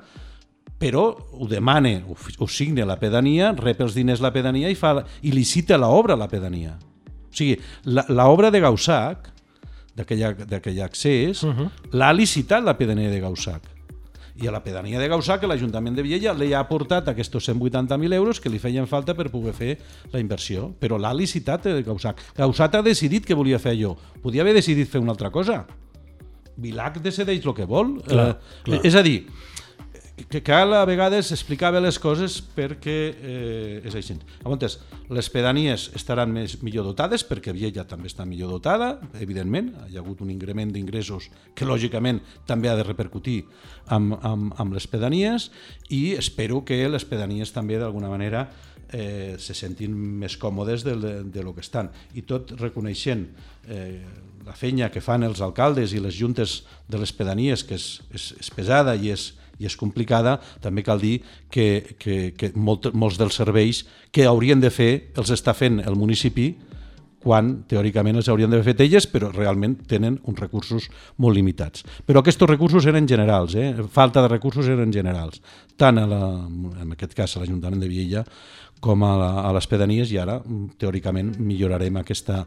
però 0.80 1.06
ho 1.32 1.46
demana, 1.48 1.94
ho, 2.08 2.16
ho 2.16 2.48
signa 2.48 2.84
la 2.84 2.98
pedania, 3.00 3.52
rep 3.56 3.80
els 3.84 3.94
diners 3.96 4.20
la 4.20 4.32
pedania 4.32 4.68
i, 4.72 4.74
fa, 4.76 4.98
i 5.22 5.32
licita 5.32 5.78
l'obra 5.80 6.16
a 6.16 6.20
la 6.20 6.28
pedania. 6.28 6.76
O 6.76 7.36
sigui, 7.36 7.56
la- 7.84 8.06
l'obra 8.08 8.50
de 8.50 8.60
Gaussac, 8.60 9.30
d'aquell 9.96 10.82
accés, 10.84 11.42
uh 11.42 11.52
-huh. 11.54 11.70
l'ha 11.92 12.12
licitat 12.12 12.64
la 12.64 12.76
pedania 12.76 13.10
de 13.10 13.20
Gaussac. 13.20 13.62
I 14.36 14.48
a 14.48 14.52
la 14.52 14.60
pedania 14.60 15.00
de 15.00 15.08
Gaussac, 15.08 15.46
l'Ajuntament 15.48 15.94
de 15.96 16.02
Viella 16.04 16.34
li 16.36 16.50
ha 16.52 16.60
aportat 16.60 17.08
aquests 17.08 17.38
180.000 17.48 18.18
euros 18.18 18.40
que 18.40 18.52
li 18.52 18.60
feien 18.60 18.88
falta 18.90 19.14
per 19.16 19.30
poder 19.32 19.54
fer 19.56 19.78
la 20.12 20.20
inversió, 20.20 20.68
però 20.80 20.98
l'ha 21.00 21.14
licitat 21.16 21.64
de 21.64 21.80
Gaussac. 21.86 22.20
Gaussac 22.36 22.76
ha 22.76 22.84
decidit 22.84 23.24
que 23.24 23.38
volia 23.38 23.58
fer 23.62 23.72
allò. 23.72 23.94
Podia 24.20 24.44
haver 24.44 24.52
decidit 24.58 24.92
fer 24.92 25.00
una 25.00 25.14
altra 25.16 25.32
cosa. 25.32 25.62
Vilac 26.56 27.00
decideix 27.04 27.44
el 27.44 27.56
que 27.56 27.64
vol. 27.68 27.96
Clar, 28.04 28.28
eh, 28.28 28.60
clar. 28.68 28.80
És 28.84 28.96
a 28.96 29.02
dir, 29.04 29.22
que 30.16 30.40
cal 30.42 30.72
a 30.72 30.84
vegades 30.88 31.28
explicar 31.34 31.74
bé 31.74 31.80
les 31.84 31.98
coses 32.00 32.38
perquè 32.40 32.96
eh, 33.12 33.84
és 33.84 33.94
així. 33.98 34.16
Llavors, 34.40 34.78
les 35.12 35.28
pedanies 35.30 35.90
estaran 35.98 36.32
més, 36.32 36.56
millor 36.64 36.88
dotades 36.88 37.24
perquè 37.28 37.52
Viella 37.52 37.84
també 37.88 38.08
està 38.08 38.24
millor 38.24 38.54
dotada, 38.56 38.94
evidentment, 39.20 39.74
hi 39.90 39.98
ha 39.98 40.00
hagut 40.00 40.22
un 40.24 40.32
increment 40.32 40.72
d'ingressos 40.72 41.28
que 41.54 41.68
lògicament 41.68 42.22
també 42.48 42.72
ha 42.72 42.78
de 42.78 42.86
repercutir 42.88 43.42
amb, 43.92 44.16
amb, 44.24 44.56
amb 44.56 44.78
les 44.78 44.88
pedanies 44.88 45.50
i 45.92 46.16
espero 46.16 46.64
que 46.64 46.80
les 46.88 47.04
pedanies 47.04 47.52
també 47.52 47.76
d'alguna 47.78 48.08
manera 48.08 48.46
eh, 48.92 49.36
se 49.38 49.54
sentin 49.54 49.92
més 49.92 50.36
còmodes 50.40 50.84
de, 50.86 50.96
de, 50.96 51.12
de 51.28 51.44
lo 51.44 51.52
que 51.54 51.64
estan. 51.64 51.90
I 52.16 52.24
tot 52.24 52.56
reconeixent 52.56 53.28
eh, 53.68 54.00
la 54.46 54.54
feina 54.56 54.88
que 54.94 55.02
fan 55.02 55.26
els 55.26 55.42
alcaldes 55.42 55.92
i 55.92 56.00
les 56.00 56.14
juntes 56.16 56.62
de 56.88 57.00
les 57.02 57.12
pedanies, 57.12 57.66
que 57.66 57.76
és, 57.76 57.98
és, 58.14 58.30
és 58.40 58.50
pesada 58.54 58.94
i 58.96 59.10
és, 59.12 59.32
i 59.58 59.68
és 59.68 59.76
complicada, 59.76 60.36
també 60.62 60.84
cal 60.86 61.00
dir 61.00 61.18
que, 61.50 61.96
que, 61.98 62.32
que 62.36 62.52
molt, 62.54 62.92
molts 62.94 63.18
dels 63.20 63.36
serveis 63.36 63.84
que 64.12 64.26
haurien 64.26 64.60
de 64.60 64.70
fer 64.70 64.90
els 65.16 65.32
està 65.34 65.54
fent 65.56 65.80
el 65.84 65.98
municipi 65.98 66.52
quan 67.26 67.48
teòricament 67.66 68.20
els 68.20 68.28
haurien 68.30 68.52
d'haver 68.52 68.68
fet 68.68 68.84
elles, 68.84 69.08
però 69.10 69.32
realment 69.32 69.74
tenen 69.90 70.20
uns 70.30 70.38
recursos 70.38 70.86
molt 71.22 71.34
limitats. 71.34 71.82
Però 72.06 72.22
aquests 72.22 72.46
recursos 72.46 72.86
eren 72.86 73.08
generals, 73.10 73.56
eh? 73.58 73.72
falta 73.90 74.22
de 74.22 74.30
recursos 74.30 74.68
eren 74.70 74.94
generals, 74.94 75.42
tant 75.76 75.98
a 75.98 76.06
la, 76.06 76.20
en 76.84 76.94
aquest 76.94 77.16
cas 77.18 77.34
a 77.34 77.42
l'Ajuntament 77.42 77.82
de 77.82 77.90
Viella 77.90 78.22
com 78.80 79.02
a, 79.02 79.12
la, 79.18 79.30
a 79.48 79.50
les 79.56 79.66
pedanies 79.70 80.12
i 80.12 80.20
ara, 80.20 80.38
teòricament, 80.78 81.34
millorarem 81.40 81.96
aquesta, 82.02 82.42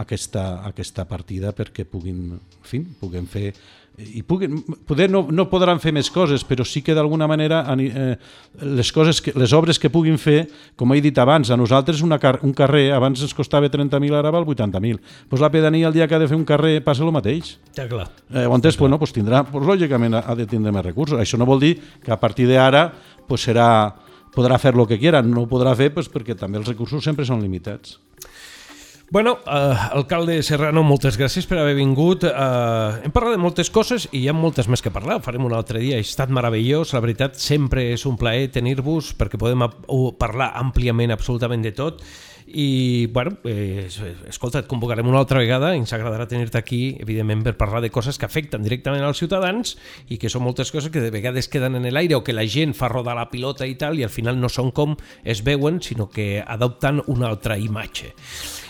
aquesta, 0.00 0.64
aquesta 0.70 1.04
partida 1.08 1.52
perquè 1.56 1.84
puguin, 1.88 2.34
en 2.34 2.68
fi, 2.68 2.82
puguem 3.00 3.28
fer 3.30 3.50
i 3.94 4.24
puguin, 4.26 4.58
poder 4.88 5.06
no, 5.10 5.20
no 5.30 5.44
podran 5.46 5.78
fer 5.78 5.92
més 5.94 6.08
coses, 6.10 6.42
però 6.46 6.64
sí 6.66 6.80
que 6.82 6.96
d'alguna 6.96 7.28
manera 7.30 7.60
eh, 7.78 8.16
les, 8.66 8.90
coses 8.92 9.20
que, 9.22 9.30
les 9.38 9.52
obres 9.54 9.78
que 9.78 9.90
puguin 9.92 10.18
fer, 10.18 10.48
com 10.74 10.90
he 10.90 11.00
dit 11.04 11.18
abans, 11.22 11.50
a 11.50 11.58
nosaltres 11.58 12.02
una 12.02 12.18
car 12.18 12.40
un 12.42 12.50
carrer 12.56 12.88
abans 12.96 13.22
ens 13.22 13.34
costava 13.36 13.70
30.000, 13.70 14.16
ara 14.18 14.32
val 14.34 14.46
80.000. 14.50 14.98
Pues 15.30 15.42
la 15.42 15.52
pedania 15.54 15.86
el 15.86 15.94
dia 15.94 16.08
que 16.08 16.16
ha 16.16 16.22
de 16.22 16.26
fer 16.26 16.38
un 16.38 16.46
carrer 16.48 16.80
passa 16.82 17.06
el 17.06 17.14
mateix. 17.14 17.54
Ja, 17.76 17.86
clar. 17.86 18.08
Eh, 18.32 18.48
on 18.50 18.64
és, 18.64 18.74
pues, 18.74 18.90
no, 18.90 18.98
pues 18.98 19.14
tindrà, 19.14 19.44
pues, 19.46 19.62
lògicament 19.62 20.18
ha 20.18 20.34
de 20.34 20.48
tindre 20.50 20.74
més 20.74 20.84
recursos. 20.84 21.20
Això 21.20 21.38
no 21.38 21.46
vol 21.46 21.62
dir 21.62 21.76
que 22.02 22.10
a 22.10 22.18
partir 22.18 22.48
d'ara 22.50 22.88
pues, 23.28 23.46
serà, 23.46 23.94
podrà 24.34 24.58
fer 24.60 24.74
el 24.74 24.86
que 24.90 24.98
quiera, 24.98 25.22
no 25.22 25.44
ho 25.44 25.50
podrà 25.50 25.74
fer 25.78 25.92
pues, 25.94 26.10
perquè 26.12 26.36
també 26.38 26.60
els 26.60 26.68
recursos 26.68 27.04
sempre 27.04 27.26
són 27.26 27.42
limitats. 27.42 27.98
Bueno, 29.10 29.38
eh, 29.46 29.76
alcalde 29.92 30.42
Serrano, 30.42 30.82
moltes 30.82 31.18
gràcies 31.20 31.46
per 31.46 31.58
haver 31.60 31.76
vingut. 31.76 32.24
Eh, 32.24 33.04
hem 33.04 33.12
parlat 33.14 33.36
de 33.36 33.42
moltes 33.42 33.68
coses 33.70 34.08
i 34.10 34.24
hi 34.24 34.28
ha 34.28 34.34
moltes 34.34 34.66
més 34.66 34.82
que 34.82 34.90
parlar. 34.90 35.18
Ho 35.20 35.22
farem 35.22 35.44
un 35.44 35.54
altre 35.54 35.78
dia. 35.78 36.00
Ha 36.00 36.02
estat 36.02 36.32
meravellós. 36.34 36.94
La 36.96 37.02
veritat, 37.04 37.36
sempre 37.38 37.84
és 37.92 38.06
un 38.10 38.16
plaer 38.18 38.48
tenir-vos 38.56 39.12
perquè 39.14 39.38
podem 39.38 39.66
parlar 40.18 40.50
àmpliament 40.58 41.14
absolutament 41.14 41.62
de 41.62 41.74
tot. 41.76 42.02
I, 42.54 43.06
bueno, 43.10 43.36
eh, 43.44 43.88
escolta, 44.28 44.60
et 44.62 44.68
convocarem 44.70 45.08
una 45.10 45.18
altra 45.18 45.40
vegada. 45.42 45.72
Ens 45.74 45.90
agradarà 45.96 46.28
tenir-te 46.30 46.60
aquí, 46.60 46.96
evidentment, 47.02 47.42
per 47.42 47.56
parlar 47.58 47.82
de 47.82 47.90
coses 47.90 48.18
que 48.18 48.28
afecten 48.28 48.62
directament 48.62 49.02
als 49.02 49.18
ciutadans 49.18 49.74
i 50.06 50.20
que 50.22 50.30
són 50.30 50.46
moltes 50.46 50.70
coses 50.70 50.92
que 50.94 51.02
de 51.02 51.10
vegades 51.10 51.50
queden 51.50 51.80
en 51.80 51.90
l'aire 51.90 52.14
o 52.14 52.22
que 52.22 52.36
la 52.36 52.46
gent 52.46 52.76
fa 52.78 52.92
rodar 52.92 53.18
la 53.18 53.26
pilota 53.32 53.66
i 53.66 53.74
tal 53.74 53.98
i 53.98 54.06
al 54.06 54.14
final 54.14 54.38
no 54.38 54.48
són 54.48 54.70
com 54.70 54.94
es 55.24 55.42
veuen, 55.42 55.82
sinó 55.82 56.06
que 56.06 56.38
adopten 56.46 57.02
una 57.10 57.32
altra 57.34 57.58
imatge 57.58 58.14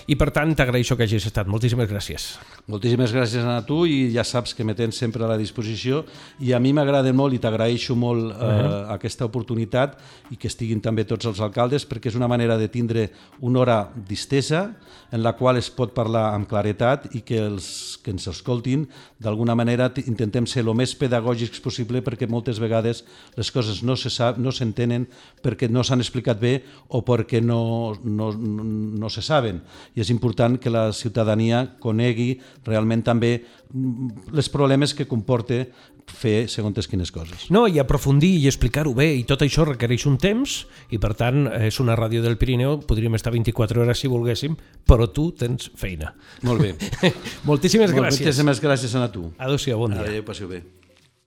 i 0.07 0.17
per 0.21 0.31
tant 0.35 0.53
t'agraeixo 0.57 0.97
que 0.99 1.07
hagis 1.07 1.25
estat. 1.29 1.49
Moltíssimes 1.51 1.89
gràcies. 1.89 2.27
Moltíssimes 2.71 3.13
gràcies 3.15 3.45
a 3.49 3.59
tu 3.67 3.85
i 3.89 4.11
ja 4.15 4.25
saps 4.25 4.55
que 4.57 4.65
me 4.65 4.75
tens 4.77 4.99
sempre 5.01 5.25
a 5.25 5.31
la 5.31 5.39
disposició 5.41 6.03
i 6.45 6.53
a 6.53 6.61
mi 6.61 6.75
m'agrada 6.77 7.13
molt 7.13 7.37
i 7.37 7.41
t'agraeixo 7.41 7.97
molt 7.97 8.33
eh, 8.33 8.35
uh 8.35 8.51
-huh. 8.51 8.95
aquesta 8.95 9.25
oportunitat 9.25 9.99
i 10.31 10.37
que 10.37 10.49
estiguin 10.49 10.81
també 10.81 11.05
tots 11.05 11.27
els 11.27 11.41
alcaldes 11.41 11.89
perquè 11.89 12.09
és 12.09 12.17
una 12.17 12.29
manera 12.29 12.57
de 12.57 12.69
tindre 12.69 13.11
una 13.41 13.61
hora 13.61 13.91
distesa 14.09 14.77
en 15.11 15.23
la 15.23 15.35
qual 15.37 15.57
es 15.57 15.71
pot 15.71 15.95
parlar 15.95 16.35
amb 16.35 16.49
claretat 16.49 17.15
i 17.15 17.21
que 17.21 17.39
els 17.39 17.99
que 18.03 18.11
ens 18.11 18.27
escoltin 18.27 18.89
d'alguna 19.25 19.57
manera 19.57 19.89
intentem 20.05 20.47
ser 20.47 20.63
el 20.63 20.73
més 20.77 20.95
pedagògics 20.99 21.63
possible 21.65 22.03
perquè 22.05 22.29
moltes 22.31 22.61
vegades 22.63 23.03
les 23.39 23.51
coses 23.55 23.83
no 23.83 23.97
se 23.97 24.13
sap, 24.13 24.39
no 24.39 24.53
s'entenen 24.53 25.07
perquè 25.43 25.71
no 25.71 25.83
s'han 25.83 26.05
explicat 26.05 26.41
bé 26.41 26.55
o 26.89 27.03
perquè 27.07 27.41
no, 27.43 27.95
no, 28.05 28.31
no 28.33 29.11
se 29.11 29.25
saben. 29.25 29.63
I 29.97 30.05
és 30.05 30.13
important 30.13 30.59
que 30.61 30.73
la 30.73 30.91
ciutadania 30.93 31.65
conegui 31.81 32.35
realment 32.67 33.05
també 33.07 33.35
mm, 33.41 34.31
les 34.37 34.49
problemes 34.53 34.95
que 34.95 35.09
comporta 35.09 35.65
fer 36.11 36.47
segons 36.53 36.89
quines 36.91 37.13
coses. 37.15 37.49
No, 37.55 37.65
i 37.69 37.81
aprofundir 37.83 38.33
i 38.41 38.47
explicar-ho 38.51 38.95
bé, 38.97 39.11
i 39.17 39.25
tot 39.29 39.45
això 39.47 39.67
requereix 39.69 40.07
un 40.11 40.19
temps, 40.21 40.61
i 40.91 41.01
per 41.03 41.15
tant 41.19 41.49
és 41.49 41.81
una 41.83 41.97
ràdio 41.99 42.23
del 42.25 42.39
Pirineu, 42.41 42.79
podríem 42.89 43.17
estar 43.19 43.33
24 43.35 43.85
hores 43.85 44.05
si 44.05 44.11
volguéssim, 44.11 44.57
però 44.87 45.09
tu 45.13 45.31
tens 45.39 45.71
feina. 45.81 46.15
Molt 46.47 46.65
bé. 46.65 46.75
Moltíssimes 47.49 47.93
gràcies. 47.93 48.25
Moltíssimes 48.25 48.65
gràcies 48.65 48.97
a 48.99 49.11
tu. 49.13 49.31
Adéu-siau, 49.39 49.85
bon 49.87 49.97
dia. 49.97 50.07
Adéu, 50.07 50.27
passeu 50.27 50.51
bé. 50.51 50.65